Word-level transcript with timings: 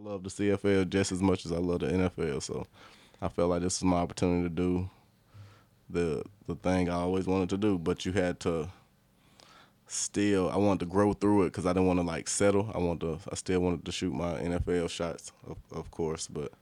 love 0.00 0.22
the 0.22 0.30
CFL 0.30 0.88
just 0.88 1.12
as 1.12 1.20
much 1.20 1.44
as 1.44 1.52
I 1.52 1.58
love 1.58 1.80
the 1.80 1.88
NFL. 1.88 2.42
So 2.42 2.66
I 3.20 3.28
felt 3.28 3.50
like 3.50 3.62
this 3.62 3.80
was 3.80 3.84
my 3.84 3.98
opportunity 3.98 4.48
to 4.48 4.54
do 4.54 4.90
the 5.88 6.22
the 6.46 6.54
thing 6.54 6.88
I 6.88 6.94
always 6.94 7.26
wanted 7.26 7.50
to 7.50 7.58
do. 7.58 7.78
But 7.78 8.06
you 8.06 8.12
had 8.12 8.40
to 8.40 8.68
still 9.86 10.50
I 10.50 10.56
wanted 10.56 10.80
to 10.80 10.86
grow 10.86 11.12
through 11.12 11.42
it 11.42 11.46
because 11.46 11.66
I 11.66 11.72
didn't 11.72 11.86
want 11.86 11.98
to 11.98 12.06
like 12.06 12.28
settle. 12.28 12.70
I 12.74 12.78
wanted 12.78 13.00
to 13.00 13.30
I 13.30 13.34
still 13.34 13.60
wanted 13.60 13.84
to 13.84 13.92
shoot 13.92 14.12
my 14.12 14.34
NFL 14.34 14.88
shots, 14.88 15.32
of, 15.46 15.58
of 15.70 15.90
course, 15.90 16.26
but 16.26 16.52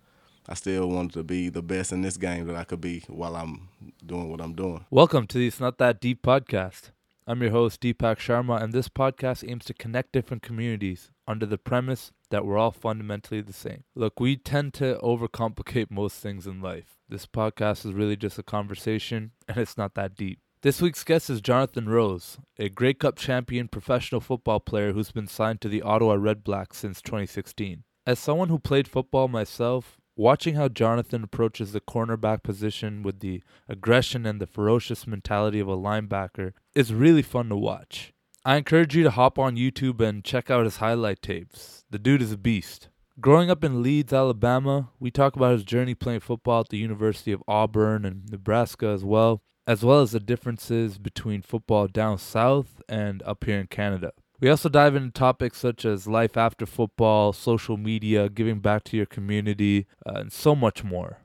I 0.48 0.54
still 0.54 0.88
wanted 0.88 1.12
to 1.12 1.22
be 1.22 1.48
the 1.48 1.62
best 1.62 1.92
in 1.92 2.02
this 2.02 2.16
game 2.16 2.46
that 2.46 2.56
I 2.56 2.64
could 2.64 2.80
be 2.80 3.04
while 3.06 3.36
I'm 3.36 3.68
doing 4.04 4.30
what 4.30 4.40
I'm 4.40 4.54
doing. 4.54 4.84
Welcome 4.90 5.26
to 5.28 5.38
the 5.38 5.46
It's 5.46 5.60
Not 5.60 5.78
That 5.78 6.00
Deep 6.00 6.22
podcast. 6.22 6.90
I'm 7.26 7.42
your 7.42 7.50
host, 7.50 7.82
Deepak 7.82 8.16
Sharma, 8.16 8.62
and 8.62 8.72
this 8.72 8.88
podcast 8.88 9.46
aims 9.46 9.66
to 9.66 9.74
connect 9.74 10.12
different 10.12 10.42
communities 10.42 11.10
under 11.26 11.44
the 11.44 11.58
premise 11.58 12.10
that 12.30 12.44
we're 12.44 12.58
all 12.58 12.70
fundamentally 12.70 13.40
the 13.40 13.52
same. 13.52 13.84
Look, 13.94 14.20
we 14.20 14.36
tend 14.36 14.74
to 14.74 14.98
overcomplicate 15.02 15.90
most 15.90 16.16
things 16.16 16.46
in 16.46 16.60
life. 16.60 16.96
This 17.08 17.26
podcast 17.26 17.86
is 17.86 17.92
really 17.92 18.16
just 18.16 18.38
a 18.38 18.42
conversation, 18.42 19.32
and 19.48 19.56
it's 19.58 19.76
not 19.76 19.94
that 19.94 20.14
deep. 20.14 20.40
This 20.62 20.82
week's 20.82 21.04
guest 21.04 21.30
is 21.30 21.40
Jonathan 21.40 21.88
Rose, 21.88 22.38
a 22.58 22.68
Grey 22.68 22.92
Cup 22.92 23.16
champion 23.16 23.68
professional 23.68 24.20
football 24.20 24.58
player 24.58 24.92
who's 24.92 25.12
been 25.12 25.28
signed 25.28 25.60
to 25.60 25.68
the 25.68 25.82
Ottawa 25.82 26.14
Red 26.14 26.42
Blacks 26.42 26.78
since 26.78 27.00
2016. 27.00 27.84
As 28.04 28.18
someone 28.18 28.48
who 28.48 28.58
played 28.58 28.88
football 28.88 29.28
myself, 29.28 29.98
watching 30.16 30.56
how 30.56 30.68
Jonathan 30.68 31.22
approaches 31.22 31.72
the 31.72 31.80
cornerback 31.80 32.42
position 32.42 33.04
with 33.04 33.20
the 33.20 33.40
aggression 33.68 34.26
and 34.26 34.40
the 34.40 34.48
ferocious 34.48 35.06
mentality 35.06 35.60
of 35.60 35.68
a 35.68 35.76
linebacker 35.76 36.52
is 36.74 36.92
really 36.92 37.22
fun 37.22 37.48
to 37.50 37.56
watch. 37.56 38.12
I 38.48 38.56
encourage 38.56 38.96
you 38.96 39.02
to 39.02 39.10
hop 39.10 39.38
on 39.38 39.58
YouTube 39.58 40.00
and 40.00 40.24
check 40.24 40.50
out 40.50 40.64
his 40.64 40.78
highlight 40.78 41.20
tapes. 41.20 41.84
The 41.90 41.98
dude 41.98 42.22
is 42.22 42.32
a 42.32 42.38
beast. 42.38 42.88
Growing 43.20 43.50
up 43.50 43.62
in 43.62 43.82
Leeds, 43.82 44.10
Alabama, 44.10 44.88
we 44.98 45.10
talk 45.10 45.36
about 45.36 45.52
his 45.52 45.64
journey 45.64 45.94
playing 45.94 46.20
football 46.20 46.60
at 46.60 46.70
the 46.70 46.78
University 46.78 47.30
of 47.30 47.42
Auburn 47.46 48.06
and 48.06 48.26
Nebraska 48.30 48.86
as 48.86 49.04
well, 49.04 49.42
as 49.66 49.84
well 49.84 50.00
as 50.00 50.12
the 50.12 50.18
differences 50.18 50.96
between 50.96 51.42
football 51.42 51.88
down 51.88 52.16
south 52.16 52.80
and 52.88 53.22
up 53.24 53.44
here 53.44 53.60
in 53.60 53.66
Canada. 53.66 54.12
We 54.40 54.48
also 54.48 54.70
dive 54.70 54.96
into 54.96 55.10
topics 55.10 55.58
such 55.58 55.84
as 55.84 56.08
life 56.08 56.38
after 56.38 56.64
football, 56.64 57.34
social 57.34 57.76
media, 57.76 58.30
giving 58.30 58.60
back 58.60 58.82
to 58.84 58.96
your 58.96 59.04
community, 59.04 59.86
uh, 60.06 60.20
and 60.20 60.32
so 60.32 60.54
much 60.54 60.82
more. 60.82 61.18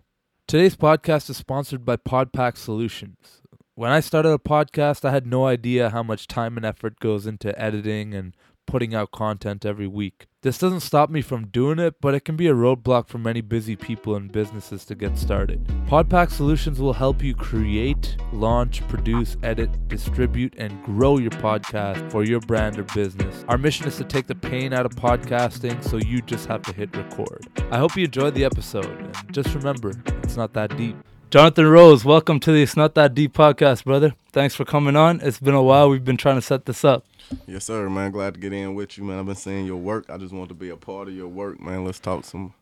Today's 0.45 0.75
podcast 0.75 1.29
is 1.29 1.37
sponsored 1.37 1.85
by 1.85 1.95
Podpack 1.95 2.57
Solutions. 2.57 3.42
When 3.75 3.91
I 3.91 4.01
started 4.01 4.29
a 4.29 4.37
podcast, 4.37 5.03
I 5.03 5.09
had 5.09 5.25
no 5.25 5.47
idea 5.47 5.89
how 5.89 6.03
much 6.03 6.27
time 6.27 6.57
and 6.57 6.65
effort 6.65 6.99
goes 6.99 7.25
into 7.25 7.59
editing 7.59 8.13
and 8.13 8.37
putting 8.67 8.93
out 8.93 9.11
content 9.11 9.65
every 9.65 9.87
week. 9.87 10.27
This 10.43 10.59
doesn't 10.59 10.81
stop 10.81 11.09
me 11.09 11.23
from 11.23 11.47
doing 11.47 11.79
it, 11.79 11.95
but 11.99 12.13
it 12.13 12.23
can 12.23 12.35
be 12.35 12.45
a 12.47 12.53
roadblock 12.53 13.07
for 13.07 13.17
many 13.17 13.41
busy 13.41 13.75
people 13.75 14.15
and 14.15 14.31
businesses 14.31 14.85
to 14.85 14.93
get 14.93 15.17
started. 15.17 15.65
Podpack 15.87 16.29
Solutions 16.29 16.79
will 16.79 16.93
help 16.93 17.23
you 17.23 17.33
create, 17.33 18.15
launch, 18.31 18.87
produce, 18.89 19.37
edit, 19.41 19.87
distribute, 19.87 20.53
and 20.59 20.83
grow 20.83 21.17
your 21.17 21.31
podcast 21.31 22.11
for 22.11 22.23
your 22.23 22.41
brand 22.41 22.77
or 22.77 22.83
business. 22.93 23.43
Our 23.47 23.57
mission 23.57 23.87
is 23.87 23.97
to 23.97 24.03
take 24.03 24.27
the 24.27 24.35
pain 24.35 24.71
out 24.71 24.85
of 24.85 24.91
podcasting 24.91 25.83
so 25.83 25.97
you 25.97 26.21
just 26.21 26.45
have 26.45 26.61
to 26.61 26.73
hit 26.73 26.95
record. 26.95 27.47
I 27.71 27.79
hope 27.79 27.95
you 27.95 28.05
enjoyed 28.05 28.35
the 28.35 28.45
episode, 28.45 28.85
and 28.85 29.33
just 29.33 29.55
remember, 29.55 29.93
it's 30.21 30.37
not 30.37 30.53
that 30.53 30.77
deep. 30.77 30.95
Jonathan 31.33 31.65
Rose, 31.65 32.05
welcome 32.05 32.39
to 32.41 32.51
the 32.51 32.61
It's 32.61 32.77
Not 32.77 32.93
That 32.93 33.15
Deep 33.15 33.33
podcast, 33.33 33.85
brother. 33.85 34.13
Thanks 34.31 34.53
for 34.53 34.65
coming 34.65 34.95
on. 34.95 35.19
It's 35.21 35.39
been 35.39 35.55
a 35.55 35.63
while. 35.63 35.89
We've 35.89 36.05
been 36.05 36.15
trying 36.15 36.35
to 36.35 36.43
set 36.43 36.67
this 36.67 36.85
up. 36.85 37.07
Yes, 37.47 37.65
sir, 37.65 37.89
man. 37.89 38.11
Glad 38.11 38.35
to 38.35 38.39
get 38.39 38.53
in 38.53 38.75
with 38.75 38.99
you, 38.99 39.03
man. 39.03 39.17
I've 39.17 39.25
been 39.25 39.33
seeing 39.33 39.65
your 39.65 39.77
work. 39.77 40.05
I 40.11 40.19
just 40.19 40.31
want 40.31 40.49
to 40.49 40.53
be 40.53 40.69
a 40.69 40.75
part 40.77 41.07
of 41.07 41.15
your 41.15 41.27
work, 41.27 41.59
man. 41.59 41.85
Let's 41.85 41.99
talk 41.99 42.23
some. 42.23 42.53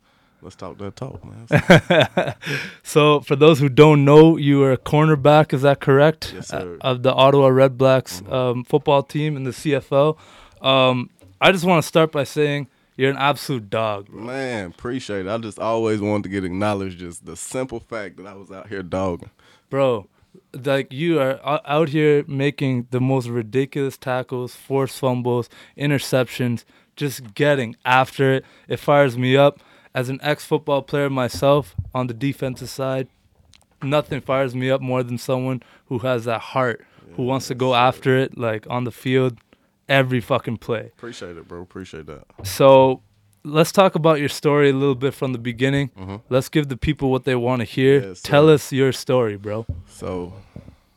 Let's 0.41 0.55
talk 0.55 0.77
that 0.77 0.95
talk, 0.95 1.19
man. 1.21 2.35
so, 2.83 3.19
for 3.19 3.35
those 3.35 3.59
who 3.59 3.67
don't 3.67 4.05
know, 4.05 4.37
you 4.37 4.63
are 4.63 4.71
a 4.71 4.77
cornerback. 4.77 5.51
Is 5.51 5.63
that 5.63 5.81
correct? 5.81 6.31
Yes, 6.33 6.47
sir. 6.47 6.77
Uh, 6.79 6.91
Of 6.91 7.03
the 7.03 7.13
Ottawa 7.13 7.47
Red 7.47 7.77
Blacks 7.77 8.23
um, 8.29 8.63
football 8.63 9.03
team 9.03 9.35
in 9.35 9.43
the 9.43 9.51
CFL. 9.51 10.17
Um, 10.61 11.09
I 11.41 11.51
just 11.51 11.65
want 11.65 11.83
to 11.83 11.85
start 11.85 12.13
by 12.13 12.23
saying 12.23 12.69
you're 13.01 13.09
an 13.09 13.17
absolute 13.17 13.69
dog. 13.69 14.07
bro. 14.09 14.21
man, 14.21 14.67
appreciate 14.67 15.25
it. 15.25 15.29
I 15.29 15.37
just 15.39 15.57
always 15.57 15.99
wanted 16.01 16.23
to 16.23 16.29
get 16.29 16.43
acknowledged. 16.43 16.99
Just 16.99 17.25
the 17.25 17.35
simple 17.35 17.79
fact 17.79 18.17
that 18.17 18.27
I 18.27 18.33
was 18.33 18.51
out 18.51 18.67
here 18.67 18.83
dogging. 18.83 19.31
bro 19.71 20.07
like 20.63 20.93
you 20.93 21.19
are 21.19 21.39
out 21.65 21.89
here 21.89 22.23
making 22.27 22.87
the 22.91 23.01
most 23.01 23.27
ridiculous 23.27 23.97
tackles 23.97 24.55
forced 24.55 24.99
fumbles 24.99 25.49
interceptions 25.77 26.63
just 26.95 27.33
getting 27.33 27.75
after 27.83 28.33
it 28.35 28.45
it 28.67 28.77
fires 28.77 29.17
me 29.17 29.35
up 29.35 29.59
as 29.93 30.07
an 30.09 30.19
ex-football 30.21 30.81
player 30.83 31.09
myself 31.09 31.75
on 31.93 32.07
the 32.07 32.13
defensive 32.13 32.69
side 32.69 33.07
nothing 33.81 34.21
fires 34.21 34.55
me 34.55 34.69
up 34.69 34.79
more 34.79 35.03
than 35.03 35.17
someone 35.17 35.61
who 35.87 35.99
has 35.99 36.25
that 36.25 36.39
heart 36.39 36.85
who 37.15 37.23
wants 37.23 37.47
to 37.47 37.55
go 37.55 37.73
after 37.75 38.17
it 38.17 38.37
like 38.37 38.65
on 38.69 38.83
the 38.85 38.91
field 38.91 39.37
every 39.89 40.21
fucking 40.21 40.57
play 40.57 40.91
Appreciate 40.97 41.37
it, 41.37 41.47
bro. 41.47 41.61
Appreciate 41.61 42.05
that. 42.07 42.23
so 42.43 43.01
let's 43.43 43.71
talk 43.71 43.95
about 43.95 44.19
your 44.19 44.29
story 44.29 44.69
a 44.69 44.73
little 44.73 44.95
bit 44.95 45.13
from 45.13 45.33
the 45.33 45.39
beginning 45.39 45.89
let's 46.29 46.47
give 46.49 46.67
the 46.69 46.77
people 46.77 47.09
what 47.11 47.23
they 47.25 47.35
want 47.35 47.59
to 47.59 47.65
hear 47.65 47.99
Yes, 48.09 48.21
tell 48.21 48.49
us 48.49 48.71
your 48.71 48.91
story 48.91 49.35
bro 49.37 49.65
So, 49.87 50.33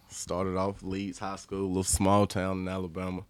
started 0.09 0.57
off 0.57 0.83
Leeds 0.83 1.19
High 1.19 1.37
School, 1.37 1.69
little 1.69 1.83
small 1.83 2.27
town 2.27 2.61
in 2.61 2.69
Alabama. 2.69 3.23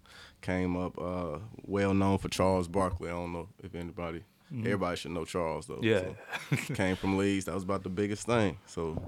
Came 0.43 0.77
up, 0.77 0.99
uh, 1.01 1.39
well 1.65 1.95
known 1.95 2.19
for 2.19 2.29
Charles 2.29 2.69
Barkley. 2.69 3.09
I 3.09 3.13
don't 3.13 3.33
know 3.33 3.49
if 3.63 3.75
anybody, 3.75 4.23
everybody 4.59 4.97
should 4.97 5.13
know 5.13 5.25
Charles 5.25 5.67
though. 5.67 5.81
Yeah. 5.83 6.03
So, 6.67 6.75
came 6.75 6.97
from 6.97 7.17
Leeds. 7.17 7.47
That 7.47 7.55
was 7.55 7.63
about 7.65 7.83
the 7.83 7.89
biggest 7.89 8.27
thing. 8.27 8.59
So, 8.67 9.01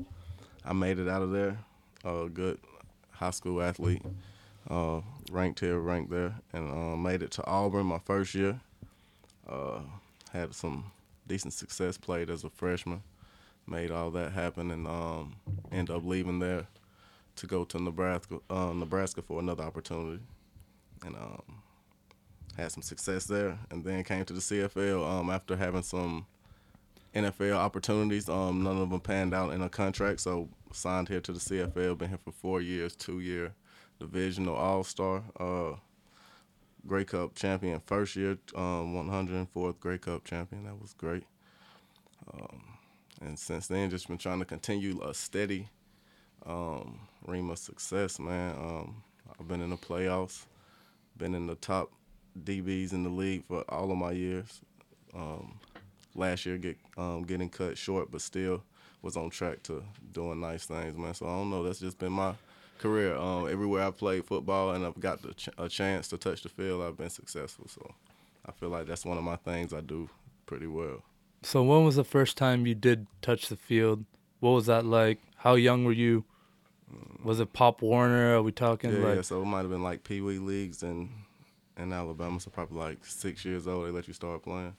I 0.65 0.73
made 0.73 0.99
it 0.99 1.09
out 1.09 1.21
of 1.21 1.33
there. 1.33 1.59
Uh, 2.03 2.25
good 2.33 2.59
high 3.11 3.33
school 3.33 3.61
athlete. 3.61 4.03
Uh, 4.71 5.01
ranked 5.31 5.61
here, 5.61 5.79
ranked 5.79 6.11
there, 6.11 6.35
and 6.53 6.71
uh, 6.71 6.97
made 6.97 7.23
it 7.23 7.31
to 7.33 7.47
Auburn 7.47 7.87
my 7.87 7.99
first 7.99 8.35
year. 8.35 8.61
Uh, 9.49 9.81
had 10.33 10.55
some 10.55 10.93
decent 11.27 11.53
success. 11.53 11.97
Played 11.97 12.31
as 12.31 12.45
a 12.45 12.51
freshman. 12.51 13.03
Made 13.67 13.91
all 13.91 14.11
that 14.13 14.33
happen, 14.33 14.71
and 14.71 14.87
um, 14.87 15.37
ended 15.73 15.95
up 15.95 16.05
leaving 16.05 16.39
there 16.39 16.67
to 17.37 17.47
go 17.47 17.65
to 17.65 17.79
Nebraska, 17.79 18.39
uh, 18.49 18.73
Nebraska 18.73 19.23
for 19.23 19.41
another 19.41 19.65
opportunity, 19.65 20.23
and 21.05 21.17
um, 21.17 21.43
had 22.57 22.71
some 22.73 22.83
success 22.83 23.25
there. 23.25 23.59
And 23.71 23.85
then 23.85 24.05
came 24.05 24.25
to 24.25 24.33
the 24.33 24.41
CFL 24.41 25.07
um, 25.09 25.31
after 25.31 25.57
having 25.57 25.83
some 25.83 26.27
NFL 27.15 27.57
opportunities. 27.57 28.29
Um, 28.29 28.63
none 28.63 28.79
of 28.79 28.91
them 28.91 29.01
panned 29.01 29.35
out 29.35 29.53
in 29.53 29.63
a 29.63 29.69
contract, 29.69 30.21
so 30.21 30.49
signed 30.73 31.09
here 31.09 31.21
to 31.21 31.33
the 31.33 31.41
CFL. 31.41 31.99
Been 31.99 32.11
here 32.11 32.19
for 32.25 32.33
four 32.33 32.61
years, 32.61 32.95
two 32.95 33.21
year 33.21 33.53
divisional 33.99 34.55
All 34.55 34.85
Star, 34.85 35.23
uh, 35.39 35.77
Grey 36.87 37.05
Cup 37.05 37.35
champion 37.35 37.81
first 37.87 38.17
year, 38.17 38.39
um, 38.55 38.95
104th 38.95 39.81
Grey 39.81 39.99
Cup 39.99 40.25
champion. 40.25 40.65
That 40.65 40.81
was 40.81 40.95
great. 40.95 41.25
Um, 42.33 42.63
and 43.21 43.39
since 43.39 43.67
then, 43.67 43.91
just 43.91 44.09
been 44.09 44.19
trying 44.19 44.39
to 44.41 44.45
continue 44.45 45.03
a 45.03 45.15
steady 45.15 45.69
um, 46.45 47.01
ream 47.27 47.51
of 47.51 47.59
success, 47.59 48.19
man. 48.19 48.55
Um, 48.55 49.03
I've 49.39 49.49
been 49.49 49.61
in 49.61 49.71
the 49.71 49.77
playoffs, 49.77 50.45
been 51.17 51.35
in 51.35 51.47
the 51.47 51.57
top 51.57 51.91
DBs 52.45 52.93
in 52.93 53.03
the 53.03 53.11
league 53.11 53.45
for 53.47 53.65
all 53.69 53.91
of 53.91 53.99
my 53.99 54.13
years. 54.13 54.61
Um, 55.15 55.59
last 56.15 56.47
year, 56.47 56.59
get 56.59 56.77
um, 56.97 57.23
getting 57.23 57.49
cut 57.49 57.79
short, 57.79 58.11
but 58.11 58.21
still 58.21 58.63
was 59.03 59.17
on 59.17 59.31
track 59.31 59.63
to 59.65 59.83
doing 60.13 60.41
nice 60.41 60.67
things, 60.67 60.97
man. 60.97 61.15
So 61.15 61.27
I 61.27 61.31
don't 61.31 61.51
know. 61.51 61.63
That's 61.63 61.81
just 61.81 61.99
been 61.99 62.13
my 62.13 62.35
career. 62.79 63.17
Um, 63.17 63.49
everywhere 63.49 63.85
I 63.85 63.91
played 63.91 64.25
football 64.25 64.73
and 64.73 64.85
I've 64.85 64.99
got 65.01 65.23
the 65.23 65.35
ch- 65.35 65.49
a 65.59 65.69
chance 65.69 66.09
to 66.09 66.19
touch 66.19 66.43
the 66.43 66.49
field, 66.49 66.83
I've 66.83 66.97
been 66.97 67.11
successful. 67.11 67.67
So 67.69 67.95
I 68.45 68.53
feel 68.53 68.69
like 68.69 68.87
that's 68.87 69.05
one 69.05 69.19
of 69.19 69.25
my 69.25 69.37
things 69.37 69.73
I 69.73 69.81
do 69.81 70.09
pretty 70.47 70.67
well. 70.67 71.03
So 71.43 71.63
when 71.63 71.85
was 71.85 71.97
the 71.97 72.05
first 72.05 72.37
time 72.37 72.67
you 72.67 72.75
did 72.75 73.07
touch 73.23 73.49
the 73.49 73.57
field? 73.57 74.05
What 74.41 74.51
was 74.53 74.67
that 74.67 74.85
like? 74.85 75.19
How 75.37 75.55
young 75.55 75.85
were 75.85 75.93
you? 75.93 76.25
Was 77.23 77.41
it 77.41 77.53
Pop 77.53 77.83
Warner? 77.83 78.37
Are 78.37 78.43
we 78.43 78.53
talking 78.53 78.93
Yeah, 78.93 79.07
like 79.07 79.17
yeah. 79.17 79.23
So 79.23 79.43
it 79.43 79.47
might 79.47 79.61
have 79.63 79.71
been 79.71 79.83
like 79.83 80.05
Pee 80.05 80.21
Wee 80.21 80.39
leagues 80.39 80.83
in 80.83 81.11
in 81.77 81.93
Alabama. 81.93 82.39
So 82.41 82.51
probably 82.51 82.79
like 82.79 83.05
six 83.05 83.45
years 83.45 83.67
old, 83.67 83.87
they 83.87 83.91
let 83.91 84.07
you 84.09 84.15
start 84.15 84.43
playing. 84.43 84.75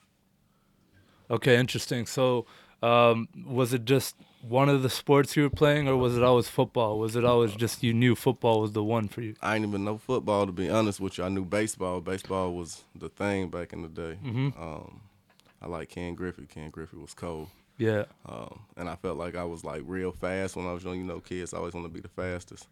Okay, 1.30 1.58
interesting. 1.58 2.06
So 2.06 2.46
um, 2.82 3.28
was 3.46 3.74
it 3.74 3.86
just 3.86 4.16
one 4.42 4.70
of 4.70 4.84
the 4.84 4.90
sports 4.90 5.36
you 5.36 5.44
were 5.44 5.50
playing 5.50 5.88
or 5.88 5.96
was 5.98 6.16
it 6.18 6.24
always 6.24 6.48
football? 6.48 7.00
Was 7.00 7.16
it 7.16 7.26
always 7.26 7.54
just 7.54 7.84
you 7.84 7.94
knew 7.94 8.16
football 8.16 8.62
was 8.62 8.72
the 8.74 8.84
one 8.84 9.08
for 9.08 9.22
you? 9.22 9.36
I 9.42 9.54
didn't 9.54 9.70
even 9.70 9.84
know 9.86 9.98
football 9.98 10.46
to 10.46 10.52
be 10.52 10.70
honest 10.70 11.00
with 11.00 11.18
you. 11.18 11.24
I 11.24 11.30
knew 11.30 11.46
baseball. 11.46 12.02
Baseball 12.02 12.54
was 12.54 12.84
the 12.96 13.10
thing 13.10 13.50
back 13.50 13.74
in 13.74 13.82
the 13.82 13.90
day. 13.90 14.18
Mhm. 14.24 14.60
Um, 14.60 15.02
I 15.62 15.68
like 15.68 15.90
Ken 15.90 16.16
Griffey. 16.16 16.46
Ken 16.46 16.70
Griffey 16.70 16.98
was 16.98 17.14
cold. 17.14 17.50
Yeah. 17.78 18.06
Um, 18.26 18.62
and 18.76 18.90
I 18.90 18.96
felt 18.96 19.18
like 19.18 19.36
I 19.36 19.44
was 19.44 19.64
like 19.64 19.82
real 19.86 20.12
fast 20.12 20.56
when 20.56 20.66
I 20.68 20.74
was 20.74 20.84
young. 20.84 20.98
You 20.98 21.04
know, 21.04 21.20
kids 21.20 21.54
always 21.54 21.74
want 21.74 21.86
to 21.86 21.94
be 21.94 22.00
the 22.00 22.08
fastest. 22.08 22.68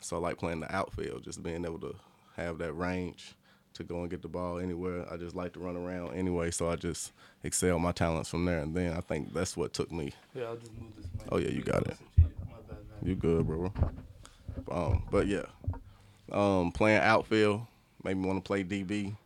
So 0.00 0.16
I 0.16 0.20
like 0.20 0.38
playing 0.38 0.60
the 0.60 0.74
outfield, 0.74 1.24
just 1.24 1.42
being 1.42 1.64
able 1.64 1.78
to 1.80 1.94
have 2.36 2.58
that 2.58 2.72
range 2.72 3.34
to 3.74 3.84
go 3.84 4.00
and 4.00 4.10
get 4.10 4.22
the 4.22 4.28
ball 4.28 4.58
anywhere. 4.58 5.06
I 5.10 5.16
just 5.16 5.34
like 5.36 5.52
to 5.54 5.60
run 5.60 5.76
around 5.76 6.14
anyway, 6.14 6.50
so 6.50 6.70
I 6.70 6.76
just 6.76 7.12
excel 7.44 7.78
my 7.78 7.92
talents 7.92 8.28
from 8.28 8.44
there. 8.44 8.60
And 8.60 8.74
then 8.74 8.92
I 8.96 9.00
think 9.00 9.32
that's 9.32 9.56
what 9.56 9.72
took 9.72 9.90
me. 9.90 10.12
Yeah, 10.34 10.44
I'll 10.44 10.56
just 10.56 10.72
move 10.72 10.94
this 10.96 11.06
mic. 11.16 11.26
Oh, 11.30 11.38
yeah, 11.38 11.50
you 11.50 11.62
got 11.62 11.86
it. 11.86 11.96
Bad. 12.18 12.28
You 13.02 13.14
good, 13.14 13.46
bro? 13.46 13.72
Um, 14.70 15.04
but 15.10 15.26
yeah, 15.26 15.46
um, 16.32 16.70
playing 16.72 17.00
outfield 17.00 17.62
made 18.04 18.16
me 18.16 18.26
want 18.26 18.42
to 18.44 18.46
play 18.46 18.64
DB. 18.64 19.16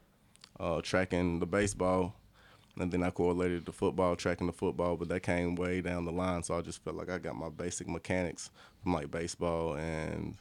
Uh, 0.61 0.81
tracking 0.81 1.41
the 1.41 1.47
baseball, 1.47 2.15
and 2.79 2.91
then 2.93 3.03
I 3.03 3.11
correlated 3.11 3.67
the 3.67 3.73
football, 3.73 4.15
tracking 4.15 4.47
the 4.47 4.53
football, 4.53 4.97
but 4.97 5.09
that 5.09 5.25
came 5.25 5.57
way 5.57 5.81
down 5.81 6.05
the 6.05 6.13
line. 6.13 6.45
So 6.45 6.57
I 6.57 6.61
just 6.61 6.83
felt 6.85 6.95
like 6.95 7.11
I 7.11 7.19
got 7.19 7.35
my 7.35 7.49
basic 7.49 7.89
mechanics 7.89 8.51
from 8.81 8.95
like 8.95 9.11
baseball, 9.11 9.75
and 9.75 10.37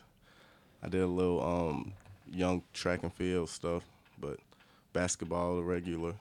I 0.83 0.87
did 0.87 1.01
a 1.01 1.07
little 1.07 1.43
um, 1.43 1.93
young 2.31 2.61
track 2.73 3.01
and 3.01 3.11
field 3.11 3.49
stuff, 3.49 3.83
but 4.23 4.39
basketball, 4.93 5.57
the 5.57 5.63
regular 5.63 6.13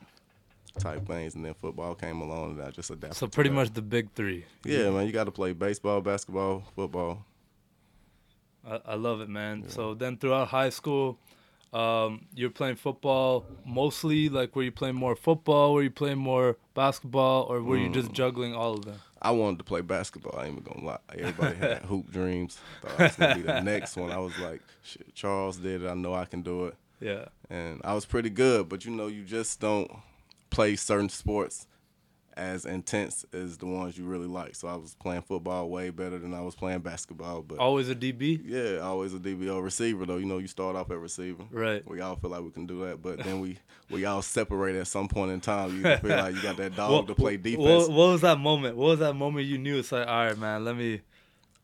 type 0.78 1.06
things, 1.06 1.34
and 1.34 1.44
then 1.44 1.54
football 1.54 1.94
came 1.94 2.20
along, 2.20 2.52
and 2.52 2.62
I 2.62 2.70
just 2.70 2.90
adapted. 2.90 3.16
So 3.16 3.26
pretty 3.28 3.50
much 3.50 3.72
the 3.72 3.82
big 3.82 4.10
three. 4.14 4.44
Yeah, 4.64 4.90
man, 4.90 5.06
you 5.06 5.12
got 5.12 5.25
to 5.25 5.31
play 5.31 5.52
baseball, 5.52 6.00
basketball, 6.00 6.64
football. 6.75 7.25
I, 8.66 8.81
I 8.87 8.94
love 8.94 9.20
it, 9.20 9.28
man. 9.28 9.69
So 9.69 9.94
then 9.94 10.16
throughout 10.16 10.49
high 10.49 10.70
school, 10.70 11.19
um, 11.72 12.26
you're 12.34 12.50
playing 12.50 12.76
football 12.76 13.44
mostly. 13.64 14.28
Like, 14.28 14.54
were 14.54 14.62
you 14.62 14.72
playing 14.72 14.94
more 14.94 15.16
football? 15.16 15.75
Were 15.75 15.82
you 15.82 15.90
playing 15.90 16.19
more 16.19 16.56
basketball? 16.75 17.44
Or 17.44 17.62
were 17.62 17.76
you 17.76 17.88
Mm. 17.90 17.94
just 17.94 18.12
juggling 18.12 18.54
all 18.54 18.75
of 18.75 18.84
them? 18.84 19.00
I 19.20 19.31
wanted 19.31 19.58
to 19.58 19.64
play 19.64 19.81
basketball. 19.82 20.38
I 20.38 20.46
ain't 20.46 20.58
even 20.60 20.64
gonna 20.64 20.87
lie. 20.87 20.99
Everybody 21.16 21.56
had 21.56 21.82
hoop 21.90 22.10
dreams. 22.12 22.58
Thought 22.82 23.00
I 23.00 23.02
was 23.04 23.16
gonna 23.16 23.34
be 23.37 23.43
the 23.43 23.60
next 23.62 23.96
one. 23.96 24.10
I 24.10 24.19
was 24.19 24.37
like, 24.38 24.60
shit, 24.82 25.14
Charles 25.14 25.56
did 25.58 25.82
it. 25.82 25.88
I 25.88 25.94
know 25.94 26.14
I 26.14 26.25
can 26.25 26.43
do 26.43 26.66
it. 26.66 26.75
Yeah. 27.00 27.26
And 27.52 27.81
I 27.84 27.93
was 27.94 28.06
pretty 28.06 28.31
good, 28.31 28.69
but 28.69 28.84
you 28.84 28.90
know, 28.93 29.08
you 29.08 29.25
just 29.25 29.60
don't 29.60 29.90
play 30.50 30.75
certain 30.76 31.08
sports 31.10 31.66
as 32.34 32.64
intense 32.64 33.26
as 33.34 33.58
the 33.58 33.66
ones 33.66 33.99
you 33.99 34.04
really 34.06 34.26
like. 34.26 34.54
So 34.54 34.66
I 34.66 34.75
was 34.76 34.94
playing 34.94 35.20
football 35.20 35.69
way 35.69 35.90
better 35.90 36.19
than 36.19 36.32
I 36.32 36.40
was 36.40 36.54
playing 36.54 36.78
basketball. 36.81 37.43
But 37.43 37.58
Always 37.58 37.90
a 37.90 37.94
DB? 37.94 38.40
yeah, 38.43 38.78
always 38.78 39.12
a 39.12 39.19
DB 39.19 39.54
or 39.54 39.62
receiver 39.62 40.06
though. 40.06 40.16
You 40.16 40.25
know, 40.25 40.38
you 40.38 40.46
start 40.46 40.75
off 40.75 40.90
at 40.90 40.99
receiver. 40.99 41.44
Right. 41.50 41.87
We 41.87 42.00
all 42.00 42.16
feel 42.16 42.31
like 42.31 42.40
we 42.43 42.50
can 42.50 42.64
do 42.66 42.87
that, 42.87 43.02
but 43.02 43.19
then 43.22 43.40
we 43.40 43.58
we 43.90 44.06
all 44.06 44.22
separate 44.22 44.76
at 44.76 44.87
some 44.87 45.08
point 45.08 45.31
in 45.31 45.43
time. 45.43 45.76
You 45.76 45.82
feel 45.99 46.16
like 46.16 46.34
you 46.34 46.40
got 46.40 46.56
that 46.56 46.75
dog 46.76 46.90
What- 46.90 47.06
to 47.08 47.14
play 47.14 47.37
defense. 47.37 47.58
What, 47.88 47.90
what 47.90 48.06
was 48.12 48.20
that 48.22 48.38
moment? 48.38 48.76
What 48.78 48.87
was 48.87 48.99
that 49.00 49.12
moment 49.14 49.46
you 49.46 49.58
knew 49.58 49.78
it's 49.78 49.93
like, 49.93 50.06
all 50.08 50.25
right, 50.26 50.38
man, 50.38 50.64
let 50.64 50.75
me. 50.76 51.02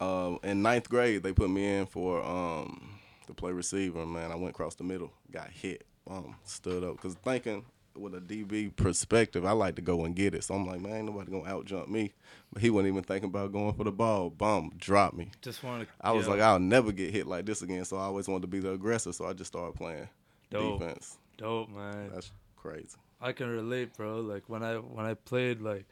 um, 0.00 0.38
in 0.42 0.60
ninth 0.60 0.90
grade, 0.90 1.22
they 1.22 1.32
put 1.32 1.48
me 1.48 1.78
in 1.78 1.86
for 1.86 2.22
um, 2.22 2.97
to 3.28 3.34
play 3.34 3.52
receiver. 3.52 4.04
Man, 4.04 4.32
I 4.32 4.34
went 4.36 4.50
across 4.50 4.74
the 4.74 4.84
middle, 4.84 5.12
got 5.30 5.48
hit, 5.50 5.86
um, 6.10 6.34
stood 6.44 6.84
up. 6.84 6.98
Cause 7.00 7.14
thinking 7.24 7.64
with 7.96 8.14
a 8.14 8.20
DB 8.20 8.74
perspective, 8.76 9.44
I 9.44 9.52
like 9.52 9.74
to 9.76 9.82
go 9.82 10.04
and 10.04 10.14
get 10.14 10.34
it. 10.34 10.44
So 10.44 10.54
I'm 10.54 10.66
like, 10.66 10.80
man, 10.80 11.06
nobody 11.06 11.30
gonna 11.32 11.48
out 11.48 11.64
jump 11.64 11.88
me. 11.88 12.12
But 12.52 12.62
he 12.62 12.70
wasn't 12.70 12.88
even 12.92 13.02
thinking 13.04 13.28
about 13.30 13.52
going 13.52 13.74
for 13.74 13.84
the 13.84 13.90
ball. 13.92 14.30
Bum, 14.30 14.72
drop 14.78 15.14
me. 15.14 15.30
Just 15.42 15.62
want 15.62 15.82
to. 15.82 15.88
I 16.00 16.12
was 16.12 16.28
like, 16.28 16.40
I'll 16.40 16.58
never 16.60 16.92
get 16.92 17.12
hit 17.12 17.26
like 17.26 17.44
this 17.46 17.62
again. 17.62 17.84
So 17.84 17.96
I 17.96 18.02
always 18.02 18.28
wanted 18.28 18.42
to 18.42 18.46
be 18.48 18.60
the 18.60 18.72
aggressor. 18.72 19.12
So 19.12 19.26
I 19.26 19.32
just 19.32 19.48
started 19.52 19.74
playing 19.76 20.08
Dope. 20.50 20.78
defense. 20.80 21.18
dope, 21.36 21.68
man. 21.70 22.10
That's 22.14 22.30
crazy. 22.56 22.96
I 23.20 23.32
can 23.32 23.48
relate, 23.48 23.94
bro. 23.96 24.20
Like 24.20 24.44
when 24.48 24.62
I 24.62 24.76
when 24.76 25.04
I 25.04 25.14
played, 25.14 25.60
like 25.60 25.86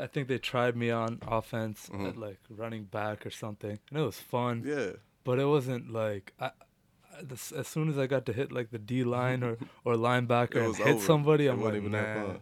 I 0.00 0.06
think 0.06 0.26
they 0.28 0.38
tried 0.38 0.74
me 0.76 0.90
on 0.90 1.20
offense 1.28 1.88
Mhm. 1.92 2.08
at 2.08 2.16
like 2.16 2.38
running 2.48 2.84
back 2.84 3.24
or 3.26 3.30
something, 3.30 3.78
and 3.90 3.98
it 3.98 4.02
was 4.02 4.18
fun. 4.18 4.64
Yeah. 4.66 4.92
But 5.26 5.38
it 5.38 5.44
wasn't 5.44 5.92
like 5.92 6.32
I, 6.40 6.46
I, 6.46 6.50
this, 7.22 7.52
as 7.52 7.66
soon 7.68 7.88
as 7.90 7.98
I 7.98 8.06
got 8.06 8.24
to 8.26 8.32
hit 8.32 8.52
like 8.52 8.70
the 8.70 8.78
D 8.78 9.04
line 9.04 9.42
or 9.42 9.58
or 9.84 9.94
linebacker 9.96 10.64
and 10.64 10.76
hit 10.76 10.86
over. 10.86 10.98
somebody, 11.04 11.46
It 11.46 11.50
I'm 11.50 11.62
like, 11.62 11.74
even 11.74 11.92
that 11.92 12.14
man, 12.14 12.40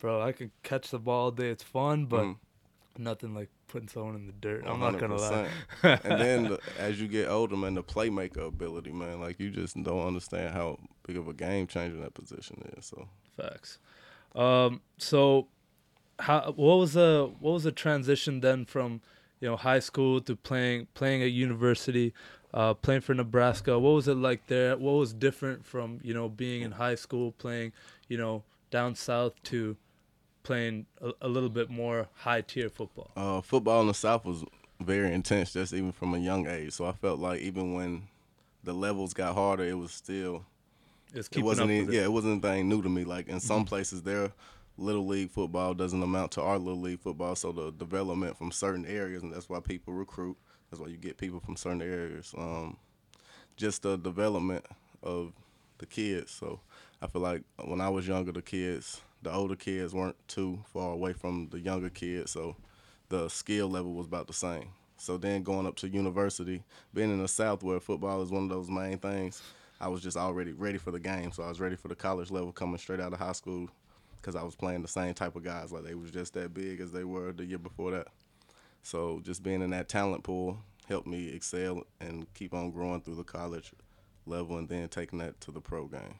bro, 0.00 0.20
I 0.20 0.32
can 0.32 0.50
catch 0.62 0.90
the 0.90 0.98
ball 0.98 1.24
all 1.26 1.30
day. 1.30 1.48
It's 1.50 1.62
fun, 1.62 2.06
but 2.06 2.24
Mhm. 2.24 2.36
nothing 2.98 3.34
like 3.34 3.50
putting 3.68 3.88
someone 3.88 4.16
in 4.16 4.26
the 4.26 4.32
dirt. 4.32 4.64
I'm 4.66 4.80
not 4.80 4.98
gonna 4.98 5.16
lie. 5.16 5.48
and 6.04 6.18
then 6.20 6.48
the, 6.48 6.60
as 6.76 7.00
you 7.00 7.08
get 7.08 7.28
older, 7.28 7.56
man, 7.56 7.74
the 7.74 7.82
playmaker 7.82 8.46
ability, 8.48 8.92
man, 8.92 9.20
like 9.20 9.40
you 9.40 9.50
just 9.50 9.80
don't 9.82 10.06
understand 10.06 10.52
how 10.54 10.78
big 11.06 11.16
of 11.16 11.28
a 11.28 11.32
game 11.32 11.66
changer 11.66 11.96
that 12.00 12.14
position 12.14 12.62
is. 12.76 12.86
So 12.86 13.08
Facts. 13.36 13.78
Um, 14.34 14.80
so, 14.98 15.48
how 16.18 16.52
what 16.52 16.76
was 16.76 16.92
the 16.94 17.30
what 17.40 17.52
was 17.52 17.64
the 17.64 17.72
transition 17.72 18.40
then 18.40 18.64
from 18.64 19.00
you 19.44 19.50
know 19.50 19.56
high 19.58 19.78
school 19.80 20.22
to 20.22 20.34
playing 20.34 20.86
playing 20.94 21.22
at 21.22 21.30
university, 21.30 22.14
uh, 22.54 22.72
playing 22.72 23.02
for 23.02 23.12
Nebraska? 23.12 23.78
What 23.78 23.90
was 23.90 24.08
it 24.08 24.14
like 24.16 24.46
there? 24.46 24.74
What 24.78 24.92
was 24.92 25.12
different 25.12 25.66
from 25.66 26.00
you 26.02 26.14
know 26.14 26.30
being 26.30 26.62
in 26.62 26.72
high 26.72 26.94
school 26.94 27.32
playing 27.32 27.72
you 28.08 28.16
know 28.16 28.42
down 28.70 28.94
south 28.94 29.34
to 29.50 29.76
playing 30.44 30.86
a, 31.02 31.12
a 31.20 31.28
little 31.28 31.50
bit 31.50 31.68
more 31.68 32.08
high 32.14 32.40
tier 32.40 32.70
football? 32.70 33.10
uh, 33.16 33.42
football 33.42 33.82
in 33.82 33.86
the 33.88 33.92
South 33.94 34.24
was 34.24 34.44
very 34.80 35.12
intense, 35.12 35.52
just 35.52 35.74
even 35.74 35.92
from 35.92 36.14
a 36.14 36.18
young 36.18 36.46
age. 36.48 36.72
So 36.72 36.86
I 36.86 36.92
felt 36.92 37.18
like 37.18 37.40
even 37.42 37.74
when 37.74 38.04
the 38.62 38.72
levels 38.72 39.12
got 39.12 39.34
harder, 39.34 39.64
it 39.64 39.76
was 39.78 39.92
still 39.92 40.46
It's 41.12 41.28
it 41.28 41.30
keeping 41.30 41.44
wasn't 41.44 41.70
up 41.70 41.70
any, 41.70 41.80
it. 41.80 41.82
Mm-hmm. 41.82 41.92
yeah, 41.92 42.04
it 42.04 42.12
wasn't 42.12 42.42
anything 42.44 42.68
new 42.70 42.80
to 42.82 42.88
me. 42.88 43.04
Like 43.04 43.28
in 43.28 43.40
some 43.40 43.66
places, 43.66 44.02
their 44.02 44.32
little 44.76 45.06
league 45.06 45.30
football 45.30 45.74
doesn't 45.74 46.02
amount 46.02 46.32
to 46.32 46.42
our 46.42 46.58
little 46.58 46.80
league 46.80 47.00
football. 47.00 47.36
So 47.36 47.52
the 47.52 47.70
development 47.72 48.36
from 48.36 48.50
certain 48.50 48.86
areas, 48.86 49.22
and 49.22 49.32
that's 49.32 49.48
why 49.48 49.60
people 49.60 49.94
recruit. 49.94 50.36
That's 50.70 50.80
why 50.80 50.88
you 50.88 50.96
get 50.96 51.16
people 51.16 51.40
from 51.40 51.56
certain 51.56 51.82
areas. 51.82 52.34
Um, 52.36 52.76
just 53.56 53.82
the 53.82 53.96
development 53.96 54.64
of 55.02 55.32
the 55.78 55.86
kids. 55.86 56.32
So 56.32 56.60
I 57.00 57.06
feel 57.06 57.22
like 57.22 57.42
when 57.64 57.80
I 57.80 57.88
was 57.88 58.08
younger, 58.08 58.32
the 58.32 58.42
kids, 58.42 59.00
the 59.22 59.32
older 59.32 59.56
kids 59.56 59.94
weren't 59.94 60.16
too 60.28 60.60
far 60.72 60.92
away 60.92 61.12
from 61.12 61.48
the 61.50 61.60
younger 61.60 61.90
kids. 61.90 62.32
So 62.32 62.56
the 63.08 63.28
skill 63.28 63.68
level 63.68 63.94
was 63.94 64.06
about 64.06 64.26
the 64.26 64.32
same. 64.32 64.70
So 64.96 65.16
then 65.18 65.42
going 65.42 65.66
up 65.66 65.76
to 65.76 65.88
university, 65.88 66.62
being 66.92 67.10
in 67.10 67.20
the 67.20 67.28
South 67.28 67.62
where 67.62 67.80
football 67.80 68.22
is 68.22 68.30
one 68.30 68.44
of 68.44 68.48
those 68.48 68.70
main 68.70 68.98
things, 68.98 69.42
I 69.80 69.88
was 69.88 70.00
just 70.02 70.16
already 70.16 70.52
ready 70.52 70.78
for 70.78 70.90
the 70.90 71.00
game. 71.00 71.30
So 71.30 71.42
I 71.42 71.48
was 71.48 71.60
ready 71.60 71.76
for 71.76 71.88
the 71.88 71.94
college 71.94 72.30
level 72.30 72.52
coming 72.52 72.78
straight 72.78 73.00
out 73.00 73.12
of 73.12 73.18
high 73.18 73.32
school 73.32 73.68
because 74.24 74.36
I 74.40 74.42
was 74.42 74.54
playing 74.56 74.80
the 74.80 74.88
same 74.88 75.12
type 75.12 75.36
of 75.36 75.44
guys. 75.44 75.70
Like 75.70 75.84
they 75.84 75.94
was 75.94 76.10
just 76.10 76.32
that 76.32 76.54
big 76.54 76.80
as 76.80 76.92
they 76.92 77.04
were 77.04 77.30
the 77.32 77.44
year 77.44 77.58
before 77.58 77.90
that. 77.90 78.08
So 78.82 79.20
just 79.22 79.42
being 79.42 79.60
in 79.60 79.70
that 79.70 79.88
talent 79.88 80.24
pool 80.24 80.58
helped 80.88 81.06
me 81.06 81.28
excel 81.28 81.82
and 82.00 82.26
keep 82.32 82.54
on 82.54 82.70
growing 82.70 83.02
through 83.02 83.16
the 83.16 83.24
college 83.24 83.72
level 84.26 84.56
and 84.56 84.68
then 84.68 84.88
taking 84.88 85.18
that 85.18 85.40
to 85.42 85.50
the 85.52 85.60
pro 85.60 85.86
game. 85.86 86.18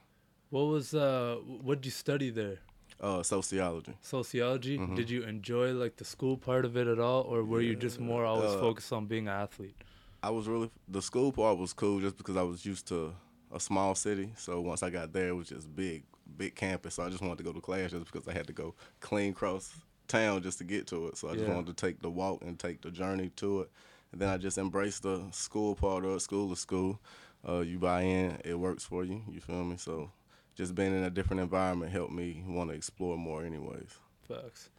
What 0.50 0.64
was 0.64 0.94
uh 0.94 1.36
what 1.62 1.76
did 1.80 1.86
you 1.86 1.90
study 1.92 2.28
there? 2.30 2.58
Uh, 3.00 3.22
sociology. 3.22 3.94
Sociology. 4.02 4.78
Mhm. 4.78 4.94
Did 4.96 5.10
you 5.10 5.22
enjoy 5.24 5.72
like 5.72 5.96
the 5.96 6.04
school 6.04 6.36
part 6.36 6.64
of 6.64 6.76
it 6.76 6.86
at 6.86 6.98
all, 7.00 7.22
or 7.22 7.42
were 7.42 7.60
you 7.60 7.74
just 7.74 7.98
more 7.98 8.24
always 8.24 8.52
Uh, 8.52 8.60
focused 8.60 8.92
on 8.92 9.06
being 9.06 9.26
an 9.28 9.34
athlete? 9.34 9.74
I 10.22 10.30
was 10.30 10.46
really 10.46 10.70
the 10.88 11.02
school 11.02 11.32
part 11.32 11.58
was 11.58 11.72
cool 11.72 12.00
just 12.00 12.16
because 12.18 12.36
I 12.36 12.42
was 12.42 12.64
used 12.64 12.86
to 12.88 13.14
a 13.50 13.58
small 13.58 13.94
city. 13.94 14.32
So 14.36 14.60
once 14.60 14.82
I 14.82 14.90
got 14.90 15.12
there, 15.12 15.28
it 15.28 15.32
was 15.36 15.48
just 15.48 15.74
big, 15.74 16.04
big 16.36 16.54
campus. 16.54 16.94
So 16.94 17.04
I 17.04 17.10
just 17.10 17.22
wanted 17.22 17.38
to 17.38 17.44
go 17.44 17.52
to 17.52 17.60
class 17.60 17.90
just 17.90 18.10
because 18.10 18.26
I 18.28 18.32
had 18.32 18.46
to 18.46 18.52
go 18.52 18.74
clean 19.00 19.32
across 19.32 19.74
town 20.08 20.42
just 20.42 20.58
to 20.58 20.64
get 20.64 20.86
to 20.88 21.08
it. 21.08 21.16
So 21.16 21.28
I 21.28 21.34
just 21.34 21.46
Yeah. 21.46 21.54
wanted 21.54 21.76
to 21.76 21.86
take 21.86 22.00
the 22.02 22.10
walk 22.10 22.42
and 22.42 22.58
take 22.58 22.82
the 22.82 22.90
journey 22.90 23.30
to 23.36 23.62
it. 23.62 23.70
And 24.12 24.20
then 24.20 24.28
I 24.28 24.36
just 24.36 24.58
embraced 24.58 25.02
the 25.02 25.22
school 25.32 25.74
part 25.74 26.04
of 26.04 26.16
it. 26.16 26.20
School 26.20 26.48
to 26.50 26.56
school. 26.56 27.00
Uh, 27.46 27.60
you 27.60 27.78
buy 27.78 28.02
in, 28.02 28.38
it 28.44 28.58
works 28.58 28.84
for 28.84 29.04
you. 29.04 29.22
You 29.30 29.40
feel 29.40 29.64
me? 29.64 29.76
So 29.76 30.10
just 30.54 30.74
being 30.74 30.96
in 30.96 31.04
a 31.04 31.10
different 31.10 31.40
environment 31.40 31.92
helped 31.92 32.12
me 32.12 32.42
want 32.46 32.70
to 32.70 32.76
explore 32.76 33.18
more, 33.18 33.44
anyways. 33.44 33.98
Facts. 34.28 34.70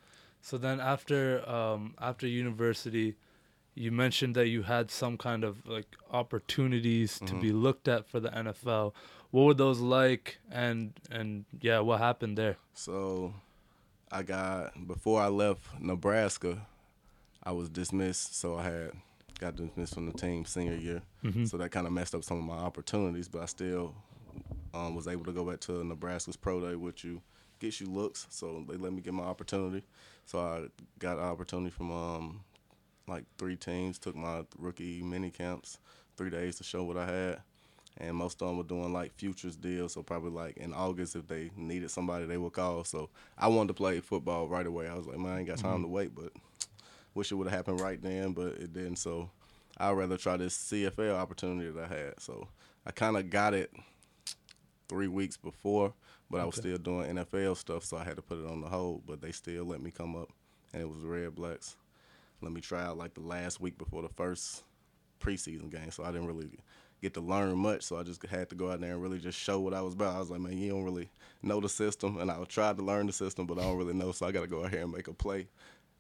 So 0.42 0.58
then 0.58 0.80
after 0.80 1.48
um 1.50 1.96
after 2.00 2.28
university, 2.28 3.16
you 3.76 3.92
mentioned 3.92 4.36
that 4.36 4.48
you 4.48 4.64
had 4.64 4.90
some 4.90 5.18
kind 5.18 5.44
of 5.44 5.66
like 5.68 5.88
opportunities 6.12 7.20
to 7.20 7.34
Mhm. 7.34 7.42
be 7.42 7.52
looked 7.52 7.88
at 7.88 8.08
for 8.08 8.20
the 8.20 8.30
NFL. 8.30 8.94
What 9.32 9.44
were 9.44 9.54
those 9.54 9.80
like 9.80 10.40
and 10.50 10.94
and 11.12 11.46
yeah, 11.62 11.80
what 11.80 12.00
happened 12.00 12.38
there? 12.38 12.58
So 12.74 13.34
I 14.12 14.24
got 14.24 14.88
before 14.88 15.22
I 15.22 15.28
left 15.28 15.62
Nebraska, 15.82 16.66
I 17.44 17.52
was 17.52 17.70
dismissed. 17.70 18.36
So 18.36 18.58
I 18.58 18.64
had 18.64 18.92
got 19.40 19.56
dismissed 19.58 19.94
from 19.96 20.06
the 20.06 20.14
team 20.14 20.46
senior 20.46 20.76
year. 20.76 21.02
Mhm. 21.24 21.48
So 21.48 21.58
that 21.58 21.72
kind 21.72 21.86
of 21.86 21.92
messed 21.94 22.16
up 22.16 22.24
some 22.24 22.38
of 22.38 22.44
my 22.46 22.58
opportunities. 22.58 23.28
But 23.28 23.42
I 23.42 23.46
still 23.46 23.94
um, 24.74 24.94
was 24.96 25.08
able 25.08 25.24
to 25.26 25.32
go 25.34 25.44
back 25.46 25.60
to 25.62 25.84
Nebraska's 25.84 26.36
pro 26.38 26.60
day, 26.62 26.76
which 26.76 27.04
you 27.04 27.22
gets 27.60 27.80
you 27.82 27.88
looks. 27.88 28.28
So 28.30 28.64
they 28.68 28.76
let 28.78 28.92
me 28.94 29.02
get 29.02 29.14
my 29.14 29.24
opportunity. 29.24 29.86
So 30.26 30.40
I 30.40 30.68
got 31.00 31.18
an 31.18 31.24
opportunity 31.24 31.70
from 31.72 31.92
um, 31.92 32.44
like 33.08 33.26
three 33.38 33.56
teams. 33.56 33.98
Took 33.98 34.16
my 34.16 34.44
rookie 34.58 35.02
mini 35.02 35.32
camps, 35.32 35.80
three 36.18 36.30
days 36.30 36.58
to 36.58 36.64
show 36.64 36.84
what 36.84 36.98
I 36.98 37.06
had. 37.06 37.42
And 37.98 38.16
most 38.18 38.42
of 38.42 38.50
them 38.50 38.58
were 38.58 38.64
doing 38.64 38.92
like 38.92 39.14
futures 39.16 39.56
deals. 39.56 39.94
So 39.94 40.04
probably 40.04 40.32
like 40.32 40.58
in 40.58 40.74
August, 40.74 41.16
if 41.16 41.28
they 41.28 41.50
needed 41.56 41.90
somebody, 41.92 42.26
they 42.26 42.38
would 42.38 42.52
call. 42.54 42.84
So 42.84 43.10
I 43.38 43.48
wanted 43.48 43.70
to 43.70 43.74
play 43.74 44.00
football 44.02 44.48
right 44.48 44.66
away. 44.66 44.88
I 44.88 44.96
was 44.96 45.08
like, 45.08 45.18
man, 45.18 45.32
I 45.32 45.40
ain't 45.40 45.48
got 45.48 45.60
time 45.60 45.82
to 45.82 45.88
mm-hmm. 45.88 45.92
wait, 45.92 46.16
but 46.16 46.34
wish 47.14 47.32
it 47.32 47.36
would 47.36 47.48
have 47.48 47.56
happened 47.56 47.80
right 47.80 48.02
then, 48.02 48.34
but 48.34 48.48
it 48.58 48.74
didn't. 48.74 48.98
So 48.98 49.30
I'd 49.78 49.92
rather 49.92 50.18
try 50.18 50.38
this 50.38 50.58
CFL 50.58 51.16
opportunity 51.16 51.72
that 51.72 51.92
I 51.92 51.96
had. 51.96 52.20
So 52.20 52.48
I 52.86 52.92
kind 52.92 53.18
of 53.18 53.30
got 53.30 53.54
it 53.54 53.72
three 54.88 55.08
weeks 55.08 55.38
before, 55.38 55.94
but 56.30 56.42
I 56.42 56.46
was 56.46 56.56
still 56.56 56.78
doing 56.78 57.16
NFL 57.16 57.58
stuff, 57.58 57.84
so 57.84 57.98
I 57.98 58.04
had 58.04 58.18
to 58.18 58.22
put 58.22 58.40
it 58.40 58.50
on 58.50 58.62
the 58.62 58.68
hold. 58.68 59.04
But 59.06 59.22
they 59.22 59.32
still 59.32 59.66
let 59.66 59.82
me 59.82 59.92
come 59.92 60.16
up, 60.16 60.30
and 60.74 60.82
it 60.82 60.90
was 60.90 61.00
Red 61.00 61.36
Blacks. 61.36 61.76
Let 62.42 62.52
me 62.52 62.62
try 62.62 62.84
out 62.84 62.98
like 62.98 63.14
the 63.14 63.22
last 63.22 63.60
week 63.60 63.78
before 63.78 64.02
the 64.02 64.10
first 64.10 64.64
preseason 65.20 65.72
game, 65.72 65.92
so 65.92 66.04
I 66.04 66.12
didn't 66.12 66.28
really 66.28 66.50
get 67.02 67.14
to 67.16 67.22
learn 67.22 67.58
much. 67.58 67.84
So 67.84 67.98
I 67.98 68.04
just 68.04 68.26
had 68.26 68.50
to 68.50 68.56
go 68.56 68.72
out 68.72 68.82
there 68.82 68.94
and 68.94 69.02
really 69.02 69.20
just 69.20 69.40
show 69.40 69.60
what 69.60 69.74
I 69.74 69.82
was 69.82 69.94
about. 69.94 70.16
I 70.16 70.20
was 70.20 70.30
like, 70.30 70.42
man, 70.42 70.58
you 70.58 70.72
don't 70.72 70.84
really 70.84 71.10
know 71.42 71.60
the 71.60 71.70
system, 71.70 72.18
and 72.20 72.30
I 72.30 72.44
tried 72.46 72.78
to 72.78 72.84
learn 72.84 73.08
the 73.08 73.14
system, 73.14 73.46
but 73.46 73.58
I 73.60 73.64
don't 73.64 73.78
really 73.78 73.94
know, 73.94 74.12
so 74.12 74.26
I 74.26 74.32
got 74.32 74.42
to 74.42 74.48
go 74.48 74.64
out 74.64 74.72
here 74.72 74.82
and 74.82 74.92
make 74.92 75.08
a 75.08 75.14
play. 75.14 75.48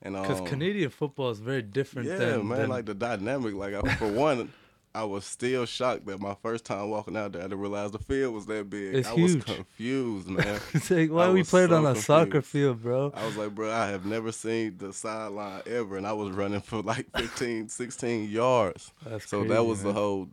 And 0.02 0.16
Because 0.16 0.42
um, 0.42 0.46
Canadian 0.46 0.90
football 0.90 1.30
is 1.32 1.40
very 1.40 1.62
different 1.62 2.10
yeah, 2.10 2.18
than, 2.18 2.48
man, 2.48 2.60
than- 2.60 2.70
like 2.70 2.86
the 2.86 2.94
dynamic. 2.94 3.54
Like 3.54 3.74
I, 3.74 3.96
for 3.96 4.08
one, 4.08 4.52
I 4.96 5.04
was 5.04 5.26
still 5.26 5.66
shocked 5.66 6.06
that 6.08 6.20
my 6.20 6.36
first 6.42 6.66
time 6.66 6.90
walking 6.90 7.16
out 7.18 7.34
there, 7.34 7.42
I 7.42 7.46
didn't 7.46 7.60
realize 7.60 7.92
the 7.92 8.00
field 8.00 8.34
was 8.34 8.46
that 8.48 8.70
big. 8.70 8.96
It's 8.96 9.08
I 9.08 9.14
was 9.14 9.34
huge. 9.34 9.46
confused, 9.46 10.28
man. 10.30 10.60
Like, 10.90 11.12
why 11.12 11.26
I 11.26 11.30
we 11.32 11.40
was 11.40 11.50
played 11.50 11.70
so 11.70 11.78
on 11.78 11.86
a 11.86 11.96
soccer 11.96 12.42
field, 12.42 12.82
bro? 12.82 13.12
I 13.16 13.26
was 13.26 13.36
like, 13.38 13.54
bro, 13.54 13.72
I 13.72 13.88
have 13.88 14.06
never 14.06 14.32
seen 14.32 14.78
the 14.78 14.94
sideline 14.94 15.62
ever, 15.66 15.98
and 15.98 16.08
I 16.08 16.14
was 16.14 16.32
running 16.32 16.62
for 16.62 16.82
like 16.82 17.06
15, 17.18 17.70
16 17.70 18.30
yards. 18.30 18.94
That's 19.06 19.28
So 19.30 19.40
crazy, 19.40 19.54
that 19.54 19.64
was 19.66 19.84
the 19.84 19.94
whole 19.94 20.30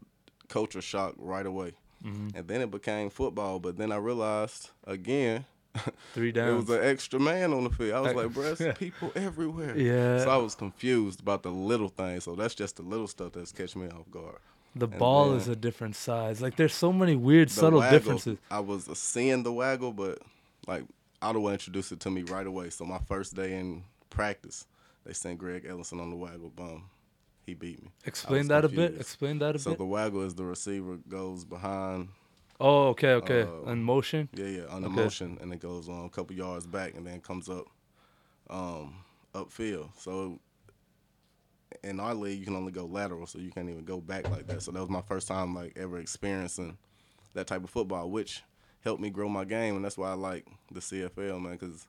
culture 0.48 0.80
shock 0.82 1.14
right 1.18 1.44
away. 1.46 1.72
Mhm. 2.04 2.34
And 2.34 2.48
then 2.48 2.60
it 2.60 2.70
became 2.70 3.10
football, 3.10 3.58
but 3.60 3.76
then 3.76 3.92
I 3.92 3.96
realized 3.96 4.70
again, 4.86 5.44
Three 6.12 6.32
there 6.32 6.54
was 6.54 6.68
an 6.68 6.82
extra 6.84 7.18
man 7.18 7.52
on 7.54 7.64
the 7.64 7.70
field. 7.70 7.94
I 7.94 8.00
was 8.00 8.08
Like- 8.14 8.26
like, 8.26 8.34
bro, 8.34 8.54
there's 8.54 8.76
people 8.78 9.10
everywhere. 9.14 9.76
Yeah. 9.78 10.18
So 10.24 10.28
I 10.30 10.36
was 10.36 10.54
confused 10.54 11.20
about 11.20 11.42
the 11.42 11.50
little 11.50 11.88
things. 11.88 12.24
So 12.24 12.34
that's 12.34 12.54
just 12.54 12.76
the 12.76 12.82
little 12.82 13.06
stuff 13.06 13.32
that's 13.32 13.52
catching 13.52 13.80
me 13.82 13.88
off 13.88 14.10
guard. 14.10 14.36
The 14.74 14.86
and 14.86 14.98
ball 14.98 15.30
then- 15.30 15.38
is 15.38 15.48
a 15.48 15.56
different 15.56 15.96
size. 15.96 16.40
Like 16.40 16.56
there's 16.56 16.74
so 16.74 16.92
many 16.92 17.14
weird, 17.16 17.50
subtle 17.50 17.80
waggle, 17.80 17.98
differences. 17.98 18.38
I 18.50 18.60
was 18.60 18.86
seeing 18.98 19.42
the 19.42 19.52
waggle, 19.52 19.92
but 19.92 20.18
like 20.66 20.84
Ottawa 21.20 21.50
introduced 21.50 21.92
it 21.92 22.00
to 22.00 22.10
me 22.10 22.22
right 22.22 22.46
away. 22.46 22.70
So 22.70 22.84
my 22.84 22.98
first 22.98 23.34
day 23.34 23.58
in 23.58 23.84
practice, 24.10 24.66
they 25.04 25.12
sent 25.12 25.38
Greg 25.38 25.64
Ellingson 25.64 26.00
on 26.00 26.10
the 26.10 26.16
waggle. 26.16 26.50
Boom, 26.50 26.84
he 27.44 27.54
beat 27.54 27.82
me. 27.82 27.90
Explain 28.06 28.48
that 28.48 28.64
a 28.64 28.68
bit. 28.68 28.98
Explain 28.98 29.38
that 29.40 29.56
a 29.56 29.58
So 29.58 29.70
bit. 29.72 29.78
So 29.78 29.84
the 29.84 29.88
waggle 29.88 30.22
is 30.22 30.34
the 30.34 30.44
receiver 30.44 30.96
goes 31.08 31.44
behind, 31.44 32.08
oh, 32.58 32.88
okay, 32.88 33.12
okay. 33.14 33.42
uh, 33.42 33.70
In 33.70 33.82
motion. 33.82 34.28
yeah, 34.34 34.46
yeah, 34.46 34.66
on 34.70 34.82
the 34.82 34.88
Okay. 34.88 34.96
motion, 35.02 35.38
and 35.42 35.52
it 35.52 35.60
goes 35.60 35.88
on 35.88 36.06
a 36.06 36.08
couple 36.08 36.34
yards 36.34 36.66
back, 36.66 36.94
and 36.94 37.06
then 37.06 37.20
comes 37.20 37.48
up, 37.50 37.66
um, 38.48 38.94
upfield. 39.34 39.90
So 39.98 40.38
in 41.82 42.00
our 42.00 42.14
league, 42.14 42.38
you 42.38 42.44
can 42.44 42.56
only 42.56 42.72
go 42.72 42.86
lateral, 42.86 43.26
so 43.26 43.38
you 43.38 43.50
can't 43.50 43.68
even 43.68 43.84
go 43.84 44.00
back 44.00 44.28
like 44.30 44.46
that. 44.46 44.62
So 44.62 44.72
that 44.72 44.80
was 44.80 44.90
my 44.90 45.02
first 45.02 45.28
time 45.28 45.54
like 45.54 45.72
ever 45.76 45.98
experiencing 45.98 46.78
that 47.34 47.46
type 47.46 47.64
of 47.64 47.70
football, 47.70 48.10
which 48.10 48.42
helped 48.84 49.00
me 49.00 49.10
grow 49.10 49.28
my 49.28 49.44
game, 49.44 49.76
and 49.76 49.84
that's 49.84 49.98
why 49.98 50.10
I 50.10 50.14
like 50.14 50.46
the 50.70 50.80
CFL, 50.80 51.40
man, 51.40 51.52
because 51.52 51.86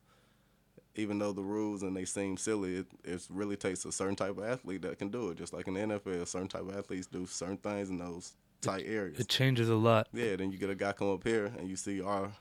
even 0.96 1.18
though 1.18 1.34
the 1.34 1.42
rules 1.42 1.84
and 1.84 1.96
they 1.96 2.06
seem 2.06 2.38
silly, 2.38 2.78
it, 2.78 2.88
it 3.04 3.26
really 3.30 3.56
takes 3.56 3.84
a 3.86 3.92
certain 3.92 4.16
type 4.16 4.38
of 4.38 4.44
athlete 4.44 4.84
that 4.84 5.00
can 5.00 5.10
do 5.10 5.30
it. 5.30 5.38
Just 5.38 5.54
like 5.54 5.68
in 5.68 5.74
the 5.74 5.80
NFL, 5.80 6.28
certain 6.28 6.48
type 6.48 6.62
of 6.62 6.78
athletes 6.78 7.08
do 7.08 7.26
certain 7.26 7.58
things 7.58 7.90
in 7.90 7.98
those 7.98 8.34
tight 8.62 8.86
areas. 8.88 9.20
It 9.20 9.28
changes 9.28 9.70
a 9.70 9.76
lot. 9.76 10.08
Yeah, 10.14 10.36
then 10.36 10.52
you 10.52 10.58
get 10.58 10.70
a 10.70 10.76
guy 10.76 10.92
come 10.92 11.12
up 11.12 11.24
here 11.24 11.52
and 11.58 11.68
you 11.68 11.76
see 11.76 12.02
our 12.02 12.32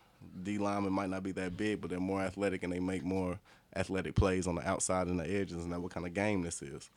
D 0.43 0.59
lineman 0.59 0.93
might 0.93 1.09
not 1.09 1.23
be 1.23 1.33
that 1.33 1.57
big, 1.57 1.81
but 1.81 1.91
they're 1.91 2.01
more 2.01 2.21
athletic 2.21 2.63
and 2.63 2.73
they 2.73 2.79
make 2.79 3.05
more 3.05 3.39
athletic 3.77 4.15
plays 4.15 4.47
on 4.47 4.55
the 4.55 4.69
outside 4.69 5.07
and 5.07 5.19
the 5.19 5.31
edges, 5.31 5.65
and 5.65 5.73
that 5.73 5.81
what 5.81 5.93
kind 5.93 6.07
of 6.07 6.15
game 6.15 6.43
this 6.43 6.63
is. 6.63 6.91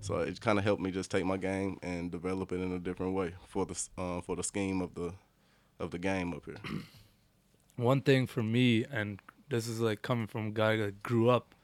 So 0.00 0.18
it 0.18 0.40
kind 0.40 0.58
of 0.58 0.64
helped 0.64 0.82
me 0.82 0.90
just 0.90 1.10
take 1.10 1.24
my 1.24 1.36
game 1.36 1.78
and 1.82 2.10
develop 2.10 2.52
it 2.52 2.60
in 2.60 2.72
a 2.72 2.78
different 2.78 3.14
way 3.14 3.34
for 3.48 3.66
the 3.66 3.88
uh, 3.98 4.20
for 4.20 4.36
the 4.36 4.44
scheme 4.44 4.80
of 4.80 4.94
the 4.94 5.12
of 5.78 5.90
the 5.90 5.98
game 5.98 6.32
up 6.32 6.44
here. 6.44 6.56
One 7.76 8.00
thing 8.00 8.26
for 8.26 8.42
me, 8.42 8.84
and 8.90 9.20
this 9.48 9.66
is 9.66 9.80
like 9.80 10.02
coming 10.02 10.26
from 10.26 10.48
a 10.48 10.50
guy 10.50 10.76
that 10.76 11.02
grew 11.02 11.30
up 11.30 11.54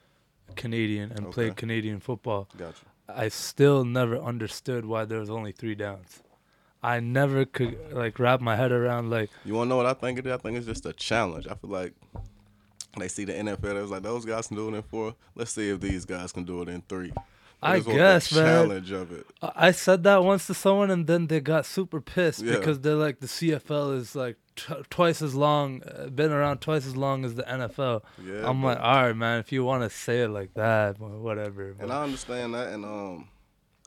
Canadian 0.56 1.12
and 1.12 1.30
played 1.30 1.56
Canadian 1.56 2.00
football. 2.00 2.48
Gotcha. 2.56 2.84
I 3.08 3.28
still 3.28 3.84
never 3.84 4.18
understood 4.18 4.84
why 4.84 5.04
there 5.04 5.20
was 5.20 5.30
only 5.30 5.52
three 5.52 5.74
downs. 5.74 6.22
I 6.82 7.00
never 7.00 7.44
could 7.44 7.92
like 7.92 8.18
wrap 8.18 8.40
my 8.40 8.54
head 8.56 8.70
around 8.70 9.10
like 9.10 9.30
You 9.44 9.54
want 9.54 9.66
to 9.66 9.70
know 9.70 9.76
what 9.76 9.86
I 9.86 9.94
think 9.94 10.18
it 10.18 10.26
is? 10.26 10.32
I 10.32 10.36
think 10.36 10.56
it's 10.56 10.66
just 10.66 10.86
a 10.86 10.92
challenge. 10.92 11.46
I 11.48 11.54
feel 11.54 11.70
like 11.70 11.94
they 12.96 13.08
see 13.08 13.24
the 13.24 13.32
NFL. 13.34 13.80
Was 13.80 13.90
like, 13.90 14.02
those 14.02 14.24
guys 14.24 14.46
can 14.48 14.56
do 14.56 14.68
it 14.68 14.74
in 14.76 14.82
four. 14.82 15.14
Let's 15.34 15.52
see 15.52 15.68
if 15.70 15.80
these 15.80 16.04
guys 16.04 16.32
can 16.32 16.44
do 16.44 16.62
it 16.62 16.68
in 16.68 16.82
three. 16.88 17.12
I 17.60 17.80
guess, 17.80 18.30
the 18.30 18.40
man. 18.42 18.46
challenge 18.68 18.90
of 18.92 19.10
it. 19.10 19.26
I 19.42 19.72
said 19.72 20.04
that 20.04 20.22
once 20.22 20.46
to 20.46 20.54
someone, 20.54 20.92
and 20.92 21.08
then 21.08 21.26
they 21.26 21.40
got 21.40 21.66
super 21.66 22.00
pissed 22.00 22.40
Yeah. 22.42 22.56
because 22.56 22.80
they're 22.80 22.94
like, 22.94 23.18
the 23.18 23.26
CFL 23.26 23.96
is 23.96 24.14
like 24.14 24.36
t- 24.54 24.74
twice 24.90 25.20
as 25.22 25.34
long, 25.34 25.82
uh, 25.82 26.06
been 26.08 26.30
around 26.30 26.60
twice 26.60 26.86
as 26.86 26.94
long 26.96 27.24
as 27.24 27.34
the 27.34 27.42
NFL. 27.42 28.02
Yeah, 28.24 28.48
I'm 28.48 28.62
like, 28.62 28.78
all 28.78 29.02
right, 29.02 29.12
man, 29.16 29.40
if 29.40 29.50
you 29.50 29.64
want 29.64 29.82
to 29.82 29.90
say 29.90 30.20
it 30.22 30.28
like 30.28 30.54
that, 30.54 30.98
wh- 30.98 31.20
whatever. 31.20 31.70
And 31.70 31.78
but- 31.78 31.90
I 31.90 32.04
understand 32.04 32.54
that, 32.54 32.68
and 32.72 32.84
um, 32.84 33.28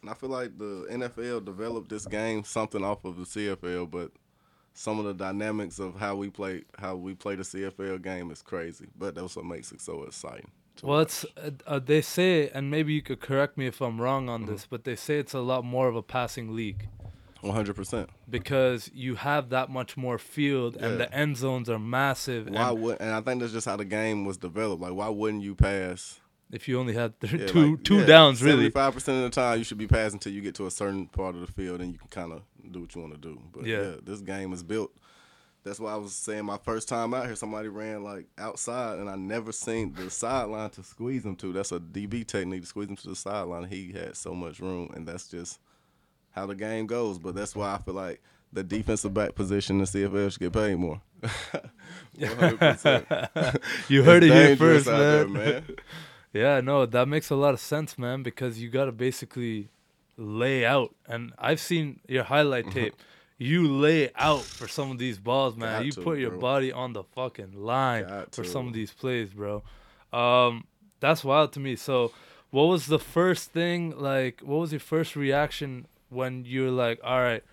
and 0.02 0.10
I 0.10 0.16
feel 0.16 0.30
like 0.30 0.58
the 0.58 0.88
NFL 0.92 1.46
developed 1.46 1.90
this 1.90 2.06
game 2.06 2.44
something 2.44 2.84
off 2.84 3.06
of 3.06 3.16
the 3.16 3.24
CFL, 3.24 3.90
but 3.90 4.12
some 4.74 5.00
of 5.00 5.06
the 5.06 5.14
dynamics 5.14 5.80
of 5.80 5.96
how 6.00 6.16
we 6.16 6.30
play 6.30 6.64
how 6.80 6.96
we 6.96 7.14
play 7.14 7.36
the 7.36 7.44
CFL 7.44 8.02
game 8.02 8.32
is 8.32 8.42
crazy. 8.42 8.88
But 8.98 9.16
that's 9.16 9.36
what 9.36 9.46
makes 9.46 9.72
it 9.72 9.82
so 9.82 10.04
exciting. 10.04 10.50
well, 10.82 11.00
watch. 11.00 11.08
it's 11.08 11.26
uh, 11.38 11.52
uh, 11.68 11.80
they 11.80 12.02
say, 12.02 12.50
and 12.50 12.72
maybe 12.72 12.94
you 12.94 13.02
could 13.02 13.20
correct 13.20 13.58
me 13.58 13.68
if 13.68 13.82
I'm 13.82 14.00
wrong 14.00 14.30
on 14.30 14.44
Mm-hmm. 14.44 14.52
this, 14.54 14.68
but 14.70 14.84
they 14.86 14.96
say 14.96 15.18
it's 15.18 15.34
a 15.34 15.40
lot 15.42 15.66
more 15.66 15.88
of 15.90 15.96
a 15.96 16.02
passing 16.02 16.56
league 16.56 16.88
one 17.42 17.54
hundred 17.56 17.76
percent. 17.76 18.10
because 18.30 18.90
you 18.94 19.16
have 19.16 19.50
that 19.50 19.70
much 19.70 19.98
more 19.98 20.18
field, 20.20 20.76
and 20.78 21.00
the 21.00 21.12
end 21.14 21.36
zones 21.38 21.70
are 21.70 21.80
massive. 21.80 22.48
Why 22.50 22.70
and 22.70 22.82
would? 22.82 23.02
And 23.02 23.10
I 23.12 23.20
think 23.22 23.42
that's 23.42 23.52
just 23.52 23.66
how 23.68 23.76
the 23.78 23.84
game 23.86 24.24
was 24.26 24.38
developed. 24.38 24.82
Like, 24.82 24.94
why 24.94 25.10
wouldn't 25.10 25.44
you 25.44 25.56
pass? 25.56 26.21
If 26.52 26.68
you 26.68 26.80
only 26.80 26.94
had 26.94 27.20
th- 27.20 27.34
Yeah, 27.42 27.48
two 27.48 27.72
like, 27.72 27.84
two 27.84 28.00
yeah, 28.00 28.06
downs, 28.06 28.42
really, 28.44 28.70
Five 28.70 28.94
percent 28.94 29.18
of 29.18 29.24
the 29.24 29.30
time, 29.42 29.58
you 29.58 29.64
should 29.64 29.78
be 29.78 29.88
passing 29.88 30.16
until 30.16 30.34
you 30.34 30.42
get 30.42 30.56
to 30.56 30.66
a 30.68 30.72
certain 30.72 31.08
part 31.08 31.36
of 31.36 31.42
the 31.42 31.48
field, 31.52 31.82
and 31.82 31.92
you 31.92 31.98
can 31.98 32.08
kind 32.10 32.32
of 32.34 32.42
do 32.72 32.82
what 32.82 32.96
you 32.96 33.02
want 33.02 33.14
to 33.14 33.20
do. 33.20 33.42
But 33.52 33.66
Yeah. 33.66 33.82
yeah. 33.82 33.92
this 34.04 34.22
game 34.22 34.54
is 34.54 34.64
built. 34.64 34.92
That's 35.64 35.80
why 35.80 35.92
I 35.94 35.96
was 35.96 36.14
saying 36.14 36.46
my 36.46 36.58
first 36.58 36.90
time 36.90 37.14
out 37.14 37.28
here, 37.28 37.36
somebody 37.36 37.68
ran 37.68 38.04
like 38.04 38.26
outside, 38.40 38.98
and 38.98 39.08
I 39.10 39.16
never 39.16 39.52
seen 39.52 39.94
the 39.94 40.10
sideline 40.10 40.72
to 40.72 40.84
squeeze 40.84 41.24
him 41.24 41.36
to. 41.38 41.54
That's 41.54 41.72
a 41.72 41.80
DB 41.80 42.26
technique 42.26 42.62
to 42.62 42.68
squeeze 42.68 42.90
him 42.90 42.96
to 42.96 43.10
the 43.10 43.16
sideline. 43.16 43.66
He 43.66 43.92
had 43.92 44.16
so 44.18 44.34
much 44.34 44.60
room, 44.60 44.90
and 44.96 45.08
that's 45.08 45.28
just 45.28 45.60
how 46.32 46.48
the 46.48 46.56
game 46.56 46.88
goes. 46.88 47.20
But 47.20 47.36
that's 47.36 47.56
why 47.56 47.76
I 47.76 47.78
feel 47.78 47.94
like 47.94 48.22
the 48.52 48.64
defensive 48.64 49.14
back 49.14 49.36
position 49.36 49.80
in 49.80 49.86
CFL 49.86 50.32
should 50.32 50.40
get 50.40 50.54
paid 50.54 50.76
more. 50.80 51.00
100%. 52.18 53.62
you 53.90 54.04
heard 54.04 54.24
It's 54.24 54.34
it 54.34 54.48
here 54.48 54.56
first, 54.58 54.88
out 54.88 54.98
there, 54.98 55.28
man. 55.28 55.64
Yeah, 56.34 56.62
no, 56.62 56.86
that 56.86 57.08
makes 57.08 57.30
a 57.30 57.36
lot 57.36 57.54
of 57.54 57.60
sense, 57.60 57.98
man, 57.98 58.24
because 58.24 58.62
you 58.62 58.70
got 58.70 58.86
to 58.86 58.92
basically 58.92 59.70
lay 60.18 60.66
out. 60.66 60.96
And 61.08 61.34
I've 61.38 61.60
seen 61.60 62.00
your 62.08 62.24
highlight 62.24 62.72
tape. 62.72 62.96
You 63.38 63.68
lay 63.68 64.12
out 64.16 64.42
for 64.42 64.68
some 64.68 64.92
of 64.92 65.00
these 65.00 65.18
balls, 65.18 65.56
man. 65.58 65.80
Got 65.80 65.86
you 65.86 65.92
to, 65.94 66.02
put 66.02 66.20
your 66.20 66.30
bro. 66.30 66.40
body 66.40 66.72
on 66.72 66.94
the 66.94 67.04
fucking 67.04 67.54
line 67.54 68.04
Got 68.08 68.36
for 68.36 68.44
to. 68.44 68.50
some 68.50 68.68
of 68.68 68.74
these 68.74 68.92
plays, 68.92 69.30
bro. 69.32 69.64
Um, 70.14 70.66
that's 71.00 71.24
wild 71.24 71.52
to 71.54 71.60
me. 71.60 71.76
So, 71.76 72.12
what 72.52 72.66
was 72.66 72.86
the 72.86 73.00
first 73.00 73.52
thing 73.52 73.98
like? 73.98 74.42
What 74.42 74.58
was 74.58 74.72
your 74.72 74.80
first 74.80 75.16
reaction 75.16 75.88
when 76.10 76.46
you 76.46 76.66
were 76.66 76.70
like, 76.70 77.00
"All 77.04 77.20
right, 77.20 77.44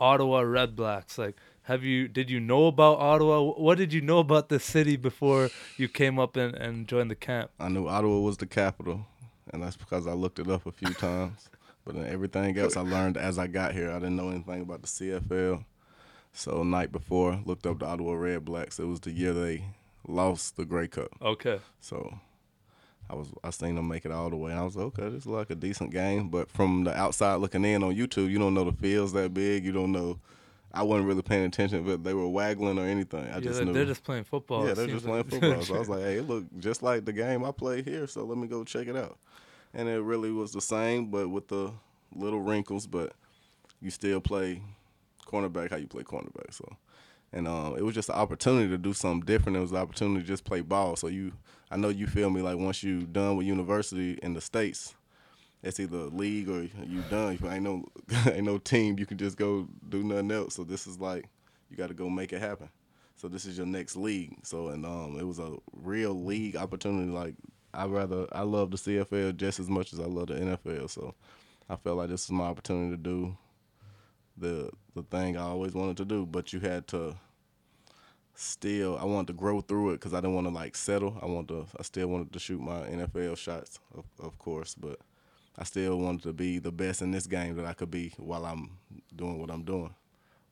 Ottawa 0.00 0.40
Red 0.40 0.74
Blacks"? 0.74 1.16
Like, 1.16 1.36
have 1.66 1.82
you 1.82 2.06
did 2.08 2.30
you 2.30 2.38
know 2.38 2.66
about 2.66 2.98
Ottawa? 2.98 3.42
What 3.42 3.76
did 3.76 3.92
you 3.92 4.00
know 4.00 4.18
about 4.18 4.48
the 4.48 4.60
city 4.60 4.96
before 4.96 5.50
you 5.76 5.88
came 5.88 6.18
up 6.18 6.36
and, 6.36 6.54
and 6.54 6.86
joined 6.86 7.10
the 7.10 7.16
camp? 7.16 7.50
I 7.58 7.68
knew 7.68 7.88
Ottawa 7.88 8.20
was 8.20 8.36
the 8.36 8.46
capital, 8.46 9.04
and 9.52 9.62
that's 9.62 9.76
because 9.76 10.06
I 10.06 10.12
looked 10.12 10.38
it 10.38 10.48
up 10.48 10.64
a 10.66 10.72
few 10.72 10.94
times. 10.94 11.48
But 11.84 11.96
then 11.96 12.06
everything 12.06 12.56
else 12.58 12.76
I 12.76 12.82
learned 12.82 13.16
as 13.16 13.38
I 13.38 13.46
got 13.48 13.72
here. 13.72 13.90
I 13.90 13.94
didn't 13.94 14.16
know 14.16 14.30
anything 14.30 14.62
about 14.62 14.82
the 14.82 14.88
CFL. 14.88 15.64
So 16.32 16.62
night 16.62 16.92
before, 16.92 17.40
looked 17.44 17.66
up 17.66 17.78
the 17.78 17.86
Ottawa 17.86 18.12
Red 18.14 18.44
Blacks. 18.44 18.78
It 18.78 18.86
was 18.86 19.00
the 19.00 19.10
year 19.10 19.32
they 19.32 19.64
lost 20.06 20.56
the 20.56 20.64
Grey 20.64 20.86
Cup. 20.86 21.08
Okay. 21.20 21.60
So 21.80 22.18
I 23.08 23.14
was 23.14 23.32
I 23.42 23.50
seen 23.50 23.74
them 23.74 23.88
make 23.88 24.04
it 24.04 24.12
all 24.12 24.30
the 24.30 24.36
way, 24.36 24.52
and 24.52 24.60
I 24.60 24.64
was 24.64 24.76
like, 24.76 24.86
okay, 24.86 25.08
this 25.08 25.22
is 25.22 25.26
like 25.26 25.50
a 25.50 25.54
decent 25.54 25.90
game. 25.90 26.28
But 26.28 26.50
from 26.50 26.84
the 26.84 26.96
outside 26.96 27.36
looking 27.36 27.64
in 27.64 27.82
on 27.82 27.94
YouTube, 27.94 28.30
you 28.30 28.38
don't 28.38 28.54
know 28.54 28.64
the 28.64 28.72
fields 28.72 29.12
that 29.14 29.34
big. 29.34 29.64
You 29.64 29.72
don't 29.72 29.92
know. 29.92 30.20
I 30.76 30.82
wasn't 30.82 31.08
really 31.08 31.22
paying 31.22 31.46
attention, 31.46 31.84
but 31.84 32.04
they 32.04 32.12
were 32.12 32.28
waggling 32.28 32.78
or 32.78 32.84
anything. 32.84 33.24
I 33.24 33.36
yeah, 33.36 33.40
just 33.40 33.56
they're, 33.56 33.64
knew. 33.64 33.72
they're 33.72 33.86
just 33.86 34.04
playing 34.04 34.24
football. 34.24 34.66
Yeah, 34.66 34.74
they're 34.74 34.86
just 34.86 35.06
playing 35.06 35.24
football. 35.24 35.62
So 35.62 35.74
I 35.74 35.78
was 35.78 35.88
like, 35.88 36.02
hey, 36.02 36.18
it 36.18 36.28
looked 36.28 36.58
just 36.58 36.82
like 36.82 37.06
the 37.06 37.14
game 37.14 37.44
I 37.44 37.50
play 37.50 37.82
here. 37.82 38.06
So 38.06 38.24
let 38.24 38.36
me 38.36 38.46
go 38.46 38.62
check 38.62 38.86
it 38.86 38.96
out. 38.96 39.18
And 39.72 39.88
it 39.88 40.02
really 40.02 40.30
was 40.30 40.52
the 40.52 40.60
same, 40.60 41.10
but 41.10 41.28
with 41.30 41.48
the 41.48 41.72
little 42.14 42.40
wrinkles. 42.40 42.86
But 42.86 43.14
you 43.80 43.90
still 43.90 44.20
play 44.20 44.60
cornerback 45.26 45.70
how 45.70 45.76
you 45.76 45.86
play 45.86 46.02
cornerback. 46.02 46.52
So, 46.52 46.76
and 47.32 47.48
um, 47.48 47.76
it 47.78 47.82
was 47.82 47.94
just 47.94 48.10
an 48.10 48.16
opportunity 48.16 48.68
to 48.68 48.78
do 48.78 48.92
something 48.92 49.24
different. 49.24 49.56
It 49.56 49.60
was 49.60 49.72
an 49.72 49.78
opportunity 49.78 50.20
to 50.20 50.26
just 50.26 50.44
play 50.44 50.60
ball. 50.60 50.96
So 50.96 51.06
you, 51.06 51.32
I 51.70 51.76
know 51.78 51.88
you 51.88 52.06
feel 52.06 52.28
me. 52.28 52.42
Like 52.42 52.58
once 52.58 52.82
you're 52.82 53.00
done 53.00 53.38
with 53.38 53.46
university 53.46 54.18
in 54.22 54.34
the 54.34 54.42
states, 54.42 54.94
it's 55.62 55.80
either 55.80 55.96
league 55.96 56.48
or 56.48 56.62
you 56.62 57.02
done. 57.10 57.34
If 57.34 57.44
ain't 57.44 57.64
no 57.64 57.84
ain't 58.26 58.44
no 58.44 58.58
team, 58.58 58.98
you 58.98 59.06
can 59.06 59.18
just 59.18 59.36
go 59.36 59.68
do 59.88 60.02
nothing 60.02 60.30
else. 60.30 60.54
So 60.54 60.64
this 60.64 60.86
is 60.86 61.00
like 61.00 61.28
you 61.70 61.76
got 61.76 61.88
to 61.88 61.94
go 61.94 62.08
make 62.08 62.32
it 62.32 62.40
happen. 62.40 62.68
So 63.16 63.28
this 63.28 63.46
is 63.46 63.56
your 63.56 63.66
next 63.66 63.96
league. 63.96 64.36
So 64.42 64.68
and 64.68 64.84
um, 64.84 65.18
it 65.18 65.26
was 65.26 65.38
a 65.38 65.56
real 65.72 66.14
league 66.14 66.56
opportunity. 66.56 67.10
Like 67.10 67.34
I 67.72 67.86
rather 67.86 68.26
I 68.32 68.42
love 68.42 68.70
the 68.70 68.76
CFL 68.76 69.36
just 69.36 69.58
as 69.60 69.68
much 69.68 69.92
as 69.92 70.00
I 70.00 70.04
love 70.04 70.28
the 70.28 70.34
NFL. 70.34 70.90
So 70.90 71.14
I 71.68 71.76
felt 71.76 71.98
like 71.98 72.10
this 72.10 72.28
was 72.28 72.32
my 72.32 72.44
opportunity 72.44 72.90
to 72.90 73.02
do 73.02 73.36
the 74.36 74.70
the 74.94 75.02
thing 75.02 75.36
I 75.36 75.42
always 75.42 75.72
wanted 75.72 75.96
to 75.98 76.04
do. 76.04 76.26
But 76.26 76.52
you 76.52 76.60
had 76.60 76.86
to 76.88 77.16
still 78.34 78.98
I 78.98 79.04
wanted 79.04 79.28
to 79.28 79.32
grow 79.32 79.62
through 79.62 79.90
it 79.90 79.94
because 79.94 80.12
I 80.12 80.18
didn't 80.18 80.34
want 80.34 80.46
to 80.46 80.52
like 80.52 80.76
settle. 80.76 81.18
I 81.22 81.26
want 81.26 81.48
to 81.48 81.66
I 81.78 81.82
still 81.82 82.08
wanted 82.08 82.32
to 82.32 82.38
shoot 82.38 82.60
my 82.60 82.80
NFL 82.82 83.36
shots, 83.38 83.80
of, 83.96 84.04
of 84.20 84.38
course, 84.38 84.74
but 84.74 85.00
I 85.58 85.64
still 85.64 85.98
wanted 85.98 86.22
to 86.24 86.32
be 86.32 86.58
the 86.58 86.72
best 86.72 87.00
in 87.02 87.10
this 87.12 87.26
game 87.26 87.56
that 87.56 87.64
I 87.66 87.72
could 87.72 87.90
be 87.90 88.12
while 88.18 88.44
I'm 88.44 88.78
doing 89.14 89.38
what 89.40 89.50
I'm 89.50 89.62
doing. 89.64 89.94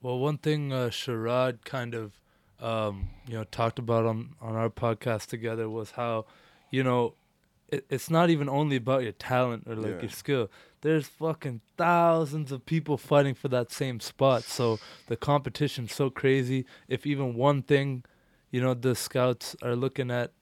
Well, 0.02 0.18
one 0.18 0.38
thing 0.38 0.72
uh, 0.72 0.88
Sherrod 0.90 1.64
kind 1.64 1.94
of, 1.94 2.12
um, 2.60 3.08
you 3.26 3.34
know, 3.34 3.44
talked 3.44 3.78
about 3.78 4.06
on 4.06 4.34
on 4.40 4.54
our 4.54 4.70
podcast 4.70 5.26
together 5.26 5.68
was 5.68 5.92
how, 5.92 6.26
you 6.70 6.82
know, 6.82 7.14
it, 7.68 7.86
it's 7.90 8.10
not 8.10 8.30
even 8.30 8.48
only 8.48 8.76
about 8.76 9.02
your 9.02 9.12
talent 9.12 9.64
or 9.66 9.74
like 9.76 9.96
Yeah. 9.96 10.02
your 10.02 10.10
skill. 10.10 10.50
There's 10.82 11.06
fucking 11.06 11.60
thousands 11.78 12.52
of 12.52 12.66
people 12.66 12.96
fighting 12.98 13.34
for 13.34 13.48
that 13.48 13.70
same 13.72 14.00
spot. 14.00 14.42
So 14.44 14.78
the 15.06 15.16
competition's 15.16 15.94
so 15.94 16.10
crazy. 16.10 16.66
If 16.88 17.06
even 17.06 17.34
one 17.34 17.62
thing, 17.62 18.04
you 18.50 18.60
know, 18.60 18.74
the 18.74 18.94
scouts 18.94 19.56
are 19.62 19.74
looking 19.74 20.10
at, 20.10 20.32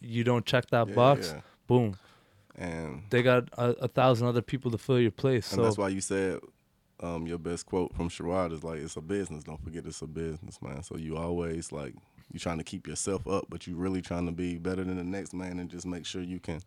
you 0.00 0.24
don't 0.24 0.44
check 0.44 0.70
that 0.70 0.88
Yeah, 0.88 0.94
box, 0.94 1.32
yeah. 1.34 1.40
boom, 1.68 1.96
And 2.56 3.02
they 3.10 3.22
got 3.22 3.48
a, 3.56 3.70
a 3.84 3.88
thousand 3.88 4.26
other 4.26 4.42
people 4.42 4.70
to 4.72 4.78
fill 4.78 5.00
your 5.00 5.10
place. 5.10 5.50
and 5.52 5.58
So 5.58 5.62
that's 5.64 5.78
why 5.78 5.88
you 5.88 6.00
said 6.00 6.40
um, 7.00 7.26
your 7.26 7.38
best 7.38 7.66
quote 7.66 7.94
from 7.94 8.08
Sherrod 8.08 8.52
is 8.52 8.62
like 8.62 8.80
it's 8.80 8.96
a 8.96 9.00
business. 9.00 9.44
Don't 9.44 9.62
forget 9.62 9.86
it's 9.86 10.02
a 10.02 10.06
business, 10.06 10.60
man. 10.60 10.82
So 10.82 10.96
you 10.96 11.16
always 11.16 11.72
like 11.72 11.94
you 12.32 12.38
trying 12.38 12.58
to 12.58 12.64
keep 12.64 12.86
yourself 12.86 13.26
up, 13.26 13.46
but 13.48 13.66
you 13.66 13.74
really 13.76 14.02
trying 14.02 14.26
to 14.26 14.32
be 14.32 14.58
better 14.58 14.84
than 14.84 14.96
the 14.96 15.04
next 15.04 15.32
man 15.34 15.58
and 15.58 15.68
just 15.70 15.86
make 15.86 16.06
sure 16.06 16.22
you 16.22 16.38
can 16.40 16.60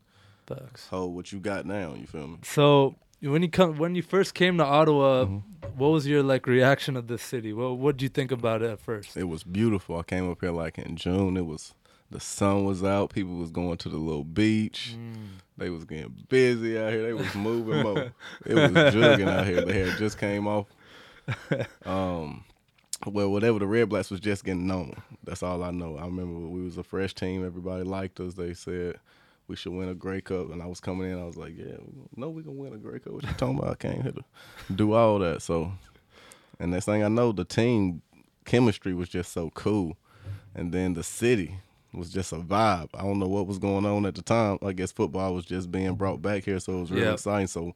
Facts. 0.48 0.88
hold 0.88 1.16
what 1.16 1.32
you 1.32 1.40
got 1.40 1.66
now. 1.66 1.94
You 1.96 2.08
feel 2.08 2.28
me? 2.28 2.38
So 2.44 2.96
when 3.22 3.42
you 3.44 3.50
come 3.50 3.78
when 3.78 3.96
you 3.96 4.02
first 4.04 4.34
came 4.34 4.58
to 4.58 4.66
Ottawa, 4.66 5.26
Mhm. 5.26 5.44
what 5.76 5.88
was 5.90 6.06
your 6.08 6.22
like 6.24 6.48
reaction 6.48 6.96
of 6.98 7.08
the 7.08 7.18
city? 7.18 7.54
What 7.54 7.78
what 7.78 7.98
did 7.98 8.04
you 8.04 8.10
think 8.10 8.32
about 8.32 8.62
it 8.64 8.70
at 8.72 8.80
first? 8.80 9.16
It 9.16 9.26
was 9.26 9.44
beautiful. 9.44 9.98
I 10.00 10.04
came 10.04 10.30
up 10.30 10.42
here 10.42 10.52
like 10.52 10.78
in 10.80 10.96
June. 10.98 11.38
It 11.38 11.46
was 11.46 11.74
the 12.12 12.20
sun 12.20 12.66
was 12.66 12.84
out. 12.84 13.12
People 13.12 13.36
was 13.36 13.52
going 13.52 13.78
to 13.78 13.90
the 13.90 13.98
little 13.98 14.24
beach. 14.24 14.96
Mm. 14.98 15.40
They 15.58 15.70
was 15.70 15.86
getting 15.86 16.14
busy 16.30 16.78
out 16.78 16.92
here. 16.92 17.04
They 17.04 17.14
was 17.14 17.34
moving 17.36 17.82
more. 17.82 18.12
It 18.46 18.56
was 18.56 18.94
jugging 18.94 19.28
out 19.28 19.46
here. 19.46 19.62
The 19.62 19.74
hair 19.74 19.90
just 19.98 20.18
came 20.18 20.48
off. 20.48 20.68
Um, 21.86 22.44
well, 23.06 23.32
whatever 23.32 23.60
the 23.60 23.68
Red 23.68 23.90
Blacks 23.90 24.10
was 24.10 24.20
just 24.20 24.44
getting 24.44 24.68
known. 24.68 24.96
That's 25.24 25.44
all 25.44 25.64
I 25.64 25.72
know. 25.72 25.98
I 25.98 26.06
remember 26.06 26.48
we 26.48 26.64
was 26.64 26.78
a 26.78 26.84
fresh 26.84 27.14
team. 27.14 27.46
Everybody 27.46 27.84
liked 27.84 28.20
us. 28.20 28.36
They 28.36 28.54
said 28.54 28.96
we 29.48 29.56
should 29.56 29.74
win 29.74 29.90
a 29.90 29.94
Grey 29.94 30.22
Cup, 30.22 30.52
and 30.52 30.62
I 30.62 30.66
was 30.66 30.80
coming 30.80 31.12
in. 31.12 31.20
I 31.20 31.26
was 31.26 31.38
like, 31.38 31.58
yeah, 31.58 31.78
no, 32.16 32.30
we 32.30 32.42
gonna 32.42 32.56
win 32.56 32.74
a 32.74 32.78
Grey 32.78 33.00
Cup. 33.00 33.14
What 33.14 33.24
you 33.24 33.34
talking 33.34 33.58
about? 33.58 33.72
I 33.72 33.76
came 33.76 34.02
here 34.02 34.14
to 34.14 34.24
do 34.74 34.94
all 34.94 35.20
that. 35.20 35.42
So, 35.42 35.72
and 36.60 36.72
next 36.72 36.86
thing 36.86 37.04
I 37.04 37.10
know, 37.10 37.32
the 37.32 37.46
team 37.46 38.02
chemistry 38.46 38.94
was 38.94 39.10
just 39.10 39.32
so 39.32 39.52
cool, 39.52 39.98
and 40.56 40.72
then 40.72 40.94
the 40.94 41.04
city 41.04 41.58
was 41.98 42.10
just 42.12 42.32
a 42.34 42.38
vibe. 42.38 42.90
I 42.94 43.02
don't 43.04 43.20
know 43.20 43.28
what 43.28 43.48
was 43.48 43.60
going 43.60 43.86
on 43.86 44.06
at 44.06 44.16
the 44.16 44.22
time. 44.22 44.58
I 44.62 44.74
guess 44.74 44.92
football 44.92 45.34
was 45.34 45.46
just 45.46 45.72
being 45.72 45.96
brought 45.96 46.22
back 46.22 46.44
here, 46.44 46.60
so 46.60 46.74
it 46.78 46.80
was 46.82 46.92
really 46.92 47.06
Yeah. 47.06 47.14
exciting. 47.14 47.48
So 47.48 47.74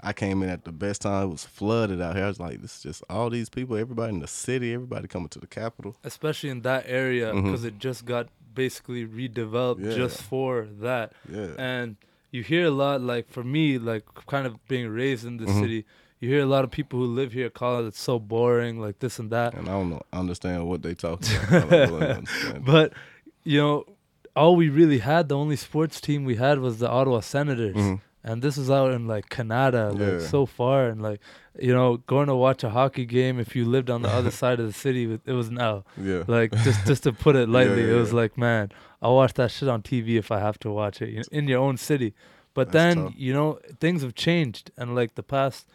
I 0.00 0.12
came 0.12 0.42
in 0.42 0.48
at 0.50 0.64
the 0.64 0.72
best 0.72 1.02
time. 1.02 1.28
It 1.28 1.30
was 1.32 1.44
flooded 1.44 2.00
out 2.00 2.16
here. 2.16 2.24
I 2.24 2.28
was 2.28 2.38
like, 2.40 2.60
this 2.60 2.76
is 2.76 2.82
just 2.82 3.04
all 3.08 3.30
these 3.30 3.48
people, 3.48 3.76
everybody 3.76 4.12
in 4.14 4.20
the 4.20 4.26
city, 4.26 4.74
everybody 4.74 5.08
coming 5.08 5.28
to 5.30 5.38
the 5.38 5.46
capital. 5.46 5.96
Especially 6.04 6.50
in 6.50 6.62
that 6.62 6.84
area 6.86 7.32
because 7.34 7.64
it 7.64 7.78
just 7.78 8.04
got 8.04 8.28
basically 8.54 9.06
redeveloped 9.06 9.84
Yeah. 9.84 9.94
just 9.94 10.22
for 10.22 10.66
that. 10.80 11.12
Yeah. 11.30 11.48
And 11.58 11.96
you 12.30 12.42
hear 12.42 12.66
a 12.66 12.70
lot 12.70 13.00
like 13.00 13.28
for 13.30 13.42
me 13.44 13.78
like 13.78 14.04
kind 14.26 14.46
of 14.46 14.66
being 14.68 14.88
raised 14.88 15.24
in 15.26 15.38
the 15.38 15.46
Mhm. 15.46 15.60
city, 15.60 15.84
you 16.20 16.28
hear 16.30 16.40
a 16.42 16.46
lot 16.46 16.64
of 16.64 16.70
people 16.70 16.98
who 16.98 17.06
live 17.06 17.32
here 17.32 17.50
call 17.50 17.86
it 17.86 17.94
so 17.94 18.18
boring 18.18 18.80
like 18.80 18.98
this 19.00 19.18
and 19.18 19.30
that. 19.30 19.52
And 19.54 19.68
I 19.68 19.72
don't 19.72 19.90
know, 19.90 20.02
understand 20.12 20.66
what 20.66 20.82
they 20.82 20.94
talk 20.94 21.20
about. 21.48 21.52
I 21.52 21.60
don't 21.86 21.90
really 22.00 22.06
understand. 22.12 22.64
But 22.64 22.92
you 23.46 23.58
know, 23.62 23.84
all 24.34 24.54
we 24.56 24.68
really 24.68 24.98
had, 24.98 25.28
the 25.28 25.36
only 25.36 25.56
sports 25.56 26.00
team 26.00 26.24
we 26.24 26.36
had 26.36 26.58
was 26.58 26.78
the 26.78 26.88
Ottawa 26.90 27.20
Senators. 27.20 27.76
Mhm. 27.76 28.00
And 28.28 28.42
this 28.42 28.58
is 28.58 28.68
out 28.78 28.90
in 28.92 29.06
like 29.06 29.28
Canada, 29.28 29.90
like 29.92 30.00
Yeah. 30.20 30.28
so 30.34 30.46
far, 30.46 30.88
and 30.88 31.00
like 31.00 31.20
you 31.58 31.72
know, 31.72 31.88
going 32.14 32.26
to 32.26 32.34
watch 32.34 32.62
a 32.64 32.70
hockey 32.70 33.06
game 33.06 33.38
if 33.40 33.56
you 33.56 33.64
lived 33.64 33.88
on 33.88 34.02
the 34.02 34.10
other 34.18 34.30
side 34.42 34.58
of 34.60 34.66
the 34.66 34.72
city, 34.72 35.02
it 35.24 35.32
was 35.40 35.48
L. 35.58 35.86
Yeah. 35.96 36.24
Like 36.26 36.50
just 36.66 36.80
just 36.90 37.02
to 37.04 37.12
put 37.12 37.34
it 37.36 37.48
lightly, 37.56 37.82
Yeah, 37.86 37.92
it 37.94 37.98
was 38.04 38.10
yeah. 38.10 38.16
like, 38.22 38.36
man, 38.36 38.72
I'll 39.00 39.14
watch 39.14 39.34
that 39.34 39.50
shit 39.52 39.68
on 39.68 39.80
TV 39.82 40.08
if 40.18 40.30
I 40.32 40.40
have 40.40 40.58
to 40.64 40.70
watch 40.70 41.00
it 41.00 41.10
you 41.10 41.18
know, 41.18 41.38
in 41.38 41.46
your 41.48 41.60
own 41.60 41.76
city. 41.76 42.10
But 42.52 42.72
That's 42.72 42.94
then 42.96 43.04
tough. 43.04 43.14
you 43.16 43.32
know 43.32 43.48
things 43.84 44.02
have 44.02 44.14
changed, 44.14 44.70
and 44.76 44.94
like 45.00 45.14
the 45.14 45.22
past 45.22 45.68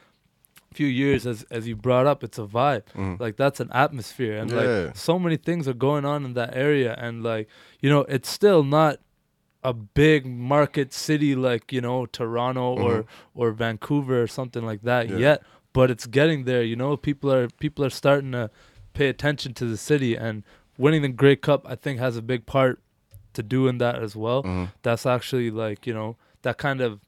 few 0.74 0.88
years, 0.88 1.28
as 1.28 1.44
as 1.52 1.68
you 1.68 1.76
brought 1.76 2.08
up, 2.08 2.24
it's 2.24 2.38
a 2.40 2.46
vibe. 2.46 2.84
Mhm. 2.96 3.20
Like 3.20 3.36
that's 3.38 3.60
an 3.60 3.70
atmosphere, 3.74 4.38
and 4.38 4.50
Yeah. 4.50 4.58
like 4.86 4.96
so 4.98 5.20
many 5.20 5.38
things 5.38 5.68
are 5.68 5.74
going 5.74 6.06
on 6.06 6.26
in 6.26 6.34
that 6.34 6.56
area, 6.56 6.96
and 6.98 7.24
like 7.24 7.48
you 7.82 7.90
know, 7.90 8.02
it's 8.08 8.30
still 8.30 8.64
not 8.64 9.00
a 9.64 9.74
big 9.74 10.26
market 10.26 10.92
city 10.94 11.36
like 11.36 11.72
you 11.72 11.82
know 11.82 12.06
Toronto 12.06 12.76
or 12.86 13.06
or 13.36 13.52
Vancouver 13.52 14.22
or 14.24 14.28
something 14.28 14.66
like 14.66 14.82
that 14.84 15.10
Yeah. 15.10 15.18
yet, 15.18 15.44
but 15.74 15.92
it's 15.92 16.08
getting 16.08 16.46
there. 16.46 16.64
You 16.64 16.76
know, 16.76 16.96
people 16.98 17.32
are 17.32 17.48
people 17.60 17.84
are 17.86 17.90
starting 17.92 18.32
to 18.32 18.50
pay 18.94 19.08
attention 19.10 19.54
to 19.56 19.66
the 19.66 19.78
city, 19.78 20.16
and 20.16 20.44
winning 20.78 21.02
the 21.04 21.10
Grey 21.10 21.36
Cup, 21.36 21.62
I 21.68 21.76
think, 21.76 22.00
has 22.00 22.18
a 22.18 22.22
big 22.22 22.46
part 22.46 22.82
to 23.34 23.44
do 23.44 23.68
in 23.68 23.78
that 23.78 23.96
as 24.02 24.16
well. 24.16 24.44
Mhm. 24.44 24.72
That's 24.84 25.06
actually 25.06 25.52
like 25.52 25.86
you 25.86 25.94
know 25.94 26.16
that 26.44 26.58
kind 26.58 26.82
of. 26.82 27.00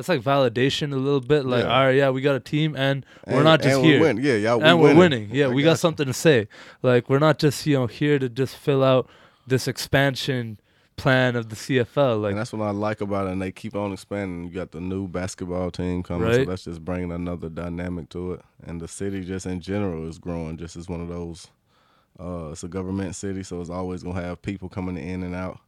That's 0.00 0.08
like 0.08 0.22
validation 0.22 0.94
a 0.94 0.96
little 0.96 1.20
bit, 1.20 1.44
like 1.44 1.62
Yeah. 1.64 1.70
all 1.76 1.84
right, 1.84 1.94
yeah, 1.94 2.08
we 2.08 2.22
got 2.22 2.34
a 2.36 2.40
team, 2.40 2.74
and, 2.74 3.04
we're 3.26 3.42
not 3.42 3.60
just 3.60 3.76
and 3.76 3.84
here 3.84 3.96
We 4.00 4.06
win. 4.06 4.16
Yeah, 4.16 4.36
y'all. 4.36 4.64
and 4.64 4.78
we 4.80 4.88
we're 4.88 4.96
winning. 4.96 5.28
Yeah, 5.30 5.46
I 5.46 5.48
we 5.48 5.62
got 5.62 5.78
something 5.78 6.06
to 6.06 6.14
say. 6.14 6.48
Like 6.82 7.10
we're 7.10 7.18
not 7.18 7.38
just 7.38 7.66
you 7.66 7.74
know 7.76 7.86
here 7.86 8.18
to 8.18 8.30
just 8.30 8.56
fill 8.56 8.82
out 8.82 9.10
this 9.46 9.68
expansion 9.68 10.58
plan 10.96 11.36
of 11.36 11.50
the 11.50 11.54
CFL. 11.56 12.22
Like 12.22 12.30
and 12.30 12.38
that's 12.40 12.54
what 12.54 12.62
I 12.66 12.70
like 12.70 13.02
about 13.02 13.26
it. 13.26 13.32
And 13.32 13.42
they 13.42 13.52
keep 13.52 13.76
on 13.76 13.92
expanding. 13.92 14.44
You 14.48 14.54
got 14.54 14.70
the 14.72 14.80
new 14.80 15.06
basketball 15.06 15.70
team 15.70 16.02
coming, 16.02 16.32
so 16.32 16.38
Right. 16.38 16.48
that's 16.48 16.64
just 16.64 16.82
bringing 16.82 17.12
another 17.12 17.50
dynamic 17.50 18.08
to 18.10 18.32
it. 18.32 18.40
And 18.66 18.80
the 18.80 18.88
city, 18.88 19.22
just 19.22 19.44
in 19.44 19.60
general, 19.60 20.08
is 20.08 20.18
growing. 20.18 20.56
Just 20.56 20.76
as 20.76 20.88
one 20.88 21.02
of 21.02 21.08
those. 21.08 21.48
Uh, 22.18 22.50
it's 22.52 22.64
a 22.64 22.68
government 22.68 23.14
city, 23.16 23.42
so 23.42 23.60
it's 23.60 23.68
always 23.70 24.02
gonna 24.02 24.20
have 24.22 24.40
people 24.40 24.70
coming 24.70 24.96
in 24.96 25.22
and 25.22 25.34
out. 25.34 25.58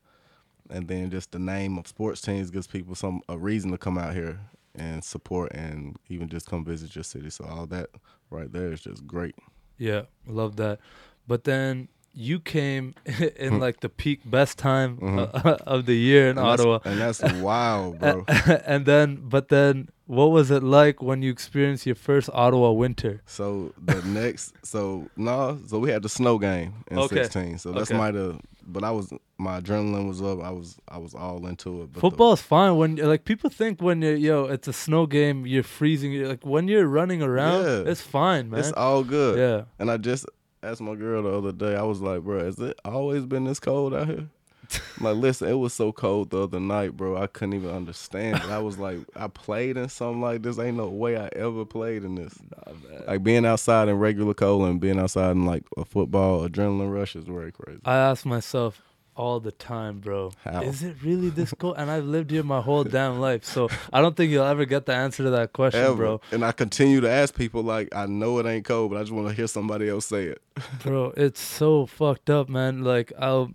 And 0.72 0.88
then 0.88 1.10
just 1.10 1.32
the 1.32 1.38
name 1.38 1.76
of 1.78 1.86
sports 1.86 2.20
teams 2.22 2.50
gives 2.50 2.66
people 2.66 2.94
some 2.94 3.20
a 3.28 3.36
reason 3.36 3.70
to 3.72 3.78
come 3.78 3.98
out 3.98 4.14
here 4.14 4.40
and 4.74 5.04
support, 5.04 5.52
and 5.52 5.96
even 6.08 6.28
just 6.28 6.48
come 6.48 6.64
visit 6.64 6.94
your 6.94 7.04
city. 7.04 7.28
So 7.30 7.44
all 7.44 7.66
that 7.66 7.90
right 8.30 8.50
there 8.50 8.72
is 8.72 8.80
just 8.80 9.06
great. 9.06 9.34
yeah, 9.76 10.02
love 10.26 10.56
that. 10.56 10.80
But 11.28 11.44
then 11.44 11.88
you 12.14 12.40
came 12.40 12.94
in 13.36 13.58
like 13.58 13.80
the 13.80 13.88
peak 13.88 14.20
best 14.24 14.58
time 14.58 14.98
Mhm. 14.98 15.30
uh, 15.46 15.56
of 15.66 15.86
the 15.86 15.94
year 15.96 16.24
in 16.30 16.36
And 16.38 16.46
that's- 16.46 16.60
Ottawa. 16.60 16.78
and 16.84 17.00
that's 17.00 17.22
wild, 17.40 17.98
bro. 18.00 18.24
and 18.66 18.84
then, 18.86 19.16
but 19.22 19.48
then, 19.48 19.88
what 20.06 20.26
was 20.30 20.50
it 20.50 20.62
like 20.62 21.02
when 21.02 21.22
you 21.22 21.30
experienced 21.30 21.86
your 21.86 21.94
first 21.94 22.28
Ottawa 22.34 22.70
winter? 22.72 23.22
So 23.24 23.72
the 23.82 24.02
next, 24.02 24.52
so 24.62 25.08
no, 25.16 25.58
so 25.66 25.78
we 25.78 25.90
had 25.90 26.02
the 26.02 26.08
snow 26.10 26.38
game 26.38 26.74
in 26.90 26.98
Okay. 26.98 27.16
sixteen. 27.22 27.56
So 27.58 27.72
that's 27.72 27.90
Okay. 27.90 27.96
might 27.98 28.14
have, 28.14 28.38
but 28.66 28.84
I 28.84 28.90
was 28.90 29.10
my 29.38 29.60
adrenaline 29.60 30.06
was 30.06 30.20
up. 30.20 30.38
I 30.42 30.50
was 30.50 30.76
I 30.88 30.98
was 30.98 31.14
all 31.14 31.46
into 31.46 31.82
it. 31.82 31.86
But 31.86 31.94
the- 31.94 32.00
Football's 32.00 32.42
fine 32.42 32.76
when 32.76 32.96
like 32.96 33.24
people 33.24 33.48
think 33.48 33.80
when 33.80 34.02
you're 34.02 34.14
yo 34.16 34.44
it's 34.44 34.68
a 34.68 34.72
snow 34.72 35.06
game 35.06 35.46
you're 35.46 35.62
freezing 35.78 36.12
you're, 36.12 36.28
like 36.28 36.44
when 36.44 36.68
you're 36.68 36.86
running 36.86 37.22
around 37.22 37.64
Yeah. 37.64 37.90
it's 37.90 38.02
fine 38.02 38.50
man 38.50 38.60
it's 38.60 38.72
all 38.72 39.02
good. 39.02 39.38
yeah 39.38 39.64
And 39.80 39.90
I 39.90 39.96
just 39.96 40.26
asked 40.62 40.80
my 40.80 40.94
girl 40.94 41.22
the 41.22 41.36
other 41.36 41.52
day. 41.52 41.76
I 41.76 41.82
was 41.82 42.00
like, 42.00 42.22
bro, 42.22 42.44
has 42.44 42.58
it 42.58 42.78
always 42.84 43.26
been 43.26 43.44
this 43.44 43.60
cold 43.60 43.94
out 43.94 44.06
here? 44.06 44.28
Like, 45.00 45.16
listen, 45.16 45.48
it 45.48 45.54
was 45.54 45.74
so 45.74 45.92
cold 45.92 46.30
the 46.30 46.44
other 46.44 46.60
night, 46.60 46.96
bro. 46.96 47.16
I 47.16 47.26
couldn't 47.26 47.54
even 47.54 47.70
understand 47.70 48.36
it. 48.36 48.44
I 48.44 48.58
was 48.58 48.78
like, 48.78 49.00
I 49.14 49.28
played 49.28 49.76
in 49.76 49.90
something 49.90 50.22
like 50.22 50.42
this. 50.42 50.58
Ain't 50.58 50.78
no 50.78 50.88
way 50.88 51.18
I 51.18 51.28
ever 51.36 51.66
played 51.66 52.04
in 52.04 52.14
this. 52.14 52.38
Like 53.06 53.22
being 53.22 53.44
outside 53.44 53.88
in 53.88 53.98
regular 53.98 54.32
cold 54.32 54.66
and 54.68 54.80
being 54.80 54.98
outside 54.98 55.32
in 55.32 55.44
like 55.44 55.64
a 55.76 55.84
football 55.84 56.48
adrenaline 56.48 56.90
rush 56.92 57.16
is 57.16 57.24
very 57.24 57.52
crazy. 57.52 57.80
I 57.84 57.96
asked 57.96 58.24
myself 58.24 58.80
all 59.14 59.40
the 59.40 59.52
time, 59.52 60.00
bro. 60.00 60.32
How? 60.44 60.62
Is 60.62 60.82
it 60.82 60.96
really 61.02 61.28
this 61.28 61.52
cold? 61.58 61.76
and 61.78 61.90
I've 61.90 62.04
lived 62.04 62.30
here 62.30 62.42
my 62.42 62.60
whole 62.60 62.84
damn 62.84 63.20
life, 63.20 63.44
so 63.44 63.68
I 63.92 64.00
don't 64.00 64.16
think 64.16 64.30
you'll 64.30 64.44
ever 64.44 64.64
get 64.64 64.86
the 64.86 64.94
answer 64.94 65.22
to 65.24 65.30
that 65.30 65.52
question, 65.52 65.80
Ever. 65.80 65.96
bro. 65.96 66.20
And 66.30 66.44
I 66.44 66.52
continue 66.52 67.00
to 67.00 67.10
ask 67.10 67.34
people 67.34 67.62
like 67.62 67.94
I 67.94 68.06
know 68.06 68.38
it 68.38 68.46
ain't 68.46 68.64
cold, 68.64 68.90
but 68.90 68.98
I 68.98 69.02
just 69.02 69.12
want 69.12 69.28
to 69.28 69.34
hear 69.34 69.46
somebody 69.46 69.88
else 69.88 70.06
say 70.06 70.24
it. 70.24 70.42
Bro, 70.82 71.14
it's 71.16 71.40
so 71.40 71.86
fucked 71.86 72.30
up, 72.30 72.48
man. 72.48 72.84
Like 72.84 73.12
I'll, 73.18 73.52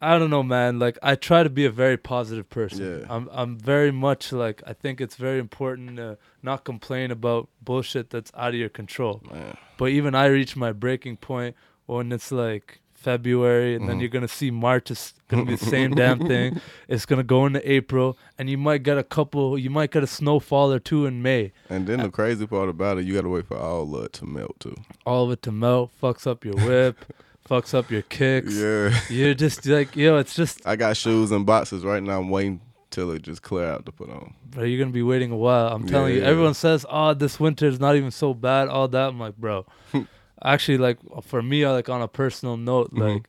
I 0.00 0.18
don't 0.18 0.30
know, 0.30 0.42
man. 0.42 0.78
Like 0.78 0.98
I 1.02 1.14
try 1.14 1.42
to 1.42 1.50
be 1.50 1.64
a 1.64 1.70
very 1.70 1.96
positive 1.96 2.48
person. 2.48 3.00
Yeah. 3.00 3.06
I'm, 3.08 3.28
I'm 3.32 3.58
very 3.58 3.90
much 3.92 4.32
like 4.32 4.62
I 4.66 4.72
think 4.72 5.00
it's 5.00 5.16
very 5.16 5.38
important 5.38 5.96
to 5.96 6.18
not 6.42 6.64
complain 6.64 7.10
about 7.10 7.48
bullshit 7.62 8.10
that's 8.10 8.30
out 8.36 8.50
of 8.50 8.54
your 8.54 8.68
control. 8.68 9.22
Man. 9.30 9.56
But 9.78 9.86
even 9.86 10.14
I 10.14 10.26
reach 10.26 10.56
my 10.56 10.72
breaking 10.72 11.16
point 11.18 11.56
when 11.86 12.12
it's 12.12 12.30
like 12.32 12.80
February, 12.96 13.74
and 13.76 13.88
then 13.88 13.96
Mhm. 13.96 14.00
you're 14.00 14.08
gonna 14.08 14.26
see 14.28 14.50
March 14.50 14.90
is 14.90 15.14
gonna 15.28 15.44
be 15.44 15.54
the 15.56 15.64
same 15.64 15.92
damn 15.94 16.18
thing. 16.18 16.60
It's 16.88 17.06
gonna 17.06 17.22
go 17.22 17.46
into 17.46 17.60
April, 17.70 18.16
and 18.38 18.48
you 18.50 18.58
might 18.58 18.82
get 18.82 18.98
a 18.98 19.02
couple. 19.04 19.58
You 19.58 19.70
might 19.70 19.90
get 19.90 20.02
a 20.02 20.06
snowfall 20.06 20.72
or 20.72 20.78
two 20.78 21.06
in 21.06 21.22
May. 21.22 21.52
And 21.70 21.86
then 21.86 22.00
the 22.00 22.08
crazy 22.10 22.46
part 22.46 22.68
about 22.68 22.98
it, 22.98 23.04
you 23.04 23.14
got 23.14 23.22
to 23.22 23.28
wait 23.28 23.46
for 23.46 23.56
all 23.56 23.94
of 23.94 24.04
it 24.04 24.12
to 24.14 24.26
melt 24.26 24.58
too. 24.60 24.74
All 25.04 25.24
of 25.26 25.30
it 25.32 25.42
to 25.42 25.52
melt, 25.52 25.90
fucks 26.02 26.26
up 26.26 26.44
your 26.44 26.54
whip, 26.54 26.96
fucks 27.48 27.74
up 27.74 27.90
your 27.90 28.02
kicks. 28.02 28.54
Yeah. 28.54 28.98
You're 29.10 29.34
just 29.34 29.64
like 29.66 29.94
yo, 29.96 30.16
it's 30.18 30.34
just. 30.34 30.66
I 30.66 30.76
got 30.76 30.96
shoes 30.96 31.30
and 31.30 31.44
boxes 31.46 31.84
right 31.84 32.02
now. 32.02 32.20
I'm 32.20 32.30
waiting 32.30 32.60
till 32.90 33.10
it 33.10 33.22
just 33.22 33.42
clear 33.42 33.66
out 33.66 33.84
to 33.86 33.92
put 33.92 34.08
on. 34.08 34.32
Bro, 34.50 34.64
you're 34.64 34.78
gonna 34.78 34.90
be 34.92 35.02
waiting 35.02 35.30
a 35.32 35.36
while. 35.36 35.68
I'm 35.68 35.86
telling 35.86 36.14
you. 36.14 36.20
Yeah. 36.20 36.28
Everyone 36.28 36.54
says, 36.54 36.86
"Oh, 36.88 37.12
this 37.14 37.38
winter 37.38 37.66
is 37.66 37.78
not 37.78 37.94
even 37.96 38.10
so 38.10 38.32
bad." 38.32 38.68
All 38.68 38.88
that. 38.88 39.08
I'm 39.08 39.18
like, 39.20 39.36
bro. 39.36 39.66
Actually, 40.44 40.78
like 40.78 40.98
for 41.22 41.42
me, 41.42 41.66
like 41.66 41.88
on 41.88 42.02
a 42.02 42.08
personal 42.08 42.56
note, 42.56 42.92
Mhm. 42.94 43.14
like 43.14 43.28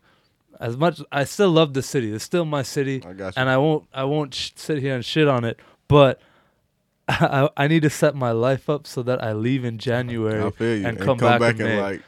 as 0.59 0.75
much 0.75 1.01
I 1.11 1.23
still 1.23 1.51
love 1.51 1.73
the 1.73 1.81
city. 1.81 2.11
It's 2.11 2.23
still 2.23 2.45
my 2.45 2.63
city, 2.63 3.01
I 3.05 3.31
and 3.37 3.49
I 3.49 3.57
won't 3.57 3.85
I 3.93 4.03
won't 4.03 4.33
sh- 4.33 4.51
sit 4.55 4.79
here 4.79 4.95
and 4.95 5.05
shit 5.05 5.27
on 5.27 5.43
it. 5.45 5.59
But 5.87 6.19
I, 7.09 7.49
I 7.55 7.67
need 7.67 7.83
to 7.83 7.89
set 7.89 8.15
my 8.15 8.31
life 8.31 8.69
up 8.69 8.85
so 8.85 9.01
that 9.03 9.23
I 9.23 9.31
leave 9.33 9.63
in 9.63 9.77
January. 9.77 10.43
I 10.43 10.49
feel 10.49 10.67
you. 10.75 10.87
and 10.87 10.97
And, 10.97 10.97
come 10.97 11.17
come, 11.17 11.29
back 11.29 11.39
back, 11.39 11.59
in 11.59 11.65
May. 11.65 11.81
like 11.81 12.01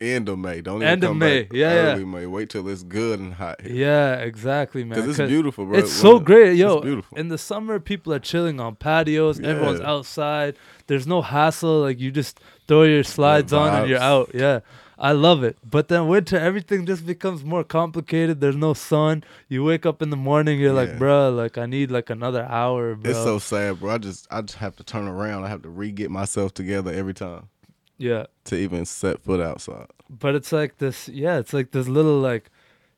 end 0.00 0.28
of 0.28 0.38
May. 0.38 0.60
Don't 0.60 0.76
even 0.78 0.88
End 0.88 1.04
of 1.04 1.10
come 1.10 1.18
May. 1.20 1.42
back 1.44 1.52
Yeah, 1.54 1.96
yeah. 1.96 2.04
May. 2.04 2.26
Wait 2.26 2.50
till 2.50 2.68
it's 2.68 2.82
good 2.82 3.18
and 3.20 3.32
hot. 3.34 3.60
here. 3.62 3.72
Yeah, 3.72 4.16
exactly, 4.16 4.84
man. 4.84 5.00
Because 5.00 5.18
it's 5.18 5.28
beautiful, 5.30 5.64
bro. 5.64 5.78
It's 5.78 5.92
so 5.92 6.18
great, 6.18 6.56
yo. 6.58 6.78
It's 6.78 6.84
beautiful. 6.84 7.16
In 7.16 7.28
the 7.28 7.38
summer, 7.38 7.78
people 7.80 8.12
are 8.12 8.18
chilling 8.18 8.60
on 8.60 8.74
patios. 8.76 9.40
Everyone's 9.40 9.80
outside. 9.80 10.56
There's 10.88 11.06
no 11.06 11.22
hassle. 11.22 11.80
Like 11.80 11.98
you 12.00 12.10
just 12.10 12.38
throw 12.72 12.82
your 12.84 13.04
slides 13.04 13.52
on 13.52 13.74
and 13.74 13.88
you're 13.88 13.98
out. 13.98 14.30
Yeah, 14.34 14.60
I 14.98 15.12
love 15.12 15.44
it. 15.44 15.58
But 15.68 15.88
then 15.88 16.08
winter, 16.08 16.38
everything 16.38 16.86
just 16.86 17.04
becomes 17.04 17.44
more 17.44 17.64
complicated. 17.64 18.40
There's 18.40 18.56
no 18.56 18.72
sun. 18.72 19.24
You 19.48 19.62
wake 19.62 19.84
up 19.84 20.00
in 20.00 20.08
the 20.08 20.16
morning, 20.16 20.58
you're 20.58 20.72
like, 20.72 20.98
bro, 20.98 21.30
like 21.30 21.58
I 21.58 21.66
need 21.66 21.90
like 21.90 22.08
another 22.08 22.44
hour, 22.44 22.94
bro. 22.94 23.10
It's 23.10 23.22
so 23.22 23.38
sad, 23.38 23.80
bro. 23.80 23.94
I 23.94 23.98
just 23.98 24.26
I 24.30 24.40
just 24.40 24.58
have 24.58 24.76
to 24.76 24.84
turn 24.84 25.06
around. 25.06 25.44
I 25.44 25.48
have 25.48 25.62
to 25.62 25.68
re 25.68 25.92
get 25.92 26.10
myself 26.10 26.54
together 26.54 26.90
every 26.90 27.14
time 27.14 27.48
yeah, 27.98 28.24
to 28.44 28.56
even 28.56 28.86
set 28.86 29.22
foot 29.22 29.40
outside. 29.40 29.88
but 30.08 30.34
it's 30.34 30.52
like 30.52 30.78
this. 30.78 31.08
Yeah, 31.08 31.38
it's 31.38 31.52
like 31.52 31.72
this 31.72 31.88
little 31.88 32.18
like. 32.18 32.50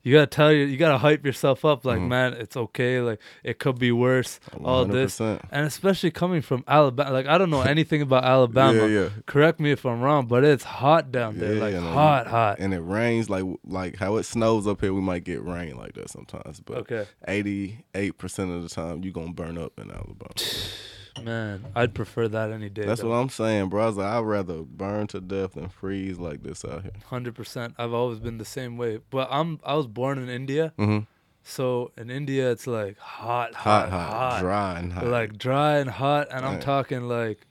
You 0.04 0.12
gotta 0.12 0.26
tell 0.26 0.52
you, 0.52 0.64
you 0.66 0.76
gotta 0.76 0.98
hype 0.98 1.24
yourself 1.24 1.64
up. 1.64 1.84
Like, 1.84 1.98
Mhm. 1.98 2.08
man, 2.08 2.32
it's 2.34 2.56
okay. 2.56 3.00
Like, 3.00 3.20
it 3.42 3.58
could 3.58 3.78
be 3.78 3.90
worse. 3.90 4.38
All 4.62 4.84
this, 4.84 5.18
and 5.18 5.40
especially 5.66 6.10
coming 6.10 6.42
from 6.42 6.62
Alabama. 6.68 7.10
Like, 7.10 7.26
I 7.26 7.38
don't 7.38 7.48
know 7.50 7.62
anything 7.62 8.02
about 8.02 8.22
Alabama. 8.34 8.86
Yeah, 8.86 9.00
yeah. 9.04 9.08
Correct 9.26 9.58
me 9.58 9.70
if 9.72 9.86
I'm 9.86 10.02
wrong, 10.02 10.26
but 10.26 10.44
it's 10.44 10.62
hot 10.64 11.10
down 11.10 11.38
there, 11.38 11.54
Yeah, 11.54 11.60
like 11.64 11.74
no, 11.74 11.90
hot, 11.90 12.26
hot. 12.26 12.58
And 12.60 12.74
it 12.74 12.80
rains 12.80 13.30
like 13.30 13.44
like 13.66 13.96
how 13.96 14.16
it 14.16 14.24
snows 14.24 14.66
up 14.66 14.82
here. 14.82 14.92
We 14.92 15.00
might 15.00 15.24
get 15.24 15.42
rain 15.42 15.76
like 15.76 15.94
that 15.94 16.10
sometimes, 16.10 16.60
but 16.60 16.76
Okay, 16.80 17.06
eighty 17.26 17.84
eight 17.94 18.18
percent 18.18 18.50
of 18.50 18.62
the 18.62 18.68
time 18.68 19.02
you 19.02 19.10
are 19.10 19.14
gonna 19.14 19.32
burn 19.32 19.56
up 19.56 19.80
in 19.80 19.90
Alabama. 19.90 20.34
man, 21.22 21.64
I'd 21.74 21.94
prefer 21.94 22.28
that 22.28 22.50
any 22.50 22.68
day. 22.68 22.84
That's 22.84 23.02
what 23.02 23.14
I'm 23.14 23.28
saying, 23.28 23.68
bro. 23.68 23.84
I 23.84 23.86
was 23.86 23.96
like, 23.96 24.06
I'd 24.06 24.20
rather 24.20 24.62
burn 24.62 25.06
to 25.08 25.20
death 25.20 25.52
than 25.54 25.68
freeze 25.68 26.18
like 26.18 26.42
this 26.42 26.64
out 26.64 26.82
here. 26.82 26.92
Hundred 27.06 27.34
percent. 27.34 27.74
I've 27.78 27.92
always 27.92 28.18
been 28.18 28.38
the 28.38 28.44
same 28.44 28.76
way. 28.76 29.00
But 29.10 29.28
I'm 29.30 29.60
I 29.64 29.74
was 29.74 29.86
born 29.86 30.18
in 30.18 30.28
India, 30.28 30.72
Mm-hmm. 30.78 31.04
so 31.42 31.92
in 31.96 32.10
India 32.10 32.50
it's 32.50 32.66
like 32.66 32.98
hot, 32.98 33.54
Hot, 33.54 33.88
hot, 33.90 34.10
hot, 34.12 34.40
dry 34.40 34.78
and 34.78 34.92
hot. 34.92 35.06
like 35.06 35.38
dry 35.38 35.78
and 35.78 35.90
hot, 35.90 36.28
and 36.30 36.44
I'm 36.44 36.60
talking 36.60 37.02
like. 37.08 37.46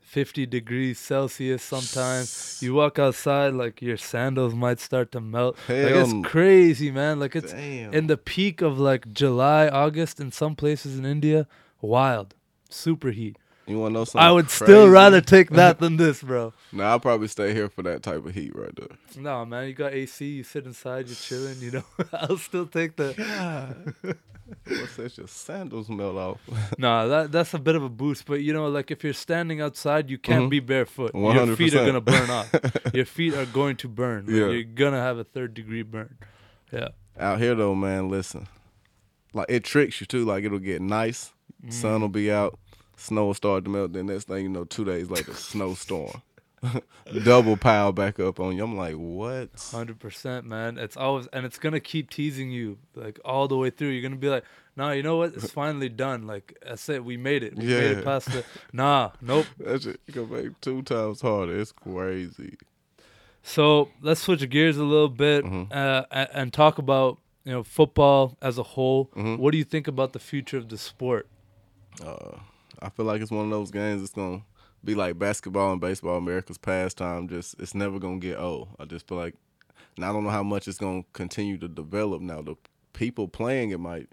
50 0.00 0.44
degrees 0.44 0.98
Celsius 0.98 1.62
sometimes. 1.62 2.58
You 2.60 2.74
walk 2.74 2.98
outside, 2.98 3.54
like 3.54 3.80
your 3.80 3.96
sandals 3.96 4.54
might 4.54 4.78
start 4.78 5.10
to 5.12 5.22
melt. 5.22 5.56
like 5.70 5.78
it's 5.94 6.12
crazy, 6.28 6.90
man. 6.90 7.18
Like 7.18 7.34
it's 7.34 7.50
Damn. 7.52 7.94
in 7.94 8.08
the 8.08 8.18
peak 8.18 8.60
of 8.60 8.78
like 8.78 9.10
July, 9.14 9.68
August 9.68 10.20
in 10.20 10.30
some 10.30 10.54
places 10.54 10.98
in 10.98 11.06
India, 11.06 11.46
wild, 11.80 12.34
super 12.72 13.10
heat. 13.10 13.36
you 13.66 13.78
wanna 13.78 13.94
know 13.94 14.04
something? 14.04 14.26
I 14.26 14.32
would 14.32 14.50
still 14.50 14.88
rather 14.88 15.20
take 15.20 15.50
that 15.60 15.78
than 15.78 15.96
this, 15.96 16.22
bro. 16.22 16.52
Nah, 16.72 16.90
I'll 16.90 17.00
probably 17.00 17.28
stay 17.28 17.52
here 17.54 17.68
for 17.68 17.82
that 17.84 18.02
type 18.02 18.24
of 18.26 18.34
heat 18.34 18.52
right 18.54 18.74
there. 18.76 18.96
No, 19.16 19.44
man, 19.44 19.68
you 19.68 19.74
got 19.74 19.92
AC, 19.92 20.24
you 20.26 20.42
sit 20.42 20.64
inside, 20.66 21.06
you're 21.08 21.16
chilling, 21.16 21.60
you 21.60 21.70
know. 21.70 21.84
I'll 22.12 22.36
still 22.38 22.66
take 22.66 22.96
the. 22.96 23.14
What's 24.66 24.96
that? 24.96 25.16
Your 25.16 25.28
sandals 25.28 25.88
melt 25.88 26.16
off. 26.16 26.38
nah, 26.78 27.06
that 27.06 27.32
that's 27.32 27.54
a 27.54 27.58
bit 27.58 27.74
of 27.74 27.82
a 27.82 27.88
boost, 27.88 28.26
but 28.26 28.42
you 28.42 28.52
know, 28.52 28.66
like 28.68 28.90
if 28.90 29.02
you're 29.04 29.12
standing 29.14 29.60
outside, 29.60 30.10
you 30.10 30.18
can't 30.18 30.46
Mhm. 30.46 30.50
be 30.50 30.60
barefoot. 30.60 31.12
Your 31.14 31.56
feet 31.56 31.74
are 31.74 31.86
gonna 31.86 32.00
burn 32.00 32.28
off. 32.28 32.54
Your 32.92 33.04
feet 33.06 33.34
are 33.34 33.46
going 33.46 33.76
to 33.76 33.88
burn. 33.88 34.26
Like, 34.26 34.34
Yeah. 34.34 34.46
You're 34.48 34.64
gonna 34.64 35.00
have 35.00 35.18
a 35.18 35.24
third 35.24 35.54
degree 35.54 35.82
burn. 35.82 36.16
Yeah. 36.70 36.88
Out 37.18 37.38
here 37.38 37.54
though, 37.54 37.74
man, 37.74 38.08
listen. 38.10 38.46
Like 39.32 39.46
it 39.48 39.64
tricks 39.64 40.00
you 40.00 40.06
too. 40.06 40.24
Like 40.24 40.44
it'll 40.44 40.58
get 40.58 40.82
nice, 40.82 41.32
Mm. 41.64 41.72
sun 41.72 42.00
will 42.00 42.08
be 42.08 42.30
out, 42.32 42.58
snow 42.96 43.26
will 43.26 43.34
start 43.34 43.64
to 43.64 43.70
melt. 43.70 43.92
Then 43.92 44.06
next 44.06 44.28
thing 44.28 44.42
you 44.44 44.48
know, 44.48 44.64
two 44.64 44.84
days 44.84 45.10
later, 45.10 45.32
snowstorm, 45.34 46.22
double 47.24 47.56
pile 47.56 47.92
back 47.92 48.18
up 48.20 48.40
on 48.40 48.56
you. 48.56 48.64
I'm 48.64 48.76
like, 48.76 48.94
what? 48.94 49.50
Hundred 49.70 49.98
percent, 50.00 50.46
man. 50.46 50.78
It's 50.78 50.96
always 50.96 51.26
and 51.32 51.44
it's 51.46 51.58
gonna 51.58 51.80
keep 51.80 52.10
teasing 52.10 52.50
you 52.50 52.78
like 52.94 53.18
all 53.24 53.48
the 53.48 53.56
way 53.56 53.70
through. 53.70 53.88
You're 53.88 54.02
gonna 54.02 54.16
be 54.16 54.28
like, 54.28 54.44
nah, 54.76 54.90
you 54.92 55.02
know 55.02 55.16
what? 55.16 55.34
It's 55.34 55.50
finally 55.62 55.88
done. 55.88 56.26
Like 56.26 56.56
that's 56.64 56.88
it. 56.88 57.04
We 57.04 57.16
made 57.16 57.42
it. 57.42 57.56
We 57.56 57.66
made 57.66 57.98
it 57.98 58.04
past 58.04 58.30
the. 58.32 58.44
Nah, 58.72 59.10
nope. 59.20 59.46
That 59.58 59.82
shit 59.82 60.00
gonna 60.12 60.26
make 60.28 60.60
two 60.60 60.82
times 60.82 61.20
harder. 61.20 61.58
It's 61.60 61.72
crazy. 61.72 62.56
So 63.42 63.88
let's 64.00 64.20
switch 64.22 64.48
gears 64.50 64.76
a 64.76 64.84
little 64.84 65.08
bit 65.08 65.44
Mhm. 65.44 65.66
uh, 65.72 66.04
and, 66.12 66.28
and 66.32 66.52
talk 66.52 66.78
about 66.78 67.18
you 67.44 67.50
know 67.52 67.64
football 67.64 68.36
as 68.40 68.56
a 68.58 68.62
whole. 68.62 69.10
Mhm. 69.16 69.38
What 69.38 69.50
do 69.50 69.58
you 69.58 69.64
think 69.64 69.88
about 69.88 70.12
the 70.12 70.20
future 70.20 70.58
of 70.58 70.68
the 70.68 70.78
sport? 70.78 71.26
Uh, 72.04 72.38
I 72.80 72.88
feel 72.88 73.06
like 73.06 73.20
it's 73.20 73.30
one 73.30 73.44
of 73.44 73.50
those 73.50 73.70
games. 73.70 74.02
It's 74.02 74.12
gonna 74.12 74.42
be 74.84 74.94
like 74.94 75.18
basketball 75.18 75.72
and 75.72 75.80
baseball, 75.80 76.16
America's 76.16 76.58
pastime. 76.58 77.28
Just 77.28 77.54
it's 77.60 77.74
never 77.74 77.98
gonna 77.98 78.18
get 78.18 78.38
old. 78.38 78.68
I 78.78 78.84
just 78.84 79.06
feel 79.08 79.18
like, 79.18 79.34
and 79.96 80.04
I 80.04 80.12
don't 80.12 80.24
know 80.24 80.30
how 80.30 80.42
much 80.42 80.66
it's 80.68 80.78
gonna 80.78 81.04
continue 81.12 81.58
to 81.58 81.68
develop. 81.68 82.20
Now 82.22 82.42
the 82.42 82.56
people 82.92 83.28
playing 83.28 83.70
it 83.70 83.80
might 83.80 84.08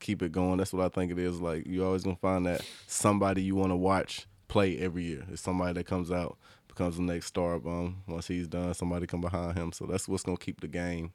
keep 0.00 0.22
it 0.22 0.32
going. 0.32 0.58
That's 0.58 0.72
what 0.72 0.84
I 0.84 0.88
think 0.88 1.12
it 1.12 1.18
is. 1.18 1.40
Like 1.40 1.66
you 1.66 1.84
always 1.84 2.04
gonna 2.04 2.16
find 2.16 2.46
that 2.46 2.64
somebody 2.86 3.42
you 3.42 3.54
want 3.54 3.70
to 3.70 3.76
watch 3.76 4.26
play 4.48 4.78
every 4.78 5.04
year. 5.04 5.24
It's 5.30 5.42
somebody 5.42 5.74
that 5.74 5.86
comes 5.86 6.10
out 6.10 6.36
becomes 6.68 6.96
the 6.96 7.02
next 7.02 7.26
star. 7.26 7.54
Um, 7.56 8.02
once 8.08 8.26
he's 8.26 8.48
done, 8.48 8.74
somebody 8.74 9.06
come 9.06 9.20
behind 9.20 9.56
him. 9.56 9.72
So 9.72 9.86
that's 9.86 10.08
what's 10.08 10.24
gonna 10.24 10.36
keep 10.36 10.60
the 10.60 10.68
game 10.68 11.12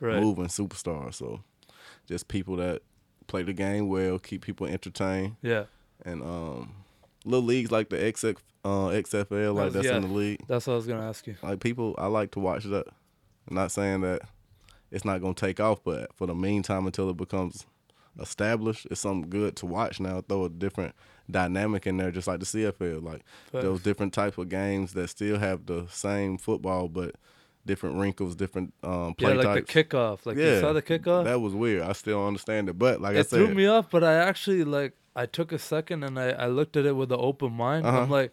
Right. 0.00 0.20
moving. 0.20 0.46
Superstars. 0.46 1.14
So 1.14 1.40
just 2.06 2.28
people 2.28 2.56
that 2.56 2.82
play 3.26 3.42
the 3.42 3.52
game 3.52 3.88
well, 3.88 4.18
keep 4.18 4.42
people 4.42 4.66
entertained 4.66 5.36
Yeah, 5.42 5.64
and 6.04 6.22
um, 6.22 6.74
little 7.24 7.44
leagues 7.44 7.70
like 7.70 7.88
the 7.90 7.96
XX, 7.96 8.36
uh, 8.64 8.88
XFL, 8.88 9.54
like 9.54 9.72
that's 9.72 9.86
yeah. 9.86 9.96
in 9.96 10.02
the 10.02 10.08
league. 10.08 10.40
that's 10.48 10.66
what 10.66 10.74
I 10.74 10.76
was 10.76 10.86
gonna 10.86 11.08
ask 11.08 11.26
you. 11.26 11.36
Like 11.42 11.60
people, 11.60 11.94
I 11.98 12.06
like 12.06 12.32
to 12.32 12.40
watch 12.40 12.64
that. 12.64 12.86
I'm 13.48 13.56
not 13.56 13.72
saying 13.72 14.02
that 14.02 14.22
it's 14.90 15.04
not 15.04 15.20
gonna 15.20 15.34
take 15.34 15.60
off, 15.60 15.82
but 15.84 16.14
for 16.14 16.26
the 16.26 16.34
meantime, 16.34 16.86
until 16.86 17.10
it 17.10 17.16
becomes 17.16 17.66
established, 18.20 18.86
it's 18.90 19.00
something 19.00 19.30
good 19.30 19.56
to 19.56 19.66
watch 19.66 20.00
now. 20.00 20.22
Throw 20.28 20.44
a 20.44 20.48
different 20.48 20.94
dynamic 21.30 21.86
in 21.86 21.96
there, 21.96 22.10
just 22.10 22.28
like 22.28 22.40
the 22.40 22.46
CFL. 22.46 23.02
Like 23.02 23.22
those 23.50 23.82
different 23.82 24.12
types 24.12 24.38
of 24.38 24.48
games 24.48 24.92
that 24.94 25.08
still 25.08 25.38
have 25.38 25.66
the 25.66 25.86
same 25.90 26.38
football, 26.38 26.88
but 26.88 27.16
different 27.64 27.96
wrinkles, 27.96 28.34
different 28.34 28.74
um, 28.82 29.14
Yeah, 29.18 29.28
like 29.30 29.46
types. 29.46 29.72
the 29.72 29.84
kickoff. 29.84 30.26
Like 30.26 30.36
you 30.36 30.60
saw 30.60 30.72
the 30.72 30.82
kickoff. 30.82 31.24
That 31.24 31.40
was 31.40 31.54
weird. 31.54 31.82
I 31.82 31.92
still 31.92 32.18
don't 32.18 32.28
understand 32.28 32.68
it, 32.68 32.78
but 32.78 33.00
like 33.00 33.16
I 33.16 33.20
it 33.20 33.26
threw 33.28 33.54
me 33.54 33.66
off, 33.66 33.90
but 33.90 34.04
I 34.04 34.14
actually 34.14 34.64
like 34.64 34.94
I 35.14 35.26
took 35.26 35.52
a 35.52 35.58
second 35.58 36.04
and 36.04 36.18
I, 36.18 36.30
I 36.30 36.46
looked 36.46 36.76
at 36.76 36.86
it 36.86 36.96
with 36.96 37.12
an 37.12 37.18
open 37.20 37.52
mind. 37.52 37.86
Uh-huh. 37.86 38.00
I'm 38.00 38.10
like, 38.10 38.32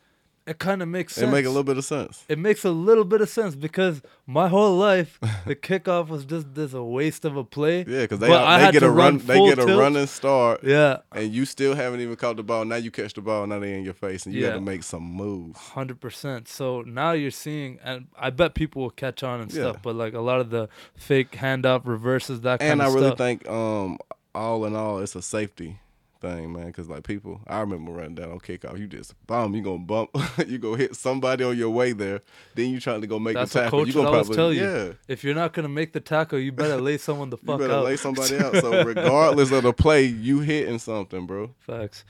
it 0.50 0.58
kind 0.60 0.82
of 0.82 0.88
makes 0.88 1.14
sense. 1.16 1.28
it 1.28 1.32
make 1.32 1.46
a 1.46 1.50
little 1.50 1.64
bit 1.64 1.78
of 1.78 1.86
sense. 1.86 2.26
it 2.28 2.40
makes 2.40 2.66
a 2.66 2.72
little 2.72 3.06
bit 3.06 3.22
of 3.22 3.30
sense 3.30 3.56
because 3.56 4.02
my 4.26 4.48
whole 4.48 4.76
life 4.78 5.20
the 5.46 5.56
kickoff 5.56 6.08
was 6.08 6.26
just 6.26 6.54
this 6.56 6.74
a 6.74 6.84
waste 6.84 7.24
of 7.26 7.38
a 7.38 7.44
play. 7.44 7.80
Yeah, 7.88 8.02
because 8.02 8.20
they 8.20 8.34
I 8.34 8.66
they 8.66 8.72
get 8.72 8.84
a 8.84 8.90
run, 8.90 9.20
they 9.20 9.40
get 9.46 9.60
a 9.60 9.66
tilt. 9.66 9.80
running 9.80 10.08
start, 10.08 10.64
Yeah, 10.64 10.98
and 11.12 11.32
you 11.34 11.46
still 11.46 11.76
haven't 11.76 12.00
even 12.02 12.16
caught 12.16 12.38
the 12.38 12.44
ball. 12.44 12.66
Now 12.66 12.78
you 12.78 12.92
catch 12.92 13.14
the 13.14 13.22
ball, 13.22 13.46
now 13.48 13.60
they're 13.60 13.76
in 13.76 13.84
your 13.84 13.94
face, 13.94 14.26
and 14.26 14.34
you 14.34 14.42
Yeah. 14.42 14.50
got 14.50 14.56
to 14.56 14.62
make 14.62 14.84
some 14.84 15.04
moves. 15.04 15.60
hundred 15.60 16.00
percent. 16.02 16.48
So 16.48 16.82
now 16.82 17.12
you're 17.12 17.32
seeing, 17.32 17.80
and 17.84 18.08
I 18.18 18.30
bet 18.32 18.56
people 18.56 18.82
will 18.82 18.90
catch 18.90 19.22
on 19.24 19.42
and 19.42 19.54
Yeah. 19.54 19.62
stuff. 19.70 19.78
But 19.84 19.96
like 19.96 20.14
a 20.14 20.22
lot 20.22 20.40
of 20.42 20.50
the 20.50 20.68
fake 20.96 21.32
handoff 21.34 21.82
reverses, 21.86 22.42
that 22.42 22.60
kind 22.60 22.72
And 22.74 22.82
I 22.82 22.88
of 22.88 22.94
really 22.96 23.08
stuff. 23.08 23.18
think, 23.20 23.48
um, 23.48 23.98
all 24.34 24.66
in 24.66 24.76
all, 24.76 25.00
it's 25.00 25.16
a 25.16 25.22
safety 25.22 25.80
thing, 26.20 26.54
man. 26.54 26.68
Because 26.68 26.88
like 26.90 27.04
people, 27.04 27.42
I 27.48 27.60
remember 27.62 27.92
running 27.92 28.16
down 28.16 28.32
on 28.32 28.40
kickoff. 28.40 28.78
You 28.80 28.88
just 28.88 29.14
bomb, 29.28 29.56
you 29.56 29.62
gonna 29.62 29.80
bump, 29.80 30.10
you 30.48 30.58
go 30.58 30.76
hit 30.76 30.96
somebody 30.96 31.44
on 31.44 31.58
your 31.58 31.70
way 31.70 31.92
there. 31.94 32.22
Then 32.56 32.70
you 32.72 32.80
trying 32.80 33.02
to 33.02 33.08
go 33.08 33.20
make 33.20 33.36
That's 33.36 33.54
the 33.54 33.60
what 33.60 33.64
tackle. 33.66 33.80
coach 33.80 33.88
you 33.88 33.94
gonna 33.94 34.08
always 34.10 34.28
probably 34.28 34.36
tell 34.36 34.54
you. 34.54 34.62
yeah. 34.64 34.94
if 35.08 35.24
you're 35.24 35.36
not 35.36 35.54
gonna 35.54 35.70
make 35.70 35.94
the 35.94 36.00
tackle, 36.00 36.40
you 36.40 36.52
better 36.52 36.80
lay 36.80 36.98
someone 36.98 37.30
the 37.30 37.38
You 37.42 37.48
fuck 37.48 37.60
better 37.60 37.74
out. 37.74 37.86
lay 37.86 37.96
somebody 37.98 38.38
out. 38.38 38.56
So 38.56 38.84
regardless 38.86 39.52
of 39.52 39.64
the 39.64 39.74
play, 39.74 40.04
you 40.06 40.40
hitting 40.42 40.80
something, 40.80 41.26
bro. 41.26 41.54
Facts. 41.60 42.04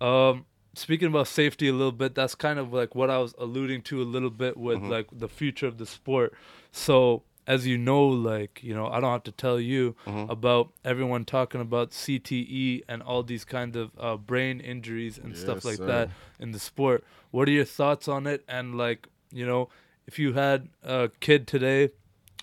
Um, 0.00 0.46
speaking 0.74 1.08
about 1.08 1.28
safety 1.28 1.68
a 1.68 1.72
little 1.72 1.92
bit, 1.92 2.14
that's 2.14 2.34
kind 2.34 2.58
of 2.58 2.72
like 2.72 2.94
what 2.94 3.10
I 3.10 3.18
was 3.18 3.34
alluding 3.38 3.82
to 3.82 4.02
a 4.02 4.04
little 4.04 4.30
bit 4.30 4.56
with 4.56 4.78
Mhm. 4.78 4.88
like 4.90 5.06
the 5.12 5.28
future 5.28 5.66
of 5.66 5.78
the 5.78 5.86
sport. 5.86 6.32
So 6.72 7.22
as 7.46 7.66
you 7.66 7.76
know, 7.76 8.06
like 8.06 8.60
you 8.62 8.74
know, 8.74 8.86
I 8.86 9.00
don't 9.00 9.10
have 9.12 9.24
to 9.24 9.32
tell 9.32 9.58
you 9.60 9.94
Mhm. 10.06 10.30
about 10.30 10.72
everyone 10.84 11.24
talking 11.24 11.60
about 11.60 11.90
CTE 11.90 12.82
and 12.88 13.02
all 13.02 13.22
these 13.22 13.44
kind 13.44 13.76
of 13.76 13.90
uh, 13.98 14.16
brain 14.16 14.60
injuries 14.60 15.18
and 15.18 15.36
stuff 15.36 15.64
like 15.64 15.76
sir. 15.76 15.86
that 15.86 16.10
in 16.38 16.52
the 16.52 16.58
sport. 16.58 17.04
What 17.30 17.48
are 17.48 17.52
your 17.52 17.64
thoughts 17.64 18.06
on 18.08 18.26
it? 18.26 18.44
And 18.48 18.76
like, 18.76 19.08
you 19.32 19.46
know, 19.46 19.68
if 20.06 20.18
you 20.18 20.34
had 20.34 20.68
a 20.82 21.10
kid 21.20 21.46
today, 21.46 21.90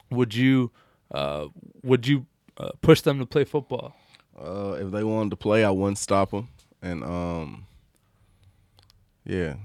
would 0.09 0.33
you 0.35 0.71
uh, 1.11 1.47
would 1.83 2.07
you 2.07 2.25
uh, 2.57 2.71
push 2.81 3.01
them 3.01 3.19
to 3.19 3.25
play 3.25 3.45
football? 3.45 3.95
Uh, 4.37 4.77
if 4.79 4.91
they 4.91 5.03
wanted 5.03 5.31
to 5.31 5.35
play, 5.35 5.63
I 5.65 5.69
wouldn't 5.71 5.97
stop 5.97 6.31
them. 6.31 6.47
And 6.81 7.03
um, 7.03 7.65
yeah, 9.25 9.55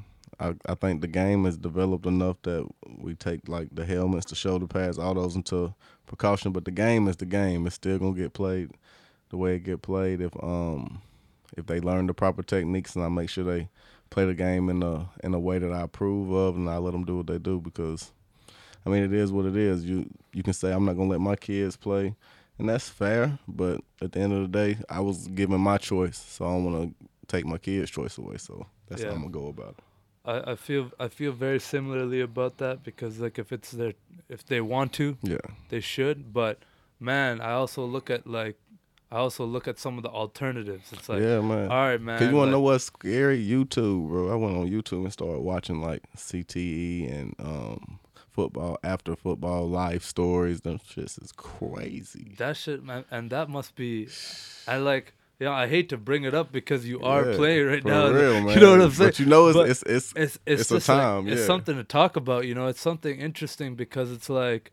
I 0.41 0.55
I 0.67 0.75
think 0.75 1.01
the 1.01 1.07
game 1.09 1.45
has 1.45 1.57
developed 1.57 2.07
enough 2.07 2.37
that 2.43 2.67
we 2.99 3.15
take 3.15 3.49
like 3.49 3.69
the 3.73 3.85
helmets, 3.85 4.27
the 4.27 4.35
shoulder 4.35 4.67
pads, 4.67 4.99
all 4.99 5.15
those 5.15 5.37
into 5.37 5.75
precaution. 6.07 6.53
But 6.53 6.65
the 6.65 6.71
game 6.71 7.09
is 7.09 7.17
the 7.17 7.27
game. 7.27 7.67
It's 7.67 7.77
still 7.77 7.99
gonna 7.99 8.15
get 8.15 8.33
played 8.33 8.71
the 9.31 9.37
way 9.37 9.57
it 9.57 9.65
get 9.65 9.83
played. 9.83 10.21
If 10.21 10.33
um, 10.43 11.01
if 11.57 11.67
they 11.67 11.81
learn 11.81 12.07
the 12.07 12.15
proper 12.15 12.43
techniques, 12.43 12.97
and 12.97 13.05
I 13.05 13.09
make 13.09 13.31
sure 13.31 13.45
they 13.45 13.69
play 14.11 14.25
the 14.27 14.35
game 14.35 14.69
in 14.69 14.83
a 14.83 15.09
in 15.23 15.35
a 15.35 15.39
way 15.41 15.59
that 15.59 15.73
I 15.73 15.83
approve 15.83 16.31
of, 16.33 16.57
and 16.57 16.69
I 16.69 16.79
let 16.79 16.93
them 16.93 17.05
do 17.05 17.17
what 17.19 17.27
they 17.27 17.39
do 17.39 17.61
because. 17.61 18.13
I 18.87 18.91
mean, 18.91 19.03
it 19.03 19.15
is 19.15 19.33
what 19.33 19.47
it 19.47 19.57
is. 19.57 19.83
You 19.85 20.11
you 20.35 20.43
can 20.43 20.53
say 20.53 20.71
I'm 20.71 20.85
not 20.85 20.97
gonna 20.99 21.09
let 21.09 21.21
my 21.21 21.37
kids 21.37 21.75
play, 21.75 22.15
and 22.59 22.69
that's 22.69 22.87
fair. 22.87 23.39
But 23.49 23.81
at 24.03 24.13
the 24.13 24.21
end 24.21 24.35
of 24.35 24.43
the 24.43 24.49
day, 24.49 24.77
I 24.91 25.01
was 25.01 25.27
given 25.29 25.59
my 25.59 25.79
choice, 25.79 26.19
so 26.19 26.45
I 26.45 26.49
don't 26.51 26.65
want 26.67 26.99
to 27.01 27.09
take 27.27 27.47
my 27.47 27.57
kids' 27.57 27.91
choice 27.91 28.19
away. 28.19 28.37
So 28.37 28.67
that's 28.89 29.01
Yeah. 29.01 29.09
how 29.09 29.15
I'm 29.15 29.21
gonna 29.23 29.33
go 29.33 29.47
about 29.49 29.77
it. 29.79 29.84
I, 30.25 30.53
I 30.53 30.55
feel 30.57 30.91
I 30.99 31.09
feel 31.09 31.33
very 31.33 31.61
similarly 31.61 32.21
about 32.21 32.59
that 32.59 32.83
because 32.83 33.21
like 33.21 33.39
if 33.39 33.53
it's 33.53 33.71
their 33.73 33.93
if 34.29 34.45
they 34.47 34.61
want 34.61 34.93
to, 34.95 35.17
Yeah, 35.23 35.37
they 35.69 35.81
should. 35.81 36.33
But 36.33 36.59
man, 36.99 37.41
I 37.41 37.53
also 37.53 37.85
look 37.85 38.11
at 38.11 38.27
like 38.27 38.57
I 39.13 39.19
also 39.19 39.45
look 39.45 39.69
at 39.69 39.79
some 39.79 39.97
of 39.97 40.03
the 40.03 40.09
alternatives. 40.11 40.93
It's 40.93 41.09
like, 41.09 41.23
yeah, 41.23 41.41
man. 41.41 41.71
all 41.71 41.77
right, 41.89 42.01
man. 42.01 42.19
Cause 42.19 42.29
you 42.31 42.35
want 42.37 42.49
to 42.49 42.53
know 42.53 42.61
like- 42.61 42.73
what's 42.73 42.85
scary? 42.85 43.45
YouTube, 43.45 44.09
bro. 44.09 44.33
I 44.33 44.35
went 44.35 44.57
on 44.57 44.69
YouTube 44.69 45.05
and 45.05 45.13
started 45.13 45.41
watching 45.41 45.81
like 45.81 46.03
CTE 46.17 47.13
and 47.13 47.35
um 47.39 47.99
football 48.31 48.79
after 48.83 49.15
football 49.15 49.69
life 49.69 50.03
stories. 50.03 50.63
Them 50.63 50.81
shit 50.89 51.05
is 51.23 51.33
crazy. 51.37 52.35
That 52.39 52.57
shit, 52.57 52.83
man, 52.83 53.05
and 53.11 53.31
that 53.31 53.49
must 53.49 53.75
be. 53.77 54.09
I 54.67 54.79
like. 54.79 55.13
Yeah, 55.45 55.53
I 55.53 55.67
hate 55.69 55.89
to 55.91 55.97
bring 56.09 56.25
it 56.25 56.35
up 56.35 56.49
because 56.53 56.87
you 56.89 57.01
are 57.03 57.23
Yeah, 57.31 57.37
playing 57.37 57.67
right 57.73 57.85
now. 57.85 58.09
real, 58.09 58.41
man. 58.41 58.49
You 58.55 58.61
know 58.65 58.71
what 58.73 58.81
I'm 58.81 58.91
saying? 58.93 59.09
But 59.11 59.19
you 59.21 59.27
know, 59.27 59.43
it's 59.49 59.57
But 59.59 59.69
it's 59.73 59.83
it's, 59.83 60.13
it's 60.17 60.39
it's, 60.47 60.63
it's 60.63 60.71
a 60.71 60.75
just 60.77 60.89
like- 60.89 60.99
time, 60.99 61.29
it's 61.29 61.45
something 61.53 61.77
to 61.77 61.85
talk 61.85 62.17
about. 62.17 62.47
You 62.49 62.55
know, 62.55 62.67
it's 62.73 62.81
something 62.81 63.15
interesting 63.29 63.75
because 63.75 64.09
it's 64.17 64.29
like, 64.43 64.65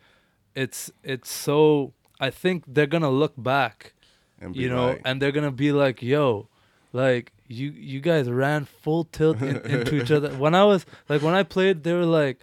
it's 0.55 0.91
it's 1.03 1.31
so. 1.47 1.93
I 2.19 2.29
think 2.29 2.63
they're 2.67 2.88
gonna 2.95 3.10
look 3.23 3.34
back, 3.38 3.93
and 4.39 4.55
you 4.55 4.69
know, 4.69 4.88
like, 4.89 5.01
and 5.05 5.21
they're 5.21 5.31
gonna 5.39 5.51
be 5.65 5.71
like, 5.84 5.97
"Yo, 6.13 6.47
like 6.93 7.25
you 7.47 7.67
you 7.71 7.99
guys 7.99 8.29
ran 8.29 8.65
full 8.65 9.03
tilt 9.05 9.41
in, 9.41 9.57
into 9.75 9.95
each 10.01 10.12
other." 10.12 10.29
When 10.43 10.53
I 10.53 10.63
was 10.71 10.86
like 11.10 11.21
when 11.21 11.34
I 11.34 11.43
played, 11.43 11.84
they 11.84 11.93
were 11.93 12.05
like. 12.23 12.38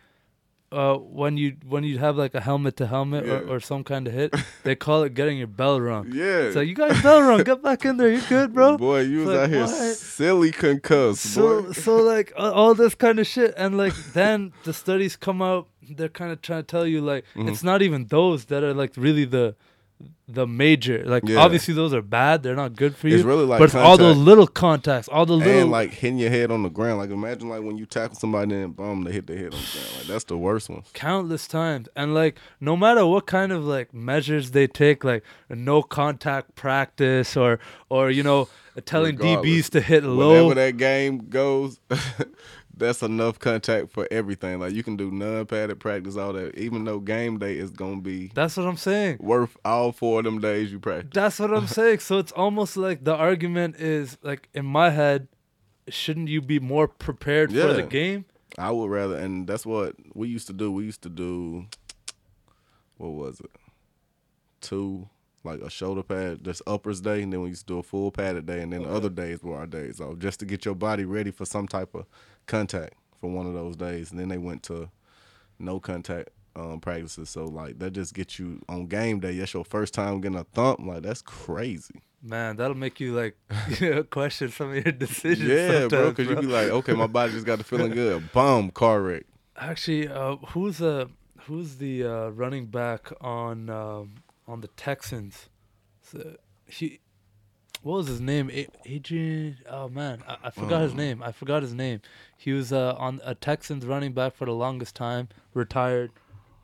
Uh, 0.70 0.96
when 0.96 1.38
you 1.38 1.56
when 1.66 1.82
you 1.82 1.96
have 1.98 2.14
like 2.18 2.34
a 2.34 2.40
helmet 2.42 2.76
to 2.76 2.86
helmet 2.86 3.24
Yeah. 3.24 3.32
or, 3.48 3.56
or 3.56 3.60
some 3.60 3.82
kind 3.84 4.06
of 4.06 4.12
hit, 4.12 4.34
they 4.64 4.74
call 4.76 5.02
it 5.02 5.14
getting 5.14 5.38
your 5.38 5.46
bell 5.46 5.80
rung. 5.80 6.10
yeah. 6.12 6.52
So 6.52 6.60
you 6.60 6.74
got 6.74 6.92
your 6.92 7.02
bell 7.02 7.22
rung. 7.22 7.42
Get 7.42 7.62
back 7.62 7.86
in 7.86 7.96
there. 7.96 8.10
You're 8.10 8.28
good, 8.28 8.52
bro. 8.52 8.76
Boy, 8.76 9.00
you 9.00 9.20
was 9.20 9.28
like, 9.28 9.38
out 9.44 9.48
here 9.48 9.62
what? 9.62 9.96
silly 9.96 10.50
concussed, 10.52 11.22
So 11.32 11.62
boy. 11.62 11.72
so 11.72 11.96
like 11.96 12.34
uh, 12.36 12.52
all 12.52 12.74
this 12.74 12.94
kind 12.94 13.18
of 13.18 13.26
shit, 13.26 13.54
and 13.56 13.78
like 13.78 13.94
then 14.12 14.52
the 14.64 14.74
studies 14.74 15.16
come 15.16 15.40
out. 15.40 15.68
They're 15.90 16.10
kind 16.10 16.32
of 16.32 16.42
trying 16.42 16.60
to 16.64 16.66
tell 16.66 16.86
you 16.86 17.00
like 17.00 17.24
Mhm. 17.34 17.48
it's 17.50 17.62
not 17.64 17.80
even 17.80 18.08
those 18.08 18.44
that 18.46 18.62
are 18.62 18.74
like 18.74 18.92
really 18.98 19.24
the 19.24 19.54
the 20.28 20.46
major. 20.46 21.02
Like 21.06 21.26
Yeah. 21.26 21.38
obviously 21.38 21.72
those 21.74 21.94
are 21.94 22.02
bad. 22.02 22.42
They're 22.42 22.54
not 22.54 22.76
good 22.76 22.94
for 22.94 23.08
you. 23.08 23.16
It's 23.16 23.24
really 23.24 23.46
like 23.46 23.58
but 23.60 23.74
all 23.74 23.96
those 23.96 24.16
little 24.16 24.46
contacts, 24.46 25.08
all 25.08 25.24
the 25.26 25.34
little 25.36 25.62
and 25.62 25.70
like 25.70 25.90
hitting 25.90 26.18
your 26.18 26.30
head 26.30 26.50
on 26.50 26.62
the 26.62 26.68
ground. 26.68 26.98
Like 26.98 27.10
imagine 27.10 27.48
like 27.48 27.62
when 27.62 27.78
you 27.78 27.86
tackle 27.86 28.16
somebody 28.16 28.54
and 28.54 28.76
boom, 28.76 29.04
they 29.04 29.12
hit 29.12 29.26
their 29.26 29.36
head 29.38 29.54
on 29.54 29.60
the 29.60 29.72
ground. 29.72 29.88
Like 29.98 30.06
that's 30.06 30.24
the 30.24 30.36
worst 30.36 30.68
one. 30.68 30.82
countless 30.92 31.48
times 31.48 31.88
and 31.96 32.12
like 32.14 32.38
no 32.60 32.76
matter 32.76 33.06
what 33.06 33.26
kind 33.26 33.52
of 33.52 33.64
like 33.64 33.94
measures 33.94 34.50
they 34.50 34.66
take 34.66 35.02
like 35.02 35.24
no 35.48 35.82
contact 35.82 36.54
practice 36.54 37.36
or 37.36 37.58
or 37.88 38.10
you 38.10 38.22
know 38.22 38.48
telling 38.84 39.16
Regardless, 39.16 39.46
dbs 39.66 39.70
to 39.70 39.80
hit 39.80 40.04
low 40.04 40.46
Whenever 40.48 40.54
that 40.54 40.76
game 40.76 41.28
goes, 41.30 41.80
that's 42.78 43.02
enough 43.02 43.38
contact 43.38 43.92
for 43.92 44.06
everything. 44.10 44.60
Like 44.60 44.72
you 44.72 44.82
can 44.82 44.96
do 44.96 45.10
non-padded 45.10 45.80
practice, 45.80 46.16
all 46.16 46.32
that. 46.32 46.56
Even 46.56 46.84
though 46.84 47.00
game 47.00 47.38
day 47.38 47.56
is 47.58 47.70
gonna 47.70 48.00
be 48.00 48.30
that's 48.34 48.56
what 48.56 48.66
i'm 48.66 48.76
saying 48.76 49.16
worth 49.20 49.56
all 49.64 49.92
four 49.92 50.20
of 50.20 50.24
them 50.24 50.40
days 50.40 50.70
you 50.70 50.78
practice. 50.78 51.10
that's 51.12 51.38
what 51.38 51.52
i'm 51.52 51.66
saying 51.78 51.98
so 51.98 52.18
it's 52.18 52.32
almost 52.32 52.76
like 52.76 53.04
the 53.04 53.14
argument 53.14 53.76
is 53.76 54.18
like 54.22 54.48
in 54.54 54.64
my 54.64 54.90
head 54.90 55.28
shouldn't 55.88 56.28
you 56.28 56.40
be 56.40 56.58
more 56.58 56.86
prepared 56.86 57.50
for 57.52 57.72
the 57.72 57.82
game 57.82 58.24
I 58.56 58.72
would 58.72 58.90
rather, 58.90 59.16
and 59.16 59.46
that's 59.46 59.64
what 59.66 59.94
we 60.14 60.28
used 60.28 60.46
to 60.48 60.52
do. 60.52 60.72
We 60.72 60.84
used 60.84 61.02
to 61.02 61.08
do, 61.08 61.66
what 62.96 63.10
was 63.10 63.40
it? 63.40 63.50
Two, 64.60 65.08
like 65.44 65.60
a 65.60 65.70
shoulder 65.70 66.02
pad, 66.02 66.44
just 66.44 66.62
uppers 66.66 67.00
day, 67.00 67.22
and 67.22 67.32
then 67.32 67.42
we 67.42 67.50
used 67.50 67.68
to 67.68 67.74
do 67.74 67.78
a 67.78 67.82
full 67.82 68.10
padded 68.10 68.46
day, 68.46 68.60
and 68.60 68.72
then 68.72 68.82
the 68.82 68.90
other 68.90 69.10
days 69.10 69.42
were 69.42 69.56
our 69.56 69.66
days 69.66 70.00
off, 70.00 70.18
just 70.18 70.40
to 70.40 70.46
get 70.46 70.64
your 70.64 70.74
body 70.74 71.04
ready 71.04 71.30
for 71.30 71.44
some 71.44 71.68
type 71.68 71.94
of 71.94 72.06
contact 72.48 72.94
for 73.20 73.30
one 73.30 73.46
of 73.46 73.54
those 73.54 73.76
days. 73.76 74.10
And 74.10 74.18
then 74.18 74.28
they 74.28 74.38
went 74.38 74.62
to 74.64 74.90
no 75.58 75.78
contact 75.78 76.30
um, 76.56 76.80
practices, 76.80 77.30
so 77.30 77.44
like 77.44 77.78
that 77.78 77.92
just 77.92 78.14
gets 78.14 78.38
you 78.38 78.60
on 78.68 78.86
game 78.86 79.20
day. 79.20 79.38
That's 79.38 79.54
your 79.54 79.64
first 79.64 79.94
time 79.94 80.20
getting 80.20 80.38
a 80.38 80.44
thump. 80.44 80.80
Like 80.80 81.02
that's 81.02 81.22
crazy. 81.22 82.02
man 82.20 82.56
that'll 82.56 82.76
make 82.76 82.98
you 82.98 83.14
like 83.14 84.10
question 84.10 84.50
some 84.50 84.70
of 84.70 84.74
your 84.74 84.92
decisions 84.92 85.48
yeah, 85.48 85.86
bro, 85.86 86.10
because 86.10 86.28
you 86.28 86.34
be 86.34 86.46
like, 86.46 86.68
okay, 86.68 86.94
my 86.94 87.06
body 87.06 87.32
just 87.32 87.46
got 87.46 87.58
to 87.58 87.64
feeling 87.64 87.92
good. 87.92 88.32
Boom, 88.32 88.70
car 88.70 89.00
wreck. 89.00 89.24
Actually, 89.56 90.08
uh, 90.08 90.36
who's 90.48 90.82
uh 90.82 91.06
who's 91.42 91.76
the 91.76 92.04
uh, 92.04 92.28
running 92.28 92.66
back 92.66 93.10
on 93.20 93.70
um, 93.70 94.14
on 94.46 94.60
the 94.60 94.68
Texans? 94.68 95.48
So 96.02 96.36
he, 96.66 97.00
what 97.82 97.96
was 97.98 98.06
his 98.08 98.20
name? 98.20 98.50
Adrian. 98.84 99.58
Oh 99.68 99.88
man, 99.88 100.22
I, 100.26 100.36
I 100.44 100.50
forgot 100.50 100.82
his 100.82 100.92
Um. 100.92 100.96
name. 100.98 101.22
I 101.22 101.32
forgot 101.32 101.62
his 101.62 101.74
name. 101.74 102.00
He 102.36 102.52
was 102.52 102.72
uh, 102.72 102.94
on 102.98 103.20
a 103.24 103.34
Texans 103.34 103.84
running 103.86 104.12
back 104.12 104.34
for 104.34 104.44
the 104.44 104.52
longest 104.54 104.94
time. 104.94 105.28
Retired. 105.54 106.10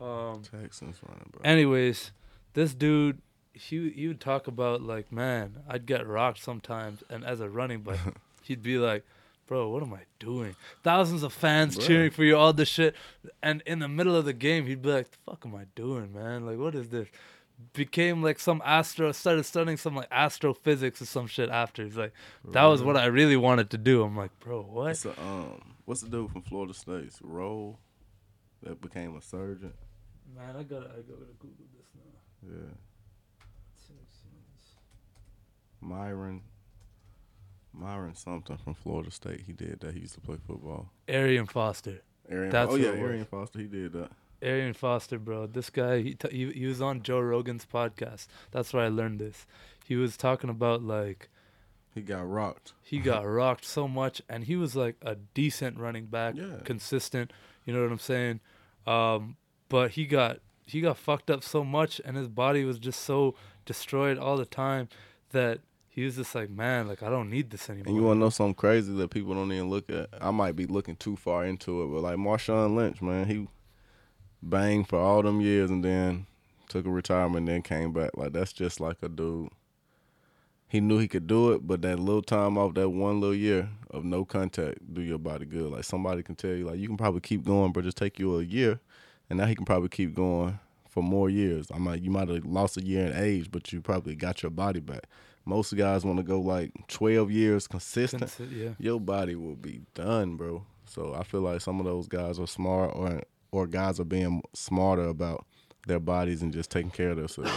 Um, 0.01 0.41
Texans 0.43 0.97
running, 1.07 1.29
back. 1.31 1.41
anyways, 1.45 2.11
this 2.53 2.73
dude, 2.73 3.21
he 3.53 3.89
he 3.91 4.07
would 4.07 4.19
talk 4.19 4.47
about 4.47 4.81
like, 4.81 5.11
man, 5.11 5.57
I'd 5.69 5.85
get 5.85 6.05
rocked 6.05 6.43
sometimes, 6.43 7.03
and 7.09 7.23
as 7.23 7.39
a 7.39 7.49
running 7.49 7.81
back, 7.81 7.99
he'd 8.43 8.61
be 8.61 8.77
like, 8.77 9.05
bro, 9.47 9.69
what 9.69 9.81
am 9.81 9.93
I 9.93 10.01
doing? 10.19 10.55
Thousands 10.83 11.23
of 11.23 11.31
fans 11.31 11.77
Bruh. 11.77 11.87
cheering 11.87 12.11
for 12.11 12.23
you, 12.25 12.35
all 12.35 12.51
this 12.51 12.67
shit, 12.67 12.93
and 13.41 13.63
in 13.65 13.79
the 13.79 13.87
middle 13.87 14.15
of 14.17 14.25
the 14.25 14.33
game, 14.33 14.65
he'd 14.67 14.81
be 14.81 14.91
like, 14.91 15.09
the 15.11 15.17
fuck 15.25 15.45
am 15.45 15.55
I 15.55 15.63
doing, 15.75 16.13
man? 16.13 16.45
Like, 16.45 16.57
what 16.57 16.75
is 16.75 16.89
this? 16.89 17.07
Became 17.73 18.21
like 18.21 18.39
some 18.39 18.61
astro, 18.65 19.11
started 19.11 19.43
studying 19.43 19.77
some 19.77 19.95
like 19.95 20.07
astrophysics 20.11 21.01
or 21.01 21.05
some 21.05 21.27
shit 21.27 21.49
after. 21.49 21.83
He's 21.83 21.97
like, 21.97 22.13
that 22.51 22.63
was 22.65 22.83
what 22.83 22.97
I 22.97 23.05
really 23.05 23.37
wanted 23.37 23.69
to 23.71 23.77
do. 23.77 24.03
I'm 24.03 24.15
like, 24.15 24.37
bro, 24.39 24.61
what? 24.61 24.91
It's 24.91 25.05
a, 25.05 25.11
um, 25.21 25.75
what's 25.85 26.01
the 26.01 26.09
dude 26.09 26.31
from 26.31 26.41
Florida 26.41 26.73
State? 26.73 27.13
Rolle 27.21 27.79
that 28.63 28.81
became 28.81 29.15
a 29.15 29.21
surgeon. 29.21 29.73
Man, 30.35 30.55
I 30.57 30.63
gotta, 30.63 30.87
I 30.87 31.01
gotta 31.01 31.31
Google 31.39 31.65
this 31.77 31.87
now. 31.95 32.49
Yeah, 32.49 32.71
Myron. 35.85 36.41
Myron 37.73 38.15
something 38.15 38.57
from 38.57 38.73
Florida 38.73 39.11
State. 39.11 39.43
He 39.45 39.53
did 39.53 39.81
that. 39.81 39.93
He 39.93 40.01
used 40.01 40.15
to 40.15 40.21
play 40.21 40.37
football. 40.47 40.91
Arian 41.07 41.45
Foster. 41.45 42.01
Arian, 42.29 42.49
That's 42.49 42.71
oh 42.71 42.77
who 42.77 42.83
yeah, 42.83 42.89
it 42.89 43.01
was. 43.01 43.09
Arian 43.09 43.25
Foster. 43.25 43.59
He 43.59 43.65
did 43.65 43.93
that. 43.93 44.11
Arian 44.45 44.73
Foster, 44.73 45.17
bro. 45.19 45.47
This 45.47 45.69
guy, 45.69 46.01
he, 46.01 46.13
t- 46.13 46.29
he 46.31 46.51
he 46.53 46.65
was 46.67 46.81
on 46.81 47.01
Joe 47.01 47.19
Rogan's 47.19 47.65
podcast. 47.65 48.27
That's 48.51 48.71
where 48.73 48.85
I 48.85 48.89
learned 48.89 49.19
this. 49.19 49.45
He 49.83 49.95
was 49.95 50.15
talking 50.17 50.49
about 50.49 50.83
like 50.83 51.29
He 51.93 52.01
got 52.01 52.29
rocked. 52.29 52.73
he 52.81 52.99
got 52.99 53.25
rocked 53.41 53.65
so 53.65 53.87
much, 53.87 54.21
and 54.29 54.43
he 54.45 54.55
was 54.55 54.75
like 54.75 54.95
a 55.01 55.15
decent 55.33 55.77
running 55.79 56.05
back, 56.05 56.35
Yeah. 56.37 56.59
consistent. 56.63 57.31
You 57.65 57.73
know 57.73 57.81
what 57.81 57.91
I'm 57.91 57.99
saying? 57.99 58.39
Um, 58.87 59.37
but 59.69 59.91
he 59.91 60.05
got 60.05 60.39
he 60.67 60.81
got 60.81 60.97
fucked 60.97 61.29
up 61.29 61.43
so 61.43 61.63
much, 61.63 61.99
and 62.05 62.15
his 62.17 62.27
body 62.27 62.63
was 62.65 62.79
just 62.79 63.01
so 63.01 63.35
destroyed 63.65 64.17
all 64.17 64.37
the 64.37 64.45
time 64.45 64.89
that 65.31 65.59
he 65.87 66.03
was 66.03 66.15
just 66.17 66.35
like, 66.35 66.49
man, 66.49 66.87
like 66.87 67.01
I 67.03 67.09
don't 67.09 67.29
need 67.29 67.49
this 67.51 67.69
anymore. 67.69 67.87
And 67.87 67.95
you 67.95 68.03
want 68.03 68.17
to 68.17 68.19
know 68.19 68.29
something 68.29 68.53
crazy 68.55 68.93
that 68.95 69.09
people 69.11 69.33
don't 69.33 69.51
even 69.51 69.69
look 69.69 69.89
at? 69.89 70.09
I 70.19 70.31
might 70.31 70.55
be 70.55 70.65
looking 70.65 70.95
too 70.97 71.15
far 71.15 71.45
into 71.45 71.83
it, 71.83 71.87
but 71.87 72.01
like 72.01 72.17
Marshawn 72.17 72.75
Lynch, 72.75 73.01
man, 73.01 73.27
he 73.27 73.47
banged 74.41 74.87
for 74.87 74.99
all 74.99 75.21
them 75.21 75.41
years 75.41 75.69
and 75.69 75.83
then 75.83 76.25
took 76.69 76.85
a 76.85 76.89
retirement 76.89 77.37
and 77.39 77.47
then 77.47 77.61
came 77.61 77.93
back. 77.93 78.11
Like 78.15 78.33
that's 78.33 78.53
just 78.53 78.79
like 78.79 78.97
a 79.01 79.09
dude. 79.09 79.49
He 80.67 80.81
knew 80.81 80.97
he 80.97 81.07
could 81.07 81.27
do 81.27 81.51
it, 81.51 81.65
but 81.65 81.81
that 81.83 81.99
little 81.99 82.23
time 82.23 82.57
off, 82.57 82.73
that 82.73 82.89
one 82.89 83.21
little 83.21 83.35
year 83.35 83.69
of 83.91 84.03
no 84.03 84.25
contact, 84.25 84.93
do 84.93 85.01
your 85.01 85.19
body 85.19 85.45
good. 85.45 85.71
Like 85.71 85.83
somebody 85.83 86.23
can 86.23 86.35
tell 86.35 86.51
you, 86.51 86.65
like 86.65 86.79
you 86.79 86.87
can 86.87 86.97
probably 86.97 87.21
keep 87.21 87.45
going, 87.45 87.71
but 87.71 87.83
just 87.83 87.97
take 87.97 88.19
you 88.19 88.39
a 88.39 88.43
year, 88.43 88.79
and 89.29 89.37
now 89.37 89.45
he 89.45 89.55
can 89.55 89.65
probably 89.65 89.89
keep 89.89 90.15
going 90.15 90.59
for 90.89 91.03
more 91.03 91.29
years. 91.29 91.67
I 91.73 91.77
might 91.77 92.01
you 92.01 92.09
might 92.09 92.27
have 92.29 92.45
lost 92.45 92.77
a 92.77 92.83
year 92.83 93.05
in 93.05 93.13
age, 93.15 93.51
but 93.51 93.71
you 93.71 93.81
probably 93.81 94.15
got 94.15 94.41
your 94.41 94.49
body 94.49 94.79
back. 94.79 95.03
Most 95.45 95.75
guys 95.75 96.03
want 96.03 96.17
to 96.17 96.23
go 96.23 96.39
like 96.39 96.71
12 96.87 97.29
years 97.29 97.67
consistent. 97.67 98.23
Consi- 98.23 98.51
yeah. 98.51 98.69
Your 98.79 98.99
body 98.99 99.35
will 99.35 99.55
be 99.55 99.81
done, 99.93 100.35
bro. 100.37 100.65
So 100.85 101.13
I 101.13 101.23
feel 101.23 101.41
like 101.41 101.61
some 101.61 101.79
of 101.79 101.85
those 101.85 102.07
guys 102.07 102.39
are 102.39 102.47
smart, 102.47 102.91
or 102.95 103.21
or 103.55 103.67
guys 103.67 103.99
are 103.99 104.03
being 104.05 104.41
smarter 104.53 105.07
about 105.07 105.45
their 105.87 105.99
bodies 105.99 106.41
and 106.41 106.51
just 106.51 106.69
taking 106.71 106.91
care 106.91 107.09
of 107.11 107.17
themselves. 107.17 107.51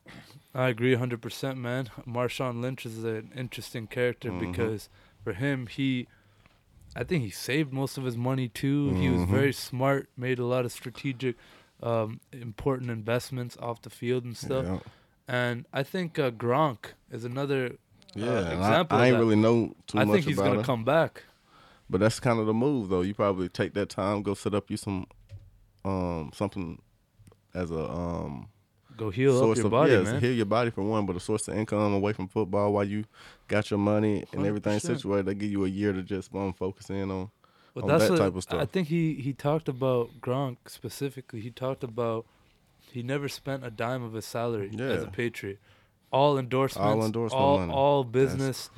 I 0.54 0.68
agree 0.68 0.94
100%, 0.96 1.56
man. 1.56 1.90
Marshawn 2.06 2.60
Lynch 2.60 2.86
is 2.86 3.02
an 3.04 3.32
interesting 3.36 3.86
character 3.86 4.30
Mhm. 4.30 4.40
because 4.40 4.88
for 5.22 5.32
him, 5.32 5.66
he, 5.66 6.06
I 6.96 7.04
think 7.04 7.24
he 7.24 7.30
saved 7.30 7.72
most 7.72 7.98
of 7.98 8.04
his 8.04 8.16
money 8.16 8.48
too. 8.48 8.90
He 8.94 9.08
was 9.08 9.22
Mhm. 9.22 9.28
very 9.30 9.52
smart, 9.52 10.08
made 10.16 10.38
a 10.38 10.44
lot 10.46 10.64
of 10.64 10.72
strategic, 10.72 11.36
um, 11.82 12.20
important 12.32 12.90
investments 12.90 13.56
off 13.58 13.82
the 13.82 13.90
field 13.90 14.24
and 14.24 14.36
stuff. 14.36 14.64
Yeah, 14.64 14.78
And 15.26 15.66
I 15.72 15.82
think 15.82 16.18
uh, 16.18 16.30
Gronk 16.30 16.92
is 17.10 17.24
another. 17.24 17.76
yeah. 18.14 18.28
uh, 18.30 18.50
example 18.58 18.98
I, 18.98 19.04
I 19.04 19.06
ain't 19.08 19.18
really 19.18 19.36
know 19.36 19.74
too 19.88 19.98
I 19.98 20.04
much 20.04 20.14
think 20.14 20.26
he's 20.26 20.38
about 20.38 20.46
gonna 20.50 20.60
it, 20.60 20.66
come 20.66 20.84
back. 20.84 21.24
but 21.90 21.98
that's 22.00 22.20
kind 22.20 22.38
of 22.38 22.46
the 22.46 22.54
move, 22.54 22.88
though. 22.90 23.00
You 23.02 23.12
probably 23.14 23.48
take 23.48 23.74
that 23.74 23.88
time, 23.88 24.22
go 24.22 24.34
set 24.34 24.54
up 24.54 24.70
you 24.70 24.76
some, 24.76 25.06
um, 25.84 26.30
something 26.34 26.80
as 27.54 27.70
a 27.70 27.90
um 27.90 28.48
Go 28.96 29.10
heal 29.10 29.36
up 29.36 29.42
source 29.42 29.58
your 29.58 29.66
of 29.66 29.72
body, 29.72 29.92
yeah, 29.92 30.02
man. 30.02 30.20
heal 30.20 30.32
your 30.32 30.46
body 30.46 30.70
for 30.70 30.82
one, 30.82 31.04
but 31.04 31.16
a 31.16 31.20
source 31.20 31.48
of 31.48 31.56
income 31.56 31.94
away 31.94 32.12
from 32.12 32.28
football 32.28 32.72
while 32.72 32.84
you 32.84 33.04
got 33.48 33.70
your 33.70 33.78
money 33.78 34.24
and 34.32 34.46
everything 34.46 34.78
100%. 34.78 34.80
situated. 34.80 35.26
They 35.26 35.34
give 35.34 35.50
you 35.50 35.64
a 35.64 35.68
year 35.68 35.92
to 35.92 36.02
just 36.02 36.32
um, 36.34 36.52
focus 36.52 36.90
in 36.90 37.10
on. 37.10 37.30
But 37.74 37.84
on 37.84 37.98
that 37.98 38.10
what, 38.10 38.18
type 38.18 38.36
of 38.36 38.42
stuff. 38.44 38.60
I 38.60 38.66
think 38.66 38.86
he 38.88 39.14
he 39.14 39.32
talked 39.32 39.68
about 39.68 40.20
Gronk 40.20 40.58
specifically. 40.66 41.40
He 41.40 41.50
talked 41.50 41.82
about 41.82 42.24
he 42.92 43.02
never 43.02 43.28
spent 43.28 43.66
a 43.66 43.70
dime 43.70 44.04
of 44.04 44.12
his 44.12 44.24
salary 44.24 44.70
as 44.78 45.02
a 45.02 45.08
Patriot. 45.08 45.58
All 46.12 46.38
endorsements, 46.38 47.04
endorsement 47.04 47.42
all, 47.42 47.58
money. 47.58 47.72
all 47.72 48.04
business, 48.04 48.70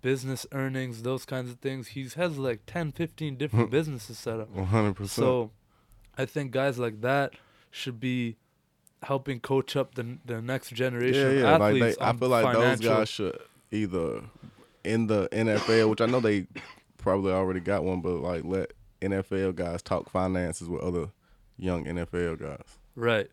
business 0.00 0.44
earnings, 0.50 1.02
those 1.02 1.24
kinds 1.24 1.48
of 1.48 1.60
things. 1.60 1.88
He 1.88 2.08
has 2.16 2.36
like 2.36 2.62
10, 2.66 2.90
15 2.90 3.36
different 3.36 3.70
businesses 3.78 4.18
set 4.18 4.40
up. 4.40 4.50
One 4.50 4.66
hundred 4.66 4.94
percent. 4.94 5.10
So 5.10 5.50
I 6.18 6.24
think 6.26 6.50
guys 6.52 6.78
like 6.78 7.00
that 7.00 7.32
should 7.70 7.98
be 8.00 8.36
helping 9.02 9.40
coach 9.40 9.74
up 9.76 9.94
the 9.94 10.18
the 10.24 10.40
next 10.42 10.70
generation 10.74 11.14
Yeah, 11.20 11.26
of 11.28 11.34
yeah. 11.38 11.56
Like 11.56 11.60
athletes. 11.74 11.96
they, 11.98 12.04
I 12.04 12.12
feel 12.12 12.28
like 12.28 12.52
those 12.54 12.80
guys 12.80 13.08
should 13.08 13.38
either 13.70 14.22
in 14.84 15.06
the 15.06 15.28
NFL, 15.32 15.88
which 15.90 16.00
I 16.00 16.06
know 16.06 16.20
they 16.20 16.46
probably 16.98 17.32
already 17.32 17.60
got 17.60 17.84
one, 17.84 18.00
but 18.00 18.16
like 18.20 18.44
let 18.44 18.72
NFL 19.00 19.54
guys 19.56 19.82
talk 19.82 20.08
finances 20.10 20.68
with 20.68 20.80
other 20.82 21.08
young 21.58 21.84
NFL 21.84 22.38
guys. 22.40 22.78
Right. 22.94 23.28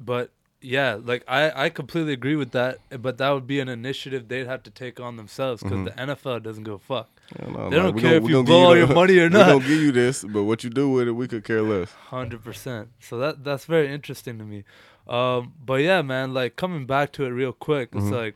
But 0.00 0.30
yeah, 0.60 0.98
like 1.02 1.24
I, 1.28 1.66
I 1.66 1.68
completely 1.70 2.12
agree 2.12 2.36
with 2.36 2.50
that. 2.52 2.78
But 3.00 3.18
that 3.18 3.30
would 3.30 3.46
be 3.46 3.60
an 3.60 3.68
initiative 3.68 4.28
they'd 4.28 4.46
have 4.46 4.62
to 4.64 4.70
take 4.70 4.98
on 5.00 5.16
themselves 5.16 5.62
because 5.62 5.78
Mhm. 5.78 5.84
the 5.84 6.14
NFL 6.14 6.42
doesn't 6.42 6.64
give 6.64 6.74
a 6.74 6.78
fuck. 6.78 7.13
Know, 7.40 7.70
They 7.70 7.76
don't 7.76 7.98
care 7.98 8.20
gonna- 8.20 8.24
if 8.26 8.30
you 8.30 8.42
blow 8.44 8.64
all 8.66 8.76
your 8.76 8.86
money 8.86 9.18
or 9.24 9.28
not. 9.30 9.38
We 9.38 9.38
not. 9.38 9.52
gonna 9.54 9.68
give 9.68 9.82
you 9.82 9.92
this, 9.92 10.24
but 10.24 10.44
what 10.44 10.62
you 10.62 10.70
do 10.70 10.90
with 10.90 11.08
it, 11.08 11.12
we 11.12 11.26
could 11.26 11.42
care 11.44 11.62
less. 11.62 11.90
Hundred 11.92 12.44
percent. 12.44 12.90
So 13.00 13.18
that 13.18 13.44
that's 13.44 13.64
very 13.64 13.92
interesting 13.92 14.38
to 14.38 14.44
me. 14.44 14.64
Um, 15.08 15.54
but 15.64 15.80
yeah, 15.82 16.02
man, 16.02 16.32
like 16.34 16.56
coming 16.56 16.86
back 16.86 17.12
to 17.12 17.24
it 17.24 17.28
real 17.30 17.52
quick, 17.52 17.90
it's 17.92 18.04
Mhm. 18.06 18.12
like 18.12 18.34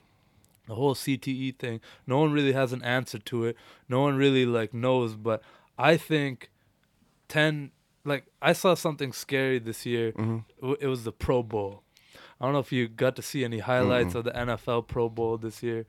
the 0.67 0.75
whole 0.75 0.95
CTE 0.95 1.53
thing. 1.59 1.81
No 2.07 2.19
one 2.19 2.33
really 2.33 2.53
has 2.53 2.73
an 2.73 2.83
answer 2.83 3.19
to 3.19 3.45
it. 3.45 3.57
No 3.89 4.01
one 4.01 4.17
really 4.17 4.45
like 4.47 4.73
knows. 4.75 5.15
But 5.17 5.43
I 5.79 5.97
think 5.97 6.51
ten. 7.29 7.71
Like 8.05 8.25
I 8.41 8.53
saw 8.55 8.75
something 8.75 9.13
scary 9.13 9.59
this 9.59 9.85
year. 9.85 10.13
hmm 10.13 10.39
It 10.81 10.87
was 10.87 11.05
the 11.05 11.13
Pro 11.13 11.43
Bowl. 11.43 11.83
I 12.41 12.45
don't 12.45 12.53
know 12.55 12.61
if 12.61 12.73
you 12.73 12.89
got 12.89 13.17
to 13.17 13.23
see 13.23 13.45
any 13.45 13.59
highlights 13.59 14.15
Mm-mm. 14.15 14.19
of 14.21 14.25
the 14.25 14.31
NFL 14.33 14.83
Pro 14.87 15.09
Bowl 15.09 15.37
this 15.37 15.63
year. 15.63 15.85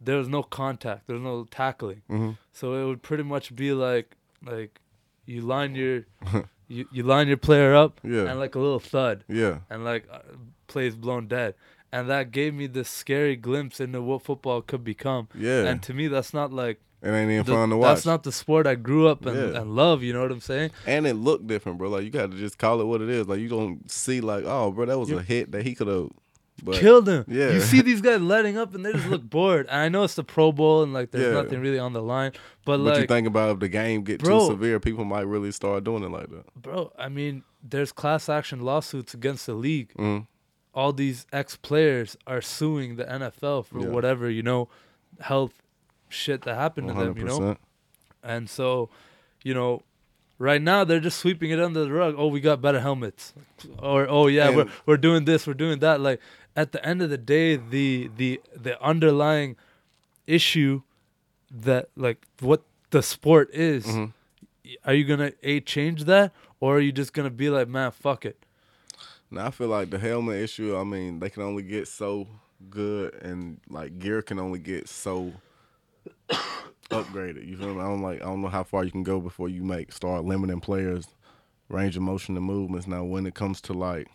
There 0.00 0.16
was 0.16 0.28
no 0.28 0.42
contact. 0.42 1.06
There 1.06 1.14
was 1.14 1.22
no 1.22 1.44
tackling. 1.50 2.02
hmm 2.08 2.30
So 2.52 2.74
it 2.74 2.86
would 2.86 3.02
pretty 3.02 3.22
much 3.24 3.54
be 3.54 3.72
like 3.72 4.16
like 4.44 4.80
you 5.26 5.42
line 5.42 5.74
your 5.74 6.04
you, 6.68 6.86
you 6.92 7.02
line 7.02 7.28
your 7.28 7.36
player 7.36 7.74
up 7.74 8.00
Yeah. 8.02 8.24
and 8.30 8.38
like 8.38 8.54
a 8.54 8.58
little 8.58 8.80
thud 8.80 9.24
Yeah. 9.28 9.58
and 9.68 9.84
like 9.84 10.06
uh, 10.10 10.20
plays 10.66 10.96
blown 10.96 11.26
dead. 11.28 11.54
And 11.92 12.08
that 12.08 12.30
gave 12.30 12.54
me 12.54 12.66
this 12.68 12.88
scary 12.88 13.34
glimpse 13.36 13.80
into 13.80 14.00
what 14.00 14.22
football 14.22 14.62
could 14.62 14.84
become. 14.84 15.28
Yeah. 15.34 15.64
And 15.64 15.82
to 15.82 15.92
me 15.92 16.06
that's 16.08 16.32
not 16.32 16.52
like 16.52 16.80
it 17.02 17.08
ain't 17.08 17.30
even 17.30 17.46
the- 17.46 17.52
fun 17.52 17.70
to 17.70 17.76
watch. 17.76 17.88
that's 17.96 18.06
not 18.06 18.22
the 18.22 18.32
sport 18.32 18.66
I 18.66 18.74
grew 18.76 19.08
up 19.08 19.24
and, 19.26 19.36
Yeah. 19.36 19.60
and 19.60 19.74
love, 19.74 20.02
you 20.02 20.12
know 20.12 20.22
what 20.22 20.30
I'm 20.32 20.40
saying? 20.40 20.70
and 20.86 21.06
it 21.06 21.14
looked 21.14 21.46
different, 21.46 21.78
bro. 21.78 21.88
Like 21.90 22.04
you 22.04 22.10
got 22.10 22.30
to 22.30 22.36
just 22.36 22.58
call 22.58 22.80
it 22.80 22.84
what 22.86 23.00
it 23.02 23.08
is. 23.10 23.26
Like 23.28 23.40
you 23.40 23.48
don't 23.48 23.90
see 23.90 24.20
like, 24.20 24.44
oh, 24.46 24.70
bro, 24.70 24.86
that 24.86 24.98
was 24.98 25.10
You- 25.10 25.18
a 25.18 25.22
hit 25.22 25.50
that 25.52 25.64
he 25.66 25.74
could 25.74 25.88
have. 25.88 26.10
But 26.62 26.76
Killed 26.76 27.08
him. 27.08 27.24
yeah. 27.28 27.50
You 27.52 27.60
see 27.60 27.80
these 27.82 28.00
guys 28.08 28.20
letting 28.20 28.56
up 28.58 28.74
and 28.74 28.84
they 28.84 28.92
just 28.92 29.06
look 29.08 29.22
bored. 29.22 29.66
And 29.68 29.76
I 29.80 29.88
know 29.88 30.04
it's 30.04 30.14
the 30.14 30.24
Pro 30.24 30.52
Bowl 30.52 30.82
and 30.82 30.92
like 30.92 31.10
there's 31.10 31.34
Yeah. 31.34 31.42
nothing 31.42 31.60
really 31.60 31.78
on 31.78 31.92
the 31.92 32.02
line. 32.02 32.32
But, 32.64 32.78
But 32.84 33.00
you 33.00 33.06
think 33.06 33.26
about 33.26 33.50
if 33.50 33.58
the 33.60 33.68
game 33.68 34.02
get 34.02 34.20
Bro. 34.20 34.40
too 34.40 34.46
severe, 34.52 34.78
people 34.80 35.04
might 35.04 35.26
really 35.26 35.52
start 35.52 35.84
doing 35.84 36.02
it 36.04 36.10
like 36.10 36.28
that. 36.30 36.44
bro, 36.54 36.92
I 36.98 37.08
mean, 37.08 37.44
there's 37.62 37.92
class 37.92 38.28
action 38.28 38.60
lawsuits 38.60 39.14
against 39.14 39.46
the 39.46 39.54
league. 39.54 39.92
Mm. 39.98 40.26
all 40.72 40.92
these 40.92 41.26
ex 41.32 41.56
players 41.56 42.16
are 42.28 42.40
suing 42.40 42.94
the 42.96 43.04
NFL 43.04 43.64
for 43.66 43.80
Yeah. 43.80 43.88
whatever 43.88 44.30
you 44.30 44.42
know 44.42 44.68
health 45.18 45.52
shit 46.08 46.42
that 46.42 46.54
happened 46.54 46.88
to 46.88 46.94
them, 46.94 47.18
you 47.18 47.24
know. 47.24 47.56
And 48.22 48.48
so, 48.48 48.88
you 49.42 49.52
know, 49.54 49.82
right 50.38 50.62
now 50.62 50.84
they're 50.84 51.00
just 51.00 51.18
sweeping 51.18 51.50
it 51.50 51.58
under 51.60 51.84
the 51.84 51.92
rug. 51.92 52.14
Oh, 52.16 52.28
we 52.28 52.40
got 52.40 52.60
better 52.62 52.80
helmets, 52.80 53.34
or 53.78 54.06
oh 54.08 54.26
yeah, 54.28 54.50
we're 54.54 54.66
we're 54.86 54.96
doing 54.96 55.24
this, 55.24 55.46
we're 55.46 55.54
doing 55.54 55.80
that. 55.80 56.00
Like 56.00 56.20
at 56.56 56.72
the 56.72 56.84
end 56.84 57.02
of 57.02 57.10
the 57.10 57.18
day, 57.18 57.56
the 57.56 58.10
the 58.16 58.40
the 58.54 58.80
underlying 58.82 59.56
issue 60.26 60.82
that 61.50 61.88
like 61.96 62.26
what 62.40 62.62
the 62.90 63.02
sport 63.02 63.50
is, 63.52 63.86
Mhm. 63.86 64.12
are 64.84 64.94
you 64.94 65.04
gonna 65.04 65.32
a 65.42 65.60
change 65.60 66.04
that, 66.04 66.32
or 66.60 66.76
are 66.76 66.80
you 66.80 66.92
just 66.92 67.12
gonna 67.12 67.30
be 67.30 67.50
like, 67.50 67.68
man, 67.68 67.90
fuck 67.90 68.24
it? 68.24 68.44
Now 69.30 69.46
I 69.46 69.50
feel 69.50 69.68
like 69.68 69.90
the 69.90 69.98
helmet 69.98 70.42
issue. 70.42 70.76
I 70.76 70.84
mean, 70.84 71.20
they 71.20 71.30
can 71.30 71.42
only 71.42 71.62
get 71.62 71.86
so 71.88 72.26
good, 72.68 73.14
and 73.22 73.60
like 73.68 73.98
gear 73.98 74.22
can 74.22 74.38
only 74.38 74.58
get 74.58 74.88
so 74.88 75.32
upgraded. 76.90 77.46
You 77.46 77.56
feel 77.56 77.74
me? 77.74 77.80
I 77.80 77.84
don't 77.84 78.02
like. 78.02 78.20
I 78.22 78.24
don't 78.24 78.42
know 78.42 78.48
how 78.48 78.64
far 78.64 78.84
you 78.84 78.90
can 78.90 79.02
go 79.02 79.20
before 79.20 79.48
you 79.48 79.62
make 79.62 79.92
start 79.92 80.24
limiting 80.24 80.60
players' 80.60 81.06
range 81.68 81.96
of 81.96 82.02
motion 82.02 82.36
and 82.36 82.44
movements. 82.44 82.86
Now, 82.86 83.04
when 83.04 83.26
it 83.26 83.34
comes 83.34 83.60
to 83.62 83.72
like, 83.72 84.08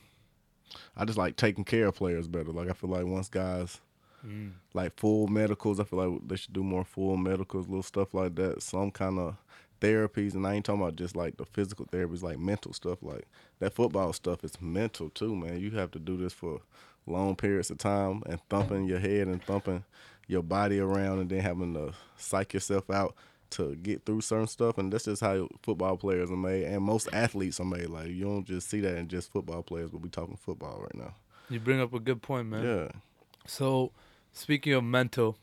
I 0.96 1.06
just 1.06 1.18
like 1.18 1.36
taking 1.36 1.64
care 1.64 1.88
of 1.88 1.96
players 1.96 2.28
better. 2.28 2.52
Like 2.52 2.70
I 2.70 2.74
feel 2.74 2.90
like 2.90 3.06
once 3.06 3.30
guys 3.30 3.82
mm. 4.26 4.52
like 4.74 4.98
full 4.98 5.28
medicals, 5.28 5.80
I 5.80 5.84
feel 5.84 6.08
like 6.08 6.28
they 6.28 6.36
should 6.36 6.54
do 6.54 6.64
more 6.64 6.86
full 6.86 7.18
medicals, 7.18 7.68
little 7.68 7.84
stuff 7.84 8.14
like 8.14 8.36
that. 8.36 8.62
Some 8.62 8.92
kind 8.92 9.20
of 9.20 9.36
therapies, 9.82 10.34
and 10.34 10.46
I 10.48 10.54
ain't 10.56 10.66
talking 10.66 10.82
about 10.82 10.96
just 10.96 11.16
like 11.16 11.38
the 11.38 11.46
physical 11.46 11.86
therapies, 11.86 12.24
like 12.24 12.40
mental 12.40 12.74
stuff. 12.74 13.00
Like 13.02 13.28
that 13.60 13.74
football 13.74 14.14
stuff 14.14 14.44
is 14.44 14.60
mental 14.62 15.10
too, 15.10 15.36
man. 15.36 15.60
You 15.60 15.72
have 15.72 15.92
to 15.92 16.00
do 16.00 16.18
this 16.18 16.34
for 16.34 16.62
long 17.06 17.36
periods 17.36 17.70
of 17.70 17.78
time 17.78 18.24
and 18.26 18.40
thumping 18.50 18.86
your 18.86 19.00
head 19.00 19.28
and 19.28 19.44
thumping 19.44 19.84
your 20.28 20.44
body 20.44 20.80
around, 20.80 21.20
and 21.20 21.30
then 21.30 21.40
having 21.40 21.74
to 21.76 21.94
psych 22.18 22.54
yourself 22.54 22.90
out 22.90 23.16
to 23.52 23.76
get 23.76 24.06
through 24.06 24.22
certain 24.22 24.48
stuff. 24.48 24.78
And 24.78 24.92
that's 24.92 25.06
just 25.06 25.22
how 25.22 25.48
football 25.62 25.98
players 25.98 26.32
are 26.32 26.38
made, 26.38 26.66
and 26.66 26.84
most 26.84 27.08
athletes 27.14 27.60
are 27.60 27.66
made. 27.66 27.90
Like 27.90 28.08
you 28.10 28.24
don't 28.24 28.46
just 28.46 28.70
see 28.70 28.80
that 28.82 28.98
in 28.98 29.08
just 29.08 29.32
football 29.32 29.64
players, 29.64 29.90
but 29.90 30.02
we 30.02 30.10
talking 30.10 30.38
football 30.38 30.80
right 30.82 30.96
now. 30.96 31.14
You 31.50 31.60
bring 31.60 31.80
up 31.80 31.94
a 31.94 32.00
good 32.00 32.22
point, 32.22 32.48
man. 32.48 32.64
Yeah. 32.64 33.00
So, 33.46 33.92
speaking 34.34 34.74
of 34.74 34.84
mental, 34.84 35.38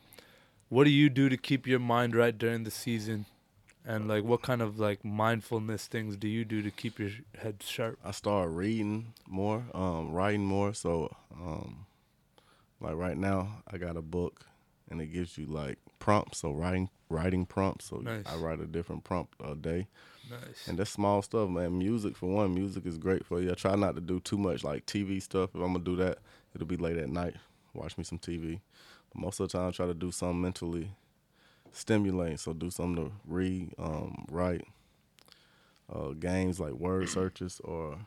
what 0.68 0.84
do 0.84 0.90
you 0.90 1.08
do 1.08 1.28
to 1.28 1.36
keep 1.36 1.66
your 1.66 1.78
mind 1.78 2.16
right 2.16 2.36
during 2.36 2.64
the 2.64 2.70
season? 2.70 3.26
And 3.84 4.08
like, 4.08 4.24
what 4.24 4.42
kind 4.42 4.62
of 4.62 4.78
like 4.78 5.04
mindfulness 5.04 5.86
things 5.86 6.16
do 6.16 6.28
you 6.28 6.44
do 6.44 6.62
to 6.62 6.70
keep 6.70 6.98
your 6.98 7.10
head 7.40 7.62
sharp? 7.62 7.98
I 8.04 8.12
start 8.12 8.50
reading 8.50 9.12
more, 9.28 9.64
um, 9.74 10.12
writing 10.12 10.44
more. 10.44 10.72
So, 10.72 11.14
um, 11.34 11.86
like 12.80 12.94
right 12.94 13.16
now, 13.16 13.62
I 13.70 13.78
got 13.78 13.96
a 13.96 14.02
book, 14.02 14.46
and 14.90 15.00
it 15.00 15.06
gives 15.06 15.36
you 15.36 15.46
like 15.46 15.78
prompts. 16.02 16.38
So 16.38 16.50
writing, 16.50 16.90
writing 17.08 17.46
prompts. 17.46 17.86
So 17.86 17.96
Nice. 17.98 18.26
I 18.26 18.36
write 18.36 18.60
a 18.60 18.66
different 18.66 19.04
prompt 19.04 19.34
a 19.42 19.54
day, 19.54 19.86
Nice. 20.30 20.66
and 20.68 20.78
that's 20.78 20.90
small 20.90 21.22
stuff, 21.22 21.48
man. 21.48 21.78
Music 21.78 22.16
for 22.16 22.26
one, 22.26 22.54
music 22.54 22.84
is 22.86 22.98
great 22.98 23.24
for 23.24 23.40
you. 23.40 23.50
I 23.50 23.54
try 23.54 23.74
not 23.76 23.94
to 23.94 24.00
do 24.00 24.18
too 24.20 24.36
much 24.38 24.64
like 24.64 24.84
TV 24.86 25.20
stuff. 25.22 25.50
If 25.54 25.60
I'm 25.60 25.72
gonna 25.72 25.84
do 25.84 25.96
that, 25.96 26.18
it'll 26.54 26.66
be 26.66 26.76
late 26.76 26.96
at 26.96 27.08
night. 27.08 27.36
Watch 27.74 27.96
me 27.96 28.04
some 28.04 28.18
TV. 28.18 28.60
But 29.12 29.20
most 29.20 29.40
of 29.40 29.48
the 29.48 29.58
time, 29.58 29.68
I 29.68 29.70
try 29.70 29.86
to 29.86 29.94
do 29.94 30.10
something 30.10 30.40
mentally 30.42 30.90
stimulating. 31.72 32.36
So 32.38 32.52
do 32.52 32.70
something 32.70 33.04
to 33.06 33.12
read, 33.26 33.72
um, 33.78 34.26
write, 34.30 34.66
uh, 35.92 36.10
games 36.10 36.58
like 36.60 36.72
word 36.72 37.08
searches 37.08 37.60
or 37.64 37.98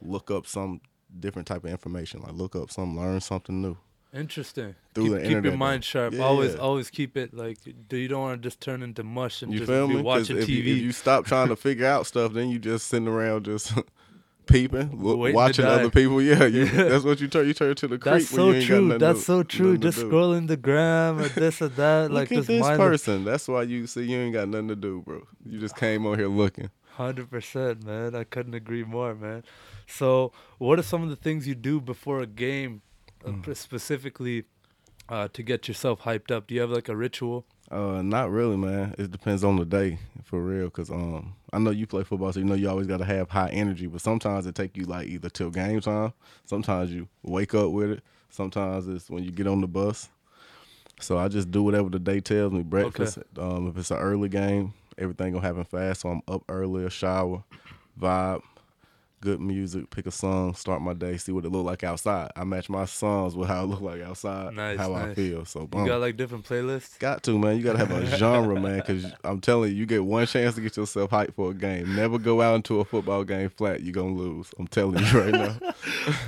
look 0.00 0.30
up 0.30 0.46
some 0.46 0.80
different 1.20 1.46
type 1.48 1.64
of 1.64 1.70
information. 1.70 2.22
Like 2.22 2.32
look 2.34 2.54
up 2.56 2.70
some, 2.70 2.96
learn 2.96 3.20
something 3.20 3.60
new. 3.60 3.76
Interesting. 4.14 4.74
Through 4.94 5.04
keep, 5.04 5.12
the 5.22 5.34
keep 5.36 5.44
your 5.44 5.56
mind 5.56 5.84
sharp. 5.84 6.12
Yeah. 6.12 6.22
Always, 6.24 6.54
always 6.56 6.90
keep 6.90 7.16
it 7.16 7.32
like. 7.32 7.58
Do 7.88 7.96
you 7.96 8.08
don't 8.08 8.20
want 8.20 8.42
to 8.42 8.46
just 8.46 8.60
turn 8.60 8.82
into 8.82 9.02
mush 9.02 9.42
and 9.42 9.52
You 9.52 9.60
just 9.60 9.70
be 9.70 9.86
me? 9.96 10.02
watching 10.02 10.36
if 10.36 10.46
TV? 10.46 10.48
You, 10.64 10.76
if 10.76 10.82
you 10.82 10.92
stop 10.92 11.24
trying 11.24 11.48
to 11.48 11.56
figure 11.56 11.86
out 11.86 12.06
stuff, 12.06 12.32
then 12.34 12.50
you 12.50 12.58
just 12.58 12.88
sitting 12.88 13.08
around 13.08 13.46
just 13.46 13.72
peeping, 14.46 15.00
lo- 15.02 15.32
watching 15.32 15.64
other 15.64 15.88
people. 15.88 16.20
Yeah, 16.20 16.44
you, 16.44 16.64
Yeah. 16.64 16.84
that's 16.90 17.04
what 17.04 17.20
you 17.22 17.28
turn. 17.28 17.46
You 17.46 17.54
turn 17.54 17.74
to 17.74 17.88
the 17.88 17.96
creek 17.98 18.12
That's 18.14 18.32
when 18.32 18.36
so 18.36 18.50
you 18.50 18.54
ain't 18.56 18.68
got 18.68 18.76
true. 18.76 18.98
That's 18.98 19.18
to- 19.20 19.24
so 19.24 19.42
true. 19.44 19.78
Just 19.78 19.98
scrolling 20.00 20.46
the 20.46 20.58
gram 20.58 21.18
and 21.18 21.30
this 21.30 21.62
and 21.62 21.74
that, 21.76 22.10
Look 22.10 22.30
like 22.30 22.38
at 22.38 22.46
this 22.46 22.66
person. 22.66 23.24
That's 23.24 23.48
why 23.48 23.62
you 23.62 23.86
see 23.86 24.02
you 24.02 24.18
ain't 24.18 24.34
got 24.34 24.48
nothing 24.48 24.68
to 24.68 24.76
do, 24.76 25.02
bro. 25.06 25.26
You 25.46 25.58
just 25.58 25.76
came 25.76 26.04
on 26.06 26.18
here 26.18 26.28
looking. 26.28 26.68
Hundred 26.96 27.30
percent, 27.30 27.86
man. 27.86 28.14
I 28.14 28.24
couldn't 28.24 28.52
agree 28.52 28.84
more, 28.84 29.14
man. 29.14 29.42
So, 29.86 30.32
what 30.58 30.78
are 30.78 30.82
some 30.82 31.02
of 31.02 31.08
the 31.08 31.16
things 31.16 31.48
you 31.48 31.54
do 31.54 31.80
before 31.80 32.20
a 32.20 32.26
game, 32.26 32.82
Mm. 33.24 33.56
specifically 33.56 34.44
uh, 35.08 35.28
to 35.32 35.42
get 35.42 35.68
yourself 35.68 36.02
hyped 36.02 36.30
up? 36.30 36.46
Do 36.46 36.54
you 36.54 36.60
have 36.60 36.70
like 36.70 36.88
a 36.88 36.96
ritual? 36.96 37.44
Uh, 37.70 38.02
not 38.02 38.30
really, 38.30 38.56
man. 38.56 38.94
It 38.98 39.10
depends 39.10 39.44
on 39.44 39.56
the 39.56 39.64
day, 39.64 39.98
for 40.24 40.42
real. 40.42 40.68
Cause 40.68 40.90
um, 40.90 41.34
I 41.52 41.58
know 41.58 41.70
you 41.70 41.86
play 41.86 42.04
football, 42.04 42.32
so 42.32 42.40
you 42.40 42.44
know 42.44 42.54
you 42.54 42.68
always 42.68 42.86
gotta 42.86 43.04
have 43.04 43.30
high 43.30 43.48
energy. 43.48 43.86
But 43.86 44.00
sometimes 44.00 44.46
it 44.46 44.54
take 44.54 44.76
you 44.76 44.84
like 44.84 45.08
either 45.08 45.30
till 45.30 45.50
game 45.50 45.80
time. 45.80 46.12
Sometimes 46.44 46.92
you 46.92 47.08
wake 47.22 47.54
up 47.54 47.70
with 47.70 47.90
it. 47.90 48.02
Sometimes 48.30 48.88
it's 48.88 49.08
when 49.08 49.24
you 49.24 49.30
get 49.30 49.46
on 49.46 49.60
the 49.60 49.66
bus. 49.66 50.08
So 51.00 51.18
I 51.18 51.28
just 51.28 51.50
do 51.50 51.62
whatever 51.62 51.88
the 51.88 51.98
day 51.98 52.20
tells 52.20 52.52
me. 52.52 52.62
Breakfast. 52.62 53.18
Um, 53.38 53.68
if 53.68 53.76
it's 53.76 53.90
an 53.90 53.98
early 53.98 54.28
game, 54.28 54.74
everything 54.98 55.32
gonna 55.32 55.46
happen 55.46 55.64
fast. 55.64 56.02
So 56.02 56.10
I'm 56.10 56.22
up 56.28 56.42
earlier, 56.48 56.90
shower, 56.90 57.42
vibe, 58.00 58.42
good 59.22 59.40
music, 59.40 59.88
pick 59.90 60.06
a 60.06 60.10
song, 60.10 60.52
start 60.54 60.82
my 60.82 60.92
day, 60.92 61.16
see 61.16 61.30
what 61.32 61.44
it 61.44 61.50
look 61.50 61.64
like 61.64 61.84
outside. 61.84 62.30
I 62.36 62.42
match 62.44 62.68
my 62.68 62.84
songs 62.84 63.34
with 63.36 63.48
how 63.48 63.62
it 63.62 63.66
look 63.68 63.80
like 63.80 64.02
outside, 64.02 64.54
Nice, 64.54 64.78
how 64.78 64.92
I 64.92 65.14
feel. 65.14 65.44
So 65.44 65.60
You 65.72 65.86
got 65.86 66.00
like 66.00 66.16
different 66.16 66.44
playlists? 66.44 66.98
Got 66.98 67.22
to, 67.22 67.38
man. 67.38 67.56
You 67.56 67.62
got 67.62 67.74
to 67.74 67.78
have 67.78 67.90
a 67.92 68.04
genre, 68.18 68.60
man, 68.60 68.80
because 68.80 69.06
I'm 69.24 69.40
telling 69.40 69.70
you, 69.70 69.76
you 69.76 69.86
get 69.86 70.04
one 70.04 70.26
chance 70.26 70.56
to 70.56 70.60
get 70.60 70.76
yourself 70.76 71.10
hyped 71.10 71.34
for 71.34 71.52
a 71.52 71.54
game. 71.54 71.94
Never 71.94 72.18
go 72.18 72.42
out 72.42 72.56
into 72.56 72.80
a 72.80 72.84
football 72.84 73.22
game 73.24 73.48
flat. 73.48 73.82
You're 73.82 73.94
going 73.94 74.16
to 74.16 74.22
lose. 74.22 74.50
I'm 74.58 74.66
telling 74.66 75.02
you 75.04 75.20
right 75.20 75.32
now. 75.32 75.56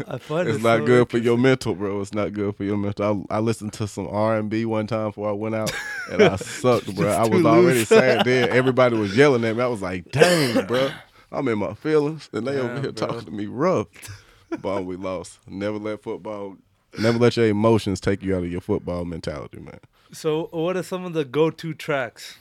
It's 0.07 0.30
it 0.30 0.62
not 0.62 0.80
so 0.80 0.86
good 0.86 1.11
for 1.11 1.18
your 1.18 1.36
mental, 1.36 1.74
bro. 1.74 2.01
It's 2.01 2.14
not 2.14 2.32
good 2.32 2.57
for 2.57 2.64
your 2.64 2.76
mental. 2.76 3.26
I, 3.30 3.36
I 3.36 3.38
listened 3.40 3.72
to 3.74 3.88
some 3.88 4.07
R&B 4.09 4.64
one 4.64 4.86
time 4.86 5.09
before 5.09 5.28
I 5.28 5.32
went 5.32 5.55
out, 5.55 5.72
and 6.11 6.22
I 6.22 6.36
sucked, 6.36 6.95
bro. 6.95 7.09
I 7.09 7.26
was 7.26 7.45
already 7.45 7.84
sad 7.84 8.24
then. 8.24 8.51
Everybody 8.51 8.97
was 8.97 9.16
yelling 9.16 9.45
at 9.45 9.57
me. 9.57 9.62
I 9.62 9.66
was 9.66 9.82
like, 9.82 10.11
dang, 10.12 10.66
bro. 10.66 10.90
I'm 11.35 11.49
in 11.49 11.59
my 11.59 11.74
feelings, 11.74 12.28
and 12.32 12.47
they 12.47 12.59
over 12.59 12.74
Damn, 12.74 12.82
here 12.82 12.93
bro. 12.93 13.07
talking 13.07 13.24
to 13.26 13.30
me 13.30 13.47
rough. 13.47 13.89
But 14.62 14.85
we 14.85 14.95
lost. 14.95 15.41
Never 15.49 15.78
let 15.78 16.01
football, 16.03 16.57
never 17.01 17.18
let 17.18 17.37
your 17.37 17.47
emotions 17.47 17.99
take 18.01 18.22
you 18.22 18.37
out 18.37 18.45
of 18.45 18.53
your 18.53 18.61
football 18.61 19.05
mentality, 19.05 19.59
man. 19.59 19.80
So, 20.12 20.49
what 20.53 20.76
are 20.76 20.85
some 20.85 21.05
of 21.05 21.12
the 21.12 21.24
go-to 21.24 21.74
tracks? 21.74 22.39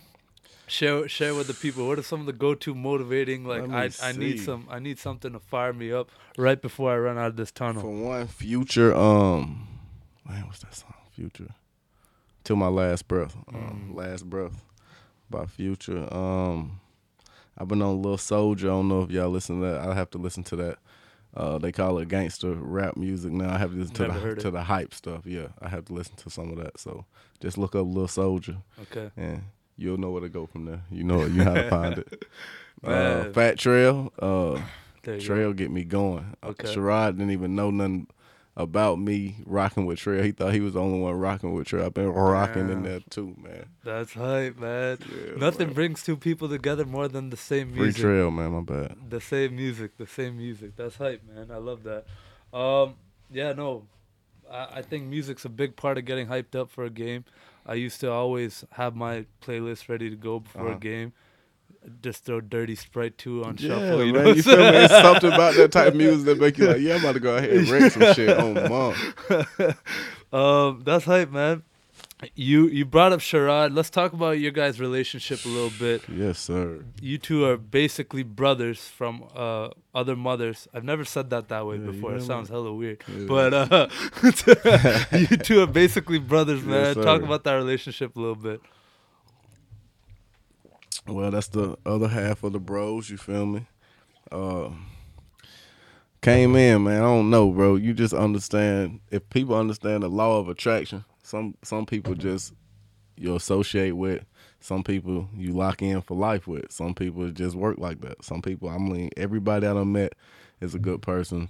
Share 0.67 1.07
share 1.07 1.33
with 1.33 1.47
the 1.47 1.55
people. 1.55 1.87
What 1.87 1.97
are 1.97 2.03
some 2.03 2.19
of 2.19 2.25
the 2.27 2.33
go-to 2.33 2.75
motivating? 2.75 3.45
Like 3.45 3.67
I 3.69 3.89
I 4.01 4.11
need 4.11 4.39
some 4.41 4.67
I 4.69 4.77
need 4.77 4.99
something 4.99 5.33
to 5.33 5.39
fire 5.39 5.73
me 5.73 5.91
up 5.91 6.09
right 6.37 6.61
before 6.61 6.91
I 6.91 6.97
run 6.97 7.17
out 7.17 7.27
of 7.27 7.35
this 7.35 7.51
tunnel. 7.51 7.81
For 7.81 7.89
one, 7.89 8.27
Future, 8.27 8.93
um, 8.95 9.67
man, 10.27 10.45
what's 10.45 10.59
that 10.59 10.75
song? 10.75 10.93
Future, 11.15 11.49
till 12.43 12.55
my 12.57 12.67
last 12.67 13.07
breath. 13.07 13.35
Um, 13.51 13.89
Mm. 13.91 13.95
Last 13.95 14.29
breath 14.29 14.63
by 15.31 15.47
Future. 15.47 16.07
Um, 16.13 16.79
I've 17.57 17.67
been 17.67 17.81
on 17.81 18.01
Little 18.01 18.17
Soldier. 18.17 18.67
I 18.67 18.71
don't 18.73 18.87
know 18.87 19.01
if 19.03 19.11
y'all 19.11 19.29
listen 19.29 19.59
to 19.61 19.67
that. 19.67 19.81
I 19.87 19.93
have 19.93 20.09
to 20.11 20.17
listen 20.17 20.43
to 20.45 20.55
that. 20.57 20.77
Uh, 21.35 21.57
they 21.57 21.71
call 21.71 21.97
it 21.97 22.07
gangster 22.09 22.53
rap 22.53 22.95
music 22.95 23.31
now. 23.31 23.53
I 23.53 23.57
have 23.57 23.71
to 23.71 23.77
listen 23.77 23.95
to 23.95 24.07
Never 24.07 24.19
heard 24.19 24.35
the 24.37 24.41
it. 24.41 24.43
to 24.43 24.51
the 24.51 24.63
hype 24.63 24.93
stuff. 24.93 25.25
Yeah, 25.25 25.47
I 25.61 25.67
have 25.69 25.85
to 25.85 25.93
listen 25.93 26.15
to 26.17 26.29
some 26.29 26.51
of 26.51 26.57
that. 26.57 26.79
So 26.79 27.05
just 27.41 27.57
look 27.57 27.75
up 27.75 27.85
Little 27.87 28.07
Soldier 28.07 28.57
Okay. 28.83 29.09
and 29.17 29.43
you'll 29.75 29.97
know 29.97 30.11
where 30.11 30.21
to 30.21 30.29
go 30.29 30.45
from 30.45 30.65
there. 30.65 30.81
You 30.91 31.03
know 31.03 31.21
you 31.25 31.43
know 31.43 31.45
how 31.45 31.53
to 31.55 31.69
find 31.69 31.97
it. 31.99 32.25
Uh, 32.83 33.31
Fat 33.31 33.57
Trel. 33.57 34.11
Uh, 34.21 34.55
you 34.57 34.63
go. 35.03 35.19
Trel 35.19 35.53
get 35.53 35.71
me 35.71 35.85
going. 35.85 36.35
Uh, 36.43 36.47
Okay. 36.49 36.67
Sherrod 36.67 37.11
didn't 37.17 37.31
even 37.31 37.55
know 37.55 37.71
nothing 37.71 38.07
about 38.55 38.99
me 38.99 39.37
rocking 39.45 39.85
with 39.85 39.97
Trey. 39.99 40.23
He 40.23 40.31
thought 40.31 40.53
he 40.53 40.59
was 40.59 40.73
the 40.73 40.79
only 40.81 40.99
one 40.99 41.15
rocking 41.15 41.53
with 41.53 41.67
Trey. 41.67 41.83
I've 41.83 41.93
been 41.93 42.09
rocking 42.09 42.63
in 42.63 42.67
Damn. 42.67 42.83
there 42.83 42.99
too, 43.09 43.35
man. 43.41 43.65
That's 43.83 44.13
hype, 44.13 44.57
man. 44.59 44.99
Yeah, 45.09 45.35
Nothing 45.37 45.67
man. 45.67 45.73
brings 45.75 46.03
two 46.03 46.17
people 46.17 46.47
together 46.49 46.85
more 46.85 47.07
than 47.07 47.29
the 47.31 47.37
same 47.37 47.73
music. 47.73 48.01
Free. 48.01 48.11
Trel, 48.11 48.31
man. 48.31 48.51
My 48.51 48.61
bad. 48.61 48.95
The 49.09 49.21
same 49.21 49.55
music, 49.55 49.97
the 49.97 50.05
same 50.07 50.37
music. 50.37 50.75
That's 50.75 50.97
hype, 50.97 51.21
man. 51.33 51.49
I 51.51 51.57
love 51.57 51.81
that. 51.83 52.05
Um, 52.55 52.95
yeah, 53.31 53.53
no, 53.53 53.87
I, 54.51 54.67
I 54.75 54.81
think 54.83 55.05
music's 55.05 55.45
a 55.45 55.49
big 55.49 55.75
part 55.75 55.97
of 55.97 56.05
getting 56.05 56.27
hyped 56.27 56.55
up 56.55 56.69
for 56.69 56.83
a 56.83 56.89
game. 56.91 57.25
I 57.65 57.73
used 57.75 57.99
to 58.01 58.11
always 58.11 58.63
have 58.73 58.95
my 58.95 59.25
playlist 59.41 59.89
ready 59.89 60.09
to 60.09 60.15
go 60.15 60.39
before 60.41 60.67
Uh-huh. 60.67 60.75
a 60.75 60.79
game. 60.79 61.13
Just 62.01 62.23
throw 62.25 62.39
Dirty 62.41 62.75
Sprite 62.75 63.17
2 63.17 63.43
on 63.43 63.57
Yeah, 63.59 63.67
shuffle. 63.69 63.97
man. 63.97 64.07
You 64.07 64.13
know, 64.13 64.31
you 64.31 64.43
feel 64.43 64.57
me? 64.57 64.63
It's 64.65 64.93
something 65.01 65.31
about 65.31 65.55
that 65.55 65.71
type 65.71 65.89
of 65.89 65.95
music 65.95 66.25
that 66.25 66.39
make 66.39 66.57
you 66.57 66.67
like, 66.67 66.79
yeah, 66.81 66.95
I'm 66.95 67.01
about 67.01 67.13
to 67.13 67.19
go 67.19 67.35
ahead 67.35 67.49
and 67.51 67.67
wreck 67.69 67.91
some 67.91 68.13
shit 68.13 68.37
on 68.37 68.53
mom. 68.69 68.95
um, 70.31 70.81
that's 70.83 71.05
hype, 71.05 71.31
man. 71.31 71.63
You 72.35 72.67
you 72.69 72.85
brought 72.85 73.11
up 73.11 73.19
Sherrod. 73.19 73.75
Let's 73.75 73.89
talk 73.89 74.13
about 74.13 74.39
your 74.39 74.51
guys' 74.51 74.79
relationship 74.79 75.43
a 75.43 75.49
little 75.49 75.73
bit. 75.77 76.03
Yes, 76.07 76.39
sir. 76.39 76.85
You 77.01 77.17
two 77.17 77.43
are 77.43 77.57
basically 77.57 78.23
brothers 78.23 78.79
from 78.87 79.25
uh, 79.35 79.69
other 79.93 80.15
mothers. 80.15 80.69
I've 80.73 80.85
never 80.85 81.03
said 81.03 81.31
that 81.31 81.49
that 81.49 81.65
way 81.67 81.75
Yeah, 81.75 81.87
you 81.87 81.91
before. 81.91 82.15
It 82.15 82.23
sounds 82.23 82.47
hella 82.47 82.73
weird. 82.73 83.03
Yeah. 83.13 83.25
But 83.27 83.53
uh, 83.53 83.87
you 85.17 85.35
two 85.35 85.61
are 85.63 85.67
basically 85.67 86.19
brothers, 86.19 86.63
Yes, 86.63 86.95
man. 86.95 87.05
Talk 87.05 87.23
about 87.23 87.43
that 87.43 87.55
relationship 87.55 88.15
a 88.15 88.19
little 88.19 88.35
bit. 88.35 88.61
Well, 91.07 91.31
that's 91.31 91.49
the 91.49 91.77
other 91.85 92.07
half 92.07 92.43
of 92.43 92.53
the 92.53 92.59
bros. 92.59 93.09
You 93.09 93.17
feel 93.17 93.45
me? 93.45 93.67
Uh, 94.31 94.69
came 96.21 96.55
in, 96.55 96.83
man. 96.85 97.01
I 97.01 97.05
don't 97.05 97.29
know, 97.29 97.51
bro. 97.51 97.75
You 97.75 97.93
just 97.93 98.13
understand. 98.13 99.01
If 99.11 99.29
people 99.29 99.55
understand 99.55 100.03
the 100.03 100.09
law 100.09 100.39
of 100.39 100.47
attraction, 100.47 101.03
some 101.21 101.55
some 101.61 101.85
people 101.85 102.15
just 102.15 102.53
you 103.17 103.35
associate 103.35 103.91
with. 103.91 104.23
Some 104.61 104.81
people 104.81 105.27
you 105.35 105.51
lock 105.51 105.81
in 105.81 106.01
for 106.01 106.15
life 106.15 106.47
with. 106.47 106.71
Some 106.71 106.95
people 106.95 107.29
just 107.31 107.55
work 107.55 107.77
like 107.77 107.99
that. 108.01 108.23
Some 108.23 108.41
people, 108.41 108.69
I 108.69 108.77
mean, 108.77 109.09
everybody 109.17 109.67
that 109.67 109.75
I 109.75 109.83
met 109.83 110.13
is 110.61 110.73
a 110.73 110.79
good 110.79 111.01
person. 111.01 111.49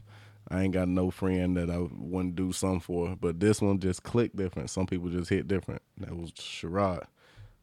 I 0.49 0.63
ain't 0.63 0.73
got 0.73 0.87
no 0.87 1.11
friend 1.11 1.55
that 1.57 1.69
I 1.69 1.77
wouldn't 1.77 2.35
do 2.35 2.51
something 2.51 2.79
for. 2.79 3.15
But 3.15 3.39
this 3.39 3.61
one 3.61 3.79
just 3.79 4.01
clicked 4.01 4.35
different. 4.35 4.71
Some 4.71 4.87
people 4.87 5.09
just 5.09 5.29
hit 5.29 5.47
different. 5.47 5.83
That 5.99 6.17
was 6.17 6.31
Sherrod 6.31 7.03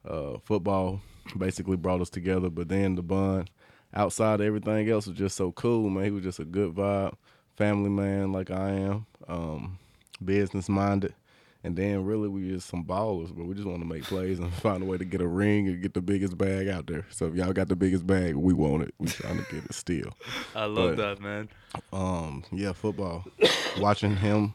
uh, 0.09 0.39
football 0.45 1.01
basically 1.39 1.77
brought 1.77 2.01
us 2.01 2.11
together. 2.11 2.51
But 2.51 2.69
then 2.69 2.95
the 2.97 3.03
bond 3.03 3.51
outside 3.95 4.41
of 4.41 4.47
everything 4.47 4.89
else 4.89 5.07
was 5.07 5.17
just 5.17 5.37
so 5.37 5.53
cool, 5.53 5.89
man. 5.91 6.05
He 6.05 6.11
was 6.11 6.25
just 6.25 6.39
a 6.39 6.45
good 6.45 6.75
vibe, 6.75 7.15
family 7.57 7.91
man 7.91 8.33
like 8.33 8.51
I 8.51 8.71
am, 8.71 9.07
um, 9.29 9.79
business 10.25 10.69
minded. 10.69 11.15
And 11.63 11.77
then 11.77 12.07
really 12.07 12.27
we 12.29 12.49
just 12.49 12.69
some 12.69 12.87
ballers, 12.87 13.37
but 13.37 13.45
we 13.45 13.55
just 13.55 13.67
want 13.67 13.81
to 13.83 13.87
make 13.87 14.05
plays 14.05 14.39
and 14.39 14.51
find 14.63 14.83
a 14.83 14.87
way 14.87 14.97
to 14.97 15.05
get 15.05 15.21
a 15.21 15.27
ring 15.27 15.69
and 15.69 15.83
get 15.83 15.93
the 15.93 16.01
biggest 16.01 16.39
bag 16.39 16.69
out 16.69 16.87
there. 16.87 17.05
So 17.11 17.27
if 17.27 17.35
y'all 17.35 17.53
got 17.53 17.69
the 17.69 17.77
biggest 17.77 18.07
bag, 18.07 18.35
we 18.35 18.55
want 18.55 18.85
it. 18.85 18.95
We 18.99 19.09
trying 19.09 19.37
to 19.45 19.55
get 19.55 19.65
it 19.67 19.75
still. 19.75 20.11
I 20.55 20.65
love 20.65 20.97
But- 20.97 21.19
that, 21.19 21.21
man. 21.21 21.49
Um, 21.93 22.45
yeah, 22.51 22.73
football. 22.73 23.25
watching 23.79 24.17
him, 24.17 24.55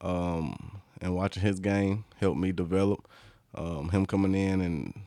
um, 0.00 0.80
and 1.00 1.14
watching 1.14 1.42
his 1.42 1.60
game 1.60 2.04
helped 2.16 2.38
me 2.38 2.52
develop. 2.52 3.06
Um, 3.54 3.88
him 3.90 4.06
coming 4.06 4.34
in 4.34 4.60
and 4.60 5.00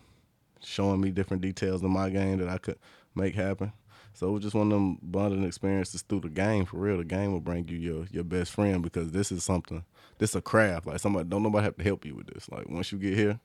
showing 0.64 1.02
me 1.02 1.12
different 1.12 1.42
details 1.42 1.82
in 1.82 1.90
my 1.92 2.10
game 2.10 2.40
that 2.40 2.50
I 2.50 2.58
could 2.58 2.78
make 3.16 3.36
happen. 3.36 3.74
So 4.14 4.30
it 4.30 4.32
was 4.32 4.44
just 4.44 4.56
one 4.56 4.68
of 4.68 4.74
them 4.74 5.00
bonding 5.02 5.44
experiences 5.44 6.04
through 6.04 6.22
the 6.22 6.30
game. 6.30 6.66
For 6.66 6.78
real, 6.78 6.98
the 6.98 7.04
game 7.04 7.32
will 7.32 7.40
bring 7.40 7.68
you 7.68 7.78
your 7.78 8.06
your 8.12 8.24
best 8.24 8.52
friend 8.52 8.84
because 8.84 9.12
this 9.12 9.32
is 9.32 9.44
something. 9.44 9.84
This 10.20 10.32
is 10.32 10.36
a 10.36 10.42
craft. 10.42 10.86
Like 10.86 11.00
somebody 11.00 11.28
don't 11.28 11.44
nobody 11.44 11.64
have 11.64 11.78
to 11.78 11.84
help 11.84 12.06
you 12.06 12.16
with 12.16 12.28
this. 12.28 12.50
Like 12.50 12.70
once 12.70 12.92
you 12.92 13.00
get 13.00 13.18
here, 13.18 13.40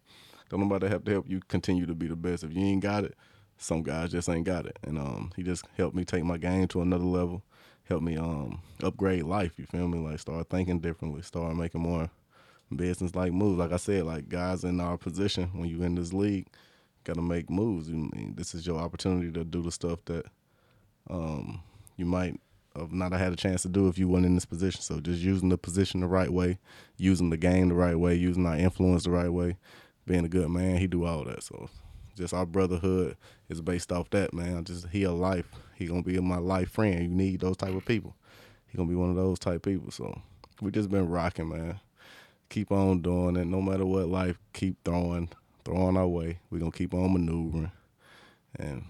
don't 0.51 0.61
nobody 0.61 0.89
have 0.89 1.05
to 1.05 1.11
help 1.11 1.29
you 1.29 1.41
continue 1.49 1.87
to 1.87 1.95
be 1.95 2.07
the 2.07 2.16
best. 2.16 2.45
If 2.45 2.53
you 2.53 2.62
ain't 2.62 2.83
got 2.83 3.05
it, 3.05 3.14
some 3.57 3.83
guys 3.83 4.11
just 4.11 4.29
ain't 4.29 4.45
got 4.45 4.66
it. 4.66 4.79
And 4.83 4.99
um, 4.99 5.33
he 5.37 5.43
just 5.43 5.64
helped 5.77 5.97
me 5.97 6.05
take 6.05 6.25
my 6.25 6.37
game 6.37 6.69
to 6.69 6.83
another 6.83 7.05
level. 7.05 7.43
Helped 7.85 8.05
me 8.05 8.19
um 8.19 8.61
upgrade 8.83 9.25
life. 9.25 9.59
You 9.59 9.64
feel 9.64 9.89
me? 9.89 9.99
Like 9.99 10.19
start 10.19 10.51
thinking 10.51 10.81
differently. 10.81 11.23
Start 11.23 11.57
making 11.57 11.81
more 11.81 12.11
business 12.75 13.14
like 13.14 13.33
moves. 13.33 13.59
Like 13.59 13.73
I 13.73 13.77
said, 13.77 14.05
like 14.05 14.29
guys 14.29 14.64
in 14.64 14.81
our 14.81 14.99
position 14.99 15.51
when 15.55 15.71
you 15.71 15.83
in 15.83 15.95
this 15.95 16.12
league, 16.12 16.49
gotta 17.09 17.22
make 17.22 17.48
moves. 17.48 17.88
You 17.88 17.96
mean 17.96 18.34
this 18.36 18.54
is 18.54 18.66
your 18.66 18.78
opportunity 18.78 19.32
to 19.32 19.42
do 19.42 19.62
the 19.62 19.72
stuff 19.72 20.04
that 20.04 20.26
um 21.09 21.62
you 21.96 22.04
might 22.04 22.38
have 22.76 22.92
not 22.92 23.12
had 23.12 23.32
a 23.32 23.36
chance 23.36 23.62
to 23.62 23.68
do 23.68 23.88
if 23.88 23.98
you 23.98 24.09
weren't 24.09 24.26
in 24.26 24.34
this 24.34 24.44
position. 24.44 24.82
So 24.82 25.00
just 25.00 25.20
using 25.20 25.48
the 25.48 25.59
position 25.59 26.00
the 26.00 26.06
right 26.06 26.30
way, 26.30 26.59
using 26.98 27.30
the 27.30 27.36
game 27.36 27.70
the 27.70 27.74
right 27.74 27.96
way, 27.98 28.14
using 28.14 28.46
our 28.46 28.56
influence 28.56 29.04
the 29.04 29.11
right 29.11 29.30
way, 29.30 29.56
being 30.06 30.24
a 30.24 30.28
good 30.28 30.50
man, 30.50 30.76
he 30.76 30.86
do 30.86 31.04
all 31.04 31.24
that. 31.24 31.42
So 31.42 31.70
just 32.14 32.34
our 32.34 32.46
brotherhood 32.46 33.16
is 33.48 33.62
based 33.62 33.90
off 33.90 34.11
that, 34.11 34.34
man. 34.34 34.64
Just 34.64 34.88
he 34.88 35.04
a 35.04 35.12
life. 35.12 35.50
He 35.76 35.86
gonna 35.86 36.02
be 36.02 36.20
my 36.20 36.38
life 36.38 36.70
friend. 36.70 37.00
You 37.00 37.09
need 37.09 37.40
those 37.40 37.56
type 37.56 37.74
of 37.74 37.86
people. 37.86 38.14
He 38.68 38.76
gonna 38.76 38.88
be 38.88 38.94
one 38.94 39.11
of 39.11 39.16
those 39.16 39.38
type 39.38 39.62
people. 39.62 39.90
So 39.90 40.20
we 40.61 40.70
just 40.70 40.90
been 40.90 41.09
rocking, 41.09 41.48
man. 41.48 41.80
Keep 42.50 42.70
on 42.70 43.00
doing 43.00 43.36
it. 43.36 43.46
No 43.46 43.62
matter 43.62 43.86
what 43.86 44.09
life 44.09 44.38
keep 44.52 44.76
throwing, 44.84 45.30
throwing 45.64 45.96
our 45.96 46.06
way. 46.09 46.38
We're 46.50 46.59
gonna 46.59 46.70
keep 46.72 46.94
on 46.94 47.12
maneuvering 47.12 47.72
and 48.59 48.84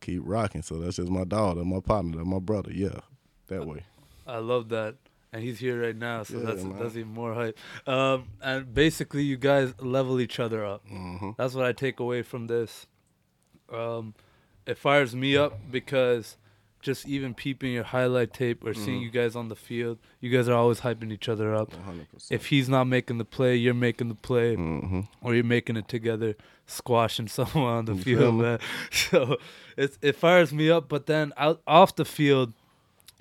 keep 0.00 0.22
rocking. 0.24 0.62
So 0.62 0.78
that's 0.78 0.96
just 0.96 1.10
my 1.10 1.24
dog, 1.24 1.56
that's 1.56 1.66
my 1.66 1.80
partner, 1.80 2.16
that's 2.18 2.28
my 2.28 2.38
brother. 2.38 2.70
Yeah, 2.72 3.00
that 3.48 3.66
way. 3.66 3.84
I 4.26 4.38
love 4.38 4.68
that. 4.70 4.96
And 5.32 5.42
he's 5.44 5.60
here 5.60 5.80
right 5.80 5.94
now, 5.96 6.24
so 6.24 6.38
Yeah, 6.38 6.44
that's 6.46 6.64
man. 6.64 6.78
that's 6.78 6.96
even 6.96 7.14
more 7.14 7.34
hype. 7.34 7.56
Um, 7.86 8.28
and 8.42 8.74
basically, 8.74 9.22
you 9.22 9.36
guys 9.36 9.74
level 9.80 10.20
each 10.20 10.40
other 10.40 10.64
up. 10.64 10.84
hmm 10.88 11.30
That's 11.38 11.54
what 11.54 11.64
I 11.64 11.72
take 11.72 12.00
away 12.00 12.22
from 12.22 12.48
this. 12.48 12.86
Um, 13.72 14.14
it 14.66 14.76
fires 14.76 15.14
me 15.14 15.36
up 15.36 15.58
because 15.70 16.36
just 16.80 17.06
even 17.06 17.34
peeping 17.34 17.72
your 17.72 17.84
highlight 17.84 18.32
tape 18.32 18.64
or 18.64 18.72
seeing 18.74 19.00
Mhm. 19.00 19.04
you 19.04 19.10
guys 19.10 19.36
on 19.36 19.48
the 19.48 19.56
field, 19.56 19.98
you 20.20 20.30
guys 20.30 20.48
are 20.48 20.54
always 20.54 20.80
hyping 20.80 21.12
each 21.12 21.28
other 21.28 21.54
up. 21.54 21.72
100%. 21.74 22.30
If 22.30 22.46
he's 22.46 22.68
not 22.68 22.84
making 22.84 23.18
the 23.18 23.24
play, 23.24 23.54
you're 23.56 23.74
making 23.74 24.08
the 24.08 24.14
play, 24.14 24.54
hmm 24.54 25.00
or 25.22 25.34
you're 25.34 25.44
making 25.44 25.76
it 25.76 25.88
together, 25.88 26.36
squashing 26.66 27.28
someone 27.38 27.72
on 27.78 27.84
the 27.84 27.94
You 27.94 28.02
field, 28.02 28.34
man. 28.36 28.58
So 28.90 29.36
it's 29.76 29.98
it 30.02 30.16
fires 30.16 30.52
me 30.52 30.70
up. 30.70 30.88
But 30.88 31.06
then 31.06 31.32
out 31.36 31.60
off 31.66 31.94
the 31.96 32.04
field, 32.04 32.52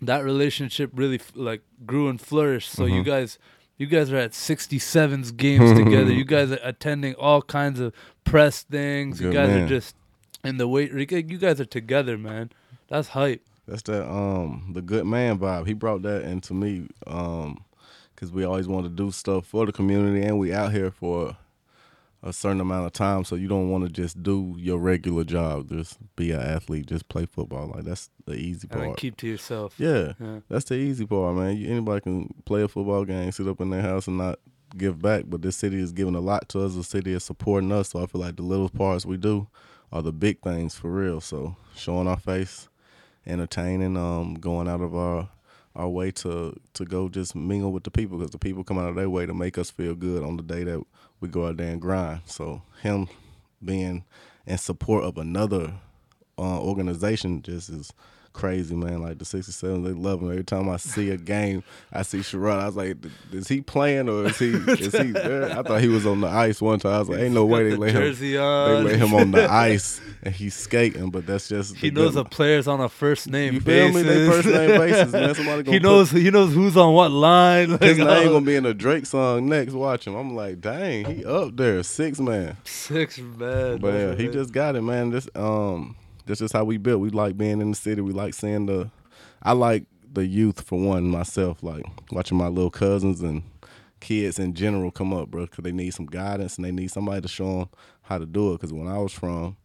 that 0.02 0.24
relationship 0.24 0.92
really 0.94 1.20
f- 1.20 1.32
like 1.36 1.62
grew 1.86 2.08
and 2.10 2.20
flourished. 2.22 2.72
So 2.72 2.86
you 2.86 3.02
Mhm. 3.02 3.06
guys. 3.06 3.38
You 3.78 3.88
guys 3.88 4.12
are 4.12 4.18
at 4.18 4.34
67's 4.34 5.32
games 5.32 5.72
together. 5.72 6.12
You 6.12 6.26
guys 6.36 6.52
are 6.52 6.60
attending 6.64 7.16
all 7.16 7.42
kinds 7.42 7.80
of 7.80 7.94
press 8.26 8.62
things. 8.64 9.22
you 9.22 9.28
Good 9.32 9.34
guys 9.36 9.50
are 9.56 9.68
just 9.68 9.96
in 10.44 10.58
the 10.58 10.68
weight. 10.68 10.92
You 10.92 11.06
guys 11.38 11.62
are 11.62 11.66
together, 11.66 12.18
man. 12.18 12.52
That's 12.90 13.10
hype. 13.10 13.42
That's 13.70 13.84
that 13.84 14.10
um 14.10 14.72
the 14.74 14.82
good 14.82 15.06
man 15.06 15.38
vibe. 15.40 15.68
He 15.68 15.74
brought 15.74 16.02
that 16.04 16.24
into 16.24 16.54
me 16.54 16.88
um 17.08 17.64
because 18.16 18.32
we 18.32 18.44
always 18.44 18.68
want 18.68 18.86
to 18.86 18.90
do 18.90 19.12
stuff 19.12 19.46
for 19.46 19.66
the 19.66 19.72
community 19.72 20.26
and 20.26 20.38
we 20.40 20.54
out 20.54 20.74
here 20.74 20.92
for 20.92 21.38
a 22.22 22.34
certain 22.34 22.60
amount 22.60 22.86
of 22.86 22.92
time. 22.92 23.24
So 23.24 23.36
you 23.36 23.48
don't 23.48 23.70
want 23.70 23.86
to 23.86 23.90
just 23.90 24.22
do 24.22 24.56
your 24.58 24.78
regular 24.78 25.24
job, 25.24 25.70
just 25.70 25.98
be 26.18 26.32
an 26.32 26.42
athlete, 26.42 26.88
just 26.88 27.08
play 27.08 27.26
football. 27.26 27.68
Like 27.74 27.86
that's 27.86 28.10
the 28.26 28.34
easy 28.36 28.68
And 28.72 28.82
part. 28.82 28.98
keep 28.98 29.16
to 29.18 29.28
yourself. 29.28 29.76
yeah, 29.78 30.14
Yeah. 30.20 30.40
that's 30.50 30.66
the 30.66 30.76
easy 30.76 31.06
part, 31.06 31.36
man. 31.38 31.56
You, 31.56 31.70
anybody 31.72 32.02
can 32.02 32.34
play 32.44 32.62
a 32.64 32.68
football 32.68 33.06
game, 33.06 33.32
sit 33.32 33.48
up 33.48 33.62
in 33.62 33.70
their 33.70 33.82
house 33.82 34.08
and 34.08 34.18
not 34.18 34.40
give 34.78 35.02
back. 35.02 35.26
But 35.28 35.42
this 35.44 35.56
city 35.56 35.80
is 35.80 35.94
giving 35.94 36.16
a 36.16 36.20
lot 36.20 36.50
to 36.50 36.60
us. 36.66 36.76
The 36.76 36.84
city 36.84 37.14
is 37.14 37.24
supporting 37.24 37.72
us. 37.72 37.90
So 37.90 38.04
I 38.04 38.06
feel 38.08 38.20
like 38.20 38.36
the 38.36 38.44
little 38.44 38.68
parts 38.70 39.06
we 39.06 39.16
do 39.16 39.48
are 39.94 40.02
the 40.02 40.12
big 40.12 40.42
things 40.42 40.76
for 40.76 40.92
real. 40.92 41.22
So 41.22 41.56
showing 41.74 42.08
our 42.10 42.20
face, 42.20 42.68
entertaining, 43.26 43.98
um, 43.98 44.36
going 44.36 44.68
out 44.68 44.82
of 44.82 44.96
our 44.96 45.30
our 45.76 45.88
way 45.88 46.12
to 46.12 46.60
to 46.74 46.86
go 46.86 47.08
just 47.10 47.36
mingle 47.36 47.72
with 47.72 47.84
the 47.84 47.92
people 47.92 48.18
because 48.18 48.32
the 48.32 48.38
people 48.40 48.64
come 48.64 48.78
out 48.78 48.90
of 48.90 48.96
their 48.96 49.10
way 49.10 49.26
to 49.26 49.34
make 49.34 49.58
us 49.58 49.70
feel 49.70 49.96
good 49.96 50.24
on 50.24 50.38
the 50.38 50.44
day 50.44 50.64
that 50.64 50.84
we 51.20 51.30
go 51.30 51.48
out 51.48 51.58
there 51.58 51.72
and 51.72 51.82
grind. 51.82 52.22
So 52.26 52.62
him 52.82 53.08
being 53.64 54.04
in 54.46 54.58
support 54.58 55.04
of 55.04 55.18
another 55.18 55.74
uh, 56.38 56.60
organization 56.62 57.42
just 57.42 57.70
is 57.70 57.94
crazy, 58.34 58.76
man. 58.76 59.02
Like 59.02 59.18
the 59.20 59.26
67, 59.26 59.84
they 59.84 59.92
love 59.92 60.22
him. 60.22 60.32
Every 60.32 60.44
time 60.44 60.70
I 60.70 60.78
see 60.78 61.10
a 61.12 61.18
game, 61.18 61.64
I 61.92 62.04
see 62.04 62.20
Sherrod. 62.20 62.60
I 62.60 62.66
was 62.68 62.76
like, 62.76 62.98
is 63.32 63.48
he 63.48 63.62
playing 63.62 64.08
or 64.10 64.26
is 64.26 64.38
he 64.40 64.50
is 64.52 64.94
he 64.96 65.12
there? 65.12 65.52
I 65.58 65.64
thought 65.64 65.82
he 65.82 65.88
was 65.88 66.06
on 66.06 66.22
the 66.22 66.28
ice 66.28 66.62
one 66.62 66.80
time. 66.80 66.94
I 66.94 67.00
was 67.00 67.10
like, 67.10 67.20
ain't 67.20 67.34
no 67.34 67.46
way 67.46 67.64
they 67.66 67.70
the 67.72 67.78
lay 67.78 67.90
him 67.92 68.02
jersey 68.02 68.32
they 68.34 68.38
on. 68.38 68.84
lay 68.86 68.98
him 68.98 69.14
on 69.14 69.32
the 69.32 69.50
ice 69.52 70.00
and 70.24 70.34
he's 70.34 70.54
skating, 70.56 71.10
but 71.10 71.26
that's 71.26 71.48
just 71.50 71.76
He 71.78 71.92
knows 71.92 72.14
the 72.14 72.24
players 72.26 72.68
on 72.68 72.80
a 72.82 72.90
first 72.90 73.28
name 73.30 73.56
You 73.56 73.60
feel 73.62 73.88
basis. 73.94 73.96
me? 73.96 74.02
They 74.04 74.28
first 74.28 74.48
name 74.48 74.70
basis, 74.80 75.12
man. 75.14 75.36
Somebody 75.36 75.64
gonna 75.64 75.72
he 75.74 75.80
put- 75.80 75.84
knows 75.84 76.12
he 76.12 76.32
knows 76.32 76.54
who's 76.54 76.78
on 76.78 76.94
what 76.94 77.12
line. 77.12 77.70
Like, 77.80 77.82
His 77.82 77.98
name 77.98 78.08
oh, 78.08 78.34
gonna 78.34 78.46
be 78.46 78.56
in 78.56 78.66
a 78.66 78.74
Drake 78.74 79.06
song 79.06 79.48
next. 79.50 79.74
Watch 79.74 80.08
him. 80.08 80.16
I'm 80.16 80.36
like, 80.36 80.62
dang, 80.62 81.06
he 81.06 81.26
up 81.26 81.56
there, 81.58 81.82
six 81.84 82.20
man. 82.20 82.58
six 82.64 83.18
man. 83.20 83.78
But 83.80 83.94
yeah, 83.94 84.16
he 84.16 84.28
just 84.28 84.52
got 84.54 84.76
it, 84.76 84.82
man. 84.82 85.10
This 85.12 85.28
um, 85.36 85.96
this 86.30 86.40
just 86.40 86.54
how 86.54 86.64
we 86.64 86.78
built. 86.78 87.02
We 87.02 87.10
like 87.10 87.38
being 87.38 87.60
in 87.62 87.72
the 87.72 87.76
city. 87.76 88.02
We 88.02 88.14
like 88.14 88.34
seeing 88.34 88.66
the. 88.68 88.90
I 89.42 89.54
like 89.54 89.86
the 90.12 90.26
youth 90.26 90.62
for 90.62 90.80
one 90.80 91.10
myself. 91.10 91.62
Like 91.64 91.84
watching 92.12 92.38
my 92.38 92.48
little 92.48 92.72
cousins 92.72 93.22
and 93.22 93.44
kids 94.00 94.40
in 94.40 94.54
general 94.54 94.92
come 94.92 95.14
up, 95.14 95.30
bro, 95.30 95.46
because 95.46 95.64
they 95.64 95.72
need 95.72 95.94
some 95.94 96.06
guidance 96.06 96.56
and 96.58 96.66
they 96.66 96.72
need 96.72 96.92
somebody 96.92 97.22
to 97.22 97.28
show 97.28 97.60
them 97.60 97.70
how 98.04 98.18
to 98.18 98.26
do 98.26 98.54
it. 98.54 98.58
Because 98.58 98.74
when 98.74 98.88
I 98.88 98.98
was 98.98 99.12
from, 99.12 99.58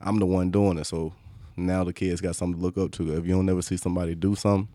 I'm 0.00 0.18
the 0.18 0.26
one 0.26 0.50
doing 0.50 0.78
it. 0.78 0.86
So 0.86 1.12
now 1.56 1.84
the 1.84 1.92
kids 1.92 2.20
got 2.20 2.36
something 2.36 2.58
to 2.58 2.64
look 2.64 2.78
up 2.78 2.92
to. 2.92 3.16
If 3.16 3.26
you 3.26 3.34
don't 3.34 3.48
ever 3.48 3.62
see 3.62 3.76
somebody 3.76 4.14
do 4.14 4.34
something, 4.34 4.68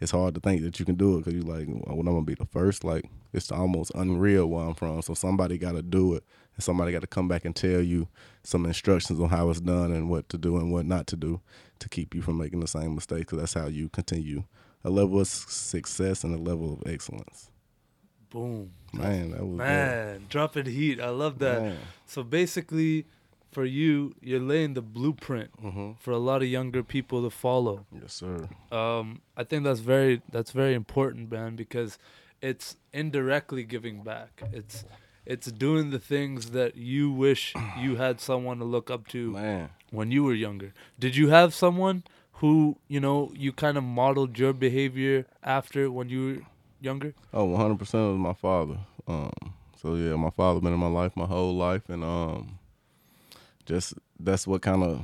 it's 0.00 0.10
hard 0.10 0.34
to 0.34 0.40
think 0.40 0.62
that 0.62 0.78
you 0.78 0.84
can 0.84 0.96
do 0.96 1.16
it 1.16 1.18
because 1.18 1.34
you're 1.34 1.56
like, 1.56 1.66
well, 1.68 1.98
I'm 2.00 2.04
gonna 2.04 2.22
be 2.22 2.34
the 2.34 2.46
first, 2.46 2.84
like 2.84 3.04
it's 3.32 3.52
almost 3.52 3.92
unreal 3.94 4.46
where 4.46 4.66
I'm 4.66 4.74
from. 4.74 5.02
So 5.02 5.14
somebody 5.14 5.58
got 5.58 5.72
to 5.72 5.82
do 5.82 6.14
it, 6.14 6.24
and 6.56 6.62
somebody 6.62 6.92
got 6.92 7.00
to 7.00 7.06
come 7.06 7.28
back 7.28 7.44
and 7.44 7.54
tell 7.56 7.80
you 7.80 8.08
some 8.42 8.66
instructions 8.66 9.18
on 9.20 9.28
how 9.30 9.48
it's 9.50 9.60
done 9.60 9.92
and 9.92 10.08
what 10.10 10.28
to 10.30 10.38
do 10.38 10.56
and 10.56 10.72
what 10.72 10.86
not 10.86 11.06
to 11.08 11.16
do 11.16 11.40
to 11.78 11.88
keep 11.88 12.14
you 12.14 12.22
from 12.22 12.38
making 12.38 12.60
the 12.60 12.66
same 12.68 12.94
mistake. 12.94 13.20
Because 13.20 13.38
that's 13.38 13.54
how 13.54 13.66
you 13.66 13.88
continue 13.88 14.44
a 14.84 14.90
level 14.90 15.20
of 15.20 15.28
success 15.28 16.24
and 16.24 16.34
a 16.34 16.38
level 16.42 16.72
of 16.74 16.82
excellence. 16.92 17.50
boom. 18.30 18.72
Man, 18.92 19.30
that 19.30 19.40
was 19.46 19.56
Man, 19.58 20.26
dropping 20.28 20.66
heat. 20.66 21.00
I 21.00 21.08
love 21.10 21.38
that. 21.38 21.62
Man. 21.62 21.78
So 22.06 22.22
basically, 22.22 23.06
for 23.50 23.64
you, 23.64 24.14
you're 24.20 24.40
laying 24.40 24.74
the 24.74 24.82
blueprint 24.82 25.50
Mm-hmm. 25.62 25.92
for 25.98 26.10
a 26.10 26.18
lot 26.18 26.42
of 26.42 26.48
younger 26.48 26.82
people 26.82 27.22
to 27.22 27.30
follow. 27.30 27.86
Yes, 27.92 28.12
sir. 28.14 28.48
Um, 28.70 29.22
I 29.36 29.44
think 29.44 29.64
that's 29.64 29.80
very 29.80 30.20
that's 30.30 30.50
very 30.50 30.74
important, 30.74 31.30
man, 31.30 31.56
because 31.56 31.98
it's 32.42 32.76
indirectly 32.92 33.64
giving 33.64 34.02
back. 34.02 34.42
It's 34.52 34.84
it's 35.24 35.50
doing 35.52 35.90
the 35.90 35.98
things 35.98 36.50
that 36.50 36.76
you 36.76 37.10
wish 37.10 37.54
you 37.78 37.96
had 38.04 38.20
someone 38.20 38.58
to 38.58 38.64
look 38.64 38.90
up 38.90 39.06
to 39.08 39.30
Man, 39.32 39.70
when 39.90 40.10
you 40.10 40.24
were 40.24 40.34
younger. 40.34 40.72
Did 40.98 41.16
you 41.16 41.28
have 41.28 41.54
someone 41.54 42.04
who 42.34 42.76
you 42.88 43.00
know 43.00 43.32
you 43.36 43.52
kind 43.52 43.76
of 43.78 43.84
modeled 43.84 44.38
your 44.38 44.52
behavior 44.52 45.26
after 45.42 45.90
when 45.90 46.08
you 46.08 46.26
were 46.26 46.38
younger? 46.80 47.14
oh, 47.32 47.44
100 47.44 47.78
percent 47.78 48.08
was 48.10 48.18
my 48.18 48.34
father. 48.34 48.78
Um, 49.06 49.32
so 49.80 49.94
yeah, 49.94 50.14
my 50.16 50.30
father 50.30 50.60
been 50.60 50.72
in 50.72 50.78
my 50.78 50.88
life 50.88 51.16
my 51.16 51.26
whole 51.26 51.54
life, 51.56 51.88
and 51.88 52.04
um, 52.04 52.58
just 53.66 53.94
that's 54.18 54.46
what 54.46 54.62
kind 54.62 54.82
of 54.82 55.02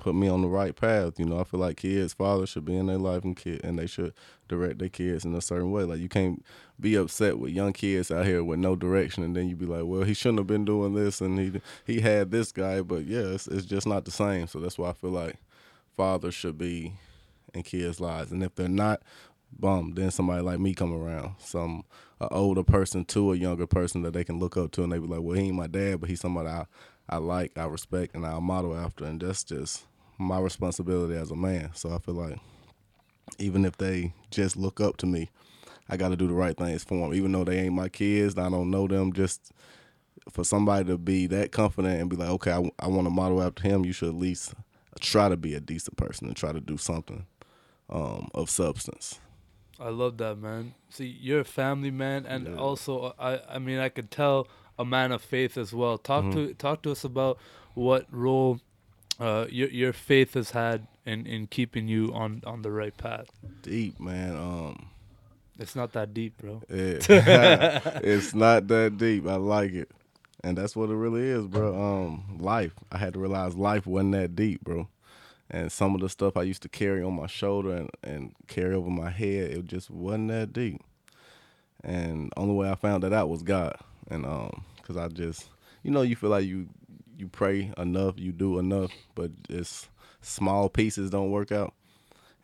put 0.00 0.14
me 0.14 0.28
on 0.28 0.42
the 0.42 0.48
right 0.48 0.74
path. 0.74 1.18
You 1.18 1.26
know, 1.26 1.38
I 1.38 1.44
feel 1.44 1.60
like 1.60 1.76
kids' 1.76 2.12
fathers 2.12 2.48
should 2.48 2.64
be 2.64 2.76
in 2.76 2.86
their 2.86 2.98
life 2.98 3.24
and 3.24 3.36
kid, 3.36 3.60
and 3.62 3.78
they 3.78 3.86
should 3.86 4.12
direct 4.48 4.78
their 4.78 4.88
kids 4.88 5.24
in 5.24 5.34
a 5.34 5.40
certain 5.40 5.70
way. 5.70 5.84
Like 5.84 6.00
you 6.00 6.08
can't 6.08 6.44
be 6.78 6.96
upset 6.96 7.38
with 7.38 7.52
young 7.52 7.72
kids 7.72 8.10
out 8.10 8.26
here 8.26 8.42
with 8.42 8.58
no 8.58 8.74
direction, 8.74 9.22
and 9.22 9.36
then 9.36 9.48
you 9.48 9.56
be 9.56 9.66
like, 9.66 9.84
well, 9.84 10.02
he 10.02 10.14
shouldn't 10.14 10.38
have 10.38 10.46
been 10.46 10.64
doing 10.64 10.94
this, 10.94 11.20
and 11.20 11.38
he 11.38 11.60
he 11.84 12.00
had 12.00 12.30
this 12.30 12.52
guy, 12.52 12.80
but 12.80 13.06
yeah, 13.06 13.20
it's, 13.20 13.46
it's 13.46 13.66
just 13.66 13.86
not 13.86 14.04
the 14.04 14.10
same. 14.10 14.46
So 14.46 14.58
that's 14.58 14.78
why 14.78 14.90
I 14.90 14.92
feel 14.94 15.10
like 15.10 15.36
fathers 15.96 16.34
should 16.34 16.58
be 16.58 16.94
in 17.54 17.62
kids' 17.62 18.00
lives, 18.00 18.32
and 18.32 18.42
if 18.42 18.54
they're 18.54 18.68
not, 18.68 19.02
bum, 19.58 19.92
then 19.94 20.10
somebody 20.10 20.42
like 20.42 20.60
me 20.60 20.74
come 20.74 20.92
around, 20.92 21.34
some 21.38 21.84
a 22.20 22.28
older 22.28 22.62
person 22.62 23.04
to 23.06 23.32
a 23.32 23.36
younger 23.36 23.66
person 23.66 24.02
that 24.02 24.12
they 24.12 24.24
can 24.24 24.38
look 24.38 24.56
up 24.56 24.72
to, 24.72 24.82
and 24.82 24.92
they 24.92 24.98
be 24.98 25.06
like, 25.06 25.20
well, 25.22 25.36
he 25.36 25.46
ain't 25.46 25.56
my 25.56 25.66
dad, 25.66 26.00
but 26.00 26.10
he's 26.10 26.20
somebody 26.20 26.48
I 26.48 26.66
I 27.08 27.16
like, 27.16 27.58
I 27.58 27.64
respect, 27.64 28.14
and 28.14 28.24
I 28.24 28.38
model 28.38 28.76
after, 28.76 29.04
and 29.04 29.20
that's 29.20 29.42
just 29.42 29.84
my 30.20 30.38
responsibility 30.38 31.14
as 31.14 31.30
a 31.30 31.36
man. 31.36 31.70
So 31.74 31.92
I 31.94 31.98
feel 31.98 32.14
like 32.14 32.38
even 33.38 33.64
if 33.64 33.76
they 33.78 34.12
just 34.30 34.56
look 34.56 34.80
up 34.80 34.96
to 34.98 35.06
me, 35.06 35.30
I 35.88 35.96
got 35.96 36.10
to 36.10 36.16
do 36.16 36.28
the 36.28 36.34
right 36.34 36.56
things 36.56 36.84
for 36.84 36.98
them, 36.98 37.14
even 37.14 37.32
though 37.32 37.44
they 37.44 37.58
ain't 37.58 37.74
my 37.74 37.88
kids. 37.88 38.38
I 38.38 38.48
don't 38.48 38.70
know 38.70 38.86
them. 38.86 39.12
Just 39.12 39.52
for 40.30 40.44
somebody 40.44 40.84
to 40.86 40.98
be 40.98 41.26
that 41.28 41.50
confident 41.52 42.00
and 42.00 42.10
be 42.10 42.16
like, 42.16 42.28
okay, 42.28 42.52
I, 42.52 42.70
I 42.78 42.88
want 42.88 43.06
to 43.06 43.10
model 43.10 43.42
after 43.42 43.62
him. 43.62 43.84
You 43.84 43.92
should 43.92 44.10
at 44.10 44.14
least 44.14 44.54
try 45.00 45.28
to 45.28 45.36
be 45.36 45.54
a 45.54 45.60
decent 45.60 45.96
person 45.96 46.28
and 46.28 46.36
try 46.36 46.52
to 46.52 46.60
do 46.60 46.76
something 46.76 47.26
um, 47.88 48.28
of 48.34 48.50
substance. 48.50 49.18
I 49.80 49.88
love 49.88 50.18
that, 50.18 50.36
man. 50.36 50.74
See, 50.90 51.06
you're 51.06 51.40
a 51.40 51.44
family 51.44 51.90
man, 51.90 52.26
and 52.26 52.46
Yeah. 52.46 52.56
also, 52.56 53.14
I, 53.18 53.40
I 53.48 53.58
mean, 53.58 53.78
I 53.78 53.88
could 53.88 54.10
tell 54.10 54.46
a 54.78 54.84
man 54.84 55.10
of 55.10 55.22
faith 55.22 55.56
as 55.56 55.72
well. 55.72 55.96
Talk 55.98 56.24
Mm-hmm. 56.26 56.32
to 56.48 56.54
talk 56.54 56.82
to 56.82 56.90
us 56.92 57.02
about 57.04 57.38
what 57.74 58.06
role 58.10 58.60
uh, 59.20 59.46
your 59.50 59.68
your 59.70 59.92
faith 59.92 60.34
has 60.34 60.52
had 60.52 60.86
in, 61.06 61.26
in 61.26 61.46
keeping 61.46 61.88
you 61.88 62.12
on, 62.14 62.42
on 62.46 62.62
the 62.62 62.70
right 62.72 62.96
path. 62.96 63.28
Deep 63.62 64.00
man. 64.00 64.36
Um, 64.36 64.86
It's 65.58 65.76
not 65.76 65.92
that 65.92 66.14
deep, 66.14 66.38
bro. 66.38 66.62
it- 66.68 67.06
it's 67.10 68.34
not 68.34 68.68
that 68.68 68.96
deep. 68.98 69.26
I 69.26 69.36
like 69.36 69.72
it, 69.72 69.90
and 70.42 70.56
that's 70.58 70.74
what 70.76 70.90
it 70.90 70.96
really 70.96 71.22
is, 71.28 71.46
bro. 71.46 71.74
Um, 71.80 72.38
life. 72.40 72.74
I 72.92 72.98
had 72.98 73.14
to 73.14 73.20
realize 73.20 73.56
life 73.56 73.86
wasn't 73.86 74.12
that 74.12 74.34
deep, 74.36 74.62
bro. 74.64 74.88
And 75.52 75.72
some 75.72 75.94
of 75.96 76.00
the 76.00 76.08
stuff 76.08 76.36
I 76.36 76.42
used 76.42 76.62
to 76.62 76.68
carry 76.68 77.02
on 77.02 77.14
my 77.14 77.26
shoulder 77.26 77.72
and, 77.76 77.90
and 78.04 78.34
carry 78.46 78.74
over 78.74 78.88
my 78.88 79.10
head, 79.10 79.50
it 79.50 79.64
just 79.66 79.90
wasn't 79.90 80.28
that 80.28 80.52
deep. 80.52 80.80
And 81.82 82.32
only 82.36 82.54
way 82.54 82.70
I 82.70 82.74
found 82.76 83.02
that 83.02 83.12
out 83.12 83.28
was 83.28 83.42
God. 83.42 83.76
And 84.10 84.24
um, 84.26 84.64
cause 84.82 84.96
I 84.96 85.08
just, 85.08 85.48
you 85.82 85.90
know, 85.90 86.02
you 86.02 86.14
feel 86.16 86.30
like 86.30 86.44
you 86.46 86.68
you 87.20 87.28
pray 87.28 87.72
enough, 87.76 88.18
you 88.18 88.32
do 88.32 88.58
enough, 88.58 88.90
but 89.14 89.30
it's 89.48 89.88
small 90.22 90.68
pieces 90.68 91.10
don't 91.10 91.30
work 91.30 91.52
out. 91.52 91.74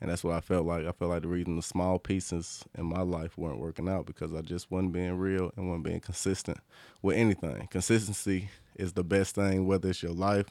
And 0.00 0.10
that's 0.10 0.22
what 0.22 0.34
I 0.34 0.40
felt 0.40 0.66
like. 0.66 0.86
I 0.86 0.92
felt 0.92 1.10
like 1.10 1.22
the 1.22 1.28
reason 1.28 1.56
the 1.56 1.62
small 1.62 1.98
pieces 1.98 2.62
in 2.76 2.84
my 2.84 3.00
life 3.00 3.38
weren't 3.38 3.60
working 3.60 3.88
out 3.88 4.04
because 4.04 4.34
I 4.34 4.42
just 4.42 4.70
wasn't 4.70 4.92
being 4.92 5.16
real 5.16 5.52
and 5.56 5.68
wasn't 5.68 5.84
being 5.84 6.00
consistent 6.00 6.58
with 7.00 7.16
anything. 7.16 7.66
Consistency 7.70 8.50
is 8.74 8.92
the 8.92 9.04
best 9.04 9.34
thing, 9.34 9.66
whether 9.66 9.88
it's 9.88 10.02
your 10.02 10.12
life, 10.12 10.48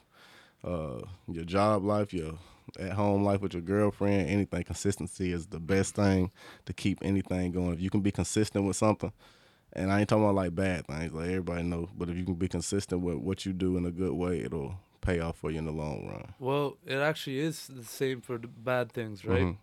uh, 0.64 1.00
your 1.28 1.44
job 1.44 1.84
life, 1.84 2.12
your 2.12 2.32
at 2.78 2.92
home 2.92 3.24
life 3.24 3.40
with 3.40 3.54
your 3.54 3.62
girlfriend, 3.62 4.28
anything. 4.28 4.64
Consistency 4.64 5.32
is 5.32 5.46
the 5.46 5.60
best 5.60 5.94
thing 5.94 6.32
to 6.64 6.72
keep 6.72 6.98
anything 7.02 7.52
going. 7.52 7.74
If 7.74 7.80
you 7.80 7.90
can 7.90 8.00
be 8.00 8.10
consistent 8.10 8.64
with 8.64 8.76
something, 8.76 9.12
and 9.76 9.92
I 9.92 10.00
ain't 10.00 10.08
talking 10.08 10.24
about 10.24 10.34
like 10.34 10.54
bad 10.54 10.86
things, 10.86 11.12
like 11.12 11.28
everybody 11.28 11.62
know, 11.62 11.88
but 11.96 12.08
if 12.10 12.16
you 12.16 12.24
can 12.24 12.34
be 12.34 12.48
consistent 12.48 13.02
with 13.02 13.16
what 13.16 13.46
you 13.46 13.52
do 13.52 13.76
in 13.76 13.84
a 13.86 13.90
good 13.90 14.12
way, 14.12 14.40
it'll 14.40 14.74
pay 15.00 15.20
off 15.20 15.36
for 15.38 15.50
you 15.50 15.58
in 15.58 15.66
the 15.66 15.72
long 15.72 16.08
run. 16.08 16.34
Well, 16.40 16.76
it 16.86 16.96
actually 16.96 17.38
is 17.38 17.68
the 17.68 17.84
same 17.84 18.20
for 18.20 18.38
the 18.38 18.48
bad 18.48 18.90
things, 18.92 19.24
right? 19.24 19.44
Mhm. 19.44 19.56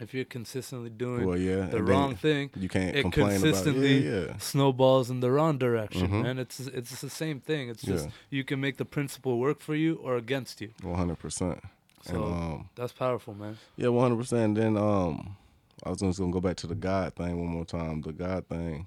If 0.00 0.14
you're 0.14 0.24
consistently 0.24 0.88
doing 0.88 1.26
Well, 1.26 1.36
yeah, 1.38 1.66
the 1.66 1.76
and 1.76 1.88
wrong 1.88 2.16
thing, 2.16 2.48
You 2.56 2.70
can't 2.70 2.96
it 2.96 3.02
complain 3.02 3.38
consistently 3.38 3.98
about 4.08 4.16
it. 4.16 4.20
Yeah, 4.28 4.32
yeah. 4.32 4.38
snowballs 4.38 5.10
in 5.10 5.20
the 5.20 5.30
wrong 5.30 5.58
direction, 5.58 6.08
Mhm. 6.08 6.22
man. 6.22 6.38
It's 6.38 6.58
it's 6.58 7.00
the 7.02 7.10
same 7.10 7.38
thing. 7.40 7.68
It's 7.68 7.82
just 7.82 8.08
you 8.30 8.42
can 8.42 8.60
make 8.62 8.78
the 8.78 8.86
principle 8.86 9.38
work 9.38 9.60
for 9.60 9.74
you 9.74 9.96
or 9.96 10.16
against 10.16 10.62
you. 10.62 10.70
one 10.82 10.96
hundred 10.96 11.18
percent. 11.18 11.60
And 12.06 12.16
So 12.16 12.24
um, 12.24 12.68
that's 12.76 12.94
powerful, 12.94 13.34
man. 13.34 13.58
Yeah, 13.76 13.88
one 13.88 14.02
hundred 14.08 14.20
percent. 14.22 14.54
Then 14.54 14.78
um, 14.78 15.36
I 15.84 15.90
was 15.90 15.98
just 16.00 16.18
gonna 16.18 16.32
go 16.32 16.40
back 16.40 16.56
to 16.58 16.66
the 16.66 16.74
God 16.74 17.14
thing 17.14 17.38
one 17.38 17.48
more 17.50 17.66
time. 17.66 18.00
The 18.00 18.12
God 18.14 18.46
thing. 18.46 18.86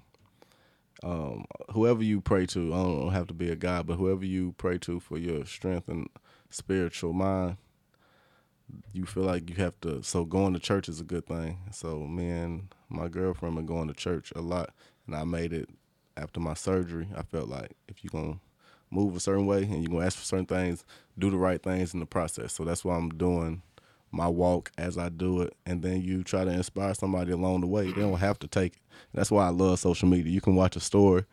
Um, 1.02 1.44
whoever 1.72 2.02
you 2.02 2.20
pray 2.20 2.46
to, 2.46 2.72
I 2.72 2.76
don't 2.82 3.12
have 3.12 3.26
to 3.28 3.34
be 3.34 3.50
a 3.50 3.56
God, 3.56 3.86
but 3.86 3.96
whoever 3.96 4.24
you 4.24 4.54
pray 4.56 4.78
to 4.78 5.00
for 5.00 5.18
your 5.18 5.44
strength 5.44 5.88
and 5.88 6.08
spiritual 6.50 7.12
mind, 7.12 7.56
you 8.92 9.04
feel 9.04 9.24
like 9.24 9.50
you 9.50 9.56
have 9.56 9.78
to. 9.82 10.02
So 10.02 10.24
going 10.24 10.54
to 10.54 10.58
church 10.60 10.88
is 10.88 11.00
a 11.00 11.04
good 11.04 11.26
thing. 11.26 11.58
So 11.72 12.06
me 12.06 12.30
and 12.30 12.74
my 12.88 13.08
girlfriend 13.08 13.56
been 13.56 13.66
going 13.66 13.88
to 13.88 13.94
church 13.94 14.32
a 14.34 14.40
lot, 14.40 14.70
and 15.06 15.14
I 15.14 15.24
made 15.24 15.52
it 15.52 15.68
after 16.16 16.40
my 16.40 16.54
surgery. 16.54 17.08
I 17.16 17.22
felt 17.22 17.48
like 17.48 17.72
if 17.88 18.02
you're 18.02 18.10
gonna 18.22 18.38
move 18.90 19.16
a 19.16 19.20
certain 19.20 19.46
way 19.46 19.62
and 19.64 19.82
you're 19.82 19.90
gonna 19.90 20.06
ask 20.06 20.18
for 20.18 20.24
certain 20.24 20.46
things, 20.46 20.84
do 21.18 21.30
the 21.30 21.36
right 21.36 21.62
things 21.62 21.94
in 21.94 22.00
the 22.00 22.06
process. 22.06 22.52
So 22.52 22.64
that's 22.64 22.84
why 22.84 22.96
I'm 22.96 23.10
doing 23.10 23.62
my 24.10 24.28
walk 24.28 24.70
as 24.78 24.96
I 24.96 25.08
do 25.08 25.42
it, 25.42 25.54
and 25.66 25.82
then 25.82 26.00
you 26.00 26.22
try 26.22 26.44
to 26.44 26.50
inspire 26.50 26.94
somebody 26.94 27.32
along 27.32 27.62
the 27.62 27.66
way. 27.66 27.86
They 27.86 28.00
don't 28.00 28.18
have 28.18 28.38
to 28.40 28.46
take 28.46 28.74
it. 28.74 28.78
That's 29.12 29.30
why 29.30 29.46
I 29.46 29.50
love 29.50 29.78
social 29.78 30.08
media. 30.08 30.32
You 30.32 30.40
can 30.40 30.54
watch 30.54 30.76
a 30.76 30.80
story, 30.80 31.24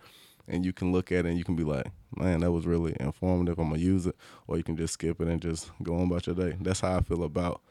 and 0.47 0.65
you 0.65 0.73
can 0.73 0.91
look 0.91 1.11
at 1.11 1.25
it, 1.25 1.29
and 1.29 1.37
you 1.37 1.43
can 1.43 1.55
be 1.55 1.63
like, 1.63 1.87
"Man, 2.15 2.41
that 2.41 2.51
was 2.51 2.65
really 2.65 2.95
informative. 2.99 3.59
I'm 3.59 3.69
gonna 3.69 3.81
use 3.81 4.07
it," 4.07 4.15
or 4.47 4.57
you 4.57 4.63
can 4.63 4.77
just 4.77 4.93
skip 4.93 5.21
it 5.21 5.27
and 5.27 5.41
just 5.41 5.71
go 5.81 5.95
on 5.95 6.03
about 6.03 6.27
your 6.27 6.35
day. 6.35 6.57
That's 6.61 6.81
how 6.81 6.97
I 6.97 7.01
feel 7.01 7.23
about 7.23 7.61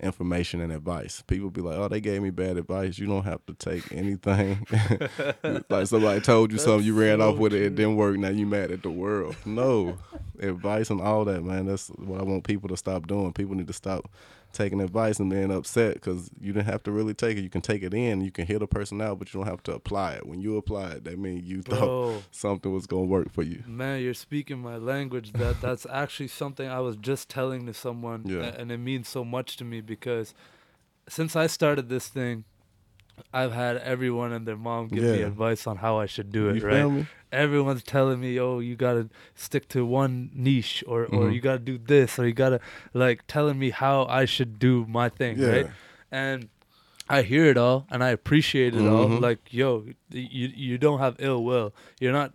information 0.00 0.60
and 0.60 0.72
advice. 0.72 1.22
People 1.26 1.50
be 1.50 1.60
like, 1.60 1.78
"Oh, 1.78 1.88
they 1.88 2.00
gave 2.00 2.22
me 2.22 2.30
bad 2.30 2.56
advice." 2.56 2.98
You 2.98 3.06
don't 3.06 3.24
have 3.24 3.44
to 3.46 3.54
take 3.54 3.92
anything. 3.92 4.66
like 5.70 5.86
somebody 5.86 6.20
told 6.20 6.52
you 6.52 6.58
something, 6.58 6.84
you 6.84 6.98
ran 6.98 7.18
so 7.18 7.30
off 7.30 7.38
with 7.38 7.54
it, 7.54 7.62
it 7.62 7.74
didn't 7.76 7.96
work. 7.96 8.16
Now 8.18 8.28
you 8.28 8.46
mad 8.46 8.70
at 8.70 8.82
the 8.82 8.90
world. 8.90 9.36
No, 9.44 9.98
advice 10.40 10.90
and 10.90 11.00
all 11.00 11.24
that, 11.26 11.44
man. 11.44 11.66
That's 11.66 11.88
what 11.88 12.20
I 12.20 12.24
want 12.24 12.44
people 12.44 12.68
to 12.70 12.76
stop 12.76 13.06
doing. 13.06 13.32
People 13.32 13.54
need 13.54 13.68
to 13.68 13.72
stop 13.72 14.10
taking 14.52 14.80
advice 14.80 15.18
and 15.18 15.30
being 15.30 15.50
upset 15.50 15.94
because 15.94 16.30
you 16.40 16.52
didn't 16.52 16.66
have 16.66 16.82
to 16.84 16.92
really 16.92 17.14
take 17.14 17.36
it. 17.38 17.42
You 17.42 17.50
can 17.50 17.60
take 17.60 17.82
it 17.82 17.92
in, 17.94 18.20
you 18.20 18.30
can 18.30 18.46
hear 18.46 18.58
the 18.58 18.66
person 18.66 19.00
out, 19.00 19.18
but 19.18 19.32
you 19.32 19.40
don't 19.40 19.48
have 19.48 19.62
to 19.64 19.72
apply 19.74 20.12
it. 20.14 20.26
When 20.26 20.40
you 20.40 20.56
apply 20.56 20.90
it, 20.92 21.04
that 21.04 21.18
means 21.18 21.44
you 21.44 21.62
thought 21.62 22.22
something 22.30 22.72
was 22.72 22.86
gonna 22.86 23.04
work 23.04 23.32
for 23.32 23.42
you. 23.42 23.62
man, 23.66 24.00
you're 24.02 24.14
speaking 24.14 24.58
my 24.60 24.76
language. 24.76 25.32
That 25.32 25.60
that's 25.60 25.86
actually 25.90 26.28
something 26.28 26.68
I 26.68 26.80
was 26.80 26.96
just 26.96 27.28
telling 27.28 27.66
to 27.66 27.74
someone, 27.74 28.22
Yeah. 28.26 28.54
and 28.58 28.70
it 28.70 28.78
means 28.78 29.08
so 29.08 29.24
much 29.24 29.56
to 29.58 29.64
me 29.64 29.80
because 29.80 30.34
since 31.08 31.34
I 31.34 31.46
started 31.48 31.88
this 31.88 32.08
thing, 32.08 32.44
I've 33.32 33.52
had 33.52 33.76
everyone 33.78 34.32
and 34.32 34.46
their 34.46 34.56
mom 34.56 34.88
give 34.88 35.02
me 35.04 35.22
advice 35.22 35.66
on 35.66 35.76
how 35.78 35.98
I 35.98 36.06
should 36.06 36.30
do 36.32 36.48
it. 36.48 36.56
you 36.62 36.66
right? 36.66 37.06
everyone's 37.32 37.82
telling 37.82 38.20
me, 38.20 38.38
"Oh, 38.38 38.58
you 38.58 38.76
gotta 38.76 39.08
stick 39.34 39.66
to 39.68 39.86
one 39.86 40.30
niche, 40.34 40.84
or 40.86 41.04
or 41.06 41.28
Mhm. 41.28 41.34
you 41.34 41.40
gotta 41.40 41.58
do 41.60 41.78
this, 41.78 42.18
or 42.18 42.26
you 42.26 42.34
gotta 42.34 42.60
like 42.92 43.26
telling 43.26 43.58
me 43.58 43.70
how 43.70 44.04
I 44.04 44.24
should 44.26 44.58
do 44.58 44.84
my 44.88 45.08
thing, 45.08 45.38
Yeah. 45.38 45.48
right?" 45.48 45.66
And 46.10 46.48
I 47.08 47.22
hear 47.22 47.46
it 47.46 47.56
all, 47.56 47.86
and 47.90 48.02
I 48.04 48.10
appreciate 48.10 48.74
it 48.74 48.86
all. 48.86 49.08
Mhm. 49.08 49.20
Like, 49.20 49.38
yo, 49.50 49.86
you 50.10 50.48
you 50.54 50.78
don't 50.78 50.98
have 50.98 51.16
ill 51.18 51.42
will. 51.44 51.72
You're 52.00 52.12
not 52.12 52.32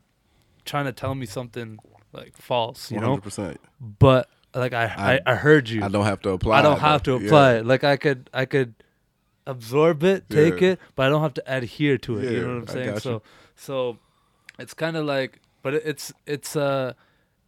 trying 0.65 0.86
to 0.86 0.91
tell 0.91 1.13
me 1.15 1.25
something 1.25 1.78
like 2.13 2.36
false, 2.38 2.91
you 2.91 2.99
know. 2.99 3.09
hundred 3.09 3.21
percent. 3.23 3.59
But 3.80 4.30
like 4.55 4.73
I, 4.73 4.86
I 5.25 5.32
I- 5.32 5.36
heard 5.36 5.69
you. 5.69 5.84
I 5.84 5.89
don't 5.89 6.05
have 6.05 6.21
to 6.21 6.30
apply. 6.32 6.57
I 6.59 6.61
don't 6.63 6.80
have 6.80 7.03
to 7.03 7.13
apply 7.13 7.55
it. 7.57 7.65
Like 7.67 7.84
I 7.84 7.97
could 7.97 8.30
I 8.34 8.45
could 8.45 8.73
absorb 9.47 10.03
it, 10.03 10.29
take 10.29 10.61
Yeah. 10.61 10.69
it, 10.71 10.79
but 10.95 11.05
I 11.07 11.09
don't 11.09 11.21
have 11.21 11.33
to 11.35 11.43
adhere 11.57 11.97
to 11.99 12.19
it. 12.19 12.31
you 12.31 12.41
know 12.41 12.53
what 12.59 12.61
I'm 12.61 12.67
saying? 12.67 12.99
So 12.99 13.11
you. 13.11 13.21
so 13.55 13.97
it's 14.59 14.73
kind 14.73 14.95
of 14.97 15.05
like 15.05 15.39
but 15.63 15.73
it- 15.73 15.83
it's 15.85 16.13
it's 16.25 16.55
uh 16.55 16.93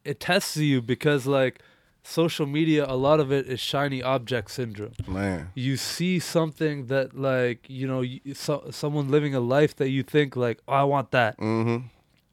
it 0.05 0.19
tests 0.19 0.57
you 0.57 0.81
because 0.81 1.27
like 1.27 1.55
social 2.03 2.45
media 2.47 2.85
a 2.87 2.95
lot 2.95 3.19
of 3.19 3.31
it 3.31 3.45
is 3.47 3.59
shiny 3.59 4.01
object 4.01 4.49
syndrome. 4.51 4.93
Man, 5.07 5.49
You 5.53 5.75
see 5.77 6.17
something 6.19 6.87
that 6.87 7.07
like, 7.13 7.59
you 7.69 7.85
know, 7.85 8.01
you, 8.01 8.19
so, 8.33 8.53
someone 8.71 9.09
living 9.11 9.35
a 9.35 9.39
life 9.57 9.75
that 9.75 9.89
you 9.89 10.01
think 10.03 10.35
like, 10.35 10.57
"Oh, 10.67 10.73
I 10.73 10.83
want 10.83 11.11
that." 11.11 11.37
mm-hmm. 11.37 11.87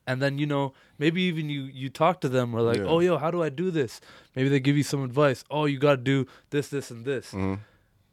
and 0.06 0.22
then 0.22 0.38
you 0.38 0.46
know 0.46 0.72
maybe 0.98 1.20
even 1.22 1.50
you 1.50 1.62
you 1.82 1.88
talk 1.90 2.20
to 2.20 2.28
them 2.28 2.54
or 2.54 2.62
like 2.62 2.78
Yeah. 2.78 2.92
oh 2.92 3.00
yo 3.00 3.18
how 3.18 3.30
do 3.36 3.42
i 3.42 3.50
do 3.62 3.68
this 3.72 4.00
maybe 4.36 4.48
they 4.48 4.60
give 4.60 4.76
you 4.80 4.84
some 4.92 5.02
advice 5.02 5.42
oh 5.50 5.64
you 5.66 5.78
got 5.86 5.94
to 5.98 6.02
do 6.14 6.18
this 6.50 6.68
this 6.68 6.90
and 6.92 7.04
this 7.04 7.32
hmm 7.32 7.54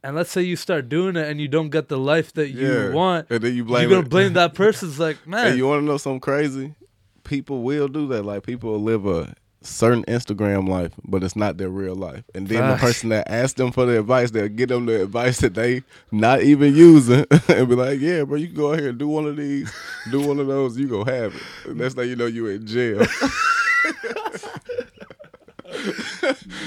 and 0.04 0.16
let's 0.16 0.32
say 0.32 0.42
you 0.42 0.56
start 0.56 0.90
doing 0.90 1.16
it 1.16 1.28
and 1.28 1.40
you 1.40 1.48
don't 1.48 1.70
get 1.70 1.88
the 1.88 1.98
life 1.98 2.34
that 2.34 2.50
you 2.50 2.68
yeah. 2.68 2.90
want 2.90 3.28
and 3.30 3.42
then 3.42 3.52
you 3.52 3.58
you're 3.58 3.66
blame 3.66 3.90
gonna 3.90 4.02
it. 4.02 4.10
blame 4.10 4.34
that 4.34 4.54
person 4.56 4.90
it's 4.90 5.00
like 5.00 5.26
man 5.26 5.58
you 5.58 5.68
want 5.68 5.82
to 5.82 5.86
know 5.86 5.98
something 5.98 6.20
crazy? 6.20 6.76
People 7.24 7.64
will 7.64 7.88
do 7.88 8.08
that. 8.10 8.24
Like 8.24 8.44
people 8.44 8.72
will 8.72 8.82
live 8.82 9.06
a 9.06 9.34
certain 9.66 10.04
Instagram 10.06 10.68
life, 10.68 10.92
but 11.06 11.24
it's 11.24 11.36
not 11.36 11.58
their 11.58 11.70
real 11.70 11.96
life. 11.96 12.24
And 12.36 12.48
then 12.48 12.70
the 12.70 12.78
person 12.78 13.10
that 13.10 13.30
asks 13.30 13.54
them 13.54 13.72
for 13.72 13.86
the 13.86 14.00
advice, 14.00 14.32
they'll 14.32 14.50
get 14.50 14.70
them 14.70 14.86
the 14.86 15.04
advice 15.04 15.40
that 15.40 15.54
they 15.54 15.84
not 16.12 16.42
even 16.42 16.76
using, 16.76 17.26
and 17.48 17.68
be 17.68 17.76
like, 17.76 18.00
"Yeah, 18.00 18.24
bro, 18.24 18.38
you 18.38 18.48
can 18.48 18.56
go 18.56 18.74
ahead 18.74 18.86
and 18.86 18.98
do 18.98 19.08
one 19.08 19.26
of 19.26 19.38
these, 19.38 19.74
do 20.12 20.22
one 20.22 20.40
of 20.40 20.48
those, 20.48 20.78
you 20.78 20.88
go 20.88 21.04
have 21.06 21.36
it." 21.36 21.42
And 21.66 21.80
that's 21.80 21.96
how 21.96 22.02
you 22.02 22.16
know 22.16 22.26
you 22.26 22.48
in 22.48 22.68
jail. 22.68 23.06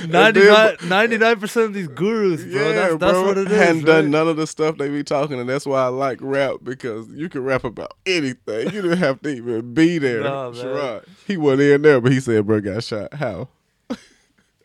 99 0.08 1.40
percent 1.40 1.66
of 1.66 1.74
these 1.74 1.88
gurus 1.88 2.42
bro 2.42 2.50
yeah, 2.52 2.72
that's, 2.72 2.96
that's 2.96 3.12
bro. 3.12 3.22
what 3.26 3.38
it 3.38 3.50
is 3.50 3.58
Hadn't 3.58 3.84
done 3.84 4.04
right? 4.04 4.10
none 4.10 4.28
of 4.28 4.36
the 4.36 4.46
stuff 4.46 4.76
they 4.78 4.88
be 4.88 5.02
talking, 5.02 5.38
and 5.40 5.48
that's 5.48 5.66
why 5.66 5.82
I 5.82 5.88
like 5.88 6.18
rap 6.20 6.56
because 6.62 7.08
you 7.08 7.28
can 7.28 7.42
rap 7.44 7.64
about 7.64 7.92
anything. 8.06 8.66
You 8.72 8.82
didn't 8.82 8.98
have 8.98 9.20
to 9.22 9.28
even 9.30 9.74
be 9.74 9.98
there. 9.98 10.22
Nah. 10.22 10.50
Sherrod, 10.50 11.04
he 11.26 11.36
wasn't 11.36 11.62
in 11.62 11.82
there, 11.82 12.00
but 12.00 12.12
he 12.12 12.20
said, 12.20 12.46
"Bro, 12.46 12.60
got 12.62 12.84
shot." 12.84 13.14
How? 13.14 13.48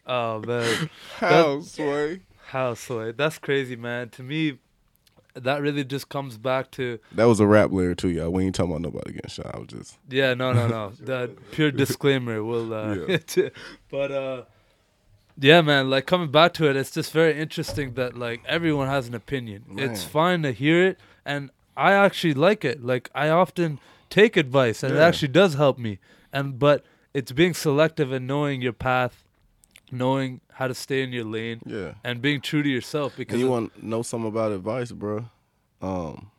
oh 0.07 0.39
man 0.39 0.89
How, 1.17 1.61
Sway? 1.61 2.21
how 2.47 2.73
so 2.73 3.11
that's 3.11 3.37
crazy 3.37 3.75
man 3.75 4.09
to 4.09 4.23
me 4.23 4.57
that 5.35 5.61
really 5.61 5.83
just 5.83 6.09
comes 6.09 6.37
back 6.37 6.71
to 6.71 6.99
That 7.13 7.25
was 7.25 7.39
a 7.39 7.47
rap 7.47 7.71
lyric 7.71 7.99
too, 7.99 8.09
y'all. 8.09 8.29
We 8.31 8.43
ain't 8.43 8.55
talking 8.55 8.71
about 8.71 8.81
nobody 8.81 9.13
getting 9.13 9.29
shot. 9.29 9.55
I 9.55 9.59
was 9.59 9.67
just 9.67 9.97
Yeah, 10.09 10.33
no, 10.33 10.51
no, 10.51 10.67
no. 10.67 10.91
The 10.99 11.33
pure 11.51 11.71
disclaimer 11.71 12.43
will 12.43 12.73
uh 12.73 12.95
Yeah. 13.35 13.49
but 13.89 14.11
uh 14.11 14.43
yeah, 15.39 15.61
man, 15.61 15.89
like 15.89 16.05
coming 16.05 16.31
back 16.31 16.53
to 16.53 16.69
it, 16.69 16.75
it's 16.75 16.91
just 16.91 17.11
very 17.11 17.39
interesting 17.39 17.93
that 17.93 18.17
like 18.17 18.41
everyone 18.45 18.87
has 18.87 19.07
an 19.07 19.15
opinion. 19.15 19.65
It's 19.77 20.03
fine 20.03 20.43
to 20.43 20.51
hear 20.51 20.85
it 20.85 20.99
and 21.25 21.51
I 21.75 21.93
actually 21.93 22.33
like 22.33 22.65
it. 22.65 22.83
Like 22.83 23.09
I 23.15 23.29
often 23.29 23.79
take 24.09 24.37
advice 24.37 24.83
and 24.83 24.95
it 24.95 24.99
actually 24.99 25.29
does 25.29 25.55
help 25.55 25.77
me. 25.77 25.99
And 26.33 26.59
but 26.59 26.83
it's 27.13 27.31
being 27.31 27.53
selective 27.53 28.11
and 28.11 28.27
knowing 28.27 28.61
your 28.61 28.73
path, 28.73 29.23
knowing 29.91 30.41
how 30.53 30.67
to 30.67 30.75
stay 30.75 31.03
in 31.03 31.11
your 31.11 31.25
lane 31.25 31.61
yeah. 31.65 31.93
and 32.03 32.21
being 32.21 32.41
true 32.41 32.63
to 32.63 32.69
yourself 32.69 33.15
because 33.17 33.33
And 33.33 33.41
you 33.41 33.49
want 33.49 33.73
to 33.73 33.85
know 33.85 34.01
something 34.01 34.29
about 34.29 34.51
advice, 34.51 34.91
bro? 34.91 35.25
Um, 35.81 36.31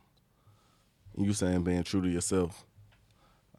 you 1.17 1.33
saying 1.33 1.63
being 1.63 1.83
true 1.83 2.01
to 2.01 2.09
yourself. 2.09 2.65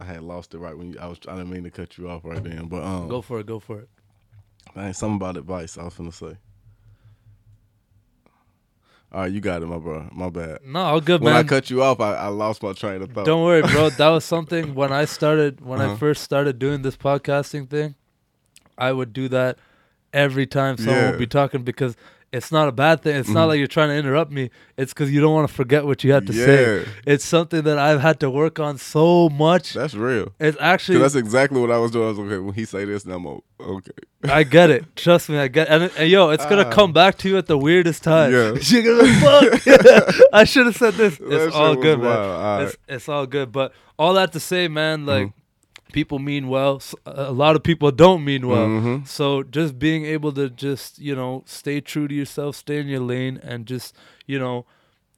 I 0.01 0.05
had 0.05 0.23
lost 0.23 0.55
it 0.55 0.59
right 0.59 0.77
when 0.77 0.93
you, 0.93 0.99
I 0.99 1.07
was. 1.07 1.19
I 1.29 1.37
didn't 1.37 1.51
mean 1.51 1.63
to 1.65 1.71
cut 1.71 1.97
you 1.97 2.11
off 2.11 2.25
right 2.25 2.43
then, 2.43 2.67
but 2.67 2.83
um, 2.83 3.07
go 3.07 3.23
for 3.23 3.39
it, 3.39 3.47
go 3.47 3.61
for 3.61 3.79
it. 3.79 3.89
Man, 4.75 4.95
something 4.95 5.17
about 5.17 5.37
advice. 5.37 5.79
I 5.79 5.85
was 5.85 5.95
gonna 5.95 6.13
say. 6.13 6.37
All 9.13 9.21
right, 9.21 9.33
you 9.33 9.41
got 9.41 9.63
it, 9.63 9.67
my 9.67 9.79
bro. 9.79 10.09
My 10.13 10.29
bad. 10.29 10.59
No, 10.67 10.81
all 10.81 11.01
good, 11.01 11.21
When 11.21 11.33
man. 11.35 11.45
I 11.45 11.49
cut 11.49 11.71
you 11.71 11.83
off, 11.85 12.01
I, 12.01 12.15
I 12.17 12.27
lost 12.29 12.63
my 12.65 12.73
train 12.73 13.01
of 13.01 13.13
thought. 13.13 13.25
Don't 13.27 13.45
worry, 13.45 13.63
bro. 13.63 13.91
That 13.91 14.09
was 14.09 14.25
something 14.25 14.75
when 14.75 14.93
I 14.93 15.05
started 15.05 15.61
when 15.61 15.81
I 15.81 15.85
Uh-huh. 15.87 15.97
first 15.97 16.25
started 16.25 16.59
doing 16.59 16.83
this 16.83 16.97
podcasting 16.97 17.69
thing. 17.71 17.95
I 18.77 18.91
would 18.91 19.13
do 19.13 19.29
that 19.29 19.59
every 20.13 20.47
time 20.47 20.77
someone 20.77 20.97
Yeah. 20.97 21.11
would 21.11 21.19
be 21.19 21.29
talking 21.29 21.63
because 21.63 21.97
it's 22.37 22.51
not 22.51 22.67
a 22.69 22.73
bad 22.73 22.97
thing. 23.03 23.15
It's 23.17 23.29
not 23.39 23.45
Mhm. 23.45 23.49
like 23.51 23.59
you're 23.59 23.75
trying 23.79 23.91
to 23.91 23.99
interrupt 24.03 24.31
me. 24.39 24.51
It's 24.77 24.93
because 24.93 25.11
you 25.13 25.21
don't 25.21 25.35
want 25.39 25.47
to 25.49 25.55
forget 25.55 25.83
what 25.87 26.03
you 26.05 26.13
had 26.13 26.27
to 26.27 26.33
say. 26.33 26.85
It's 27.07 27.25
something 27.25 27.63
that 27.63 27.79
I've 27.79 28.01
had 28.01 28.17
to 28.21 28.29
work 28.31 28.59
on 28.59 28.77
so 28.79 29.29
much. 29.29 29.73
that's 29.75 29.95
real. 29.95 30.27
It's 30.41 30.57
actually 30.61 30.99
that's 30.99 31.15
exactly 31.15 31.61
what 31.61 31.71
I 31.71 31.79
was 31.79 31.91
doing. 31.93 32.07
I 32.07 32.11
was 32.11 32.19
okay 32.19 32.39
when 32.39 32.55
he 32.55 32.65
say 32.65 32.85
this, 32.85 33.05
and 33.05 33.13
I'm 33.15 33.27
okay. 33.27 33.93
I 34.41 34.43
get 34.43 34.69
it. 34.71 34.83
Trust 34.97 35.29
me, 35.31 35.39
I 35.39 35.49
get. 35.49 35.69
And, 35.69 35.91
and 35.99 36.11
yo, 36.11 36.31
it's 36.31 36.47
gonna 36.47 36.67
Ah. 36.67 36.71
come 36.79 36.93
back 36.93 37.19
to 37.19 37.29
you 37.29 37.37
at 37.39 37.47
the 37.47 37.59
weirdest 37.59 38.03
time. 38.03 38.33
Yeah. 38.33 38.55
You're 38.71 38.83
gonna 38.83 39.13
fuck. 39.21 40.15
I 40.33 40.45
should 40.45 40.67
have 40.67 40.77
said 40.77 40.95
this. 40.95 41.19
It's 41.21 41.55
all 41.55 41.77
good, 41.77 41.99
man. 42.01 42.19
All 42.19 42.61
It's, 42.63 42.77
it's 42.89 43.09
all 43.09 43.27
good. 43.27 43.53
But 43.53 43.73
all 43.99 44.15
that 44.15 44.33
to 44.33 44.41
say, 44.41 44.67
man, 44.69 45.07
like 45.07 45.29
Mhm. 45.29 45.33
People 45.99 46.19
mean 46.19 46.49
well. 46.49 46.83
A 47.07 47.33
lot 47.33 47.55
of 47.57 47.63
people 47.63 47.91
don't 48.05 48.23
mean 48.31 48.45
well. 48.53 48.67
Mhm. 48.69 49.07
So 49.07 49.43
just 49.59 49.79
being 49.79 50.05
able 50.17 50.33
to 50.41 50.47
just 50.51 50.99
you 50.99 51.15
know 51.21 51.43
stay 51.47 51.81
true 51.81 52.07
to 52.09 52.15
yourself, 52.23 52.57
stay 52.57 52.79
in 52.81 52.89
your 52.89 53.05
lane, 53.13 53.37
and 53.51 53.65
just 53.75 53.95
you 54.27 54.39
know 54.39 54.67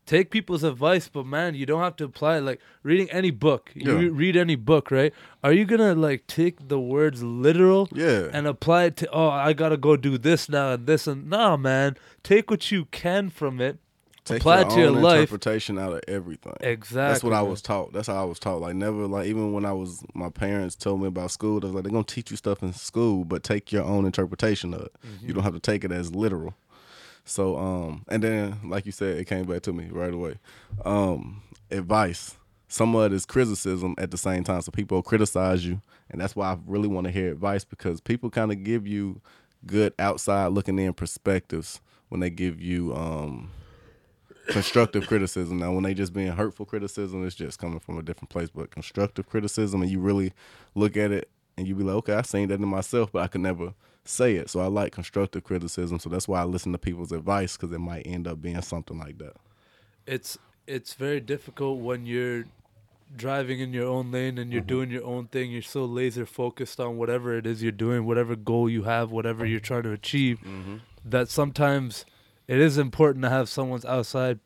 take 0.04 0.30
people's 0.30 0.62
advice. 0.72 1.08
But 1.08 1.24
man, 1.26 1.54
you 1.54 1.66
don't 1.70 1.82
have 1.82 1.96
to 1.96 2.04
apply 2.04 2.36
it. 2.38 2.42
Like 2.50 2.60
reading 2.82 3.08
any 3.10 3.32
book, 3.46 3.62
you 3.74 3.90
Yeah. 3.92 3.98
re- 4.02 4.08
read 4.22 4.36
any 4.36 4.54
book, 4.70 4.90
right? 4.90 5.12
Are 5.42 5.52
you 5.58 5.64
gonna 5.64 5.94
like 6.08 6.26
take 6.40 6.68
the 6.68 6.78
words 6.78 7.22
literal? 7.22 7.88
Yeah. 7.92 8.28
and 8.36 8.46
apply 8.46 8.84
it 8.88 8.96
to 8.98 9.04
oh 9.12 9.30
I 9.48 9.52
gotta 9.62 9.78
go 9.88 9.96
do 9.96 10.18
this 10.28 10.48
now 10.48 10.66
and 10.74 10.86
this 10.86 11.06
and 11.06 11.28
nah 11.30 11.56
man 11.56 11.96
take 12.22 12.50
what 12.52 12.70
you 12.70 12.84
can 13.02 13.30
from 13.30 13.60
it 13.68 13.78
Take 14.26 14.38
apply 14.40 14.62
your 14.62 14.70
to 14.70 14.80
your 14.80 14.88
own 14.88 15.02
life. 15.02 15.20
interpretation 15.20 15.78
out 15.78 15.92
of 15.92 16.00
everything. 16.08 16.52
exactly 16.60 17.12
That's 17.12 17.22
what 17.22 17.32
I 17.32 17.42
was 17.42 17.62
taught. 17.62 17.92
That's 17.92 18.08
how 18.08 18.20
I 18.20 18.24
was 18.24 18.40
taught. 18.40 18.60
Like 18.60 18.74
never 18.74 19.06
like 19.06 19.26
even 19.26 19.52
when 19.52 19.64
I 19.64 19.72
was 19.72 20.04
my 20.14 20.30
parents 20.30 20.74
told 20.74 21.00
me 21.00 21.06
about 21.06 21.30
school, 21.30 21.60
they 21.60 21.66
was 21.66 21.74
like 21.74 21.84
they're 21.84 21.92
gonna 21.92 22.02
teach 22.04 22.32
you 22.32 22.36
stuff 22.36 22.60
in 22.62 22.72
school, 22.72 23.24
but 23.24 23.44
take 23.44 23.70
your 23.70 23.84
own 23.84 24.04
interpretation 24.04 24.74
of 24.74 24.82
it. 24.82 24.92
Mm-hmm. 25.06 25.28
You 25.28 25.34
don't 25.34 25.44
have 25.44 25.54
to 25.54 25.60
take 25.60 25.84
it 25.84 25.92
as 25.92 26.12
literal. 26.12 26.54
So 27.24 27.56
um 27.56 28.04
and 28.08 28.22
then 28.22 28.58
like 28.64 28.84
you 28.84 28.92
said, 28.92 29.16
it 29.16 29.26
came 29.26 29.44
back 29.46 29.62
to 29.62 29.72
me 29.72 29.88
right 29.90 30.12
away. 30.12 30.38
Um 30.84 31.42
advice. 31.70 32.36
Some 32.68 32.96
of 32.96 33.12
it 33.12 33.14
is 33.14 33.24
criticism 33.26 33.94
at 33.96 34.10
the 34.10 34.18
same 34.18 34.42
time. 34.42 34.60
So 34.60 34.72
people 34.72 35.00
criticize 35.02 35.64
you 35.64 35.80
and 36.10 36.20
that's 36.20 36.34
why 36.34 36.52
I 36.52 36.58
really 36.66 36.88
want 36.88 37.06
to 37.06 37.12
hear 37.12 37.30
advice 37.30 37.64
because 37.64 38.00
people 38.00 38.28
kind 38.28 38.50
of 38.50 38.64
give 38.64 38.88
you 38.88 39.20
good 39.66 39.92
outside 40.00 40.48
looking 40.48 40.78
in 40.80 40.92
perspectives 40.94 41.80
when 42.08 42.20
they 42.20 42.30
give 42.30 42.60
you 42.60 42.92
um 42.94 43.50
constructive 44.48 45.06
criticism. 45.06 45.58
Now, 45.58 45.72
when 45.72 45.82
they 45.84 45.94
just 45.94 46.12
being 46.12 46.32
hurtful 46.32 46.66
criticism, 46.66 47.26
it's 47.26 47.34
just 47.36 47.58
coming 47.58 47.78
from 47.80 47.98
a 47.98 48.02
different 48.02 48.30
place. 48.30 48.48
But 48.54 48.70
constructive 48.70 49.28
criticism, 49.28 49.82
and 49.82 49.90
you 49.90 50.00
really 50.00 50.32
look 50.74 50.96
at 50.96 51.10
it 51.12 51.28
and 51.56 51.66
you 51.66 51.74
be 51.74 51.84
like, 51.84 51.96
okay, 51.96 52.14
I 52.14 52.22
seen 52.22 52.48
that 52.48 52.60
in 52.60 52.68
myself, 52.68 53.12
but 53.12 53.22
I 53.22 53.28
could 53.28 53.40
never 53.40 53.74
say 54.04 54.36
it. 54.36 54.50
So 54.50 54.60
I 54.60 54.66
like 54.66 54.92
constructive 54.92 55.44
criticism. 55.44 55.98
So 55.98 56.08
that's 56.08 56.28
why 56.28 56.40
I 56.40 56.44
listen 56.44 56.72
to 56.72 56.78
people's 56.78 57.12
advice 57.12 57.56
because 57.56 57.72
it 57.72 57.78
might 57.80 58.06
end 58.06 58.26
up 58.28 58.40
being 58.42 58.60
something 58.62 58.98
like 58.98 59.18
that. 59.18 59.34
it's 60.06 60.38
it's 60.66 60.94
very 60.94 61.20
difficult 61.20 61.78
when 61.78 62.06
you're 62.06 62.44
driving 63.16 63.60
in 63.60 63.72
your 63.72 63.86
own 63.86 64.10
lane 64.10 64.36
and 64.36 64.52
you're 64.52 64.60
Mm-hmm. 64.60 64.66
doing 64.68 64.90
your 64.90 65.04
own 65.04 65.28
thing 65.28 65.50
you're 65.52 65.62
so 65.62 65.84
laser 65.84 66.26
focused 66.26 66.80
on 66.80 66.96
whatever 66.96 67.36
it 67.38 67.46
is 67.46 67.62
you're 67.62 67.70
doing 67.70 68.04
whatever 68.04 68.34
goal 68.34 68.68
you 68.68 68.82
have 68.82 69.12
whatever 69.12 69.46
you're 69.46 69.60
trying 69.60 69.84
to 69.84 69.92
achieve 69.92 70.40
Mm-hmm. 70.40 70.76
that 71.04 71.28
sometimes 71.28 72.04
it 72.48 72.58
is 72.58 72.78
important 72.78 73.22
to 73.24 73.28
have 73.30 73.48
someone's 73.48 73.84
outside 73.84 74.38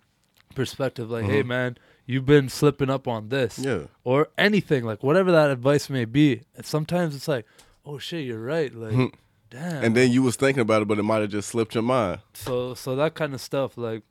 perspective 0.54 1.10
like 1.10 1.24
hey 1.26 1.42
Mhm. 1.42 1.46
man 1.46 1.78
you've 2.06 2.26
been 2.26 2.48
slipping 2.48 2.90
up 2.90 3.06
on 3.06 3.28
this 3.28 3.58
Yeah. 3.58 3.82
or 4.02 4.28
anything 4.36 4.84
like 4.84 5.02
whatever 5.02 5.30
that 5.30 5.50
advice 5.50 5.88
may 5.88 6.04
be 6.04 6.42
and 6.56 6.66
sometimes 6.66 7.14
it's 7.14 7.28
like 7.28 7.46
oh 7.86 7.98
shit 7.98 8.24
you're 8.24 8.40
right 8.40 8.74
like 8.74 8.92
Mhm. 8.92 9.12
damn 9.48 9.84
And 9.84 9.96
then 9.96 10.10
you 10.10 10.22
was 10.22 10.36
thinking 10.36 10.60
about 10.60 10.82
it, 10.82 10.88
but 10.88 10.98
it 10.98 11.02
might 11.04 11.20
have 11.20 11.30
just 11.30 11.48
slipped 11.48 11.74
your 11.74 11.82
mind. 11.84 12.20
so 12.34 12.74
so 12.74 12.96
that 12.96 13.14
kind 13.14 13.32
of 13.32 13.40
stuff 13.40 13.76
like 13.78 14.02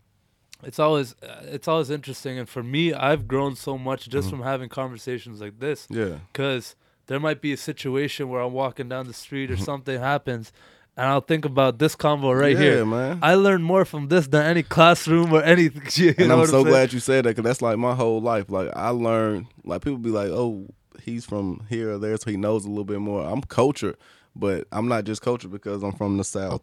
it's 0.63 0.79
always 0.79 1.13
uh, 1.23 1.41
it's 1.43 1.67
always 1.67 1.89
interesting 1.89 2.37
and 2.39 2.47
for 2.47 2.63
me 2.63 2.93
i've 2.93 3.27
grown 3.27 3.55
so 3.55 3.77
much 3.77 4.07
just 4.09 4.27
Mhm. 4.27 4.31
from 4.31 4.41
having 4.43 4.69
conversations 4.69 5.41
like 5.41 5.59
this 5.59 5.87
Yeah. 5.89 6.19
because 6.31 6.75
there 7.07 7.19
might 7.19 7.41
be 7.41 7.51
a 7.51 7.57
situation 7.57 8.29
where 8.29 8.41
i'm 8.41 8.53
walking 8.53 8.87
down 8.87 9.07
the 9.07 9.13
street 9.13 9.51
or 9.51 9.55
Mhm. 9.57 9.63
something 9.65 9.99
happens 9.99 10.51
and 10.99 11.07
i'll 11.07 11.21
think 11.21 11.45
about 11.45 11.79
this 11.79 11.95
combo 11.95 12.31
right 12.31 12.53
yeah, 12.57 12.61
here 12.61 12.85
man. 12.85 13.19
i 13.21 13.33
learned 13.35 13.63
more 13.63 13.85
from 13.85 14.07
this 14.09 14.27
than 14.27 14.45
any 14.45 14.61
classroom 14.63 15.31
or 15.33 15.41
anything 15.41 15.81
you 15.95 16.13
and 16.17 16.31
I'm 16.31 16.45
so 16.45 16.51
saying? 16.51 16.65
glad 16.65 16.93
you 16.93 16.99
said 16.99 17.25
that 17.25 17.35
because 17.35 17.43
that's 17.43 17.61
like 17.61 17.77
my 17.77 17.95
whole 17.95 18.21
life. 18.21 18.49
Like 18.49 18.69
I 18.75 18.89
learned, 18.89 19.47
like 19.63 19.81
people 19.81 19.97
be 19.97 20.09
like, 20.09 20.29
"Oh, 20.29 20.67
he's 21.01 21.25
from 21.25 21.65
here 21.69 21.93
or 21.93 21.97
there, 21.97 22.17
so 22.17 22.29
he 22.29 22.37
knows 22.37 22.65
a 22.65 22.69
little 22.69 22.83
bit 22.83 22.99
more." 22.99 23.23
I'm 23.23 23.41
cultured, 23.41 23.97
but 24.35 24.67
I'm 24.71 24.87
not 24.87 25.05
just 25.05 25.21
cultured 25.21 25.51
because 25.51 25.83
I'm 25.83 25.93
from 25.93 26.17
the 26.17 26.23
south. 26.23 26.61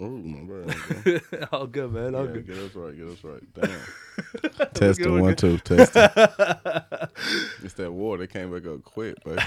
Oh 0.00 0.08
my 0.08 0.72
bad. 1.04 1.22
all 1.52 1.66
good 1.66 1.92
man 1.92 2.14
all 2.14 2.26
Yeah, 2.26 2.32
good 2.32 2.46
get 2.46 2.56
us 2.58 2.74
right, 2.74 2.96
get 2.96 3.06
us 3.06 3.24
right. 3.24 3.42
Damn. 3.54 4.68
Testing 4.74 5.20
one 5.20 5.36
two 5.36 5.58
testing. 5.58 6.02
it's 7.62 7.74
that 7.74 7.92
water. 7.92 8.24
It 8.24 8.30
came 8.32 8.52
back 8.52 8.66
up 8.66 8.82
quick, 8.84 9.16
but 9.24 9.38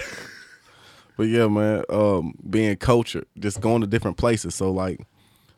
but 1.18 1.24
yeah, 1.24 1.47
man. 1.47 1.84
Um, 1.89 2.36
being 2.49 2.76
cultured, 2.78 3.26
just 3.38 3.59
going 3.59 3.82
to 3.82 3.88
different 3.88 4.18
places. 4.18 4.55
So 4.55 4.72
like 4.72 5.05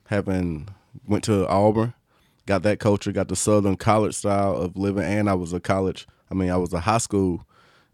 having 0.05 0.69
went 1.05 1.23
to 1.25 1.47
Auburn, 1.47 1.93
got 2.45 2.63
that 2.63 2.79
culture, 2.79 3.11
got 3.11 3.27
the 3.27 3.35
Southern 3.35 3.75
college 3.75 4.15
style 4.15 4.55
of 4.55 4.75
living, 4.75 5.03
and 5.03 5.29
I 5.29 5.35
was 5.35 5.53
a 5.53 5.59
college. 5.59 6.07
I 6.31 6.33
mean, 6.33 6.49
I 6.49 6.57
was 6.57 6.73
a 6.73 6.79
high 6.79 6.97
school 6.97 7.45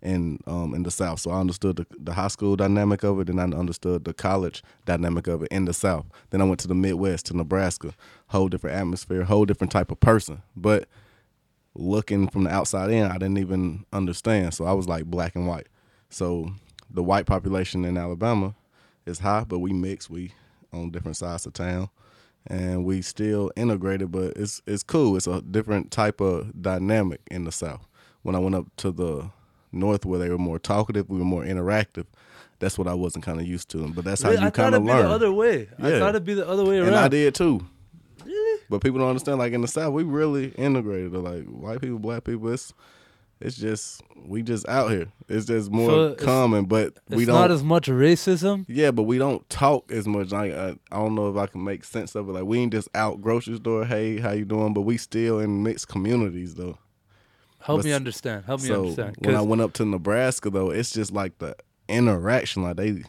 in 0.02 0.40
um 0.46 0.76
in 0.76 0.84
the 0.84 0.92
South, 0.92 1.20
so 1.20 1.32
I 1.32 1.40
understood 1.40 1.78
the, 1.78 1.88
the 1.98 2.14
high 2.14 2.28
school 2.28 2.56
dynamic 2.56 3.04
of 3.04 3.20
it, 3.20 3.30
and 3.30 3.42
I 3.42 3.46
understood 3.46 4.06
the 4.06 4.14
college 4.14 4.64
dynamic 4.86 5.28
of 5.28 5.42
it 5.42 5.50
in 5.52 5.66
the 5.66 5.74
South. 5.74 6.06
Then 6.30 6.42
I 6.42 6.46
went 6.46 6.60
to 6.62 6.68
the 6.68 6.76
Midwest 6.76 7.26
to 7.28 7.38
Nebraska, 7.38 7.94
whole 8.28 8.48
different 8.48 8.78
atmosphere, 8.78 9.24
whole 9.24 9.46
different 9.46 9.72
type 9.72 9.92
of 9.92 10.00
person, 10.00 10.44
but 10.56 10.88
looking 11.74 12.28
from 12.30 12.46
the 12.46 12.50
outside 12.52 12.92
in, 12.92 13.04
I 13.04 13.14
didn't 13.14 13.40
even 13.40 13.86
understand. 13.92 14.54
So 14.54 14.66
I 14.66 14.74
was 14.74 14.88
like 14.88 15.06
black 15.06 15.36
and 15.36 15.48
white. 15.48 15.68
So 16.10 16.52
the 16.90 17.04
white 17.04 17.26
population 17.26 17.86
in 17.86 17.98
Alabama 17.98 18.56
is 19.06 19.20
high, 19.20 19.44
but 19.48 19.60
we 19.60 19.74
mix. 19.74 20.10
We 20.10 20.34
on 20.74 20.92
different 20.92 21.18
sides 21.18 21.46
of 21.46 21.54
town, 21.54 21.90
and 22.48 22.84
we 22.86 23.02
still 23.02 23.52
integrated. 23.56 24.12
But 24.12 24.34
it's 24.38 24.62
it's 24.66 24.84
cool. 24.84 25.16
It's 25.18 25.28
a 25.28 25.42
different 25.42 25.92
type 25.92 26.22
of 26.22 26.62
dynamic 26.62 27.22
in 27.32 27.46
the 27.46 27.52
South. 27.52 27.86
When 28.24 28.36
I 28.36 28.40
went 28.40 28.56
up 28.56 28.66
to 28.78 28.92
the 28.92 29.30
North, 29.72 30.06
where 30.06 30.20
they 30.20 30.30
were 30.30 30.38
more 30.38 30.60
talkative, 30.60 31.10
we 31.10 31.20
were 31.20 31.26
more 31.26 31.44
interactive. 31.44 32.06
That's 32.60 32.78
what 32.78 32.88
I 32.88 32.94
wasn't 32.94 33.26
kind 33.26 33.40
of 33.40 33.46
used 33.46 33.70
to. 33.72 33.88
But 33.90 34.06
that's 34.06 34.22
how 34.22 34.30
Really? 34.30 34.44
you 34.46 34.52
kind 34.52 34.74
of 34.76 34.84
learn. 34.84 35.06
the 35.06 35.10
other 35.12 35.32
way 35.32 35.68
i 35.78 35.90
Yeah. 35.90 36.00
thought 36.00 36.10
it'd 36.10 36.24
be 36.26 36.34
the 36.36 36.48
other 36.48 36.64
way 36.64 36.78
around 36.78 36.88
and 36.88 36.96
I 36.96 37.08
did 37.10 37.36
too. 37.36 37.60
Really? 38.26 38.62
But 38.70 38.82
people 38.82 39.00
don't 39.00 39.10
understand. 39.10 39.38
Like 39.40 39.52
in 39.54 39.62
the 39.62 39.68
South, 39.68 39.94
we 39.94 40.04
really 40.04 40.48
integrated. 40.58 41.12
Like 41.14 41.44
white 41.46 41.82
people, 41.82 42.00
black 42.00 42.24
people. 42.24 42.48
It's 42.54 42.74
it's 43.42 43.58
just 43.58 44.02
we 44.26 44.42
just 44.42 44.68
out 44.68 44.92
here. 44.92 45.08
It's 45.28 45.46
just 45.46 45.70
more 45.72 45.90
So 45.90 46.06
it's- 46.12 46.24
common. 46.26 46.66
But 46.66 46.94
we 47.10 47.18
it's 47.18 47.26
don't. 47.28 47.36
not 47.36 47.52
as 47.52 47.64
much 47.64 47.88
racism 47.88 48.66
yeah, 48.68 48.92
but 48.92 49.04
we 49.04 49.18
don't 49.18 49.48
talk 49.50 49.92
as 49.92 50.08
much. 50.08 50.32
Like 50.32 50.54
I, 50.54 50.70
I 50.92 50.98
don't 50.98 51.16
know 51.16 51.30
if 51.30 51.38
I 51.38 51.48
can 51.48 51.64
make 51.64 51.84
sense 51.84 52.16
of 52.16 52.30
it. 52.30 52.32
Like 52.34 52.46
we 52.46 52.60
ain't 52.60 52.74
just 52.74 52.90
out 52.96 53.22
grocery 53.22 53.58
store. 53.58 53.86
Hey, 53.86 54.20
how 54.20 54.32
you 54.32 54.46
doing? 54.46 54.74
But 54.74 54.82
we 54.82 54.98
still 54.98 55.40
in 55.40 55.64
mixed 55.64 55.88
communities 55.88 56.56
though. 56.56 56.78
help 57.60 57.80
But 57.80 57.86
me 57.86 57.94
understand 57.94 58.46
help 58.46 58.62
me 58.62 58.68
so 58.68 58.82
understand 58.84 59.16
when 59.20 59.36
I 59.36 59.42
went 59.42 59.62
up 59.62 59.74
to 59.74 59.86
Nebraska 59.86 60.50
though, 60.50 60.72
it's 60.72 60.92
just 60.92 61.12
like 61.12 61.38
the 61.40 61.56
interaction. 61.90 62.64
Like 62.64 62.78
they, 62.78 63.04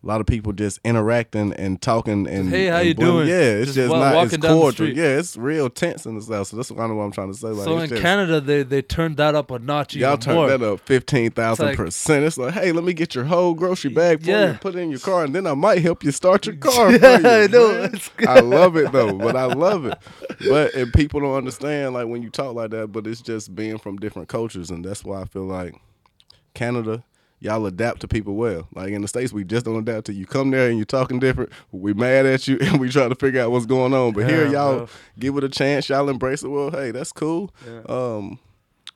a 0.00 0.06
lot 0.06 0.20
of 0.20 0.28
people 0.28 0.52
just 0.52 0.78
interacting 0.84 1.52
and 1.54 1.82
talking 1.82 2.28
and 2.28 2.48
hey, 2.50 2.66
how 2.66 2.76
and 2.76 2.88
you 2.88 2.94
blending. 2.94 3.16
doing? 3.16 3.28
Yeah, 3.28 3.34
it's 3.40 3.74
Just 3.74 3.76
just, 3.76 3.92
not 3.92 4.32
it's 4.32 4.36
cordial. 4.36 4.88
Yeah, 4.88 5.18
it's 5.18 5.36
real 5.36 5.68
tense 5.68 6.06
in 6.06 6.14
the 6.14 6.22
south. 6.22 6.46
So 6.46 6.56
that's 6.56 6.70
kind 6.70 6.90
of 6.92 6.96
what 6.96 7.02
I'm 7.02 7.10
trying 7.10 7.32
to 7.32 7.36
say. 7.38 7.48
Like, 7.48 7.64
so 7.64 7.78
in 7.78 7.88
just, 7.88 8.00
Canada, 8.00 8.40
they 8.40 8.62
they 8.62 8.80
turned 8.80 9.16
that 9.16 9.34
up 9.34 9.50
a 9.50 9.58
notch 9.58 9.96
y'all 9.96 10.16
turned 10.16 10.36
more. 10.36 10.48
that 10.48 10.62
up 10.62 10.78
fifteen 10.80 11.32
thousand 11.32 11.74
percent. 11.74 12.24
It's 12.24 12.38
like, 12.38 12.54
hey, 12.54 12.70
let 12.70 12.84
me 12.84 12.92
get 12.92 13.16
your 13.16 13.24
whole 13.24 13.54
grocery 13.54 13.90
bag 13.90 14.22
for 14.22 14.30
Yeah. 14.30 14.52
you, 14.52 14.58
put 14.58 14.76
it 14.76 14.78
in 14.78 14.90
your 14.90 15.00
car, 15.00 15.24
and 15.24 15.34
then 15.34 15.48
I 15.48 15.54
might 15.54 15.82
help 15.82 16.04
you 16.04 16.12
start 16.12 16.46
your 16.46 16.56
car. 16.56 16.92
Yeah, 16.98 17.16
for 17.18 17.22
you, 17.22 17.28
I 17.28 17.46
know. 17.48 17.82
It's 17.92 18.08
good. 18.10 18.28
I 18.28 18.38
love 18.40 18.76
it 18.76 18.92
though, 18.92 19.14
but 19.18 19.34
I 19.34 19.46
love 19.46 19.84
it. 19.84 19.98
But 20.48 20.74
and 20.74 20.92
people 20.92 21.18
don't 21.20 21.34
understand 21.34 21.94
like 21.94 22.06
when 22.06 22.22
you 22.22 22.30
talk 22.30 22.54
like 22.54 22.70
that, 22.70 22.92
but 22.92 23.04
it's 23.08 23.20
just 23.20 23.52
being 23.56 23.78
from 23.78 23.96
different 23.96 24.28
cultures, 24.28 24.70
and 24.70 24.84
that's 24.84 25.04
why 25.04 25.22
I 25.22 25.24
feel 25.24 25.42
like 25.44 25.74
Canada, 26.54 27.02
y'all 27.40 27.64
adapt 27.66 28.00
to 28.00 28.08
people 28.08 28.34
well. 28.34 28.68
Like 28.74 28.90
in 28.92 29.02
the 29.02 29.08
states, 29.08 29.32
we 29.32 29.44
just 29.44 29.64
don't 29.64 29.76
adapt 29.76 30.06
to 30.06 30.12
you. 30.12 30.26
Come 30.26 30.50
there 30.50 30.68
and 30.68 30.76
you're 30.78 30.84
talking 30.84 31.18
different. 31.18 31.50
We 31.72 31.94
mad 31.94 32.26
at 32.26 32.48
you 32.48 32.58
and 32.62 32.80
we 32.80 32.88
try 32.88 33.08
to 33.08 33.14
figure 33.14 33.40
out 33.40 33.50
what's 33.50 33.66
going 33.66 33.94
on. 33.94 34.12
But 34.12 34.28
here, 34.28 34.46
y'all 34.46 34.76
bro. 34.78 34.88
give 35.18 35.36
it 35.36 35.44
a 35.44 35.48
chance. 35.48 35.88
Y'all 35.88 36.08
embrace 36.08 36.42
it. 36.42 36.48
Well, 36.48 36.70
hey, 36.70 36.90
that's 36.90 37.12
cool. 37.12 37.54
Yeah. 37.66 37.80
Um, 37.88 38.38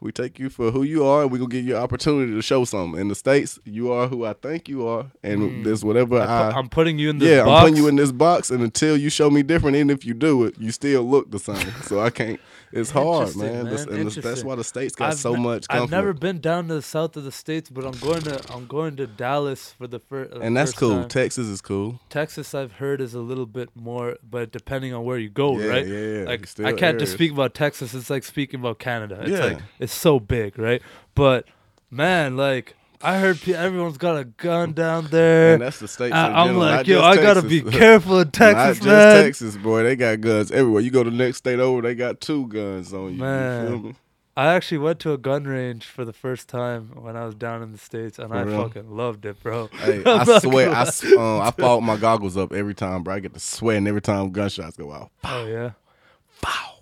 we 0.01 0.11
take 0.11 0.40
you 0.40 0.51
for 0.51 0.72
who 0.72 0.82
you 0.82 1.05
are, 1.07 1.22
and 1.22 1.30
we 1.30 1.38
gonna 1.38 1.49
give 1.49 1.64
you 1.64 1.76
an 1.76 1.82
opportunity 1.82 2.32
to 2.32 2.43
show 2.43 2.64
something. 2.64 3.01
In 3.01 3.07
the 3.07 3.14
states, 3.14 3.61
you 3.64 3.93
are 3.93 4.09
who 4.09 4.24
I 4.24 4.32
think 4.32 4.68
you 4.68 4.84
are, 4.84 5.07
and 5.22 5.40
Mm. 5.43 5.62
there's 5.64 5.84
whatever 5.84 6.18
I 6.18 6.24
I. 6.24 6.51
I'm 6.59 6.68
putting 6.68 6.99
you 6.99 7.11
in 7.11 7.18
this 7.18 7.28
yeah, 7.28 7.45
box. 7.45 7.51
I'm 7.61 7.61
putting 7.68 7.76
you 7.76 7.88
in 7.88 7.95
this 7.95 8.11
box, 8.11 8.51
and 8.51 8.64
until 8.64 8.97
you 8.97 9.11
show 9.11 9.30
me 9.30 9.45
different, 9.45 9.76
even 9.76 9.90
if 9.90 10.05
you 10.05 10.12
do 10.14 10.43
it, 10.43 10.57
you 10.59 10.72
still 10.72 11.05
look 11.05 11.30
the 11.30 11.38
same. 11.38 11.70
so 11.82 12.01
I 12.01 12.11
can't. 12.11 12.40
It's 12.72 12.90
hard, 12.90 13.36
man. 13.36 13.66
That's, 13.66 13.86
man. 13.86 13.94
and 14.00 14.06
that's- 14.10 14.24
that's 14.24 14.44
why 14.44 14.54
the 14.54 14.64
states 14.64 14.94
got 14.94 15.10
I've 15.10 15.18
so 15.18 15.36
much. 15.36 15.66
I've 15.68 15.90
never 15.90 16.12
been 16.12 16.40
down 16.40 16.68
to 16.68 16.74
the 16.74 16.82
south 16.82 17.16
of 17.16 17.24
the 17.24 17.32
states, 17.32 17.68
but 17.70 17.84
I'm 17.84 17.98
going 18.00 18.22
to 18.22 18.40
I'm 18.52 18.66
going 18.66 18.96
to 18.96 19.06
Dallas 19.06 19.72
for 19.72 19.86
the 19.86 19.98
first. 19.98 20.32
Uh, 20.32 20.40
and 20.40 20.56
that's 20.56 20.72
cool. 20.72 21.04
Texas 21.04 21.46
is 21.48 21.60
cool. 21.60 22.00
Texas, 22.08 22.54
I've 22.54 22.72
heard, 22.72 23.00
is 23.00 23.14
a 23.14 23.20
little 23.20 23.46
bit 23.46 23.68
more, 23.74 24.16
but 24.28 24.52
depending 24.52 24.94
on 24.94 25.04
where 25.04 25.18
you 25.18 25.28
go, 25.28 25.58
yeah, 25.58 25.66
right? 25.66 25.86
yeah, 25.86 25.98
yeah. 25.98 26.24
Like 26.24 26.48
I 26.60 26.72
can't 26.72 26.98
just 26.98 27.12
speak 27.12 27.32
about 27.32 27.54
Texas. 27.54 27.94
It's 27.94 28.08
like 28.10 28.24
speaking 28.24 28.60
about 28.60 28.78
Canada. 28.78 29.18
It's 29.20 29.30
Yeah. 29.30 29.44
like 29.44 29.58
it's 29.78 29.94
so 29.94 30.18
big, 30.18 30.58
right? 30.58 30.80
But 31.14 31.46
man, 31.90 32.36
like 32.36 32.74
I 33.03 33.18
heard 33.18 33.46
everyone's 33.48 33.98
got 33.98 34.16
a 34.16 34.24
gun 34.24 34.72
down 34.72 35.07
there. 35.11 35.55
And 35.55 35.62
that's 35.62 35.78
the 35.80 35.88
state. 35.88 36.12
I, 36.12 36.44
I'm 36.44 36.57
like, 36.57 36.86
yo, 36.86 37.03
I 37.03 37.16
gotta 37.16 37.42
Texas. 37.42 37.62
be 37.62 37.70
careful 37.78 38.20
in 38.20 38.30
Texas, 38.30 38.84
not 38.84 38.86
man. 38.92 39.14
just 39.16 39.24
Texas, 39.24 39.57
boy. 39.62 39.82
They 39.82 39.96
got 39.96 40.20
guns 40.20 40.50
everywhere. 40.53 40.82
You 40.82 40.90
go 40.90 41.03
to 41.03 41.11
the 41.11 41.16
next 41.16 41.38
state 41.38 41.59
over, 41.59 41.82
they 41.82 41.94
got 41.94 42.20
two 42.20 42.46
guns 42.48 42.92
on 42.92 43.14
you. 43.14 43.18
Man. 43.18 43.84
You? 43.84 43.94
I 44.34 44.55
actually 44.55 44.78
went 44.78 44.98
to 45.00 45.12
a 45.12 45.18
gun 45.18 45.44
range 45.44 45.84
for 45.84 46.07
the 46.07 46.12
first 46.14 46.48
time 46.48 46.92
when 46.94 47.16
I 47.18 47.26
was 47.26 47.34
down 47.34 47.62
in 47.62 47.72
the 47.72 47.76
states, 47.78 48.18
and 48.18 48.30
For 48.30 48.36
I 48.36 48.42
real? 48.42 48.62
fucking 48.62 48.96
loved 48.96 49.26
it, 49.26 49.42
bro. 49.42 49.66
Hey, 49.72 50.03
I 50.07 50.38
swear, 50.38 50.70
I, 50.70 50.84
uh, 50.84 51.38
I 51.40 51.50
fought 51.50 51.82
my 51.82 51.98
goggles 51.98 52.38
up 52.38 52.50
every 52.53 52.74
time, 52.74 53.03
bro. 53.03 53.16
I 53.16 53.20
get 53.20 53.34
to 53.34 53.40
sweating 53.40 53.86
every 53.86 54.00
time 54.00 54.30
gunshots 54.30 54.78
go 54.78 54.90
off. 54.90 55.11
Oh 55.24 55.46
yeah. 55.46 55.72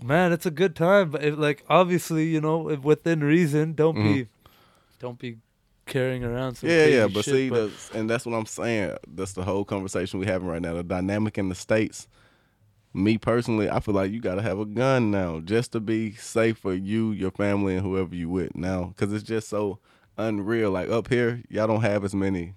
Man, 0.03 0.33
it's 0.33 0.47
a 0.47 0.51
good 0.51 0.75
time, 0.75 1.11
but 1.11 1.23
if, 1.23 1.37
like 1.37 1.65
obviously, 1.69 2.27
you 2.29 2.41
know, 2.41 2.71
if 2.71 2.81
within 2.83 3.23
reason, 3.23 3.75
don't 3.75 3.95
be, 3.97 4.29
don't 4.99 5.19
be 5.19 5.37
carrying 5.91 6.25
around 6.25 6.55
some. 6.55 6.71
Yeah, 6.71 6.87
yeah, 6.87 7.07
but 7.07 7.25
shit, 7.25 7.35
see, 7.35 7.49
that's, 7.51 7.91
and 7.91 8.09
that's 8.09 8.25
what 8.25 8.35
I'm 8.35 8.47
saying. 8.47 8.97
That's 9.07 9.35
the 9.35 9.43
whole 9.43 9.67
conversation 9.67 10.19
we're 10.19 10.27
having 10.27 10.49
right 10.49 10.63
now. 10.63 10.73
The 10.73 10.83
dynamic 10.83 11.37
in 11.37 11.51
the 11.51 11.55
states. 11.55 12.09
Me 12.93 13.19
personally, 13.19 13.71
I 13.71 13.79
feel 13.79 13.95
like 13.95 14.11
you 14.11 14.21
got 14.21 14.37
to 14.37 14.43
have 14.43 14.59
a 14.59 14.65
gun 14.65 15.11
now 15.11 15.41
just 15.41 15.73
to 15.73 15.81
be 15.81 16.13
safe 16.13 16.59
for 16.59 16.75
you, 16.75 17.13
your 17.13 17.31
family, 17.31 17.75
and 17.75 17.85
whoever 17.85 18.15
you 18.15 18.29
with 18.29 18.57
now, 18.57 18.87
because 18.87 19.13
it's 19.13 19.23
just 19.23 19.49
so 19.49 19.79
unreal. 20.17 20.71
Like 20.71 20.89
up 20.89 21.09
here, 21.09 21.43
y'all 21.49 21.69
don't 21.69 21.83
have 21.83 22.05
as 22.05 22.15
many 22.15 22.55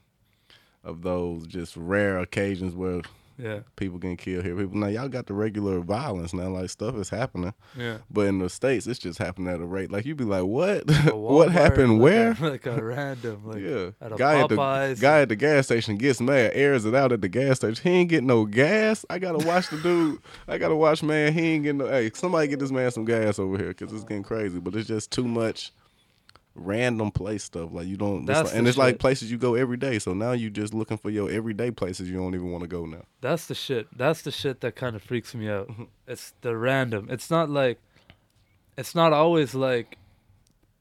of 0.83 1.01
those 1.01 1.45
just 1.45 1.77
rare 1.77 2.17
occasions 2.17 2.73
where 2.73 3.01
yeah, 3.37 3.59
people 3.75 3.97
getting 3.97 4.17
killed 4.17 4.45
here. 4.45 4.55
People 4.55 4.77
now 4.77 4.87
y'all 4.87 5.07
got 5.07 5.27
the 5.27 5.33
regular 5.33 5.79
violence 5.79 6.33
now, 6.33 6.49
like 6.49 6.69
stuff 6.69 6.95
is 6.95 7.09
happening. 7.09 7.53
yeah. 7.77 7.97
But 8.09 8.27
in 8.27 8.39
the 8.39 8.49
states, 8.49 8.87
it's 8.87 8.99
just 8.99 9.19
happening 9.19 9.53
at 9.53 9.59
a 9.59 9.65
rate. 9.65 9.91
Like 9.91 10.05
you'd 10.05 10.17
be 10.17 10.23
like, 10.23 10.43
what? 10.43 10.83
What 11.23 11.51
happened? 11.51 11.93
like 11.93 12.01
where? 12.01 12.31
A, 12.31 12.49
like 12.51 12.65
a 12.65 12.83
random, 12.83 13.45
like 13.45 13.61
yeah, 13.61 13.89
at 14.01 14.11
a 14.11 14.15
guy 14.15 14.41
at 14.41 14.49
the 14.49 14.97
guy 14.99 15.21
at 15.21 15.29
the 15.29 15.35
gas 15.35 15.65
station 15.65 15.97
gets 15.97 16.19
mad, 16.21 16.51
airs 16.53 16.85
it 16.85 16.93
out 16.93 17.11
at 17.11 17.21
the 17.21 17.29
gas 17.29 17.57
station. 17.57 17.81
He 17.83 17.97
ain't 17.97 18.09
getting 18.09 18.27
no 18.27 18.45
gas. 18.45 19.05
I 19.09 19.19
gotta 19.19 19.45
watch 19.45 19.69
the 19.69 19.77
dude. 19.77 20.19
I 20.47 20.57
gotta 20.57 20.75
watch 20.75 21.01
man. 21.03 21.33
He 21.33 21.53
ain't 21.53 21.63
getting 21.63 21.79
no. 21.79 21.87
Hey, 21.87 22.11
somebody 22.13 22.47
get 22.47 22.59
this 22.59 22.71
man 22.71 22.91
some 22.91 23.05
gas 23.05 23.39
over 23.39 23.57
here 23.57 23.69
because 23.69 23.93
it's 23.93 24.03
getting 24.03 24.23
crazy. 24.23 24.59
But 24.59 24.75
it's 24.75 24.87
just 24.87 25.11
too 25.11 25.27
much 25.27 25.71
random 26.55 27.09
place 27.11 27.43
stuff. 27.43 27.69
Like 27.71 27.87
you 27.87 27.97
don't. 27.97 28.25
That's 28.25 28.49
like- 28.49 28.57
and 28.57 28.67
it's 28.67 28.77
like 28.77 28.99
places 28.99 29.31
you 29.31 29.37
go 29.37 29.55
every 29.55 29.77
day. 29.77 29.99
So 29.99 30.13
now 30.13 30.31
you're 30.33 30.49
just 30.49 30.73
looking 30.73 30.97
for 30.97 31.09
your 31.09 31.29
everyday 31.31 31.71
places 31.71 32.09
you 32.09 32.17
don't 32.17 32.35
even 32.35 32.51
want 32.51 32.61
to 32.63 32.67
go 32.67 32.85
now. 32.85 33.03
That's 33.21 33.47
the 33.47 33.55
shit. 33.55 33.87
That's 33.97 34.21
the 34.21 34.31
shit 34.31 34.61
that 34.61 34.75
kind 34.75 34.95
of 34.95 35.01
freaks 35.03 35.33
me 35.33 35.49
out. 35.49 35.67
Mm-hmm. 35.69 35.83
It's 36.07 36.33
the 36.41 36.55
random. 36.55 37.07
It's 37.09 37.31
not 37.31 37.49
like, 37.49 37.79
it's 38.77 38.93
not 38.95 39.13
always 39.13 39.53
like. 39.55 39.97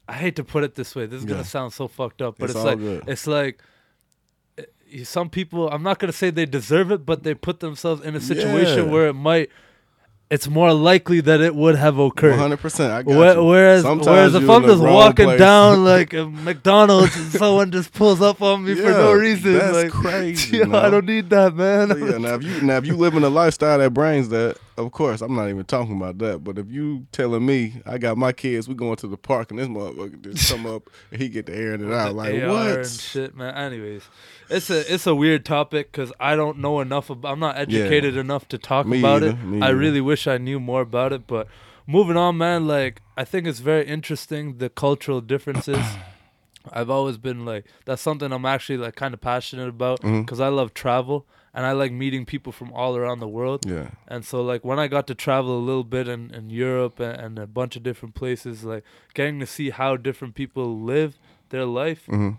I 0.08 0.14
hate 0.14 0.36
to 0.36 0.44
put 0.44 0.64
it 0.64 0.74
this 0.74 0.94
way. 0.94 1.06
This 1.06 1.20
is 1.22 1.24
Yeah. 1.24 1.36
gonna 1.36 1.44
sound 1.44 1.72
so 1.72 1.88
fucked 1.88 2.20
up, 2.20 2.36
but 2.38 2.50
It's 2.50 2.56
it's, 2.56 2.64
like 2.64 2.78
good. 2.78 3.04
it's 3.06 3.26
like. 3.26 3.62
eh, 4.58 5.04
Some 5.04 5.30
people, 5.30 5.70
I'm 5.70 5.82
not 5.82 5.98
gonna 5.98 6.12
say 6.12 6.28
they 6.30 6.44
deserve 6.44 6.90
it, 6.92 7.06
but 7.06 7.22
they 7.22 7.34
put 7.34 7.60
themselves 7.60 8.02
in 8.04 8.14
a 8.14 8.20
situation 8.20 8.86
Yeah. 8.86 8.92
where 8.92 9.06
it 9.08 9.14
might. 9.14 9.48
It's 10.32 10.48
more 10.48 10.72
likely 10.72 11.20
that 11.20 11.42
it 11.42 11.54
would 11.54 11.76
have 11.76 11.98
occurred. 11.98 12.36
hundred 12.38 12.56
percent. 12.60 12.90
I 12.90 13.02
got 13.02 13.18
Where, 13.18 13.42
whereas, 13.42 13.82
Sometimes 13.82 14.06
whereas 14.06 14.34
if 14.34 14.48
I'm 14.48 14.62
just 14.62 14.82
walking 14.82 15.26
place. 15.26 15.38
down 15.38 15.84
like 15.92 16.14
a 16.14 16.24
McDonald's 16.24 17.14
and 17.14 17.30
someone 17.30 17.70
just 17.70 17.92
pulls 17.92 18.22
up 18.22 18.40
on 18.40 18.64
me 18.64 18.74
for 18.74 18.92
no 18.92 19.12
reason, 19.12 19.52
that's 19.58 19.74
like, 19.74 19.90
crazy, 19.92 20.56
yo, 20.56 20.72
I 20.74 20.88
don't 20.88 21.04
need 21.04 21.28
that, 21.28 21.54
man. 21.54 21.88
So, 21.90 21.96
yeah, 21.98 22.16
now 22.16 22.34
if 22.36 22.42
you 22.44 22.62
now 22.62 22.78
if 22.78 22.86
you 22.86 22.96
living 22.96 23.24
a 23.24 23.28
lifestyle 23.28 23.76
that 23.78 23.92
brings 23.92 24.30
that, 24.30 24.56
of 24.76 24.90
course, 24.92 25.20
I'm 25.20 25.34
not 25.34 25.48
even 25.48 25.64
talking 25.64 25.96
about 25.96 26.18
that. 26.18 26.42
But 26.42 26.58
if 26.58 26.70
you 26.70 27.06
telling 27.12 27.44
me 27.44 27.82
I 27.84 27.98
got 27.98 28.16
my 28.16 28.32
kids, 28.32 28.68
we 28.68 28.74
going 28.74 28.96
to 28.96 29.06
the 29.06 29.16
park 29.16 29.50
and 29.50 29.58
this 29.58 29.68
motherfucker 29.68 30.22
just 30.22 30.50
come 30.50 30.66
up 30.66 30.88
and 31.10 31.20
he 31.20 31.28
get 31.28 31.46
to 31.46 31.54
airing 31.54 31.86
it 31.86 31.92
out, 31.92 32.14
like 32.14 32.42
AR 32.42 32.48
what? 32.48 32.78
and 32.78 32.86
shit, 32.86 33.36
man. 33.36 33.54
Anyways, 33.54 34.02
it's 34.48 34.70
a 34.70 34.92
it's 34.92 35.06
a 35.06 35.14
weird 35.14 35.44
topic 35.44 35.92
because 35.92 36.12
I 36.18 36.36
don't 36.36 36.58
know 36.58 36.80
enough. 36.80 37.10
About, 37.10 37.32
I'm 37.32 37.40
not 37.40 37.56
educated 37.58 38.16
enough 38.16 38.48
to 38.48 38.58
talk 38.58 38.86
Me 38.86 38.98
about 38.98 39.22
either, 39.22 39.38
it. 39.56 39.62
I 39.62 39.70
really 39.70 40.00
wish 40.00 40.26
I 40.26 40.38
knew 40.38 40.58
more 40.58 40.80
about 40.80 41.12
it. 41.12 41.26
But 41.26 41.48
moving 41.86 42.16
on, 42.16 42.38
man. 42.38 42.66
Like 42.66 43.02
I 43.16 43.24
think 43.24 43.46
it's 43.46 43.60
very 43.60 43.86
interesting 43.86 44.58
the 44.58 44.70
cultural 44.70 45.20
differences. 45.20 45.84
I've 46.72 46.90
always 46.90 47.18
been 47.18 47.44
like 47.44 47.66
that's 47.84 48.00
something 48.00 48.32
I'm 48.32 48.46
actually 48.46 48.78
like 48.78 48.94
kind 48.96 49.12
of 49.12 49.20
passionate 49.20 49.68
about 49.68 50.00
mm-hmm. 50.00 50.22
because 50.22 50.40
I 50.40 50.48
love 50.48 50.74
travel 50.74 51.26
and 51.54 51.66
I 51.66 51.72
like 51.72 51.92
meeting 51.92 52.24
people 52.24 52.52
from 52.52 52.72
all 52.72 52.96
around 52.96 53.20
the 53.20 53.28
world. 53.28 53.66
Yeah, 53.66 53.90
And 54.08 54.24
so, 54.24 54.42
like, 54.42 54.64
when 54.64 54.78
I 54.78 54.88
got 54.88 55.06
to 55.08 55.14
travel 55.14 55.56
a 55.58 55.60
little 55.60 55.84
bit 55.84 56.08
in, 56.08 56.30
in 56.34 56.48
Europe 56.50 56.98
and, 57.00 57.20
and 57.20 57.38
a 57.38 57.46
bunch 57.46 57.76
of 57.76 57.82
different 57.82 58.14
places, 58.14 58.64
like, 58.64 58.84
getting 59.14 59.38
to 59.40 59.46
see 59.46 59.70
how 59.70 59.96
different 59.96 60.34
people 60.34 60.80
live 60.80 61.18
their 61.50 61.64
life, 61.66 62.06
hmm 62.06 62.30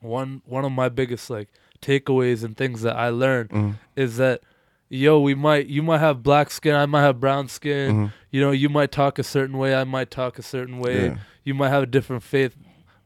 one 0.00 0.42
one 0.46 0.64
of 0.64 0.72
my 0.72 0.88
biggest, 0.88 1.30
like, 1.30 1.48
takeaways 1.80 2.42
and 2.44 2.56
things 2.56 2.82
that 2.82 2.96
I 2.96 3.08
learned 3.10 3.50
hmm 3.50 3.70
is 3.94 4.16
that, 4.16 4.40
yo, 4.88 5.20
we 5.20 5.34
might, 5.34 5.66
you 5.66 5.82
might 5.82 5.98
have 6.00 6.22
black 6.22 6.50
skin, 6.50 6.74
I 6.74 6.86
might 6.86 7.02
have 7.02 7.20
brown 7.20 7.48
skin, 7.48 7.94
hmm 7.94 8.06
you 8.30 8.40
know, 8.40 8.50
you 8.50 8.70
might 8.70 8.90
talk 8.90 9.18
a 9.18 9.22
certain 9.22 9.58
way, 9.58 9.74
I 9.74 9.84
might 9.84 10.10
talk 10.10 10.38
a 10.38 10.42
certain 10.42 10.78
way, 10.78 11.06
yeah, 11.08 11.16
you 11.44 11.52
might 11.54 11.68
have 11.68 11.82
a 11.82 11.86
different 11.86 12.22
faith. 12.22 12.56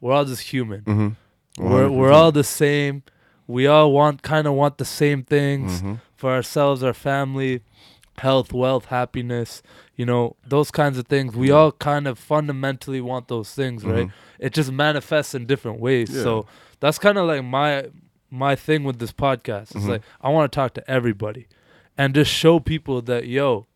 We're 0.01 0.13
all 0.13 0.25
just 0.25 0.43
human. 0.53 0.83
hmm 0.83 1.09
We're, 1.59 1.91
we're 1.91 2.13
all 2.13 2.31
the 2.33 2.45
same. 2.45 3.03
We 3.47 3.67
all 3.67 3.93
want, 3.93 4.23
kind 4.23 4.47
of 4.47 4.55
want 4.55 4.79
the 4.79 4.85
same 4.85 5.23
things 5.23 5.81
hmm 5.81 5.95
for 6.17 6.31
ourselves, 6.33 6.83
our 6.83 6.95
family, 6.95 7.61
health, 8.19 8.51
wealth, 8.51 8.87
happiness, 8.87 9.63
you 9.97 10.07
know, 10.07 10.35
those 10.47 10.71
kinds 10.71 10.97
of 10.97 11.07
things. 11.07 11.37
We 11.37 11.49
Yeah. 11.49 11.57
all 11.57 11.73
kind 11.73 12.09
of 12.09 12.19
fundamentally 12.19 13.03
want 13.03 13.29
those 13.29 13.51
things, 13.53 13.85
right? 13.85 14.07
Mhm. 14.07 14.13
It 14.39 14.55
just 14.55 14.73
manifests 14.73 15.35
in 15.35 15.45
different 15.45 15.79
ways. 15.79 16.09
Yeah. 16.11 16.23
So 16.23 16.47
that's 16.81 16.99
kind 16.99 17.19
of 17.19 17.27
like 17.27 17.45
my 17.45 17.89
my 18.31 18.57
thing 18.57 18.83
with 18.85 18.99
this 18.99 19.13
podcast. 19.13 19.75
It's 19.77 19.85
Mhm. 19.85 19.89
like 19.89 20.03
I 20.23 20.31
want 20.31 20.51
to 20.51 20.57
talk 20.57 20.73
to 20.75 20.91
everybody 20.91 21.47
and 21.99 22.15
just 22.15 22.31
show 22.31 22.59
people 22.61 23.03
that 23.03 23.27
yo, 23.27 23.67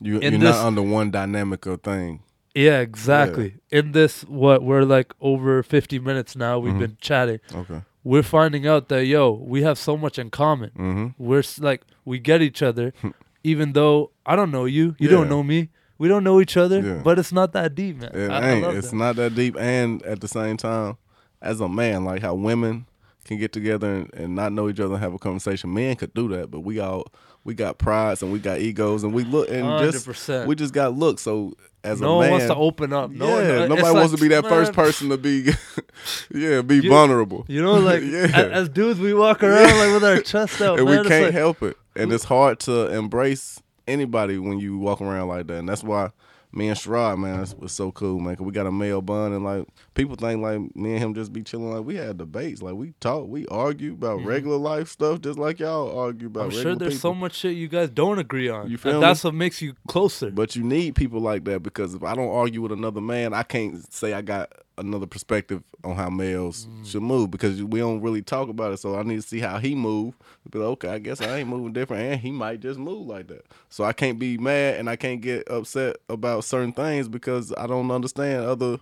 you, 0.00 0.18
you're 0.20 0.30
this- 0.32 0.40
not 0.40 0.74
the 0.74 0.82
one 0.82 1.10
dynamic 1.10 1.66
of 1.66 1.82
thing. 1.82 2.20
yeah, 2.54 2.80
exactly. 2.80 3.56
In 3.70 3.92
this 3.92 4.22
what 4.24 4.62
we're 4.62 4.82
like 4.84 5.12
over 5.20 5.62
50 5.62 5.98
minutes 5.98 6.34
now, 6.36 6.58
we've 6.58 6.72
Mhm. 6.74 6.78
been 6.78 6.96
chatting. 7.02 7.40
Okay. 7.54 7.82
We're 8.10 8.22
finding 8.38 8.64
out 8.72 8.88
that 8.88 9.04
yo, 9.06 9.22
we 9.52 9.62
have 9.68 9.78
so 9.78 9.96
much 9.96 10.16
in 10.22 10.30
common. 10.30 10.70
hmm 10.76 11.06
we're 11.18 11.42
like 11.58 11.82
we 12.04 12.18
get 12.30 12.40
each 12.48 12.62
other 12.62 12.92
even 13.52 13.72
though 13.72 14.10
i 14.24 14.34
don't 14.38 14.50
know 14.56 14.64
you 14.76 14.84
you 14.98 15.08
Yeah. 15.08 15.16
don't 15.16 15.28
know 15.28 15.42
me 15.42 15.68
we 15.98 16.06
don't 16.12 16.24
know 16.28 16.40
each 16.40 16.56
other 16.56 16.78
Yeah. 16.80 17.00
but 17.06 17.18
it's 17.18 17.32
not 17.32 17.52
that 17.52 17.74
deep 17.74 17.96
man 18.00 18.10
It 18.14 18.30
I, 18.30 18.38
I 18.38 18.76
it's 18.78 18.90
that. 18.90 18.96
not 18.96 19.16
that 19.16 19.34
deep. 19.34 19.54
And 19.58 20.02
at 20.12 20.20
the 20.20 20.28
same 20.28 20.56
time, 20.56 20.96
as 21.42 21.60
a 21.60 21.68
man, 21.68 22.04
like 22.04 22.20
how 22.22 22.34
women 22.34 22.86
can 23.24 23.38
get 23.38 23.52
together 23.52 23.88
and, 23.98 24.14
and 24.14 24.34
not 24.40 24.52
know 24.52 24.68
each 24.68 24.78
other 24.80 24.94
and 24.94 25.02
have 25.02 25.14
a 25.14 25.18
conversation. 25.18 25.72
Men 25.74 25.96
could 25.96 26.14
do 26.14 26.28
that, 26.34 26.50
but 26.50 26.60
we 26.60 26.78
all 26.80 27.04
we 27.44 27.54
got 27.54 27.78
prides 27.78 28.22
and 28.22 28.30
we 28.32 28.38
got 28.38 28.58
egos 28.60 29.04
and 29.04 29.12
we 29.14 29.24
look 29.24 29.48
and 29.50 29.64
just 29.84 30.06
100% 30.06 30.46
we 30.46 30.54
just 30.54 30.72
got 30.74 30.94
looks. 30.94 31.22
So 31.22 31.54
as 31.86 32.00
no 32.00 32.14
a 32.14 32.16
one 32.18 32.30
wants 32.32 32.46
to 32.46 32.54
open 32.54 32.92
up 32.92 33.10
no 33.10 33.26
yeah, 33.38 33.60
it's 33.62 33.68
nobody 33.68 33.82
like, 33.82 33.94
wants 33.94 34.14
to 34.14 34.20
be 34.20 34.28
that 34.28 34.44
first 34.44 34.72
person 34.72 35.08
to 35.10 35.16
be, 35.16 35.50
yeah, 36.34 36.62
be 36.62 36.76
You- 36.76 36.90
vulnerable. 36.90 37.44
you 37.48 37.62
know 37.62 37.74
like 37.74 38.02
Yeah. 38.04 38.26
a- 38.34 38.50
as, 38.50 38.68
dudes 38.68 39.00
we 39.00 39.14
walk 39.14 39.42
around 39.42 39.78
like 39.78 39.92
with 39.94 40.04
our 40.04 40.20
chest 40.20 40.60
out 40.60 40.78
and 40.78 40.88
man. 40.88 41.02
we 41.02 41.08
can't 41.08 41.24
like- 41.26 41.32
help 41.34 41.62
it. 41.62 41.76
And 41.94 42.12
it's 42.12 42.24
hard 42.24 42.60
to 42.60 42.94
embrace 42.94 43.62
anybody 43.88 44.36
when 44.38 44.58
you 44.58 44.76
walk 44.78 45.00
around 45.00 45.28
like 45.28 45.46
that. 45.46 45.58
And 45.58 45.68
that's 45.68 45.82
why 45.82 46.10
me 46.52 46.68
and 46.68 46.76
Sherrod, 46.78 47.18
man, 47.18 47.42
it 47.42 47.54
was 47.58 47.72
so 47.72 47.92
cool, 47.92 48.18
man. 48.20 48.36
'cause 48.36 48.46
we 48.46 48.52
got 48.52 48.66
a 48.66 48.72
male 48.72 49.02
bun, 49.02 49.32
and 49.32 49.44
like 49.44 49.66
people 49.94 50.16
think 50.16 50.40
like 50.42 50.58
me 50.76 50.92
and 50.94 51.02
him 51.02 51.14
just 51.14 51.32
be 51.32 51.42
chilling. 51.42 51.70
Like 51.72 51.84
we 51.84 51.96
had 51.96 52.16
debates, 52.18 52.62
like 52.62 52.74
we 52.74 52.92
talk, 53.00 53.26
we 53.28 53.46
argue 53.48 53.92
about 53.92 54.20
Mhm. 54.20 54.26
regular 54.26 54.56
life 54.56 54.88
stuff, 54.88 55.20
just 55.20 55.38
like 55.38 55.58
y'all 55.60 55.98
argue 55.98 56.28
about. 56.28 56.44
i'm 56.44 56.50
sure 56.50 56.74
there's 56.76 56.94
people. 56.94 57.10
so 57.10 57.14
much 57.14 57.34
shit 57.34 57.56
you 57.56 57.68
guys 57.68 57.90
don't 57.90 58.18
agree 58.18 58.48
on 58.48 58.70
You 58.70 58.78
feel 58.78 58.92
and 58.92 59.00
me? 59.00 59.06
that's 59.06 59.24
what 59.24 59.34
makes 59.34 59.60
you 59.60 59.74
closer 59.88 60.30
But 60.30 60.56
you 60.56 60.62
need 60.62 60.94
people 60.94 61.20
like 61.20 61.44
that 61.44 61.62
because 61.62 61.94
if 61.94 62.02
I 62.02 62.14
don't 62.14 62.30
argue 62.30 62.62
with 62.62 62.72
another 62.72 63.00
man, 63.00 63.34
I 63.34 63.42
can't 63.42 63.92
say 63.92 64.12
I 64.14 64.22
got 64.22 64.50
another 64.78 65.06
perspective 65.06 65.62
on 65.84 65.96
how 65.96 66.10
males 66.10 66.66
Mm. 66.66 66.86
should 66.86 67.02
move 67.02 67.30
because 67.30 67.62
we 67.62 67.78
don't 67.80 68.00
really 68.02 68.22
talk 68.22 68.48
about 68.48 68.72
it. 68.72 68.76
So 68.78 68.96
I 68.96 69.02
need 69.02 69.16
to 69.16 69.26
see 69.26 69.40
how 69.40 69.58
he 69.58 69.74
move. 69.74 70.14
Be 70.50 70.58
like, 70.58 70.68
okay, 70.68 70.88
I 70.88 70.98
guess 70.98 71.20
I 71.20 71.38
ain't 71.38 71.48
moving 71.48 71.72
different, 71.72 72.02
and 72.02 72.20
he 72.20 72.30
might 72.30 72.60
just 72.60 72.78
move 72.78 73.06
like 73.06 73.26
that. 73.28 73.44
So 73.70 73.84
I 73.84 73.92
can't 73.92 74.18
be 74.18 74.38
mad 74.38 74.78
and 74.78 74.88
I 74.90 74.96
can't 74.96 75.20
get 75.20 75.50
upset 75.50 75.96
about 76.08 76.44
certain 76.44 76.72
things 76.72 77.08
because 77.08 77.52
I 77.56 77.66
don't 77.66 77.90
understand 77.90 78.44
other 78.44 78.78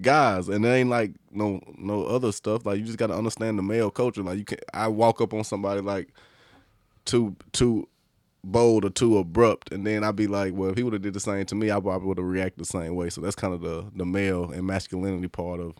guys, 0.00 0.48
and 0.48 0.64
it 0.64 0.68
ain't 0.68 0.90
like 0.90 1.12
no 1.30 1.60
no 1.76 2.04
other 2.04 2.32
stuff. 2.32 2.64
Like 2.66 2.78
you 2.78 2.84
just 2.84 2.98
got 2.98 3.08
to 3.08 3.14
understand 3.14 3.58
the 3.58 3.62
male 3.62 3.90
culture. 3.90 4.22
Like 4.22 4.38
you 4.38 4.44
can, 4.44 4.58
I 4.72 4.88
walk 4.88 5.20
up 5.20 5.34
on 5.34 5.44
somebody 5.44 5.80
like 5.80 6.08
too 7.04 7.34
too 7.52 7.88
bold 8.44 8.84
or 8.84 8.90
too 8.90 9.18
abrupt, 9.18 9.72
and 9.72 9.86
then 9.86 10.02
I'd 10.04 10.16
be 10.16 10.26
like, 10.26 10.52
well, 10.54 10.70
if 10.70 10.76
he 10.76 10.82
would 10.82 10.92
have 10.92 11.02
did 11.02 11.14
the 11.14 11.20
same 11.20 11.46
to 11.46 11.54
me, 11.54 11.70
I 11.70 11.78
probably 11.80 12.08
would 12.08 12.18
have 12.18 12.26
reacted 12.26 12.60
the 12.60 12.64
same 12.66 12.94
way. 12.94 13.08
So 13.10 13.20
that's 13.20 13.36
kind 13.36 13.54
of 13.54 13.60
the 13.60 13.86
the 13.94 14.04
male 14.06 14.50
and 14.50 14.66
masculinity 14.66 15.28
part 15.28 15.60
of 15.60 15.74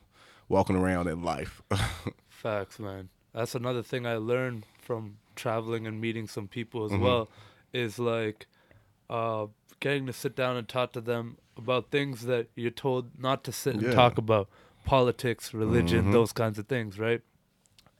walking 0.48 0.76
around 0.76 1.08
in 1.08 1.22
life. 1.22 1.62
Facts, 2.28 2.78
man. 2.78 3.08
That's 3.32 3.54
another 3.54 3.82
thing 3.82 4.06
I 4.06 4.16
learned 4.16 4.64
from 4.80 5.16
traveling 5.34 5.86
and 5.86 6.00
meeting 6.00 6.26
some 6.26 6.48
people 6.48 6.84
as 6.84 6.92
Mhm. 6.92 7.00
well 7.00 7.30
is 7.72 7.98
like 7.98 8.46
uh, 9.08 9.46
getting 9.80 10.06
to 10.06 10.12
sit 10.12 10.36
down 10.36 10.56
and 10.56 10.68
talk 10.68 10.92
to 10.92 11.00
them 11.00 11.36
about 11.56 11.90
things 11.90 12.22
that 12.22 12.48
you're 12.54 12.70
told 12.70 13.18
not 13.18 13.44
to 13.44 13.52
sit 13.52 13.74
and 13.74 13.84
Yeah. 13.84 13.90
talk 13.94 14.18
about 14.18 14.48
politics, 14.84 15.54
religion, 15.54 16.06
Mhm. 16.06 16.12
those 16.12 16.32
kinds 16.32 16.58
of 16.58 16.66
things, 16.66 16.98
right? 16.98 17.22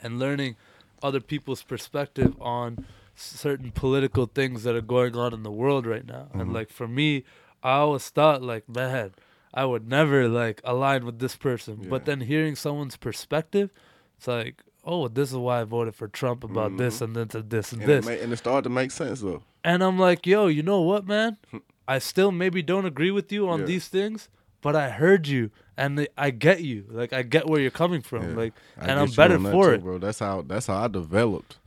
And 0.01 0.19
learning 0.19 0.55
other 1.01 1.19
people's 1.19 1.63
perspective 1.63 2.35
on 2.41 2.85
certain 3.15 3.71
political 3.71 4.25
things 4.25 4.63
that 4.63 4.75
are 4.75 4.81
going 4.81 5.15
on 5.15 5.33
in 5.33 5.43
the 5.43 5.51
world 5.51 5.85
right 5.85 6.05
now. 6.05 6.27
And 6.33 6.49
Mhm. 6.49 6.53
like 6.53 6.69
for 6.69 6.87
me, 6.87 7.23
I 7.61 7.73
always 7.73 8.09
thought 8.09 8.41
like, 8.41 8.67
man, 8.67 9.11
I 9.53 9.65
would 9.65 9.87
never 9.87 10.27
like 10.27 10.61
align 10.63 11.05
with 11.05 11.19
this 11.19 11.35
person. 11.35 11.85
But 11.89 12.05
then 12.05 12.21
hearing 12.21 12.55
someone's 12.55 12.97
perspective, 12.97 13.71
it's 14.17 14.27
like, 14.27 14.63
oh, 14.83 15.07
this 15.07 15.29
is 15.31 15.37
why 15.37 15.61
I 15.61 15.63
voted 15.63 15.95
for 15.95 16.07
Trump 16.07 16.43
about 16.43 16.77
this 16.77 17.01
and 17.01 17.15
then 17.15 17.27
to 17.29 17.41
this 17.41 17.71
and, 17.71 17.81
Mm-hmm. 17.83 17.91
and, 17.91 18.03
this. 18.03 18.09
it 18.09 18.17
ma- 18.17 18.23
and 18.23 18.33
it 18.33 18.37
started 18.37 18.63
to 18.63 18.69
make 18.69 18.91
sense 18.91 19.21
though. 19.21 19.43
and 19.63 19.83
I'm 19.83 19.97
like, 19.99 20.25
yo, 20.27 20.47
you 20.47 20.63
know 20.63 20.81
what, 20.81 21.05
man? 21.07 21.37
I 21.87 21.99
still 21.99 22.31
maybe 22.31 22.61
don't 22.61 22.85
agree 22.85 23.11
with 23.11 23.31
you 23.31 23.47
on 23.49 23.59
Yeah. 23.61 23.65
these 23.65 23.87
things, 23.89 24.29
but 24.61 24.75
I 24.75 24.89
heard 24.89 25.27
you 25.27 25.51
and 25.77 26.07
I 26.17 26.31
get 26.31 26.61
you. 26.63 26.85
Like 26.89 27.13
I 27.13 27.21
get 27.21 27.47
where 27.47 27.59
you're 27.61 27.71
coming 27.71 28.01
from. 28.01 28.29
Yeah. 28.31 28.35
Like 28.35 28.53
I 28.79 28.87
and 28.87 28.99
I'm 28.99 29.11
better 29.11 29.37
for 29.39 29.67
too, 29.69 29.73
it. 29.75 29.83
bro. 29.83 29.97
That's 29.99 30.19
how 30.19 30.41
that's 30.41 30.67
how 30.67 30.77
I 30.83 30.87
developed. 30.87 31.57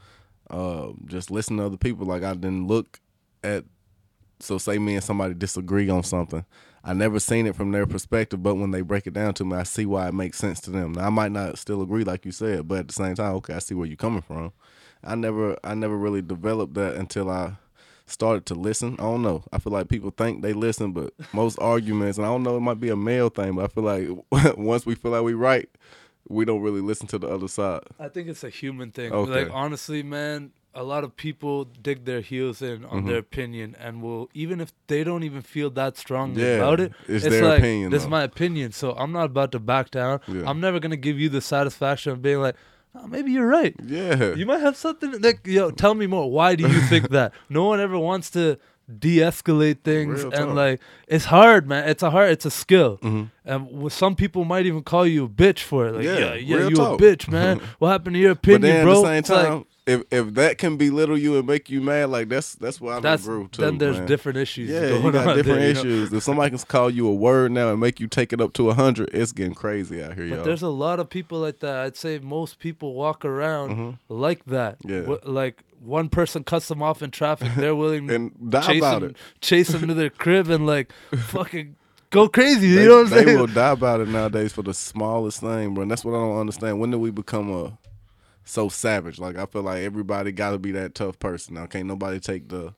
Uh, 0.51 0.93
just 1.07 1.31
listen 1.31 1.57
to 1.59 1.67
other 1.67 1.77
people. 1.77 2.07
Like 2.07 2.23
I 2.23 2.35
didn't 2.35 2.67
look 2.67 3.01
at. 3.43 3.65
So 4.39 4.59
say 4.59 4.79
me 4.79 4.97
and 4.97 5.05
somebody 5.05 5.33
disagree 5.33 5.89
on 5.89 6.03
something. 6.03 6.45
I 6.85 6.93
never 6.93 7.19
seen 7.19 7.47
it 7.47 7.57
from 7.57 7.73
their 7.73 7.87
perspective, 7.87 8.43
but 8.43 8.55
when 8.57 8.71
they 8.71 8.83
break 8.83 9.07
it 9.09 9.15
down 9.15 9.35
to 9.35 9.45
me, 9.45 9.57
I 9.57 9.65
see 9.65 9.87
why 9.87 10.07
it 10.07 10.15
makes 10.15 10.39
sense 10.39 10.61
to 10.63 10.71
them. 10.71 10.93
Now 10.93 11.07
I 11.07 11.11
might 11.11 11.33
not 11.33 11.59
still 11.59 11.83
agree, 11.83 12.05
like 12.05 12.25
you 12.25 12.31
said, 12.31 12.69
but 12.69 12.79
at 12.79 12.89
the 12.89 12.95
same 12.95 13.17
time, 13.17 13.35
okay, 13.37 13.55
I 13.55 13.59
see 13.59 13.75
where 13.75 13.89
you're 13.89 13.97
coming 13.97 14.23
from. 14.23 14.53
I 15.03 15.17
never, 15.17 15.57
I 15.65 15.75
never 15.75 15.97
really 15.97 16.23
developed 16.23 16.75
that 16.75 16.95
until 16.95 17.29
I 17.29 17.55
started 18.07 18.47
to 18.47 18.55
listen. 18.55 18.95
I 19.01 19.03
don't 19.03 19.23
know. 19.23 19.43
I 19.53 19.59
feel 19.59 19.73
like 19.73 19.89
people 19.89 20.11
think 20.11 20.43
they 20.43 20.53
listen, 20.53 20.93
but 20.93 21.13
most 21.33 21.59
arguments, 21.59 22.19
and 22.19 22.27
I 22.27 22.31
don't 22.31 22.45
know, 22.45 22.57
it 22.57 22.61
might 22.61 22.81
be 22.81 22.91
a 22.91 22.97
male 22.97 23.31
thing, 23.31 23.57
but 23.57 23.65
I 23.65 23.69
feel 23.69 23.85
like 23.85 24.57
once 24.57 24.87
we 24.87 24.95
feel 24.95 25.11
like 25.11 25.23
we're 25.23 25.37
right, 25.37 25.69
we 26.29 26.45
don't 26.45 26.63
really 26.63 26.81
listen 26.81 27.07
to 27.09 27.19
the 27.19 27.29
other 27.29 27.49
side. 27.49 27.83
I 27.99 28.09
think 28.09 28.29
it's 28.29 28.45
a 28.45 28.51
human 28.51 28.91
thing. 28.91 29.13
Okay. 29.13 29.45
Like 29.45 29.49
honestly, 29.53 30.03
man, 30.03 30.53
a 30.75 30.83
lot 30.83 31.05
of 31.05 31.17
people 31.17 31.65
dig 31.65 32.05
their 32.05 32.21
heels 32.21 32.61
in 32.61 32.85
on 32.85 32.99
Mm-hmm. 32.99 33.09
their 33.09 33.19
opinion 33.19 33.77
and 33.79 34.03
will 34.03 34.29
even 34.35 34.61
if 34.61 34.73
they 34.89 35.05
don't 35.05 35.23
even 35.23 35.41
feel 35.43 35.71
that 35.71 35.97
strongly 35.97 36.43
Yeah, 36.43 36.57
about 36.57 36.81
it, 36.81 36.93
it's 37.09 37.25
it's, 37.25 37.35
their 37.35 37.45
like 37.49 37.59
opinion, 37.61 37.91
this 37.93 38.03
is 38.03 38.09
my 38.09 38.23
opinion, 38.23 38.73
so 38.73 38.93
I'm 38.93 39.13
not 39.13 39.27
about 39.27 39.53
to 39.53 39.59
back 39.59 39.91
down. 39.91 40.21
Yeah. 40.29 40.43
I'm 40.49 40.61
never 40.61 40.79
gonna 40.81 40.97
give 40.97 41.19
you 41.19 41.29
the 41.29 41.41
satisfaction 41.41 42.13
of 42.13 42.21
being 42.21 42.41
like, 42.41 42.57
oh, 42.95 43.07
maybe 43.07 43.31
you're 43.31 43.47
right. 43.47 43.75
Yeah. 43.83 44.35
You 44.35 44.45
might 44.47 44.61
have 44.61 44.77
something 44.77 45.19
like 45.23 45.41
yo, 45.47 45.71
tell 45.71 45.95
me 45.95 46.07
more. 46.07 46.31
Why 46.31 46.55
do 46.57 46.69
you 46.69 46.81
think 46.83 47.09
that? 47.19 47.33
No 47.49 47.65
one 47.65 47.81
ever 47.81 47.99
wants 47.99 48.31
to 48.33 48.59
de-escalate 48.99 49.83
things 49.83 50.23
Real 50.23 50.33
and 50.33 50.47
talk. 50.47 50.55
like 50.57 50.81
it's 51.09 51.25
hard 51.27 51.67
man 51.67 51.89
it's 51.89 52.03
a 52.03 52.11
hard 52.11 52.31
it's 52.31 52.45
a 52.47 52.51
skill 52.51 52.99
Mhm. 53.03 53.31
and 53.45 53.93
some 53.93 54.15
people 54.15 54.45
might 54.45 54.65
even 54.67 54.83
call 54.83 55.05
you 55.07 55.25
a 55.25 55.29
bitch 55.29 55.61
for 55.61 55.89
it 55.89 55.95
like 55.97 56.05
Yeah, 56.05 56.19
yeah 56.19 56.35
yeah, 56.35 56.69
you 56.69 56.77
talk. 56.77 57.01
a 57.01 57.03
bitch 57.03 57.29
man 57.29 57.61
what 57.81 57.89
happened 57.91 58.15
to 58.15 58.21
your 58.21 58.35
But 58.37 58.39
opinion 58.55 58.61
then 58.63 58.85
bro 58.85 58.93
at 58.93 58.97
the 59.03 59.07
same 59.09 59.19
It's 59.19 59.31
like, 59.31 59.47
time, 59.49 59.65
if 59.87 60.03
if 60.11 60.35
that 60.35 60.59
can 60.59 60.77
belittle 60.77 61.17
you 61.17 61.39
and 61.39 61.47
make 61.47 61.71
you 61.71 61.81
mad, 61.81 62.11
like 62.11 62.29
that's 62.29 62.55
that's 62.57 62.81
why 62.81 62.97
I 62.97 63.01
that's 63.01 63.25
grew 63.25 63.49
too. 63.49 63.63
then 63.63 63.79
there's 63.79 63.99
man. 63.99 64.07
different 64.07 64.39
issues 64.39 64.69
Yeah, 64.69 64.81
going 64.89 65.05
you 65.05 65.13
got 65.13 65.29
on 65.29 65.37
different 65.37 65.61
there, 65.61 65.69
you 65.69 65.75
know? 65.75 65.81
issues. 65.81 66.13
If 66.13 66.23
somebody 66.25 66.51
can 66.57 66.67
call 66.67 66.91
you 66.91 67.07
a 67.09 67.15
word 67.15 67.53
now 67.53 67.71
and 67.71 67.81
make 67.81 68.01
you 68.01 68.09
take 68.09 68.33
it 68.33 68.41
up 68.41 68.53
to 68.55 68.71
hundred, 68.73 69.11
it's 69.13 69.31
getting 69.33 69.55
crazy 69.55 70.03
out 70.03 70.15
here, 70.15 70.29
But 70.29 70.35
y'all. 70.37 70.45
there's 70.45 70.63
a 70.63 70.69
lot 70.69 70.99
of 71.01 71.09
people 71.09 71.39
like 71.39 71.61
that. 71.61 71.77
I'd 71.77 71.97
say 71.97 72.19
most 72.19 72.59
people 72.59 72.95
walk 72.95 73.25
around 73.25 73.99
like 74.09 74.45
that. 74.47 74.81
Mm-hmm. 74.83 75.11
Yeah. 75.11 75.17
Like 75.25 75.63
one 75.81 76.09
person 76.09 76.43
cuts 76.43 76.67
them 76.69 76.83
off 76.83 77.01
in 77.03 77.11
traffic, 77.13 77.53
they're 77.57 77.77
willing 77.77 78.11
And 78.17 78.33
to 78.33 78.45
die 78.51 78.63
chase 78.67 78.79
about 78.79 79.01
them, 79.03 79.11
it. 79.11 79.17
chase 79.41 79.69
them 79.69 79.87
to 79.87 79.95
their 79.95 80.11
crib 80.25 80.49
and 80.51 80.67
like 80.67 80.93
fucking 81.17 81.77
go 82.11 82.29
crazy. 82.29 82.75
They, 82.75 82.83
you 82.83 82.89
know 82.89 82.97
what 83.05 83.07
I'm 83.07 83.11
they 83.19 83.25
saying? 83.27 83.39
will 83.39 83.47
die 83.47 83.71
about 83.71 84.01
it 84.01 84.09
nowadays 84.09 84.53
for 84.53 84.63
the 84.63 84.75
smallest 84.75 85.41
thing, 85.43 85.75
bro. 85.75 85.83
And 85.83 85.91
that's 85.91 86.05
what 86.05 86.13
I 86.15 86.19
don't 86.19 86.39
understand. 86.41 86.81
When 86.81 86.91
did 86.91 86.97
we 86.99 87.11
become 87.11 87.51
a 87.53 87.79
so 88.47 88.71
savage? 88.71 89.19
Like 89.19 89.37
I 89.37 89.45
feel 89.45 89.63
like 89.63 89.83
everybody 89.83 90.33
got 90.33 90.53
to 90.53 90.59
be 90.59 90.71
that 90.73 90.95
tough 90.95 91.19
person. 91.19 91.55
Now 91.55 91.67
can't 91.67 91.87
nobody 91.87 92.19
take 92.19 92.49
the 92.49 92.73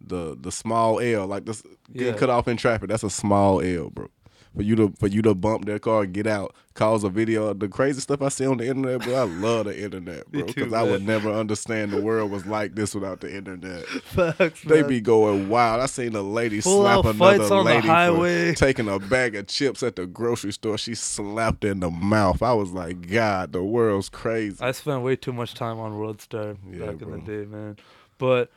the 0.00 0.36
the 0.38 0.52
small 0.52 1.00
L 1.00 1.26
like 1.26 1.46
this 1.46 1.62
getting 1.92 2.12
Yeah. 2.12 2.18
cut 2.18 2.28
off 2.28 2.46
in 2.48 2.58
traffic. 2.58 2.88
That's 2.90 3.02
a 3.04 3.08
small 3.10 3.62
L, 3.62 3.88
bro. 3.90 4.08
For 4.54 4.62
you 4.62 4.76
to 4.76 4.94
for 5.00 5.08
you 5.08 5.20
to 5.22 5.34
bump 5.34 5.64
their 5.64 5.80
car, 5.80 6.06
get 6.06 6.28
out, 6.28 6.54
cause 6.74 7.02
a 7.02 7.08
video. 7.08 7.52
The 7.54 7.66
crazy 7.66 8.00
stuff 8.00 8.22
I 8.22 8.28
see 8.28 8.46
on 8.46 8.58
the 8.58 8.66
internet, 8.68 9.00
bro. 9.02 9.14
I 9.14 9.22
love 9.24 9.64
the 9.66 9.76
internet, 9.82 10.26
bro, 10.30 10.44
because 10.44 10.72
I 10.72 10.82
would 10.84 11.04
never 11.04 11.28
understand 11.32 11.90
the 11.90 12.00
world 12.00 12.30
was 12.30 12.46
like 12.46 12.76
this 12.76 12.94
without 12.94 13.20
the 13.20 13.34
internet. 13.34 13.84
Facts, 14.04 14.62
They 14.62 14.82
man. 14.82 14.88
be 14.88 15.00
going 15.00 15.48
wild. 15.48 15.80
I 15.80 15.86
seen 15.86 16.14
a 16.14 16.22
lady 16.22 16.60
Full 16.60 16.82
slap 16.82 17.00
another 17.00 17.18
fights 17.18 17.50
on 17.50 17.64
the 17.64 17.74
lady 17.74 17.88
highway. 17.88 18.52
for 18.52 18.58
taking 18.60 18.88
a 18.88 19.00
bag 19.00 19.34
of 19.34 19.48
chips 19.48 19.82
at 19.82 19.96
the 19.96 20.06
grocery 20.06 20.52
store. 20.52 20.78
She 20.78 20.94
slapped 20.94 21.64
in 21.64 21.80
the 21.80 21.90
mouth. 21.90 22.40
I 22.40 22.52
was 22.52 22.70
like, 22.70 23.10
God, 23.10 23.52
the 23.52 23.62
world's 23.64 24.08
crazy. 24.08 24.58
I 24.62 24.70
spent 24.70 25.02
way 25.02 25.16
too 25.16 25.32
much 25.32 25.54
time 25.54 25.80
on 25.80 25.94
WorldStar 25.94 26.56
Yeah, 26.70 26.86
back 26.92 27.02
in 27.02 27.10
the 27.10 27.18
day, 27.18 27.44
man. 27.44 27.76
But 28.18 28.52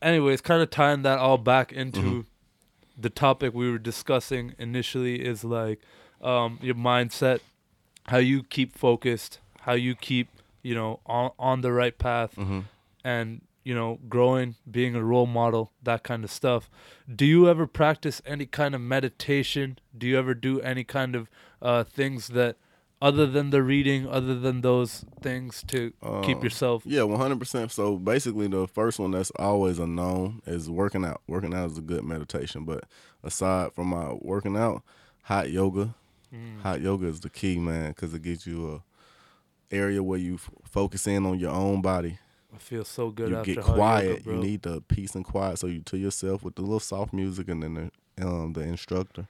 anyways, 0.00 0.40
kind 0.40 0.62
of 0.62 0.70
tying 0.70 1.02
that 1.02 1.20
all 1.20 1.38
back 1.38 1.70
into 1.72 2.00
Mm-hmm. 2.00 2.20
The 2.98 3.10
topic 3.10 3.54
we 3.54 3.70
were 3.70 3.78
discussing 3.78 4.54
initially 4.58 5.24
is 5.24 5.44
like 5.44 5.80
um, 6.20 6.58
your 6.62 6.74
mindset, 6.74 7.40
how 8.06 8.18
you 8.18 8.42
keep 8.42 8.76
focused, 8.76 9.38
how 9.60 9.72
you 9.74 9.94
keep 9.94 10.28
you 10.62 10.74
know 10.74 11.00
on 11.06 11.30
on 11.38 11.60
the 11.62 11.72
right 11.72 11.96
path, 11.98 12.34
Mm-hmm. 12.36 12.60
and 13.04 13.40
you 13.64 13.74
know 13.74 13.98
growing, 14.08 14.56
being 14.70 14.94
a 14.94 15.02
role 15.04 15.26
model, 15.26 15.70
that 15.82 16.02
kind 16.02 16.24
of 16.24 16.30
stuff. 16.30 16.68
Do 17.14 17.24
you 17.24 17.48
ever 17.48 17.66
practice 17.66 18.20
any 18.26 18.46
kind 18.46 18.74
of 18.74 18.80
meditation? 18.80 19.78
Do 19.96 20.06
you 20.06 20.18
ever 20.18 20.34
do 20.34 20.60
any 20.60 20.84
kind 20.84 21.14
of 21.16 21.28
uh, 21.60 21.84
things 21.84 22.28
that 22.28 22.56
other 23.02 23.26
than 23.26 23.50
the 23.50 23.62
reading, 23.62 24.08
other 24.08 24.34
than 24.38 24.60
those 24.62 25.04
things 25.20 25.62
to 25.68 25.92
keep 26.22 26.38
Uh, 26.38 26.42
yourself. 26.42 26.82
Yeah, 26.86 27.02
one 27.02 27.18
hundred 27.20 27.38
percent. 27.40 27.70
So 27.72 27.96
basically, 27.98 28.46
the 28.48 28.66
first 28.68 28.98
one 28.98 29.10
that's 29.10 29.32
always 29.38 29.78
a 29.78 29.86
known 29.86 30.40
is 30.46 30.70
working 30.70 31.04
out. 31.04 31.20
Working 31.26 31.52
out 31.52 31.70
is 31.72 31.78
a 31.78 31.82
good 31.82 32.04
meditation. 32.04 32.64
But 32.64 32.84
aside 33.22 33.72
from 33.74 33.88
my 33.88 34.14
working 34.20 34.56
out, 34.56 34.82
hot 35.24 35.50
yoga, 35.50 35.94
Mm. 36.34 36.60
hot 36.62 36.80
yoga 36.80 37.06
is 37.08 37.20
the 37.20 37.28
key, 37.28 37.58
man, 37.58 37.90
because 37.90 38.14
it 38.14 38.22
gives 38.22 38.46
you 38.46 38.58
a 38.72 39.74
area 39.74 40.02
where 40.02 40.18
you 40.18 40.34
f- 40.34 40.50
focus 40.64 41.06
in 41.06 41.26
on 41.26 41.38
your 41.38 41.50
own 41.50 41.82
body. 41.82 42.18
I 42.54 42.58
feel 42.58 42.84
so 42.84 43.10
good 43.10 43.30
you 43.30 43.36
after 43.36 43.54
get 43.54 43.64
hot 43.64 43.74
quiet. 43.76 44.24
yoga, 44.26 44.30
you 44.30 44.36
need 44.42 44.62
the 44.62 44.80
peace 44.82 45.14
and 45.14 45.24
quiet. 45.24 45.58
So 45.58 45.66
you 45.66 45.80
to 45.82 45.96
yourself 45.98 46.42
with 46.42 46.54
the 46.54 46.62
little 46.62 46.80
soft 46.80 47.12
music 47.12 47.48
and 47.48 47.62
then 47.62 47.74
the 47.74 48.24
um 48.26 48.52
the 48.52 48.60
instructor. 48.62 49.26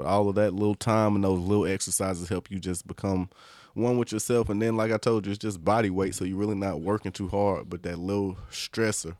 But 0.00 0.08
all 0.08 0.30
of 0.30 0.34
that 0.36 0.54
little 0.54 0.74
time 0.74 1.14
and 1.14 1.22
those 1.22 1.38
little 1.40 1.66
exercises 1.66 2.30
help 2.30 2.50
you 2.50 2.58
just 2.58 2.86
become 2.86 3.28
one 3.74 3.98
with 3.98 4.12
yourself. 4.12 4.48
And 4.48 4.60
then, 4.62 4.74
like 4.74 4.90
I 4.92 4.96
told 4.96 5.26
you, 5.26 5.32
it's 5.32 5.38
just 5.38 5.62
body 5.62 5.90
weight. 5.90 6.14
So 6.14 6.24
you're 6.24 6.38
really 6.38 6.54
not 6.54 6.80
working 6.80 7.12
too 7.12 7.28
hard, 7.28 7.68
but 7.68 7.82
that 7.82 7.98
little 7.98 8.38
stressor 8.50 9.16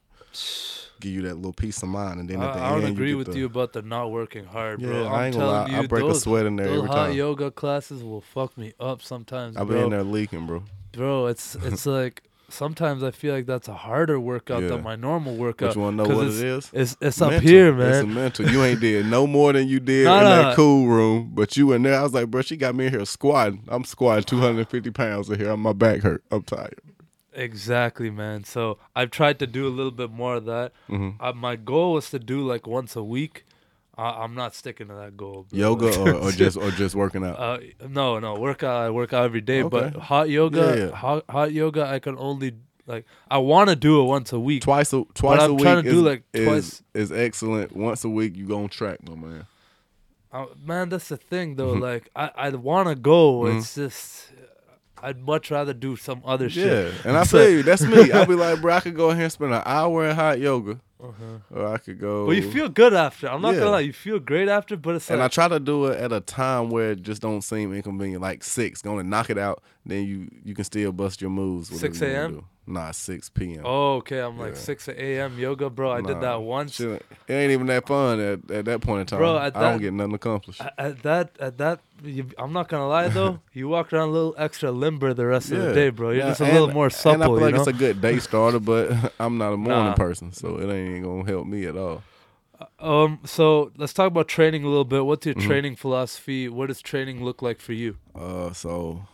give 1.01 1.13
you 1.13 1.21
that 1.23 1.35
little 1.35 1.53
peace 1.53 1.83
of 1.83 1.91
mind. 1.91 2.19
And 2.19 2.31
then 2.31 2.41
at 2.41 2.55
the 2.55 2.61
I, 2.61 2.69
I 2.71 2.81
don't 2.81 2.93
agree 2.93 3.11
you 3.11 3.19
with 3.19 3.27
the, 3.27 3.39
you 3.39 3.45
about 3.45 3.75
the 3.75 3.83
not 3.83 4.11
working 4.11 4.47
hard, 4.47 4.81
bro. 4.81 5.03
Yeah, 5.03 5.09
I'm 5.09 5.15
I 5.15 5.27
ain't 5.27 5.37
gonna 5.37 5.47
telling 5.47 5.73
lie. 5.73 5.79
you, 5.79 5.85
I 5.85 5.87
break 5.87 6.05
a 6.05 6.07
those, 6.07 6.23
sweat 6.23 6.47
in 6.47 6.57
there 6.57 6.69
every 6.69 6.87
hot 6.89 6.95
time. 7.09 7.13
yoga 7.13 7.51
classes 7.51 8.03
will 8.03 8.23
fuck 8.23 8.57
me 8.57 8.73
up 8.81 9.03
sometimes, 9.03 9.59
I've 9.59 9.69
been 9.69 9.85
in 9.85 9.91
there 9.91 10.03
leaking, 10.03 10.47
bro. 10.47 10.63
Bro, 10.93 11.27
it's 11.27 11.57
it's 11.57 11.85
like 11.99 12.23
sometimes 12.51 13.03
I 13.03 13.11
feel 13.11 13.35
like 13.35 13.47
that's 13.47 13.69
a 13.69 13.75
harder 13.75 14.19
workout 14.21 14.63
Yeah. 14.63 14.69
than 14.71 14.83
my 14.83 14.97
normal 14.97 15.37
workout. 15.37 15.71
But 15.71 15.77
you 15.77 15.83
want 15.83 15.99
to 15.99 16.09
know 16.09 16.17
what 16.17 16.27
it's, 16.27 16.39
it 16.39 16.47
is? 16.47 16.71
It's 16.73 16.97
it's 17.01 17.21
up 17.23 17.33
here, 17.43 17.69
It's 17.81 18.03
a 18.03 18.07
mental. 18.07 18.49
You 18.49 18.63
ain't 18.65 18.81
did 18.81 19.07
no 19.07 19.27
more 19.39 19.53
than 19.53 19.69
you 19.69 19.81
did 19.81 20.05
Nah, 20.07 20.19
in 20.19 20.25
nah. 20.25 20.43
that 20.43 20.57
cool 20.57 20.87
room, 20.87 21.31
but 21.35 21.57
you 21.57 21.73
in 21.73 21.83
there. 21.83 21.99
I 21.99 22.03
was 22.03 22.13
like, 22.15 22.29
bro, 22.31 22.43
she 22.43 22.57
got 22.57 22.75
me 22.75 22.87
in 22.87 22.93
here 22.93 23.05
squatting. 23.05 23.63
I'm 23.69 23.85
squatting 23.85 24.25
250 24.25 24.91
pounds 24.91 25.31
in 25.31 25.39
here. 25.39 25.57
My 25.57 25.73
back 25.73 26.01
hurt. 26.03 26.23
I'm 26.31 26.43
tired. 26.43 26.79
Exactly, 27.33 28.11
man. 28.11 28.45
So 28.45 28.79
I've 28.95 29.11
tried 29.11 29.39
to 29.39 29.47
do 29.47 29.67
a 29.67 29.71
little 29.71 29.93
bit 29.93 30.11
more 30.11 30.35
of 30.37 30.45
that. 30.47 30.73
hmm 30.89 31.11
Uh, 31.21 31.33
my 31.33 31.57
goal 31.57 31.95
was 31.95 32.11
to 32.11 32.19
do 32.19 32.41
like 32.47 32.67
once 32.67 32.97
a 32.97 33.03
week. 33.05 33.45
I, 34.01 34.23
I'm 34.25 34.35
not 34.35 34.55
sticking 34.55 34.89
to 34.89 34.95
that 34.95 35.17
goal. 35.17 35.47
bro. 35.51 35.59
Yoga 35.59 36.01
or, 36.01 36.15
or 36.15 36.33
just 36.43 36.57
or 36.57 36.71
just 36.71 36.95
working 36.95 37.25
out. 37.25 37.39
Uh, 37.39 37.59
no, 37.89 38.19
no, 38.19 38.35
workout. 38.35 38.77
I 38.87 38.91
work 38.91 39.13
out 39.13 39.25
every 39.25 39.43
day, 39.43 39.63
but 39.63 39.95
hot 39.95 40.31
yoga, 40.31 40.59
Yeah, 40.61 40.85
yeah. 40.87 40.91
Hot, 40.97 41.25
hot 41.29 41.53
yoga, 41.53 41.85
I 41.85 41.99
can 41.99 42.17
only 42.19 42.55
like 42.87 43.05
I 43.31 43.39
want 43.39 43.69
to 43.69 43.77
do 43.77 44.01
it 44.01 44.05
once 44.05 44.33
a 44.33 44.41
week. 44.41 44.63
twice 44.63 44.93
a 44.95 45.05
twice 45.15 45.41
I'm 45.43 45.51
a 45.51 45.55
week 45.55 45.63
trying 45.65 45.83
to 45.85 45.89
is, 45.89 45.95
do, 45.95 46.01
like, 46.03 46.23
is, 46.33 46.47
twice- 46.47 46.83
is 46.95 47.13
excellent. 47.13 47.77
Once 47.77 48.03
a 48.05 48.09
week 48.09 48.37
you 48.37 48.47
go 48.47 48.63
on 48.63 48.69
track, 48.69 49.07
my 49.07 49.15
man. 49.15 49.47
Uh, 50.33 50.47
man, 50.65 50.89
that's 50.89 51.09
the 51.09 51.17
thing 51.17 51.57
though. 51.57 51.75
Mm-hmm. 51.75 51.83
Like 51.83 52.09
I, 52.17 52.31
I 52.37 52.49
want 52.51 52.89
to 52.89 52.95
go. 52.95 53.47
It's 53.47 53.75
just 53.75 54.33
I'd 55.03 55.21
much 55.21 55.51
rather 55.51 55.73
do 55.73 55.97
some 55.97 56.23
other 56.25 56.47
Yeah, 56.47 56.91
shit. 56.91 57.05
and 57.05 57.17
I 57.17 57.25
feel 57.33 57.49
you. 57.51 57.63
That's 57.63 57.83
me. 57.83 58.11
I'll 58.13 58.27
be 58.27 58.35
like, 58.35 58.61
bro, 58.61 58.75
I 58.75 58.81
could 58.81 58.97
go 58.97 59.11
here 59.13 59.25
and 59.25 59.33
spend 59.33 59.53
an 59.55 59.63
hour 59.65 60.09
in 60.09 60.15
hot 60.17 60.39
yoga, 60.41 60.81
Uh-huh. 61.03 61.39
or 61.51 61.67
I 61.67 61.79
could 61.79 61.99
go. 62.01 62.27
But 62.27 62.37
you 62.37 62.51
feel 62.51 62.69
good 62.69 62.93
after. 62.95 63.29
I'm 63.29 63.41
not 63.43 63.55
Yeah. 63.55 63.61
gonna 63.61 63.71
lie, 63.73 63.81
you 63.81 63.93
feel 63.93 64.19
great 64.19 64.49
after. 64.49 64.77
But 64.77 64.97
it's 64.97 65.11
And 65.11 65.23
I 65.23 65.29
try 65.29 65.49
to 65.49 65.59
do 65.61 65.87
it 65.87 65.99
at 65.99 66.13
a 66.13 66.21
time 66.21 66.71
where 66.71 66.93
it 66.93 67.03
just 67.03 67.23
don't 67.23 67.43
seem 67.43 67.73
inconvenient, 67.75 68.23
like 68.23 68.45
six. 68.45 68.83
gonna 68.83 69.03
knock 69.03 69.31
it 69.31 69.39
out, 69.39 69.63
then 69.87 70.05
you 70.07 70.29
you 70.45 70.55
can 70.55 70.65
still 70.65 70.93
bust 70.93 71.21
your 71.21 71.31
moves. 71.31 71.69
6 71.79 72.03
a.m.? 72.03 72.45
Nah, 72.67 72.93
six 72.93 73.29
p.m. 73.29 73.63
oh, 73.65 73.95
okay. 73.97 74.21
I'm 74.21 74.39
like 74.39 74.53
Yeah. 74.53 74.59
six 74.61 74.87
a.m. 74.87 75.37
yoga, 75.41 75.69
bro. 75.71 75.91
I 75.91 76.03
did 76.03 76.21
that 76.21 76.41
once. 76.43 76.75
shit, 76.77 77.05
It 77.27 77.33
ain't 77.33 77.51
even 77.51 77.67
that 77.67 77.85
fun 77.89 78.21
at, 78.21 78.49
at 78.49 78.65
that 78.67 78.81
point 78.81 79.01
in 79.01 79.07
time. 79.07 79.19
Bro, 79.19 79.39
at 79.39 79.57
I 79.57 79.61
don't 79.63 79.81
get 79.81 79.93
nothing 79.93 80.15
accomplished. 80.15 80.63
At 80.79 81.03
that, 81.03 81.35
at 81.41 81.59
that, 81.59 81.81
you, 82.03 82.27
I'm 82.39 82.53
not 82.53 82.69
gonna 82.69 82.89
lie 82.89 83.09
though. 83.09 83.41
you 83.53 83.69
walk 83.69 83.93
around 83.93 84.09
a 84.09 84.13
little 84.13 84.35
extra 84.39 84.71
limber 84.71 85.13
the 85.15 85.27
rest 85.27 85.51
of 85.53 85.63
the 85.63 85.73
day, 85.73 85.91
bro. 85.91 86.11
You're 86.11 86.19
Yeah, 86.19 86.29
just 86.29 86.41
a 86.41 86.45
and- 86.45 86.53
little 86.55 86.71
more 86.73 86.91
supple. 86.91 87.13
And 87.15 87.23
I 87.23 87.27
feel 87.27 87.35
like 87.37 87.51
you 87.51 87.57
know? 87.57 87.59
it's 87.63 87.69
a 87.69 87.73
good 87.73 88.01
day 88.01 88.19
starter, 88.19 88.59
but 88.61 89.13
I'm 89.21 89.39
not 89.39 89.53
a 89.53 89.57
morning 89.57 89.85
Nah. 89.87 89.95
person, 89.95 90.33
so 90.33 90.59
it 90.61 90.73
ain't 90.73 91.05
gonna 91.05 91.25
help 91.27 91.47
me 91.47 91.67
at 91.67 91.77
all. 91.77 92.03
Um, 92.79 93.21
so 93.25 93.73
let's 93.79 93.93
talk 93.95 94.09
about 94.09 94.29
training 94.29 94.65
a 94.65 94.69
little 94.69 94.85
bit. 94.85 95.05
What's 95.07 95.25
your 95.25 95.35
Mhm. 95.35 95.47
training 95.47 95.77
philosophy? 95.77 96.49
What 96.49 96.67
does 96.69 96.83
training 96.83 97.25
look 97.25 97.41
like 97.41 97.59
for 97.61 97.73
you? 97.73 97.97
Uh, 98.15 98.53
so 98.53 99.07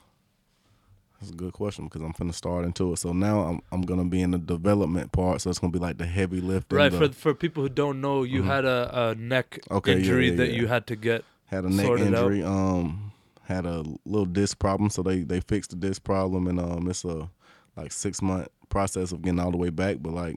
that's 1.20 1.30
a 1.30 1.34
good 1.34 1.52
question 1.52 1.84
because 1.84 2.02
I'm 2.02 2.12
finna 2.12 2.34
start 2.34 2.64
into 2.64 2.92
it. 2.92 2.98
So 2.98 3.12
now 3.12 3.40
I'm 3.42 3.60
I'm 3.72 3.82
gonna 3.82 4.04
be 4.04 4.20
in 4.20 4.32
the 4.32 4.38
development 4.38 5.12
part. 5.12 5.40
So 5.40 5.50
it's 5.50 5.58
gonna 5.60 5.72
be 5.72 5.78
like 5.78 5.98
the 5.98 6.06
heavy 6.06 6.40
lifting. 6.40 6.76
Right. 6.76 6.90
the- 6.90 6.98
For 6.98 7.12
for 7.12 7.34
people 7.34 7.62
who 7.62 7.68
don't 7.68 8.00
know, 8.00 8.22
you 8.24 8.42
Mhm. 8.42 8.46
had 8.46 8.64
a, 8.64 9.10
a 9.10 9.14
neck 9.14 9.60
Okay, 9.70 9.92
yeah, 9.92 9.98
injury 9.98 10.30
yeah, 10.30 10.36
that 10.36 10.48
yeah. 10.50 10.56
you 10.60 10.66
had 10.66 10.86
to 10.88 10.96
get. 10.96 11.24
Had 11.46 11.64
a 11.64 11.70
neck 11.70 11.86
sorted 11.86 12.14
out. 12.14 12.32
injury. 12.32 12.42
Um, 12.44 13.12
had 13.44 13.64
a 13.64 13.84
little 14.04 14.26
disc 14.26 14.58
problem, 14.58 14.90
so 14.90 15.02
they 15.02 15.20
they 15.20 15.40
fixed 15.40 15.70
the 15.70 15.76
disc 15.76 16.02
problem, 16.02 16.46
and 16.48 16.58
um, 16.58 16.88
it's 16.88 17.04
a 17.04 17.30
like 17.76 17.92
six 17.92 18.20
month 18.20 18.48
process 18.68 19.12
of 19.12 19.22
getting 19.22 19.38
all 19.40 19.52
the 19.52 19.56
way 19.56 19.70
back. 19.70 19.98
But 20.00 20.14
like, 20.14 20.36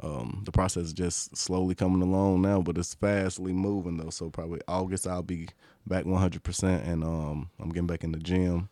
um, 0.00 0.42
the 0.44 0.52
process 0.52 0.84
is 0.84 0.92
just 0.92 1.36
slowly 1.36 1.74
coming 1.74 2.02
along 2.02 2.42
now, 2.42 2.62
but 2.62 2.78
it's 2.78 2.94
fastly 2.94 3.52
moving 3.52 3.98
though. 3.98 4.10
So 4.10 4.30
probably 4.30 4.60
August 4.66 5.06
I'll 5.06 5.22
be 5.22 5.48
back 5.86 6.06
100, 6.06 6.42
percent 6.42 6.84
and 6.84 7.04
um, 7.04 7.50
I'm 7.60 7.68
getting 7.70 7.86
back 7.86 8.04
in 8.04 8.12
the 8.12 8.18
gym. 8.18 8.68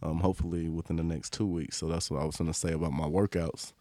Um, 0.00 0.20
hopefully 0.20 0.68
within 0.68 0.94
the 0.94 1.02
next 1.02 1.32
two 1.32 1.46
weeks. 1.46 1.76
So 1.76 1.88
that's 1.88 2.08
what 2.08 2.22
I 2.22 2.24
was 2.24 2.36
gonna 2.36 2.54
say 2.54 2.72
about 2.72 2.92
my 2.92 3.06
workouts. 3.06 3.72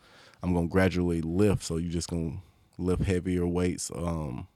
I'm 0.41 0.54
gonna 0.56 0.68
gradually 0.68 1.22
lift, 1.22 1.64
so 1.64 1.78
you're 1.78 1.91
just 1.91 2.10
gonna 2.10 2.38
lift 2.80 3.04
heavier 3.04 3.45
weights. 3.45 3.91
Um, 3.93 4.48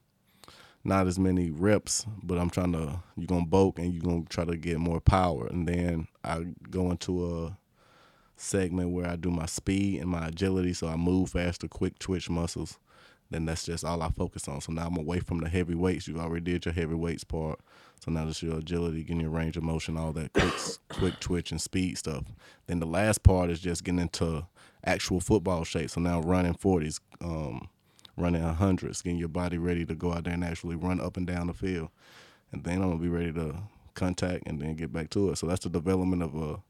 not 0.84 1.08
as 1.08 1.20
many 1.20 1.52
reps, 1.52 2.06
but 2.24 2.38
I'm 2.38 2.50
trying 2.50 2.74
to 2.74 3.02
you're 3.16 3.28
gonna 3.28 3.46
bulk 3.46 3.80
and 3.80 3.94
you're 3.94 4.04
gonna 4.04 4.26
try 4.30 4.46
to 4.46 4.58
get 4.58 4.80
more 4.80 5.00
power. 5.00 5.48
And 5.48 5.68
then 5.68 6.08
I 6.24 6.46
go 6.70 6.92
into 6.92 7.46
a 7.46 7.58
segment 8.36 8.92
where 8.92 9.08
I 9.08 9.16
do 9.16 9.30
my 9.30 9.46
speed 9.46 10.02
and 10.02 10.10
my 10.10 10.28
agility, 10.28 10.74
so 10.74 10.88
I 10.88 10.96
move 10.96 11.30
faster, 11.30 11.68
quick 11.68 12.00
twitch 12.00 12.30
muscles. 12.30 12.80
Then 13.30 13.46
that's 13.46 13.64
just 13.66 13.86
all 13.86 14.02
I 14.02 14.10
focus 14.10 14.48
on. 14.50 14.60
So 14.60 14.74
now 14.74 14.88
I'm 14.88 14.98
away 14.98 15.20
from 15.20 15.40
the 15.40 15.48
heavy 15.48 15.74
weights. 15.74 16.08
You 16.08 16.20
already 16.20 16.52
did 16.52 16.66
your 16.66 16.74
heavy 16.74 16.96
weights 16.96 17.24
part. 17.24 17.60
So 18.04 18.12
now 18.12 18.28
it's 18.28 18.44
your 18.44 18.58
agility, 18.58 19.04
getting 19.04 19.22
your 19.22 19.30
range 19.30 19.56
of 19.56 19.64
motion, 19.64 19.96
all 19.96 20.12
that 20.14 20.34
quick 20.34 20.54
quick 20.90 21.20
twitch 21.20 21.52
and 21.52 21.62
speed 21.62 21.98
stuff. 21.98 22.26
Then 22.68 22.80
the 22.80 22.88
last 22.88 23.24
part 23.24 23.50
is 23.50 23.60
just 23.60 23.84
getting 23.84 24.00
into 24.00 24.48
actual 24.84 25.22
football 25.22 25.64
shape. 25.64 25.92
So 25.92 26.02
now 26.02 26.20
running 26.20 26.56
forties, 26.56 27.00
um, 27.22 27.70
running 28.18 28.44
a 28.44 28.54
hundreds, 28.54 29.02
getting 29.02 29.20
your 29.20 29.30
body 29.30 29.58
ready 29.58 29.86
to 29.86 29.96
go 29.96 30.14
out 30.14 30.26
there 30.26 30.34
and 30.34 30.44
actually 30.44 30.76
run 30.76 31.00
up 31.00 31.18
and 31.18 31.28
down 31.28 31.48
the 31.48 31.54
field. 31.54 31.90
And 32.52 32.64
then 32.64 32.82
I'm 32.82 32.90
gonna 32.90 33.02
be 33.02 33.10
ready 33.10 33.34
to 33.34 33.56
contact 33.94 34.44
and 34.48 34.62
then 34.62 34.76
get 34.76 34.94
back 34.94 35.10
to 35.12 35.32
it. 35.32 35.38
So 35.38 35.48
that's 35.48 35.64
the 35.64 35.70
development 35.70 36.24
of 36.24 36.36
a 36.36 36.62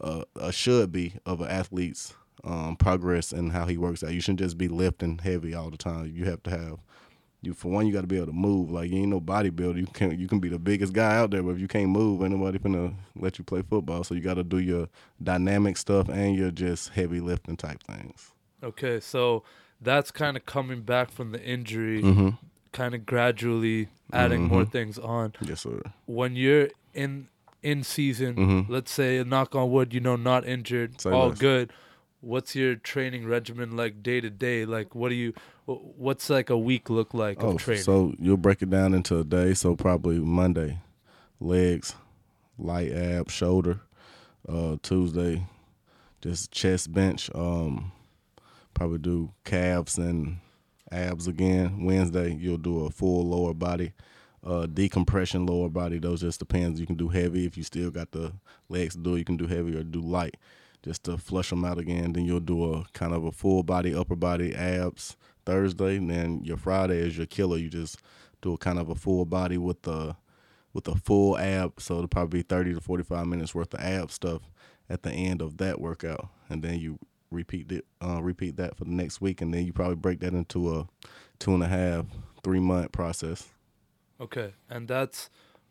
a, 0.00 0.24
a 0.36 0.52
should 0.52 0.92
be 0.92 1.14
of 1.26 1.40
an 1.40 1.48
athlete's 1.48 2.14
um, 2.44 2.76
progress 2.76 3.32
and 3.32 3.52
how 3.52 3.66
he 3.66 3.76
works 3.76 4.04
out. 4.04 4.12
You 4.12 4.20
shouldn't 4.20 4.40
just 4.40 4.56
be 4.56 4.68
lifting 4.68 5.18
heavy 5.18 5.54
all 5.54 5.70
the 5.70 5.76
time. 5.76 6.12
You 6.14 6.26
have 6.26 6.42
to 6.44 6.50
have 6.50 6.78
you 7.42 7.54
for 7.54 7.68
one. 7.68 7.86
You 7.86 7.92
got 7.92 8.02
to 8.02 8.06
be 8.06 8.16
able 8.16 8.26
to 8.26 8.32
move. 8.32 8.70
Like 8.70 8.90
you 8.90 8.98
ain't 8.98 9.08
no 9.08 9.20
bodybuilder. 9.20 9.76
You 9.76 9.86
can 9.86 10.18
you 10.18 10.28
can 10.28 10.40
be 10.40 10.48
the 10.48 10.58
biggest 10.58 10.92
guy 10.92 11.16
out 11.16 11.30
there, 11.30 11.42
but 11.42 11.50
if 11.50 11.60
you 11.60 11.68
can't 11.68 11.90
move, 11.90 12.22
ain't 12.22 12.32
nobody 12.32 12.58
gonna 12.58 12.94
let 13.16 13.38
you 13.38 13.44
play 13.44 13.62
football. 13.62 14.04
So 14.04 14.14
you 14.14 14.20
got 14.20 14.34
to 14.34 14.44
do 14.44 14.58
your 14.58 14.88
dynamic 15.22 15.76
stuff 15.76 16.08
and 16.08 16.36
your 16.36 16.50
just 16.50 16.90
heavy 16.90 17.20
lifting 17.20 17.56
type 17.56 17.82
things. 17.82 18.32
Okay, 18.62 18.98
so 19.00 19.44
that's 19.80 20.10
kind 20.10 20.36
of 20.36 20.44
coming 20.46 20.82
back 20.82 21.10
from 21.10 21.32
the 21.32 21.42
injury, 21.42 22.02
Mm-hmm. 22.02 22.28
kind 22.72 22.94
of 22.94 23.06
gradually 23.06 23.88
adding 24.12 24.44
more 24.48 24.64
Mhm. 24.64 24.72
things 24.72 24.98
on. 24.98 25.34
Yes, 25.40 25.60
sir. 25.62 25.82
When 26.06 26.36
you're 26.36 26.68
in 26.94 27.28
in 27.60 27.82
season, 27.82 28.36
Mhm. 28.36 28.68
let's 28.68 28.90
say 28.92 29.18
a 29.18 29.24
knock 29.24 29.56
on 29.56 29.68
wood, 29.72 29.92
you 29.92 29.98
know, 29.98 30.14
not 30.14 30.46
injured, 30.46 31.00
Say 31.00 31.10
all 31.10 31.30
less. 31.30 31.38
good. 31.38 31.72
What's 32.20 32.54
your 32.54 32.76
training 32.76 33.26
regimen 33.26 33.76
like 33.76 34.00
day 34.02 34.20
to 34.20 34.30
day? 34.30 34.64
Like, 34.64 34.94
what 34.94 35.08
do 35.08 35.16
you? 35.16 35.32
What's 35.66 36.30
like 36.30 36.50
a 36.50 36.56
week 36.58 36.88
look 36.88 37.12
like 37.14 37.42
Oh, 37.42 37.50
of 37.50 37.58
training? 37.58 37.82
so 37.82 38.14
you'll 38.20 38.36
break 38.36 38.62
it 38.62 38.70
down 38.70 38.94
into 38.94 39.18
a 39.18 39.24
day. 39.24 39.54
So 39.54 39.74
probably 39.76 40.18
Monday, 40.20 40.78
legs, 41.40 41.94
light 42.58 42.92
ab, 42.92 43.28
shoulder. 43.30 43.80
Uh, 44.48 44.76
Tuesday, 44.82 45.46
just 46.20 46.50
chest 46.52 46.92
bench. 46.92 47.28
Um, 47.34 47.90
probably 48.78 48.98
do 48.98 49.32
calves 49.44 49.98
and 49.98 50.38
abs 50.92 51.26
again. 51.26 51.84
Wednesday, 51.84 52.32
you'll 52.32 52.56
do 52.56 52.84
a 52.84 52.90
full 52.90 53.28
lower 53.28 53.52
body. 53.52 53.92
Uh, 54.46 54.66
decompression 54.66 55.44
lower 55.46 55.68
body. 55.68 55.98
Those 55.98 56.20
just 56.20 56.38
depends. 56.38 56.78
You 56.78 56.86
can 56.86 56.94
do 56.94 57.08
heavy 57.08 57.44
if 57.44 57.56
you 57.56 57.64
still 57.64 57.90
got 57.90 58.12
the 58.12 58.32
legs 58.68 58.94
to 58.94 59.00
do 59.00 59.16
it. 59.16 59.18
You 59.18 59.24
can 59.24 59.36
do 59.36 59.48
heavy 59.48 59.76
or 59.76 59.82
do 59.82 60.00
light, 60.00 60.36
just 60.84 61.02
to 61.04 61.18
flush 61.18 61.50
them 61.50 61.64
out 61.64 61.78
again. 61.78 62.12
Then 62.12 62.24
you'll 62.24 62.38
do 62.38 62.72
a 62.72 62.84
kind 62.92 63.12
of 63.12 63.24
a 63.24 63.32
full 63.32 63.64
body, 63.64 63.92
upper 63.92 64.14
body, 64.14 64.54
abs 64.54 65.16
Thursday. 65.44 65.96
And 65.96 66.08
then 66.08 66.44
your 66.44 66.56
Friday 66.56 66.98
is 66.98 67.16
your 67.16 67.26
killer. 67.26 67.58
You 67.58 67.68
just 67.68 67.98
do 68.42 68.52
a 68.52 68.58
kind 68.58 68.78
of 68.78 68.88
a 68.88 68.94
full 68.94 69.24
body 69.24 69.58
with 69.58 69.82
the 69.82 70.14
with 70.72 70.86
a 70.86 70.94
full 70.94 71.36
ab. 71.36 71.80
So 71.80 71.96
it'll 71.96 72.06
probably 72.06 72.38
be 72.38 72.42
thirty 72.44 72.72
to 72.74 72.80
forty 72.80 73.02
five 73.02 73.26
minutes 73.26 73.56
worth 73.56 73.74
of 73.74 73.80
ab 73.80 74.12
stuff 74.12 74.42
at 74.88 75.02
the 75.02 75.10
end 75.10 75.42
of 75.42 75.56
that 75.56 75.80
workout, 75.80 76.28
and 76.48 76.62
then 76.62 76.78
you 76.78 77.00
repeat 77.30 77.70
it, 77.72 77.84
uh, 78.02 78.22
repeat 78.22 78.56
that 78.56 78.76
for 78.76 78.84
the 78.84 78.90
next 78.90 79.20
week, 79.20 79.40
and 79.40 79.52
then 79.52 79.66
you 79.66 79.72
probably 79.72 79.96
break 79.96 80.20
that 80.20 80.32
into 80.34 80.74
a 80.76 80.86
two 81.38 81.54
and 81.54 81.62
a 81.62 81.68
half, 81.68 82.06
three 82.42 82.60
month 82.60 82.92
process. 82.92 83.48
okay, 84.20 84.54
and 84.68 84.88
that's 84.88 85.30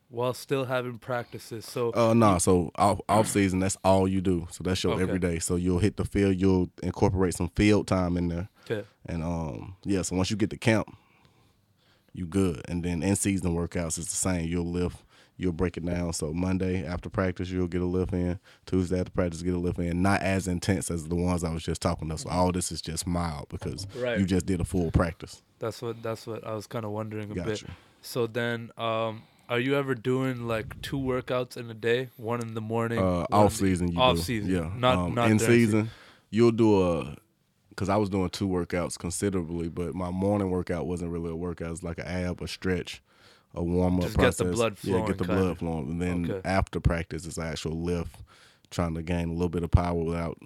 while 0.09 0.33
still 0.33 0.63
having 0.65 0.97
practices. 0.97 1.65
So 1.65 1.91
Uh, 1.91 2.13
no, 2.13 2.37
so 2.37 2.71
off, 2.75 3.01
off 3.09 3.27
season, 3.27 3.59
that's 3.59 3.75
all 3.83 4.07
you 4.07 4.21
do. 4.21 4.47
So 4.51 4.63
that's 4.63 4.81
your 4.81 4.93
Okay. 4.93 5.03
everyday. 5.03 5.39
So 5.39 5.57
you'll 5.57 5.79
hit 5.79 5.97
the 5.97 6.05
field, 6.05 6.39
you'll 6.39 6.69
incorporate 6.81 7.33
some 7.33 7.49
field 7.49 7.87
time 7.87 8.15
in 8.15 8.29
there, 8.29 8.47
okay, 8.69 8.87
and 9.05 9.21
um, 9.23 9.75
yeah. 9.83 10.03
So 10.03 10.15
once 10.15 10.31
you 10.31 10.37
get 10.37 10.49
to 10.51 10.57
camp, 10.57 10.95
you 12.13 12.25
good. 12.25 12.61
And 12.69 12.83
then 12.83 13.03
in 13.03 13.15
season 13.17 13.53
workouts, 13.55 13.97
it's 13.97 14.07
the 14.09 14.15
same. 14.15 14.47
You'll 14.47 14.71
lift, 14.71 15.03
you'll 15.37 15.53
break 15.53 15.77
it 15.77 15.85
down. 15.85 16.11
So 16.13 16.33
Monday 16.33 16.85
after 16.85 17.09
practice, 17.09 17.49
you'll 17.49 17.67
get 17.67 17.81
a 17.81 17.85
lift 17.85 18.13
in. 18.13 18.39
Tuesday 18.65 18.99
after 18.99 19.11
practice, 19.11 19.41
get 19.43 19.53
a 19.53 19.57
lift 19.59 19.79
in. 19.79 20.01
Not 20.01 20.21
as 20.21 20.47
intense 20.47 20.89
as 20.91 21.07
the 21.07 21.15
ones 21.15 21.43
I 21.43 21.53
was 21.53 21.63
just 21.63 21.81
talking 21.81 22.07
about. 22.07 22.19
So 22.21 22.29
all 22.29 22.51
this 22.51 22.71
is 22.71 22.81
just 22.81 23.05
mild 23.07 23.47
because 23.49 23.87
Right. 23.95 24.19
you 24.19 24.25
just 24.25 24.45
did 24.45 24.59
a 24.61 24.65
full 24.65 24.91
practice. 24.91 25.41
that's 25.59 25.81
what 25.81 26.01
that's 26.03 26.27
what 26.27 26.45
I 26.45 26.53
was 26.53 26.67
kind 26.67 26.85
of 26.85 26.91
wondering 26.91 27.31
a 27.31 27.43
bit. 27.43 27.63
So 28.01 28.27
then, 28.27 28.71
um, 28.77 29.23
are 29.49 29.59
you 29.59 29.75
ever 29.75 29.95
doing 29.95 30.47
like 30.47 30.79
two 30.81 30.97
workouts 30.99 31.55
in 31.57 31.69
a 31.69 31.73
day? 31.73 32.09
One 32.17 32.41
in 32.41 32.53
the 32.53 32.61
morning. 32.61 32.99
Uh, 32.99 33.25
off 33.31 33.53
season, 33.55 33.91
you 33.91 33.99
off 33.99 34.17
do. 34.17 34.21
season, 34.21 34.51
yeah. 34.51 34.69
not 34.77 34.97
um, 34.97 35.15
not 35.15 35.31
in 35.31 35.37
during 35.37 35.53
season, 35.53 35.89
you'll 36.29 36.51
do 36.51 36.81
a. 36.83 37.15
Because 37.69 37.89
I 37.89 37.95
was 37.97 38.09
doing 38.09 38.29
two 38.29 38.47
workouts 38.47 38.97
considerably, 38.97 39.69
but 39.69 39.93
my 39.93 40.09
morning 40.09 40.49
workout 40.49 40.87
wasn't 40.87 41.11
really 41.11 41.29
a 41.29 41.35
workout. 41.35 41.67
It 41.67 41.71
was 41.71 41.83
like 41.83 41.99
an 41.99 42.07
ab, 42.07 42.41
a 42.41 42.47
stretch, 42.47 43.01
a 43.57 43.63
warm 43.63 43.97
up 43.99 44.05
Just 44.05 44.17
get 44.17 44.37
the 44.37 44.45
blood 44.45 44.77
Yeah, 44.83 45.05
get 45.05 45.17
the 45.17 45.25
blood 45.25 45.57
flowing, 45.57 45.89
and 45.89 46.01
then 46.01 46.31
Okay. 46.31 46.47
after 46.47 46.79
practice, 46.79 47.25
it's 47.25 47.37
actual 47.37 47.81
lift, 47.81 48.15
trying 48.69 48.93
to 48.95 49.01
gain 49.01 49.29
a 49.29 49.33
little 49.33 49.49
bit 49.49 49.63
of 49.63 49.71
power 49.71 50.01
without 50.03 50.37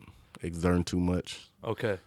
exerting 0.41 0.83
too 0.83 0.99
much. 0.99 1.49
Okay. 1.63 1.99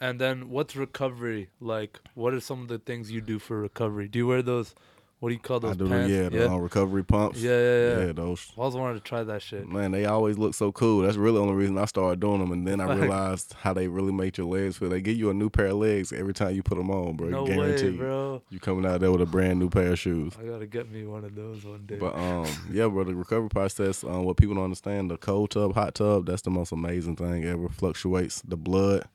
And 0.00 0.20
then 0.20 0.50
what's 0.50 0.76
recovery 0.76 1.50
like? 1.60 1.98
What 2.14 2.32
are 2.32 2.40
some 2.40 2.62
of 2.62 2.68
the 2.68 2.78
things 2.78 3.10
you 3.10 3.20
do 3.20 3.38
for 3.38 3.60
recovery? 3.60 4.08
Do 4.08 4.18
you 4.18 4.26
wear 4.26 4.42
those? 4.42 4.74
What 5.20 5.30
do 5.30 5.34
you 5.34 5.40
call 5.40 5.58
those 5.58 5.72
I 5.72 5.74
do, 5.74 5.88
pants? 5.88 6.12
yeah, 6.12 6.28
the 6.28 6.38
yeah. 6.38 6.44
uh, 6.44 6.56
recovery 6.58 7.02
pumps. 7.02 7.40
yeah, 7.40 7.50
yeah, 7.50 8.06
yeah. 8.06 8.12
those. 8.12 8.52
I 8.56 8.60
always 8.60 8.76
wanted 8.76 8.94
to 8.94 9.00
try 9.00 9.24
that 9.24 9.42
shit. 9.42 9.68
Man, 9.68 9.90
they 9.90 10.04
always 10.04 10.38
look 10.38 10.54
so 10.54 10.70
cool. 10.70 11.02
That's 11.02 11.16
really 11.16 11.34
the 11.34 11.42
only 11.42 11.54
reason 11.54 11.76
I 11.76 11.86
started 11.86 12.20
doing 12.20 12.38
them. 12.38 12.52
And 12.52 12.64
then 12.64 12.80
I 12.80 12.94
realized 12.94 13.54
how 13.54 13.72
they 13.72 13.88
really 13.88 14.12
make 14.12 14.36
your 14.36 14.46
legs 14.46 14.76
feel. 14.76 14.90
They 14.90 15.00
give 15.00 15.16
you 15.16 15.30
a 15.30 15.34
new 15.34 15.50
pair 15.50 15.66
of 15.66 15.78
legs 15.78 16.12
every 16.12 16.34
time 16.34 16.54
you 16.54 16.62
put 16.62 16.78
them 16.78 16.90
on, 16.90 17.16
bro. 17.16 17.30
No 17.30 17.46
Guaranteed. 17.46 17.92
way, 17.92 17.96
bro. 17.96 18.42
You 18.48 18.60
coming 18.60 18.86
out 18.86 19.00
there 19.00 19.10
with 19.10 19.22
a 19.22 19.26
brand 19.26 19.58
new 19.58 19.68
pair 19.68 19.92
of 19.92 19.98
shoes. 19.98 20.34
I 20.40 20.44
gotta 20.44 20.66
get 20.66 20.88
me 20.88 21.04
one 21.04 21.24
of 21.24 21.34
those 21.34 21.64
one 21.64 21.84
day. 21.84 21.96
But 21.96 22.14
um, 22.14 22.46
yeah, 22.70 22.86
bro, 22.86 23.02
the 23.02 23.16
recovery 23.16 23.48
process. 23.48 24.04
Um, 24.04 24.22
what 24.24 24.36
people 24.36 24.54
don't 24.54 24.64
understand, 24.64 25.10
the 25.10 25.16
cold 25.16 25.50
tub, 25.50 25.74
hot 25.74 25.96
tub, 25.96 26.26
that's 26.26 26.42
the 26.42 26.50
most 26.50 26.70
amazing 26.70 27.16
thing 27.16 27.44
ever. 27.44 27.68
Fluctuates 27.68 28.40
the 28.42 28.56
blood 28.56 29.08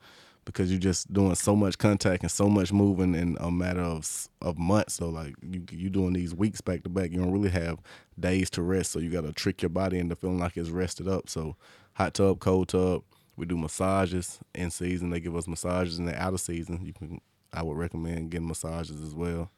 because 0.45 0.71
you're 0.71 0.79
just 0.79 1.11
doing 1.13 1.35
so 1.35 1.55
much 1.55 1.77
contact 1.77 2.23
and 2.23 2.31
so 2.31 2.49
much 2.49 2.73
moving 2.73 3.15
in 3.15 3.37
a 3.39 3.51
matter 3.51 3.81
of 3.81 4.27
of 4.41 4.57
months. 4.57 4.95
So 4.95 5.09
like 5.09 5.35
you 5.41 5.63
you 5.71 5.89
doing 5.89 6.13
these 6.13 6.33
weeks 6.33 6.61
back 6.61 6.83
to 6.83 6.89
back. 6.89 7.11
You 7.11 7.19
don't 7.19 7.31
really 7.31 7.49
have 7.49 7.79
days 8.19 8.49
to 8.51 8.61
rest. 8.61 8.91
So 8.91 8.99
you 8.99 9.09
got 9.09 9.21
to 9.21 9.33
trick 9.33 9.61
your 9.61 9.69
body 9.69 9.99
into 9.99 10.15
feeling 10.15 10.39
like 10.39 10.57
it's 10.57 10.69
rested 10.69 11.07
up. 11.07 11.29
So 11.29 11.55
hot 11.93 12.13
tub, 12.13 12.39
cold 12.39 12.69
tub. 12.69 13.03
We 13.35 13.45
do 13.45 13.57
massages 13.57 14.39
in 14.53 14.69
season. 14.69 15.09
They 15.09 15.19
give 15.19 15.35
us 15.35 15.47
massages, 15.47 15.97
in 15.97 16.05
the 16.05 16.21
out 16.21 16.33
of 16.33 16.41
season, 16.41 16.85
you 16.85 16.93
can. 16.93 17.19
I 17.55 17.61
would 17.61 17.77
recommend 17.77 18.31
getting 18.31 18.47
massages 18.47 19.01
as 19.01 19.13
well 19.13 19.51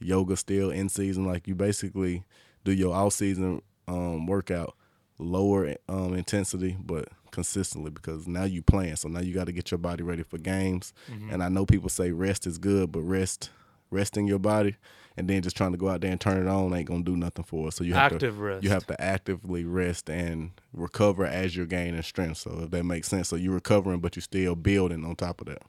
yoga 0.00 0.36
still 0.36 0.70
in 0.70 0.88
season. 0.88 1.24
Like 1.24 1.46
you 1.46 1.54
basically 1.54 2.24
do 2.64 2.72
your 2.72 2.94
off 2.94 3.12
season 3.12 3.62
um, 3.88 4.26
workout, 4.26 4.74
lower 5.18 5.74
um, 5.88 6.14
intensity, 6.14 6.76
but 6.80 7.08
consistently 7.36 7.90
because 7.92 8.26
now 8.26 8.42
you 8.44 8.62
playing. 8.62 8.96
So 8.96 9.08
now 9.08 9.20
you 9.20 9.32
got 9.32 9.46
to 9.46 9.52
get 9.52 9.70
your 9.70 9.78
body 9.78 10.02
ready 10.02 10.24
for 10.24 10.38
games. 10.38 10.92
Mhm. 11.08 11.32
And 11.32 11.42
I 11.44 11.48
know 11.48 11.64
people 11.64 11.88
say 11.88 12.10
rest 12.10 12.46
is 12.46 12.58
good, 12.58 12.90
but 12.90 13.02
rest 13.02 13.50
resting 13.88 14.26
your 14.26 14.40
body 14.40 14.74
and 15.16 15.28
then 15.30 15.40
just 15.42 15.56
trying 15.56 15.70
to 15.70 15.78
go 15.78 15.88
out 15.88 16.00
there 16.00 16.10
and 16.10 16.20
turn 16.20 16.44
it 16.44 16.48
on 16.50 16.74
ain't 16.74 16.88
gonna 16.88 17.04
do 17.04 17.16
nothing 17.16 17.44
for 17.44 17.68
us. 17.68 17.76
So 17.76 17.84
you 17.84 17.94
have 17.94 18.18
to 18.18 18.32
rest. 18.32 18.64
you 18.64 18.70
have 18.70 18.84
to 18.88 19.00
actively 19.00 19.64
rest 19.64 20.10
and 20.10 20.50
recover 20.72 21.24
as 21.24 21.54
you're 21.54 21.66
gaining 21.66 22.02
strength. 22.02 22.38
So 22.38 22.62
if 22.64 22.70
that 22.72 22.84
makes 22.84 23.06
sense, 23.06 23.28
so 23.28 23.36
you're 23.36 23.54
recovering, 23.54 24.00
but 24.00 24.16
you're 24.16 24.22
still 24.24 24.56
building 24.56 25.04
on 25.04 25.14
top 25.14 25.40
of 25.40 25.46
that. 25.46 25.62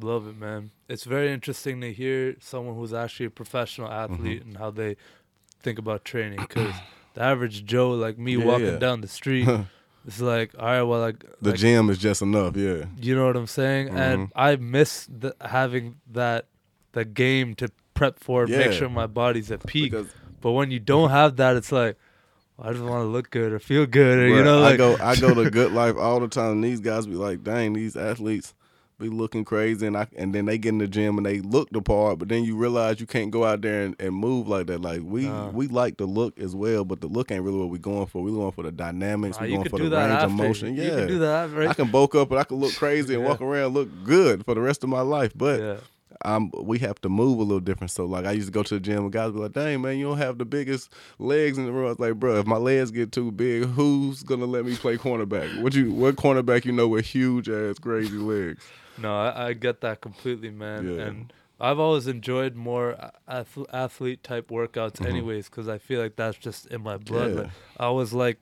Love 0.00 0.26
it, 0.26 0.36
man. 0.36 0.72
It's 0.88 1.04
very 1.04 1.30
interesting 1.32 1.80
to 1.82 1.92
hear 1.92 2.34
someone 2.40 2.74
who's 2.74 2.92
actually 2.92 3.26
a 3.26 3.30
professional 3.30 3.88
Mm-hmm. 3.88 4.14
athlete 4.14 4.42
and 4.44 4.56
how 4.56 4.70
they 4.72 4.96
think 5.62 5.78
about 5.78 6.04
training. 6.04 6.40
Because 6.40 6.74
the 7.14 7.22
average 7.22 7.64
Joe, 7.64 7.90
like 7.90 8.18
me, 8.18 8.36
Yeah, 8.36 8.44
walking 8.44 8.66
yeah. 8.66 8.78
down 8.78 9.00
the 9.00 9.08
street, 9.20 9.48
it's 10.06 10.20
like, 10.20 10.52
all 10.58 10.64
right, 10.66 10.82
well, 10.82 11.00
like, 11.00 11.24
the 11.42 11.50
like, 11.50 11.58
gym 11.58 11.90
is 11.90 11.98
just 11.98 12.22
enough. 12.22 12.56
Yeah. 12.56 12.84
you 13.00 13.14
know 13.14 13.26
what 13.26 13.36
I'm 13.36 13.46
saying? 13.46 13.88
And 13.90 14.28
Mhm. 14.28 14.30
I 14.34 14.56
miss 14.56 15.06
the, 15.06 15.34
having 15.40 15.96
that 16.12 16.46
the 16.92 17.04
game 17.04 17.54
to 17.56 17.70
prep 17.94 18.18
for, 18.18 18.44
and 18.44 18.50
make 18.52 18.72
sure 18.72 18.88
my 18.88 19.06
body's 19.06 19.50
at 19.50 19.64
peak. 19.66 19.92
Because 19.92 20.08
But 20.40 20.52
when 20.52 20.70
you 20.70 20.80
don't 20.80 21.10
have 21.10 21.36
that, 21.36 21.54
it's 21.56 21.70
like, 21.70 21.96
I 22.58 22.72
just 22.72 22.82
want 22.84 23.02
to 23.02 23.08
look 23.08 23.30
good 23.30 23.52
or 23.52 23.58
feel 23.58 23.86
good, 23.86 24.18
or 24.18 24.28
you 24.28 24.42
know, 24.42 24.62
I 24.64 24.76
go 24.76 24.96
I 25.00 25.16
go 25.16 25.32
to 25.34 25.50
Good 25.58 25.72
Life 25.72 25.96
all 25.96 26.18
the 26.20 26.28
time. 26.28 26.52
And 26.52 26.64
these 26.64 26.80
guys 26.80 27.06
be 27.06 27.14
like, 27.14 27.42
dang, 27.44 27.72
these 27.74 27.96
athletes 27.96 28.54
be 29.00 29.08
looking 29.08 29.44
crazy, 29.44 29.86
and 29.86 29.96
I 29.96 30.06
and 30.16 30.34
then 30.34 30.46
they 30.46 30.58
get 30.58 30.68
in 30.70 30.78
the 30.78 30.86
gym 30.86 31.16
and 31.16 31.26
they 31.26 31.40
look 31.40 31.70
the 31.70 31.82
part, 31.82 32.18
but 32.18 32.28
then 32.28 32.44
you 32.44 32.56
realize 32.56 33.00
you 33.00 33.06
can't 33.06 33.30
go 33.30 33.44
out 33.44 33.62
there 33.62 33.82
and, 33.82 33.96
and 33.98 34.14
move 34.14 34.46
like 34.48 34.66
that. 34.68 34.80
Like 34.82 35.00
we 35.02 35.26
Nah. 35.26 35.48
we 35.50 35.66
like 35.66 35.96
the 35.96 36.06
look 36.06 36.38
as 36.38 36.54
well, 36.54 36.84
but 36.84 37.00
the 37.00 37.06
look 37.08 37.30
ain't 37.32 37.42
really 37.44 37.58
what 37.58 37.70
we're 37.70 37.78
going 37.78 38.06
for. 38.06 38.22
We're 38.22 38.30
going 38.30 38.52
for 38.52 38.62
the 38.62 38.72
dynamics. 38.72 39.38
Nah, 39.38 39.44
we 39.44 39.50
you 39.50 39.56
going 39.56 39.68
for 39.70 39.78
the 39.78 39.84
range 39.90 40.12
after. 40.12 40.26
of 40.26 40.32
motion. 40.32 40.74
Yeah, 40.76 40.84
You 40.84 40.90
can 40.90 41.08
do 41.08 41.18
that, 41.20 41.50
right? 41.52 41.68
I 41.68 41.74
can 41.74 41.90
bulk 41.90 42.14
up 42.14 42.30
and 42.30 42.38
I 42.38 42.44
can 42.44 42.58
look 42.58 42.74
crazy 42.76 43.14
and 43.14 43.22
Yeah. 43.22 43.28
walk 43.30 43.40
around 43.40 43.74
look 43.74 43.88
good 44.04 44.44
for 44.44 44.54
the 44.54 44.60
rest 44.60 44.84
of 44.84 44.90
my 44.90 45.00
life. 45.00 45.32
But 45.34 45.60
yeah. 45.60 45.76
um, 46.24 46.50
we 46.62 46.78
have 46.80 47.00
to 47.00 47.08
move 47.08 47.38
a 47.38 47.42
little 47.42 47.60
different. 47.60 47.90
So 47.92 48.04
like 48.04 48.26
I 48.26 48.32
used 48.32 48.48
to 48.48 48.52
go 48.52 48.62
to 48.62 48.74
the 48.74 48.80
gym 48.80 49.04
and 49.04 49.12
guys 49.12 49.32
be 49.32 49.38
like, 49.38 49.52
"Dang 49.52 49.80
man, 49.80 49.96
you 49.96 50.06
don't 50.06 50.18
have 50.18 50.36
the 50.38 50.44
biggest 50.44 50.92
legs 51.18 51.56
in 51.56 51.64
the 51.64 51.72
room." 51.72 51.86
I 51.86 51.88
was 51.90 51.98
like, 51.98 52.14
"Bro, 52.16 52.40
if 52.40 52.46
my 52.46 52.56
legs 52.58 52.90
get 52.90 53.10
too 53.12 53.30
big, 53.32 53.64
who's 53.64 54.22
gonna 54.22 54.44
let 54.46 54.64
me 54.66 54.76
play 54.76 54.96
cornerback? 54.98 55.62
What 55.62 55.74
you 55.74 55.92
what 55.92 56.16
cornerback 56.16 56.64
you 56.66 56.72
know 56.72 56.88
with 56.88 57.06
huge 57.06 57.48
ass 57.48 57.78
crazy 57.78 58.16
legs?" 58.18 58.62
No, 59.00 59.16
I, 59.16 59.48
I 59.48 59.52
get 59.54 59.80
that 59.80 60.00
completely, 60.00 60.50
man. 60.50 60.96
Yeah. 60.96 61.02
And 61.06 61.32
I've 61.60 61.78
always 61.78 62.06
enjoyed 62.06 62.54
more 62.54 62.96
ath- 63.28 63.58
athlete 63.72 64.22
type 64.22 64.48
workouts, 64.48 64.96
Mhm. 64.98 65.06
anyways, 65.06 65.48
because 65.48 65.68
I 65.68 65.78
feel 65.78 66.00
like 66.00 66.16
that's 66.16 66.38
just 66.38 66.66
in 66.66 66.82
my 66.82 66.96
blood. 66.96 67.30
Yeah. 67.34 67.40
Like, 67.42 67.50
I 67.78 67.90
was 67.90 68.12
like 68.12 68.38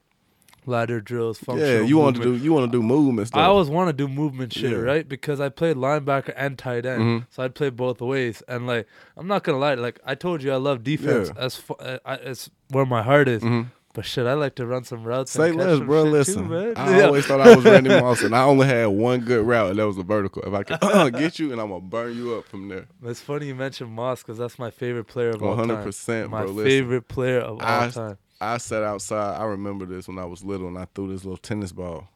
ladder 0.67 1.01
drills, 1.01 1.39
functional. 1.39 1.73
Yeah, 1.73 1.81
you 1.81 1.97
want 1.97 2.17
to 2.17 2.23
do 2.23 2.37
you 2.37 2.53
want 2.53 2.71
to 2.71 2.79
do 2.79 2.83
movement 2.83 3.29
stuff. 3.29 3.41
I 3.41 3.45
always 3.45 3.69
want 3.71 3.89
to 3.89 3.93
do 3.95 4.07
movement 4.07 4.53
shit, 4.53 4.71
Yeah. 4.73 4.79
right? 4.79 5.09
Because 5.09 5.41
I 5.41 5.49
played 5.49 5.77
linebacker 5.77 6.35
and 6.37 6.59
tight 6.59 6.85
end, 6.85 7.03
Mhm. 7.03 7.27
so 7.31 7.43
I'd 7.43 7.55
play 7.55 7.71
both 7.71 8.01
ways. 8.03 8.43
And 8.49 8.67
like, 8.67 8.87
I'm 9.17 9.27
not 9.27 9.45
gonna 9.45 9.59
lie, 9.59 9.75
like 9.75 9.99
I 10.05 10.15
told 10.15 10.43
you, 10.43 10.53
I 10.53 10.57
love 10.57 10.85
defense. 10.85 11.31
Yeah. 11.35 11.43
As 11.43 11.57
fu- 11.57 11.75
uh, 11.75 11.99
I, 12.05 12.15
it's 12.17 12.51
where 12.71 12.85
my 12.85 13.03
heart 13.03 13.29
is. 13.29 13.43
Mhm. 13.43 13.69
But 13.95 14.05
shit, 14.05 14.27
I 14.27 14.35
like 14.35 14.55
to 14.57 14.67
run 14.67 14.85
some 14.85 15.03
routes. 15.03 15.33
Say 15.33 15.51
less, 15.51 15.81
bro. 15.81 16.05
Listen, 16.05 16.45
too, 16.45 16.49
man. 16.49 16.75
I 16.77 16.99
Yeah. 16.99 17.05
always 17.07 17.27
thought 17.27 17.41
I 17.41 17.57
was 17.57 17.65
Randy 17.65 17.89
Moss, 17.89 18.23
and 18.23 18.37
I 18.37 18.43
only 18.45 18.67
had 18.67 18.87
one 18.87 19.21
good 19.21 19.45
route, 19.47 19.71
and 19.71 19.79
that 19.79 19.87
was 19.87 19.99
a 19.99 20.03
vertical. 20.03 20.43
If 20.43 20.53
I 20.55 20.63
could 20.63 20.79
uh, 20.83 21.11
get 21.19 21.39
you, 21.39 21.51
and 21.53 21.61
I'm 21.61 21.69
gonna 21.69 21.81
burn 21.81 22.15
you 22.17 22.35
up 22.37 22.45
from 22.47 22.69
there. 22.69 22.87
It's 23.05 23.21
funny 23.21 23.47
you 23.47 23.55
mentioned 23.55 23.91
Moss 23.91 24.23
because 24.23 24.39
that's 24.39 24.59
my 24.59 24.71
favorite 24.71 25.05
player 25.07 25.31
of 25.31 25.43
all 25.43 25.57
time. 25.57 25.69
hundred 25.69 25.83
percent, 25.85 26.31
My 26.31 26.43
bro. 26.43 26.51
Listen. 26.53 26.65
favorite 26.71 27.09
player 27.09 27.41
of 27.41 27.61
all 27.61 27.63
I- 27.63 27.89
time. 27.91 28.19
I 28.41 28.59
sat 28.59 28.85
outside. 28.85 29.41
I 29.41 29.45
remember 29.47 29.85
this 29.85 30.07
when 30.07 30.19
I 30.19 30.25
was 30.27 30.45
little, 30.45 30.69
and 30.69 30.79
I 30.79 30.87
threw 30.95 31.09
this 31.13 31.25
little 31.25 31.39
tennis 31.39 31.73
ball 31.73 32.09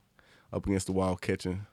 up 0.52 0.64
against 0.66 0.86
the 0.86 0.92
wall, 0.92 1.16
catching, 1.16 1.66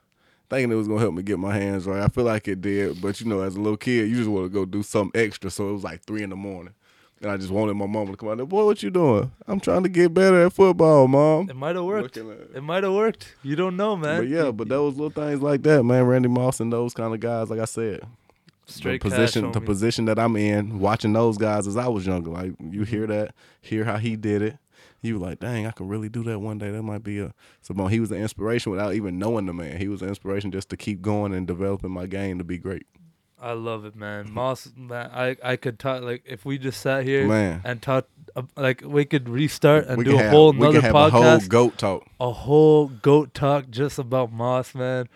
thinking 0.48 0.72
it 0.72 0.76
was 0.76 0.88
gonna 0.88 0.98
help 0.98 1.14
me 1.14 1.22
get 1.22 1.38
my 1.38 1.54
hands 1.54 1.86
right. 1.86 2.02
I 2.02 2.08
feel 2.08 2.24
like 2.24 2.48
it 2.48 2.60
did, 2.62 3.00
but 3.00 3.20
you 3.20 3.28
know, 3.28 3.42
as 3.42 3.54
a 3.54 3.60
little 3.60 3.76
kid, 3.76 4.08
you 4.08 4.16
just 4.16 4.28
want 4.30 4.46
to 4.46 4.48
go 4.48 4.64
do 4.64 4.82
something 4.82 5.20
extra. 5.20 5.50
So 5.50 5.68
it 5.68 5.72
was 5.74 5.84
like 5.84 6.02
three 6.02 6.24
in 6.24 6.30
the 6.30 6.36
morning, 6.36 6.74
and 7.20 7.30
I 7.30 7.36
just 7.36 7.50
wanted 7.50 7.74
my 7.74 7.86
mom 7.86 8.06
to 8.08 8.16
come 8.16 8.28
out 8.30 8.36
there. 8.38 8.46
Boy, 8.46 8.64
what 8.64 8.82
you 8.82 8.90
doing? 8.90 9.30
I'm 9.46 9.60
trying 9.60 9.82
to 9.82 9.88
get 9.88 10.14
better 10.14 10.46
at 10.46 10.52
football, 10.52 11.06
mom. 11.06 11.50
It 11.50 11.56
might 11.56 11.76
have 11.76 11.84
worked. 11.84 12.16
Looking 12.16 12.30
at- 12.32 12.56
It 12.56 12.62
might 12.62 12.82
have 12.82 12.92
worked. 12.94 13.34
You 13.42 13.56
don't 13.56 13.76
know, 13.76 13.96
man. 13.96 14.20
But 14.22 14.28
yeah, 14.28 14.50
but 14.50 14.68
those 14.68 14.94
little 14.96 15.10
things 15.10 15.42
like 15.42 15.62
that, 15.64 15.82
man. 15.84 16.04
Randy 16.04 16.28
Moss 16.28 16.60
and 16.60 16.72
those 16.72 16.94
kind 16.94 17.12
of 17.12 17.20
guys, 17.20 17.50
like 17.50 17.60
I 17.60 17.66
said, 17.66 18.00
straight 18.66 19.02
the 19.02 19.10
position, 19.10 19.44
cash, 19.44 19.52
the 19.54 19.60
homie. 19.60 19.66
position 19.66 20.04
that 20.06 20.18
I'm 20.18 20.36
in, 20.36 20.78
watching 20.78 21.12
those 21.12 21.36
guys 21.36 21.66
as 21.66 21.76
I 21.76 21.88
was 21.88 22.06
younger. 22.06 22.30
Like 22.30 22.52
you 22.60 22.84
hear 22.84 23.06
that, 23.08 23.34
hear 23.60 23.84
how 23.84 23.98
he 23.98 24.16
did 24.16 24.40
it. 24.42 24.56
You 25.02 25.18
were 25.18 25.26
like, 25.28 25.40
dang, 25.40 25.66
I 25.66 25.70
could 25.70 25.88
really 25.88 26.10
do 26.10 26.22
that 26.24 26.40
one 26.40 26.58
day. 26.58 26.70
That 26.70 26.82
might 26.82 27.02
be 27.02 27.20
a 27.20 27.32
so. 27.62 27.72
Bon, 27.74 27.88
he 27.90 28.00
was 28.00 28.10
an 28.12 28.18
inspiration 28.18 28.70
without 28.70 28.94
even 28.94 29.18
knowing 29.18 29.46
the 29.46 29.54
man. 29.54 29.78
He 29.78 29.88
was 29.88 30.02
an 30.02 30.08
inspiration 30.08 30.50
just 30.50 30.68
to 30.70 30.76
keep 30.76 31.00
going 31.02 31.32
and 31.32 31.46
developing 31.46 31.90
my 31.90 32.06
game 32.06 32.36
to 32.38 32.44
be 32.44 32.58
great. 32.58 32.86
I 33.40 33.52
love 33.52 33.84
it, 33.84 33.96
man. 33.96 34.30
Moss, 34.32 34.70
man, 34.76 35.10
I 35.12 35.36
I 35.42 35.56
could 35.56 35.78
talk 35.78 36.02
like 36.02 36.22
if 36.26 36.44
we 36.44 36.58
just 36.58 36.80
sat 36.80 37.04
here 37.04 37.26
Man, 37.26 37.62
and 37.64 37.80
talk, 37.80 38.06
uh, 38.36 38.42
like 38.56 38.82
we 38.84 39.04
could 39.04 39.28
restart 39.28 39.86
and 39.86 39.96
we 39.98 40.04
do 40.04 40.16
a 40.18 40.22
have, 40.22 40.30
whole 40.30 40.52
we 40.52 40.58
nother 40.58 40.80
can 40.80 40.82
have 40.82 40.94
a 40.94 41.10
whole 41.10 41.22
podcast, 41.22 41.48
goat 41.48 41.78
talk. 41.78 42.06
a 42.20 42.30
whole 42.30 42.88
goat 42.88 43.32
talk 43.32 43.70
just 43.70 43.98
about 43.98 44.30
Moss, 44.32 44.74
man. 44.74 45.08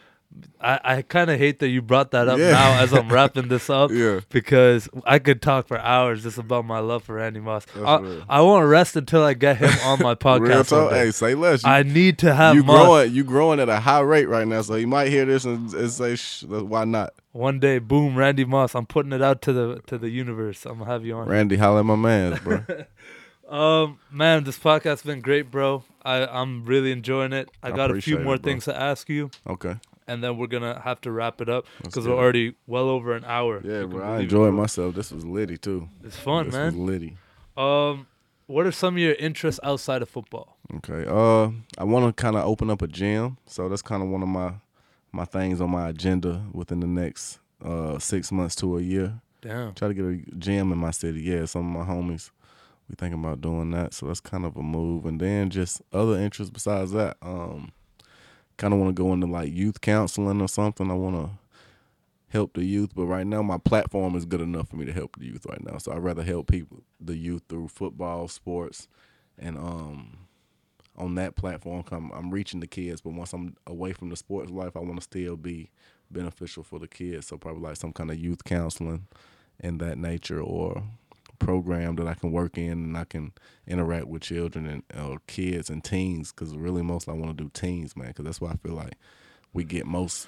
I 0.60 0.80
I 0.84 1.02
kind 1.02 1.30
of 1.30 1.38
hate 1.38 1.58
that 1.60 1.68
you 1.68 1.80
brought 1.82 2.10
that 2.12 2.26
up 2.28 2.38
Yeah. 2.38 2.50
now 2.52 2.80
as 2.82 2.92
I'm 2.92 3.08
wrapping 3.08 3.48
this 3.48 3.68
up. 3.70 3.90
Yeah, 3.94 4.20
Because 4.30 4.88
I 5.04 5.18
could 5.18 5.40
talk 5.42 5.68
for 5.68 5.78
hours 5.78 6.22
just 6.22 6.38
about 6.38 6.64
my 6.64 6.78
love 6.80 7.04
for 7.04 7.14
Randy 7.16 7.40
Moss. 7.40 7.66
I. 7.76 8.22
I 8.28 8.40
won't 8.40 8.66
rest 8.66 8.96
until 8.96 9.22
I 9.22 9.34
get 9.34 9.58
him 9.58 9.70
on 9.84 10.00
my 10.00 10.14
podcast. 10.28 10.70
day. 10.90 11.04
Hey, 11.06 11.10
say 11.12 11.34
less. 11.34 11.62
You, 11.62 11.70
I 11.70 11.82
need 11.82 12.18
to 12.18 12.34
have 12.34 12.54
you 12.56 12.64
Moss. 12.64 12.84
growing, 12.86 13.12
you 13.12 13.24
growing 13.24 13.60
at 13.60 13.68
a 13.68 13.78
high 13.80 14.00
rate 14.00 14.28
right 14.28 14.46
now. 14.48 14.62
So 14.62 14.74
you 14.74 14.86
might 14.86 15.08
hear 15.08 15.24
this 15.24 15.44
and, 15.44 15.72
and 15.72 15.90
say, 15.90 16.16
Shh, 16.16 16.42
why 16.44 16.84
not? 16.84 17.14
One 17.32 17.60
day, 17.60 17.78
boom, 17.78 18.16
Randy 18.16 18.44
Moss. 18.44 18.74
I'm 18.74 18.86
putting 18.86 19.12
it 19.12 19.22
out 19.22 19.42
to 19.42 19.52
the 19.52 19.80
to 19.86 19.98
the 19.98 20.08
universe. 20.08 20.64
I'm 20.66 20.78
gonna 20.78 20.90
have 20.90 21.04
you 21.04 21.14
on. 21.16 21.28
Randy, 21.28 21.56
holla 21.56 21.80
at 21.80 21.86
my 21.86 21.96
man, 21.96 22.40
bro. 22.42 22.64
Um, 23.48 23.98
man, 24.10 24.44
this 24.44 24.58
podcast's 24.58 25.02
been 25.02 25.20
great, 25.20 25.50
bro. 25.50 25.84
I 26.02 26.26
I'm 26.26 26.64
really 26.64 26.90
enjoying 26.92 27.32
it. 27.34 27.50
I, 27.62 27.68
I 27.68 27.70
got 27.72 27.90
a 27.90 28.00
few 28.00 28.18
more 28.18 28.36
it, 28.36 28.42
things 28.42 28.64
to 28.64 28.74
ask 28.74 29.08
you, 29.10 29.30
Okay. 29.46 29.76
And 30.06 30.22
then 30.22 30.36
we're 30.36 30.46
gonna 30.46 30.80
have 30.80 31.00
to 31.02 31.10
wrap 31.10 31.40
it 31.40 31.48
up 31.48 31.66
because 31.82 32.06
we're 32.06 32.16
already 32.16 32.54
well 32.66 32.88
over 32.88 33.14
an 33.14 33.24
hour. 33.24 33.60
Yeah, 33.64 33.84
bro. 33.84 34.02
I 34.02 34.18
it, 34.18 34.22
enjoyed 34.22 34.54
myself. 34.54 34.94
This 34.94 35.10
was 35.10 35.24
litty 35.24 35.56
too. 35.56 35.88
It's 36.02 36.16
fun, 36.16 36.46
this 36.46 36.54
man. 36.54 36.66
was 36.66 36.76
litty. 36.76 37.16
Um, 37.56 38.06
what 38.46 38.66
are 38.66 38.72
some 38.72 38.94
of 38.94 38.98
your 38.98 39.14
interests 39.14 39.60
outside 39.62 40.02
of 40.02 40.08
football? 40.08 40.56
Okay. 40.76 41.06
Uh, 41.08 41.50
I 41.78 41.84
want 41.84 42.14
to 42.14 42.22
kind 42.22 42.36
of 42.36 42.44
open 42.44 42.70
up 42.70 42.82
a 42.82 42.86
gym, 42.86 43.38
so 43.46 43.68
that's 43.68 43.82
kind 43.82 44.02
of 44.02 44.08
one 44.08 44.22
of 44.22 44.28
my 44.28 44.54
my 45.12 45.24
things 45.24 45.60
on 45.60 45.70
my 45.70 45.88
agenda 45.88 46.44
within 46.52 46.80
the 46.80 46.88
next 46.88 47.38
uh 47.64 47.98
six 47.98 48.32
months 48.32 48.56
to 48.56 48.76
a 48.78 48.80
year. 48.80 49.20
Damn. 49.40 49.74
Try 49.74 49.88
to 49.88 49.94
get 49.94 50.04
a 50.04 50.36
gym 50.38 50.72
in 50.72 50.78
my 50.78 50.90
city. 50.90 51.20
Yeah, 51.22 51.44
some 51.44 51.76
of 51.76 51.86
my 51.86 51.92
homies, 51.92 52.30
we 52.88 52.96
thinking 52.96 53.20
about 53.20 53.40
doing 53.40 53.70
that. 53.72 53.94
So 53.94 54.06
that's 54.06 54.20
kind 54.20 54.44
of 54.44 54.56
a 54.56 54.62
move, 54.62 55.06
and 55.06 55.20
then 55.20 55.50
just 55.50 55.82
other 55.92 56.18
interests 56.18 56.50
besides 56.50 56.92
that. 56.92 57.16
Um, 57.22 57.72
kind 58.56 58.72
of 58.72 58.80
want 58.80 58.94
to 58.94 59.02
go 59.02 59.12
into 59.12 59.26
like 59.26 59.52
youth 59.52 59.80
counseling 59.80 60.40
or 60.40 60.48
something. 60.48 60.90
I 60.90 60.94
want 60.94 61.16
to 61.16 61.30
help 62.28 62.54
the 62.54 62.64
youth, 62.64 62.90
but 62.94 63.06
right 63.06 63.26
now 63.26 63.42
my 63.42 63.58
platform 63.58 64.16
is 64.16 64.24
good 64.24 64.40
enough 64.40 64.68
for 64.68 64.76
me 64.76 64.84
to 64.84 64.92
help 64.92 65.16
the 65.16 65.26
youth 65.26 65.46
right 65.46 65.64
now. 65.64 65.78
So 65.78 65.92
I'd 65.92 66.02
rather 66.02 66.22
help 66.22 66.48
people, 66.48 66.82
the 67.00 67.16
youth, 67.16 67.42
through 67.48 67.68
football, 67.68 68.28
sports, 68.28 68.88
and 69.38 69.56
um, 69.56 70.18
on 70.96 71.14
that 71.16 71.36
platform, 71.36 71.82
come 71.82 72.12
I'm 72.14 72.30
reaching 72.30 72.60
the 72.60 72.66
kids. 72.66 73.00
But 73.00 73.14
once 73.14 73.32
I'm 73.32 73.56
away 73.66 73.92
from 73.92 74.10
the 74.10 74.16
sports 74.16 74.50
life, 74.50 74.76
I 74.76 74.80
want 74.80 74.96
to 74.96 75.02
still 75.02 75.36
be 75.36 75.70
beneficial 76.10 76.62
for 76.62 76.78
the 76.78 76.88
kids. 76.88 77.28
So 77.28 77.36
probably 77.36 77.62
like 77.62 77.76
some 77.76 77.92
kind 77.92 78.10
of 78.10 78.18
youth 78.18 78.44
counseling 78.44 79.06
in 79.60 79.78
that 79.78 79.98
nature 79.98 80.40
or 80.40 80.82
program 81.38 81.96
that 81.96 82.06
I 82.06 82.14
can 82.14 82.30
work 82.32 82.56
in 82.58 82.72
and 82.72 82.96
I 82.96 83.04
can 83.04 83.32
interact 83.66 84.06
with 84.06 84.22
children 84.22 84.66
and 84.66 84.82
uh, 84.94 85.16
kids 85.26 85.70
and 85.70 85.82
teens 85.82 86.32
because 86.32 86.56
really 86.56 86.82
most 86.82 87.08
I 87.08 87.12
want 87.12 87.36
to 87.36 87.44
do 87.44 87.50
teens, 87.52 87.96
man, 87.96 88.08
because 88.08 88.24
that's 88.24 88.40
why 88.40 88.50
I 88.50 88.56
feel 88.56 88.74
like 88.74 88.94
we 89.52 89.64
get 89.64 89.86
most 89.86 90.26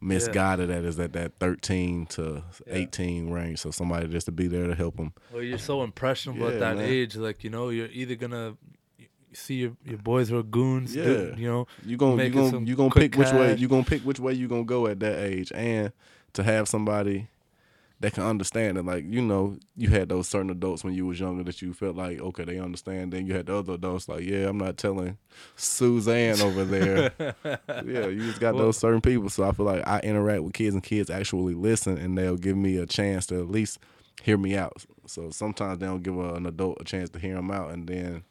misguided 0.00 0.70
at 0.70 0.84
is 0.84 0.98
at 1.00 1.12
that 1.12 1.32
13 1.40 2.06
to 2.06 2.42
Yeah. 2.66 2.74
18 2.74 3.30
range. 3.30 3.58
So 3.58 3.70
somebody 3.70 4.06
just 4.08 4.26
to 4.26 4.32
be 4.32 4.46
there 4.46 4.66
to 4.66 4.74
help 4.74 4.96
them. 4.96 5.12
Well, 5.32 5.42
you're 5.42 5.58
so 5.58 5.82
impressionable 5.82 6.48
at 6.48 6.60
that 6.60 6.76
man. 6.76 6.84
age. 6.84 7.16
Like 7.16 7.42
you 7.44 7.50
know, 7.50 7.70
you're 7.70 7.88
either 7.88 8.14
gonna 8.14 8.56
see 9.32 9.54
your 9.56 9.72
your 9.84 9.98
boys 9.98 10.30
are 10.32 10.42
goons. 10.42 10.92
do- 10.94 11.00
Yeah. 11.32 11.36
you 11.40 11.48
know, 11.48 11.66
You 11.84 11.96
gonna 11.96 12.22
you 12.24 12.30
gonna 12.30 12.60
you 12.60 12.76
gonna 12.76 12.90
quick 12.90 13.12
pick 13.12 13.18
which 13.18 13.32
way 13.32 13.48
cash. 13.52 13.60
you 13.60 13.68
gonna 13.68 13.82
pick 13.84 14.02
which 14.02 14.20
way 14.20 14.32
you're 14.34 14.48
gonna 14.48 14.64
go 14.64 14.86
at 14.86 15.00
that 15.00 15.18
age, 15.18 15.50
and 15.54 15.92
to 16.34 16.42
have 16.44 16.68
somebody 16.68 17.28
that 18.00 18.12
can 18.12 18.22
understand 18.24 18.78
it. 18.78 18.84
Like 18.84 19.04
you 19.06 19.20
know, 19.22 19.56
you 19.76 19.88
had 19.90 20.08
those 20.08 20.28
certain 20.28 20.50
adults 20.50 20.84
when 20.84 20.94
you 20.94 21.06
was 21.06 21.18
younger 21.18 21.42
that 21.44 21.60
you 21.62 21.72
felt 21.74 21.96
like 21.96 22.20
okay, 22.20 22.44
they 22.44 22.58
understand. 22.58 23.12
Then 23.12 23.26
you 23.26 23.34
had 23.34 23.46
the 23.46 23.56
other 23.56 23.74
adults 23.74 24.08
like, 24.08 24.22
yeah, 24.24 24.48
I'm 24.48 24.58
not 24.58 24.76
telling 24.76 25.18
Suzanne 25.56 26.40
over 26.40 26.64
there. 26.64 27.12
yeah, 27.68 28.06
you 28.06 28.20
just 28.26 28.40
got 28.40 28.54
Well- 28.54 28.64
those 28.66 28.78
certain 28.78 29.00
people. 29.00 29.28
So 29.28 29.44
I 29.44 29.52
feel 29.52 29.66
like 29.66 29.86
I 29.86 30.00
interact 30.00 30.42
with 30.42 30.52
kids 30.54 30.74
and 30.74 30.82
kids 30.82 31.10
actually 31.10 31.54
listen, 31.54 31.98
and 31.98 32.16
they'll 32.16 32.36
give 32.36 32.56
me 32.56 32.76
a 32.76 32.86
chance 32.86 33.26
to 33.26 33.40
at 33.40 33.48
least 33.48 33.78
hear 34.22 34.36
me 34.38 34.56
out. 34.56 34.84
So 35.06 35.30
sometimes 35.30 35.78
they 35.78 35.86
don't 35.86 36.02
give 36.02 36.16
a, 36.18 36.34
an 36.34 36.46
adult 36.46 36.78
a 36.80 36.84
chance 36.84 37.10
to 37.10 37.18
hear 37.18 37.34
them 37.34 37.50
out, 37.50 37.70
and 37.72 37.86
then 37.88 38.22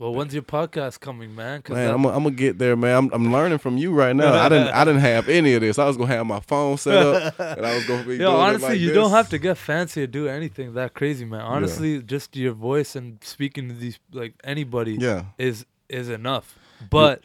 Well, 0.00 0.14
when's 0.14 0.32
your 0.32 0.42
podcast 0.42 0.98
coming, 1.00 1.36
man? 1.36 1.62
Man, 1.68 1.86
that- 1.86 1.92
I'm 1.92 2.02
gonna 2.02 2.30
get 2.30 2.56
there, 2.56 2.74
man. 2.74 2.96
I'm, 2.96 3.12
I'm 3.12 3.32
learning 3.34 3.58
from 3.58 3.76
you 3.76 3.92
right 3.92 4.16
now. 4.16 4.32
I 4.32 4.48
didn't 4.48 4.68
I 4.68 4.82
didn't 4.86 5.02
have 5.02 5.28
any 5.28 5.52
of 5.52 5.60
this. 5.60 5.78
I 5.78 5.84
was 5.84 5.98
gonna 5.98 6.14
have 6.14 6.24
my 6.24 6.40
phone 6.40 6.78
set 6.78 6.96
up, 6.96 7.38
and 7.38 7.66
I 7.66 7.74
was 7.74 7.84
gonna 7.84 8.04
be. 8.04 8.16
Yo, 8.16 8.34
honestly, 8.34 8.70
like 8.70 8.80
you 8.80 8.86
this. 8.86 8.94
don't 8.94 9.10
have 9.10 9.28
to 9.28 9.38
get 9.38 9.58
fancy 9.58 10.02
or 10.02 10.06
do 10.06 10.26
anything 10.26 10.72
that 10.72 10.94
crazy, 10.94 11.26
man. 11.26 11.42
Honestly, 11.42 12.00
just 12.02 12.34
your 12.34 12.54
voice 12.54 12.96
and 12.96 13.22
speaking 13.22 13.68
to 13.68 13.74
these 13.74 13.98
like 14.10 14.32
anybody 14.42 14.96
Yeah, 14.98 15.24
is 15.36 15.66
is 15.90 16.08
enough. 16.08 16.58
But 16.88 17.20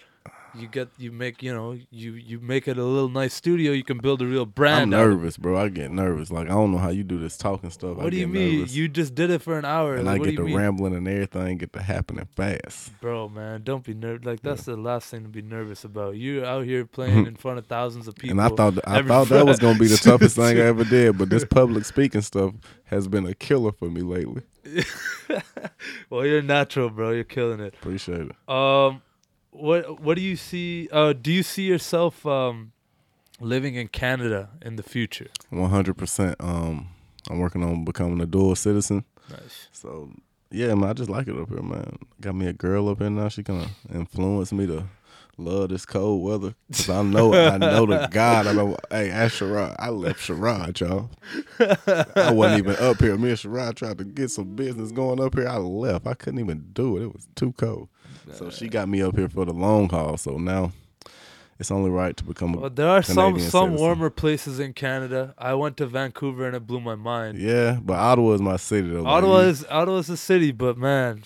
you 0.58 0.68
get 0.68 0.88
you 0.98 1.12
make 1.12 1.44
you 1.44 1.54
know 1.54 1.78
you 1.92 2.14
you 2.14 2.40
make 2.40 2.68
it 2.68 2.78
a 2.78 2.84
little 2.84 3.10
nice 3.10 3.34
studio. 3.34 3.72
You 3.72 3.84
can 3.84 3.98
build 3.98 4.22
a 4.22 4.26
real 4.26 4.46
brand. 4.46 4.94
I'm 4.94 5.00
out 5.00 5.06
of 5.06 5.12
it. 5.12 5.16
nervous, 5.16 5.38
bro. 5.38 5.58
I 5.58 5.70
get 5.70 5.92
nervous. 5.92 6.32
Like 6.32 6.48
I 6.48 6.52
don't 6.52 6.72
know 6.72 6.78
how 6.78 6.90
you 6.90 7.04
do 7.04 7.20
this 7.20 7.38
talking 7.38 7.70
stuff. 7.70 7.98
I 8.00 8.04
What 8.04 8.12
do 8.12 8.18
you 8.18 8.28
mean? 8.28 8.60
nervous. 8.60 8.74
You 8.76 8.88
just 8.88 9.16
did 9.16 9.30
it 9.32 9.42
for 9.42 9.58
an 9.60 9.66
hour. 9.66 9.96
and 9.96 10.06
like, 10.06 10.22
I 10.22 10.26
get 10.26 10.36
the 10.38 10.44
mean? 10.44 10.56
rambling 10.56 10.96
and 10.96 11.08
everything 11.08 11.58
get 11.58 11.74
to 11.74 11.82
happening 11.82 12.28
fast. 12.36 12.92
Bro, 13.02 13.30
man, 13.30 13.64
don't 13.64 13.84
be 13.84 13.94
nervous. 13.94 14.26
Like 14.26 14.42
that's 14.42 14.64
the 14.64 14.76
last 14.78 15.10
thing 15.10 15.24
to 15.24 15.30
be 15.30 15.42
nervous 15.42 15.84
about. 15.84 16.16
You're 16.18 16.46
out 16.46 16.66
here 16.66 16.86
playing 16.98 17.26
in 17.28 17.36
front 17.36 17.58
of 17.60 17.66
thousands 17.68 18.08
of 18.08 18.16
people. 18.16 18.40
and 18.40 18.42
I 18.42 18.56
thought 18.56 18.78
I 18.88 19.02
thought 19.02 19.28
that 19.30 19.46
was 19.46 19.60
gonna 19.60 19.78
be 19.80 19.88
the 19.88 19.98
toughest 20.04 20.36
thing 20.36 20.58
I 20.58 20.62
ever 20.62 20.84
did, 20.84 21.18
but 21.18 21.30
this 21.30 21.46
public 21.50 21.86
speaking 21.86 22.22
stuff 22.22 22.54
has 22.86 23.08
been 23.08 23.26
a 23.26 23.34
killer 23.34 23.72
for 23.72 23.90
me 23.90 24.02
lately. 24.02 24.44
well, 26.10 26.26
you're 26.26 26.42
natural, 26.42 26.90
bro. 26.90 27.12
You're 27.12 27.24
killing 27.24 27.60
it. 27.60 27.74
Appreciate 27.76 28.30
it. 28.32 28.50
Um, 28.50 29.02
what 29.56 30.02
what 30.02 30.16
do 30.16 30.22
you 30.22 30.36
see? 30.36 30.90
Uh, 30.92 31.14
do 31.14 31.32
you 31.32 31.44
see 31.44 31.64
yourself 31.64 32.26
um 32.26 32.72
living 33.40 33.76
in 33.76 33.88
Canada 33.88 34.50
in 34.62 34.76
the 34.76 34.84
future? 34.84 35.28
One 35.50 35.70
hundred 35.70 35.98
percent. 35.98 36.36
Um, 36.40 36.90
I'm 37.30 37.40
working 37.40 37.64
on 37.64 37.86
becoming 37.86 38.22
a 38.22 38.26
dual 38.26 38.56
citizen. 38.56 39.06
Nice. 39.30 39.68
So 39.72 40.12
yeah, 40.52 40.74
man, 40.76 40.90
I 40.90 40.94
just 40.94 41.10
like 41.10 41.28
it 41.28 41.38
up 41.38 41.50
here, 41.50 41.62
man. 41.62 41.98
Got 42.22 42.36
me 42.36 42.48
a 42.48 42.54
girl 42.54 42.90
up 42.90 43.00
here 43.00 43.10
now. 43.10 43.30
She 43.30 43.44
gonna 43.44 43.70
influence 43.94 44.52
me 44.52 44.68
to 44.68 44.86
love 45.38 45.70
this 45.70 45.86
cold 45.86 46.24
weather. 46.24 46.56
Cause 46.72 46.90
I 46.90 47.02
know, 47.02 47.34
I 47.34 47.58
know 47.58 47.86
the 47.86 48.08
God. 48.12 48.48
I 48.48 48.54
know. 48.54 48.78
Hey, 48.90 49.10
ask 49.10 49.36
Sherrod. 49.40 49.76
I 49.80 49.90
left 49.90 50.20
Sherrod, 50.20 50.80
y'all. 50.80 51.10
I 52.16 52.32
wasn't 52.32 52.60
even 52.68 52.76
up 52.84 53.00
here. 53.00 53.18
Me 53.18 53.30
and 53.30 53.38
Sherrod 53.38 53.76
tried 53.76 53.98
to 54.00 54.04
get 54.04 54.32
some 54.32 54.56
business 54.56 54.92
going 54.92 55.20
up 55.22 55.36
here. 55.36 55.48
I 55.48 55.58
left. 55.58 56.08
I 56.08 56.14
couldn't 56.14 56.40
even 56.40 56.70
do 56.74 56.98
it. 56.98 57.04
It 57.04 57.14
was 57.14 57.28
too 57.36 57.54
cold. 57.54 57.90
So 58.34 58.50
she 58.50 58.68
got 58.68 58.90
me 58.90 59.02
up 59.02 59.16
here 59.16 59.30
for 59.30 59.46
the 59.46 59.54
long 59.54 59.90
haul. 59.90 60.18
So 60.18 60.38
now 60.38 60.72
it's 61.60 61.70
only 61.72 61.90
right 61.92 62.18
to 62.18 62.24
become 62.24 62.56
a 62.56 62.60
Well, 62.62 62.70
there 62.70 62.90
are 62.90 63.04
some 63.04 63.16
Canadian 63.16 63.50
some 63.50 63.68
citizen. 63.70 63.82
warmer 63.86 64.10
places 64.10 64.60
in 64.60 64.74
Canada. 64.74 65.34
I 65.38 65.54
went 65.54 65.78
to 65.78 65.86
Vancouver 65.86 66.46
and 66.48 66.56
it 66.56 66.66
blew 66.66 66.80
my 66.82 66.96
mind. 66.96 67.38
yeah. 67.38 67.78
But 67.82 67.94
Ottawa 68.00 68.32
is 68.34 68.42
my 68.42 68.58
city 68.58 68.90
though. 68.90 69.04
Like, 69.04 69.14
Ottawa 69.14 69.38
is 69.40 69.66
Ottawa's 69.70 70.10
a 70.10 70.18
city, 70.18 70.52
but 70.52 70.78
man, 70.78 71.24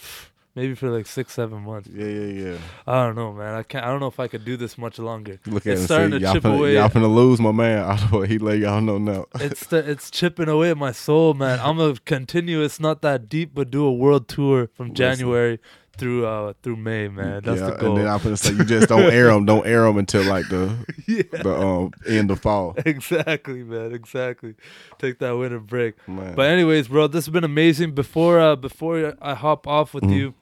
maybe 0.55 0.76
for 0.76 0.89
like 0.89 1.05
six 1.05 1.34
seven 1.34 1.63
months. 1.63 1.89
Yeah, 1.93 2.05
yeah, 2.05 2.43
yeah. 2.51 2.57
I 2.88 3.05
don't 3.05 3.15
know, 3.15 3.34
man. 3.34 3.55
I 3.55 3.63
can't. 3.63 3.85
I 3.85 3.88
don't 3.89 3.99
know 3.99 4.07
if 4.07 4.19
I 4.19 4.27
could 4.27 4.45
do 4.45 4.57
this 4.57 4.77
much 4.77 4.99
longer. 4.99 5.39
Look 5.45 5.65
at 5.65 5.73
It's 5.73 5.84
starting 5.84 6.11
See, 6.11 6.19
to 6.19 6.23
y'all, 6.26 6.34
chip 6.34 6.43
finna, 6.43 6.57
away. 6.57 6.73
y'all 6.76 6.89
finna 6.89 7.13
lose 7.13 7.39
my 7.39 7.51
man 7.51 7.80
Ottawa. 7.84 8.21
He 8.21 8.38
let 8.38 8.59
y'all 8.59 8.81
know 8.81 8.97
now. 8.97 9.26
it's 9.35 9.65
the, 9.67 9.77
it's 9.89 10.09
chipping 10.11 10.49
away 10.49 10.71
at 10.71 10.77
my 10.77 10.91
soul, 10.91 11.34
man. 11.34 11.59
I'm 11.61 11.80
a 11.80 11.95
continuous, 12.05 12.80
not 12.80 13.01
that 13.01 13.30
deep, 13.30 13.51
but 13.53 13.69
do 13.71 13.85
a 13.85 13.93
world 13.93 14.27
tour 14.27 14.69
from 14.76 14.88
Listen. 14.88 14.95
January 14.95 15.59
through 15.99 16.26
uh 16.26 16.53
through 16.63 16.77
May, 16.77 17.07
man. 17.09 17.41
That's 17.43 17.59
yeah, 17.61 17.69
the 17.71 17.76
goal. 17.77 17.89
And 17.97 17.97
then 18.05 18.07
I'm 18.11 18.19
finna 18.19 18.38
say 18.38 18.53
you 18.53 18.63
just 18.65 18.89
don't 18.89 19.03
air 19.13 19.27
them. 19.27 19.45
Don't 19.45 19.65
air 19.67 19.84
them 19.84 19.97
until 19.97 20.23
like 20.23 20.47
the 20.49 20.76
yeah, 21.07 21.23
the 21.43 21.55
um 21.59 21.91
end 22.07 22.31
of 22.31 22.39
fall. 22.39 22.76
exactly, 22.85 23.63
man. 23.63 23.93
Exactly. 23.93 24.55
Take 24.97 25.19
that 25.19 25.31
winter 25.38 25.59
break. 25.59 25.95
Man. 26.07 26.35
But 26.35 26.47
anyways, 26.49 26.88
bro, 26.88 27.07
this 27.07 27.26
has 27.26 27.31
been 27.34 27.43
amazing. 27.43 27.91
Before 27.93 28.39
uh 28.39 28.55
before 28.55 29.15
I 29.21 29.34
hop 29.35 29.67
off 29.67 29.93
with 29.93 30.03
Mhm. 30.05 30.15
you, 30.15 30.34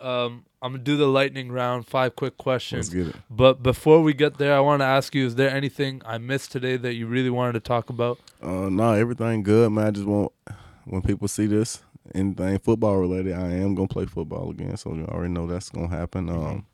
um, 0.00 0.44
I'm 0.60 0.72
gonna 0.72 0.82
do 0.82 0.96
the 0.96 1.06
lightning 1.06 1.52
round. 1.52 1.86
Five 1.86 2.16
quick 2.16 2.32
let's 2.34 2.42
questions. 2.42 2.88
get 2.88 3.06
it. 3.08 3.16
But 3.30 3.62
before 3.62 4.02
we 4.02 4.12
get 4.12 4.38
there, 4.38 4.56
I 4.56 4.60
want 4.60 4.80
to 4.80 4.86
ask 4.86 5.14
you: 5.14 5.24
Is 5.26 5.36
there 5.36 5.50
anything 5.50 6.02
I 6.04 6.18
missed 6.18 6.50
today 6.52 6.76
that 6.76 6.94
you 6.94 7.06
really 7.06 7.30
wanted 7.30 7.52
to 7.52 7.60
talk 7.60 7.90
about? 7.90 8.18
Uh, 8.42 8.68
no, 8.68 8.92
everything 8.92 9.42
good, 9.44 9.70
man. 9.70 9.86
I 9.86 9.90
just 9.92 10.06
want 10.06 10.32
when 10.84 11.02
people 11.02 11.28
see 11.28 11.46
this 11.46 11.82
anything 12.14 12.58
football 12.58 12.96
related, 12.96 13.34
I 13.34 13.50
am 13.52 13.74
gonna 13.74 13.88
play 13.88 14.06
football 14.06 14.50
again. 14.50 14.76
So 14.76 14.94
you 14.94 15.04
already 15.06 15.32
know 15.32 15.46
that's 15.46 15.70
gonna 15.70 15.88
happen. 15.88 16.28
Um, 16.28 16.66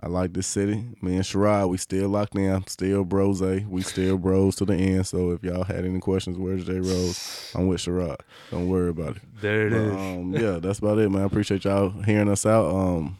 I 0.00 0.08
like 0.08 0.32
this 0.32 0.46
city. 0.46 0.84
Me 1.02 1.16
and 1.16 1.24
Sherrod, 1.24 1.68
we 1.68 1.76
still 1.76 2.08
locked 2.08 2.34
in. 2.34 2.66
Still 2.66 3.04
bros, 3.04 3.42
we 3.42 3.82
still 3.82 4.16
bros 4.16 4.56
to 4.56 4.64
the 4.64 4.74
end. 4.74 5.06
So 5.06 5.32
if 5.32 5.44
y'all 5.44 5.64
had 5.64 5.84
any 5.84 6.00
questions, 6.00 6.38
where's 6.38 6.64
J 6.64 6.74
Rose? 6.80 7.52
I'm 7.54 7.66
with 7.66 7.80
Sherrod. 7.80 8.16
Don't 8.50 8.68
worry 8.68 8.88
about 8.88 9.16
it. 9.16 9.22
There 9.40 9.66
it 9.66 9.72
is. 9.74 9.92
um, 9.92 10.32
yeah, 10.32 10.58
that's 10.60 10.78
about 10.78 10.98
it, 10.98 11.10
man. 11.10 11.22
I 11.22 11.26
appreciate 11.26 11.64
y'all 11.64 11.90
hearing 11.90 12.30
us 12.30 12.46
out. 12.46 12.74
Um, 12.74 13.18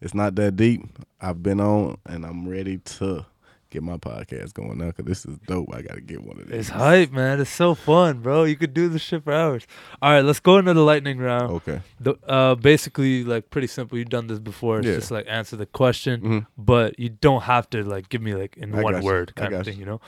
it's 0.00 0.14
not 0.14 0.34
that 0.34 0.56
deep. 0.56 0.82
I've 1.20 1.42
been 1.42 1.60
on, 1.60 1.98
and 2.06 2.26
I'm 2.26 2.48
ready 2.48 2.78
to 2.78 3.24
get 3.72 3.82
my 3.82 3.96
podcast 3.96 4.52
going 4.54 4.78
now 4.78 4.86
because 4.88 5.06
this 5.06 5.24
is 5.26 5.38
dope. 5.46 5.68
I 5.74 5.82
got 5.82 5.94
to 5.94 6.00
get 6.00 6.22
one 6.22 6.38
of 6.38 6.46
these. 6.48 6.60
It's 6.60 6.68
hype, 6.68 7.10
man. 7.10 7.40
It's 7.40 7.50
so 7.50 7.74
fun, 7.74 8.20
bro. 8.20 8.44
You 8.44 8.56
could 8.56 8.74
do 8.74 8.88
this 8.88 9.02
shit 9.02 9.24
for 9.24 9.32
hours. 9.32 9.66
All 10.00 10.12
right, 10.12 10.24
let's 10.24 10.40
go 10.40 10.58
into 10.58 10.74
the 10.74 10.82
lightning 10.82 11.18
round. 11.18 11.50
Okay. 11.52 11.80
The, 12.00 12.14
uh, 12.28 12.54
basically, 12.56 13.24
like 13.24 13.50
pretty 13.50 13.66
simple. 13.66 13.96
You've 13.98 14.10
done 14.10 14.26
this 14.26 14.38
before. 14.38 14.78
It's 14.78 14.86
Yeah. 14.88 14.94
just 14.96 15.10
like 15.10 15.24
answer 15.28 15.56
the 15.56 15.66
question, 15.66 16.20
Mhm. 16.20 16.46
but 16.58 16.98
you 16.98 17.08
don't 17.08 17.42
have 17.44 17.68
to 17.70 17.82
like 17.82 18.08
give 18.10 18.20
me 18.22 18.34
like 18.34 18.56
in 18.56 18.74
I 18.74 18.82
one 18.82 18.96
you. 18.98 19.02
word 19.02 19.34
kind 19.34 19.54
of 19.54 19.64
thing. 19.64 19.78
You 19.78 19.86
know. 19.86 20.00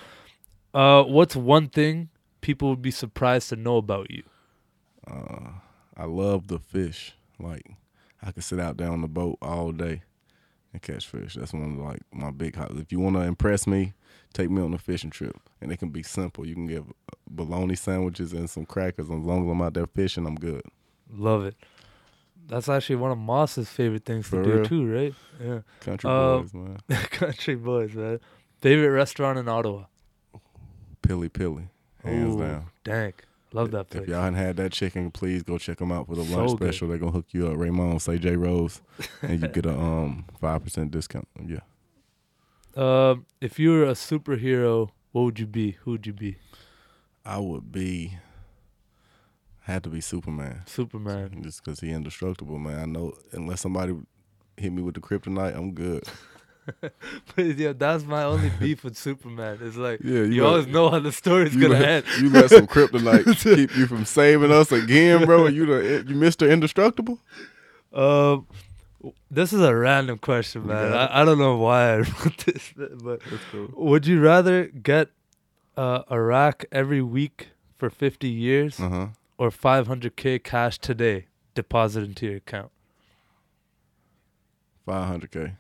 Uh, 0.74 1.02
what's 1.04 1.34
one 1.36 1.68
thing 1.68 2.10
people 2.40 2.68
would 2.70 2.82
be 2.82 2.90
surprised 2.90 3.48
to 3.48 3.56
know 3.56 3.76
about 3.78 4.10
you? 4.10 4.22
Uh, 5.06 5.50
I 5.96 6.04
love 6.04 6.48
the 6.48 6.58
fish. 6.58 7.14
Like 7.38 7.62
I 8.22 8.32
could 8.32 8.44
sit 8.44 8.60
out 8.60 8.76
there 8.76 8.90
on 8.90 9.00
the 9.00 9.08
boat 9.08 9.38
all 9.42 9.72
day 9.72 10.02
and 10.74 10.82
catch 10.82 11.06
fish. 11.06 11.34
That's 11.34 11.54
one 11.54 11.62
of 11.62 11.78
like 11.78 12.00
my 12.12 12.30
big. 12.30 12.56
hobbies. 12.56 12.80
If 12.80 12.92
you 12.92 13.00
want 13.00 13.16
to 13.16 13.22
impress 13.22 13.66
me, 13.66 13.94
take 14.34 14.50
me 14.50 14.60
on 14.60 14.74
a 14.74 14.78
fishing 14.78 15.08
trip, 15.10 15.36
and 15.62 15.72
it 15.72 15.78
can 15.78 15.88
be 15.88 16.02
simple. 16.02 16.46
You 16.46 16.52
can 16.54 16.66
get 16.66 16.82
bologna 17.30 17.76
sandwiches 17.76 18.32
and 18.34 18.50
some 18.50 18.66
crackers. 18.66 19.06
As 19.06 19.10
long 19.10 19.44
as 19.46 19.50
I'm 19.50 19.62
out 19.62 19.72
there 19.74 19.86
fishing, 19.86 20.26
I'm 20.26 20.34
good. 20.34 20.62
Love 21.10 21.44
it. 21.46 21.54
That's 22.46 22.68
actually 22.68 22.96
one 22.96 23.10
of 23.10 23.16
Moss's 23.16 23.70
favorite 23.70 24.04
things 24.04 24.26
For 24.26 24.42
to 24.42 24.56
do 24.56 24.64
too, 24.64 24.86
right? 24.92 25.14
Yeah. 25.42 25.60
Country 25.80 26.10
Um, 26.10 26.42
boys, 26.42 26.52
man. 26.52 26.78
Country 27.10 27.54
boys, 27.54 27.94
man. 27.94 28.20
Favorite 28.60 28.90
restaurant 28.90 29.38
in 29.38 29.48
Ottawa? 29.48 29.84
Pili 31.02 31.30
Pili, 31.30 31.68
hands 32.04 32.34
Ooh, 32.34 32.40
down. 32.40 32.66
Dank. 32.82 33.24
Love 33.54 33.70
that 33.70 33.94
If 33.94 34.08
y'all 34.08 34.20
hadn't 34.20 34.34
had 34.34 34.56
that 34.56 34.72
chicken, 34.72 35.10
please 35.12 35.42
go 35.44 35.58
check 35.58 35.78
them 35.78 35.92
out 35.92 36.06
for 36.08 36.16
the 36.16 36.24
So 36.24 36.36
lunch 36.36 36.58
good. 36.58 36.68
special. 36.74 36.88
They're 36.88 36.98
gonna 36.98 37.12
hook 37.12 37.26
you 37.30 37.46
up. 37.48 37.56
Raymond, 37.56 38.02
say 38.02 38.18
J 38.18 38.34
Rose, 38.36 38.82
and 39.22 39.40
you 39.40 39.48
get 39.48 39.64
a 39.64 39.70
um 39.78 40.24
five 40.40 40.62
percent 40.64 40.90
discount. 40.90 41.28
Yeah, 41.46 41.60
Um, 42.76 43.26
if 43.40 43.58
you 43.60 43.70
were 43.70 43.84
a 43.84 43.92
superhero, 43.92 44.90
what 45.12 45.22
would 45.22 45.38
you 45.38 45.46
be? 45.46 45.72
Who 45.82 45.92
would 45.92 46.06
you 46.06 46.12
be? 46.12 46.36
I 47.24 47.38
would 47.38 47.70
be. 47.72 48.18
Had 49.60 49.82
to 49.84 49.88
be 49.88 50.00
Superman. 50.02 50.62
Superman. 50.66 51.42
Just 51.42 51.64
because 51.64 51.80
he 51.80 51.90
indestructible, 51.90 52.58
man. 52.58 52.78
I 52.80 52.84
know 52.84 53.14
unless 53.32 53.62
somebody 53.62 53.94
hit 54.58 54.72
me 54.72 54.82
with 54.82 54.94
the 54.94 55.00
kryptonite, 55.00 55.56
I'm 55.56 55.72
good. 55.72 56.02
yeah, 57.36 57.72
that's 57.72 58.04
my 58.04 58.22
only 58.24 58.50
beef 58.58 58.84
with 58.84 58.96
Superman. 58.96 59.58
It's 59.60 59.76
like 59.76 60.00
Yeah, 60.02 60.20
you, 60.20 60.24
you 60.24 60.42
let- 60.42 60.48
always 60.50 60.66
know 60.66 60.90
how 60.90 60.98
the 61.00 61.12
story's 61.12 61.54
gonna 61.56 61.74
let, 61.74 61.82
end. 61.88 62.04
you 62.20 62.30
let 62.30 62.50
some 62.50 62.66
kryptonite 62.66 63.38
keep 63.56 63.76
you 63.76 63.86
from 63.86 64.04
saving 64.04 64.50
us 64.50 64.72
again, 64.72 65.24
bro. 65.26 65.46
You 65.46 65.66
the 65.66 66.04
you 66.06 66.14
Mr. 66.16 66.50
Indestructible. 66.50 67.18
Um, 67.92 68.46
this 69.30 69.52
is 69.52 69.60
a 69.60 69.74
random 69.76 70.16
question, 70.18 70.66
man. 70.66 70.92
I, 70.94 71.20
I 71.20 71.24
don't 71.24 71.38
know 71.38 71.56
why 71.56 71.92
I 71.92 71.96
wrote 71.98 72.38
this, 72.46 72.72
but 72.76 73.20
cool. 73.52 73.68
would 73.74 74.06
you 74.06 74.20
rather 74.20 74.66
get 74.66 75.08
uh, 75.76 76.02
a 76.08 76.20
rack 76.20 76.64
every 76.72 77.02
week 77.02 77.48
for 77.76 77.90
50 77.90 78.28
years 78.28 78.80
Uh 78.80 78.88
huh. 78.88 79.06
or 79.36 79.50
500k 79.50 80.42
cash 80.42 80.78
today 80.78 81.26
deposited 81.54 82.08
into 82.08 82.26
your 82.26 82.36
account? 82.36 82.70
Five 84.86 85.06
hundred 85.08 85.30
k. 85.30 85.52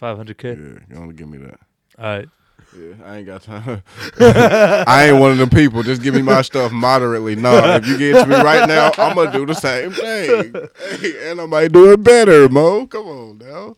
500k. 0.00 0.44
Yeah, 0.44 0.94
you 0.94 1.00
only 1.00 1.14
give 1.14 1.28
me 1.28 1.38
that. 1.38 1.60
All 1.98 2.04
right. 2.04 2.28
Yeah, 2.76 2.94
I 3.04 3.16
ain't 3.18 3.26
got 3.26 3.42
time. 3.42 3.82
I 4.20 5.08
ain't 5.08 5.20
one 5.20 5.32
of 5.32 5.38
them 5.38 5.50
people. 5.50 5.82
Just 5.82 6.02
give 6.02 6.14
me 6.14 6.22
my 6.22 6.42
stuff 6.42 6.72
moderately. 6.72 7.36
No, 7.36 7.56
if 7.74 7.86
you 7.86 7.98
get 7.98 8.16
it 8.16 8.22
to 8.22 8.26
me 8.28 8.36
right 8.36 8.66
now, 8.66 8.90
I'm 8.98 9.14
gonna 9.14 9.30
do 9.30 9.46
the 9.46 9.54
same 9.54 9.92
thing, 9.92 10.54
Hey, 10.78 11.30
and 11.30 11.40
I 11.40 11.46
might 11.46 11.72
do 11.72 11.92
it 11.92 12.02
better, 12.02 12.48
Mo. 12.48 12.86
Come 12.86 13.06
on 13.06 13.38
now. 13.38 13.76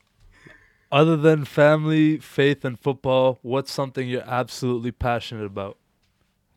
Other 0.90 1.16
than 1.16 1.44
family, 1.44 2.18
faith, 2.18 2.64
and 2.64 2.78
football, 2.78 3.38
what's 3.42 3.72
something 3.72 4.08
you're 4.08 4.22
absolutely 4.26 4.92
passionate 4.92 5.44
about? 5.44 5.76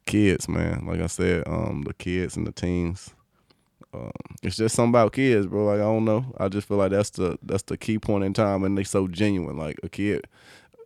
Kids, 0.06 0.48
man. 0.48 0.86
Like 0.86 1.02
I 1.02 1.08
said, 1.08 1.44
um, 1.48 1.84
the 1.86 1.94
kids 1.94 2.38
and 2.38 2.48
the 2.48 2.52
teens. 2.52 3.14
Um, 3.94 4.12
it's 4.44 4.56
just 4.58 4.76
something 4.76 4.92
about 4.92 5.14
kids, 5.14 5.48
bro. 5.48 5.66
Like 5.66 5.76
I 5.80 5.84
don't 5.84 6.06
know. 6.06 6.26
I 6.38 6.48
just 6.48 6.68
feel 6.68 6.78
like 6.78 6.92
that's 6.92 7.10
the 7.12 7.38
that's 7.44 7.64
the 7.64 7.78
key 7.78 7.98
point 8.00 8.24
in 8.24 8.34
time, 8.34 8.64
and 8.64 8.78
they 8.78 8.84
so 8.84 9.08
genuine. 9.08 9.58
Like 9.58 9.80
a 9.84 9.90
kid, 9.90 10.28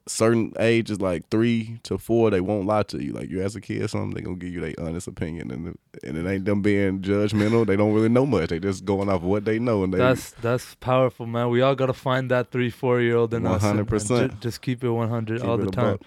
certain 0.08 0.54
ages, 0.60 1.02
like 1.02 1.28
three 1.30 1.80
to 1.84 1.98
four, 1.98 2.30
they 2.30 2.42
won't 2.42 2.66
lie 2.66 2.84
to 2.84 3.04
you. 3.04 3.12
Like 3.14 3.30
you 3.30 3.42
as 3.42 3.56
a 3.56 3.62
kid, 3.62 3.90
something 3.90 4.12
they 4.12 4.22
gonna 4.22 4.38
give 4.38 4.54
you 4.54 4.62
their 4.62 4.74
honest 4.80 5.08
opinion, 5.08 5.52
and 5.52 5.78
and 6.04 6.18
it 6.18 6.30
ain't 6.30 6.46
them 6.46 6.62
being 6.62 7.02
judgmental. 7.02 7.66
They 7.68 7.76
don't 7.76 7.94
really 7.94 8.10
know 8.10 8.26
much. 8.26 8.50
They 8.50 8.60
just 8.60 8.86
going 8.86 9.10
off 9.10 9.18
of 9.18 9.24
what 9.24 9.44
they 9.46 9.60
know, 9.60 9.84
and 9.84 9.94
they 9.94 9.98
That's 9.98 10.32
that's 10.42 10.76
powerful, 10.76 11.26
man. 11.26 11.50
We 11.50 11.62
all 11.62 11.76
gotta 11.76 11.94
find 11.94 12.32
that 12.32 12.52
three, 12.52 12.70
four 12.70 13.02
year 13.02 13.18
old 13.18 13.34
in 13.34 13.46
us. 13.46 13.64
and- 13.64 13.80
and 13.80 13.88
100%. 13.90 14.40
Just 14.40 14.62
keep 14.62 14.84
it 14.84 14.90
100 14.90 15.42
all 15.42 15.58
the 15.58 15.72
time. 15.72 16.00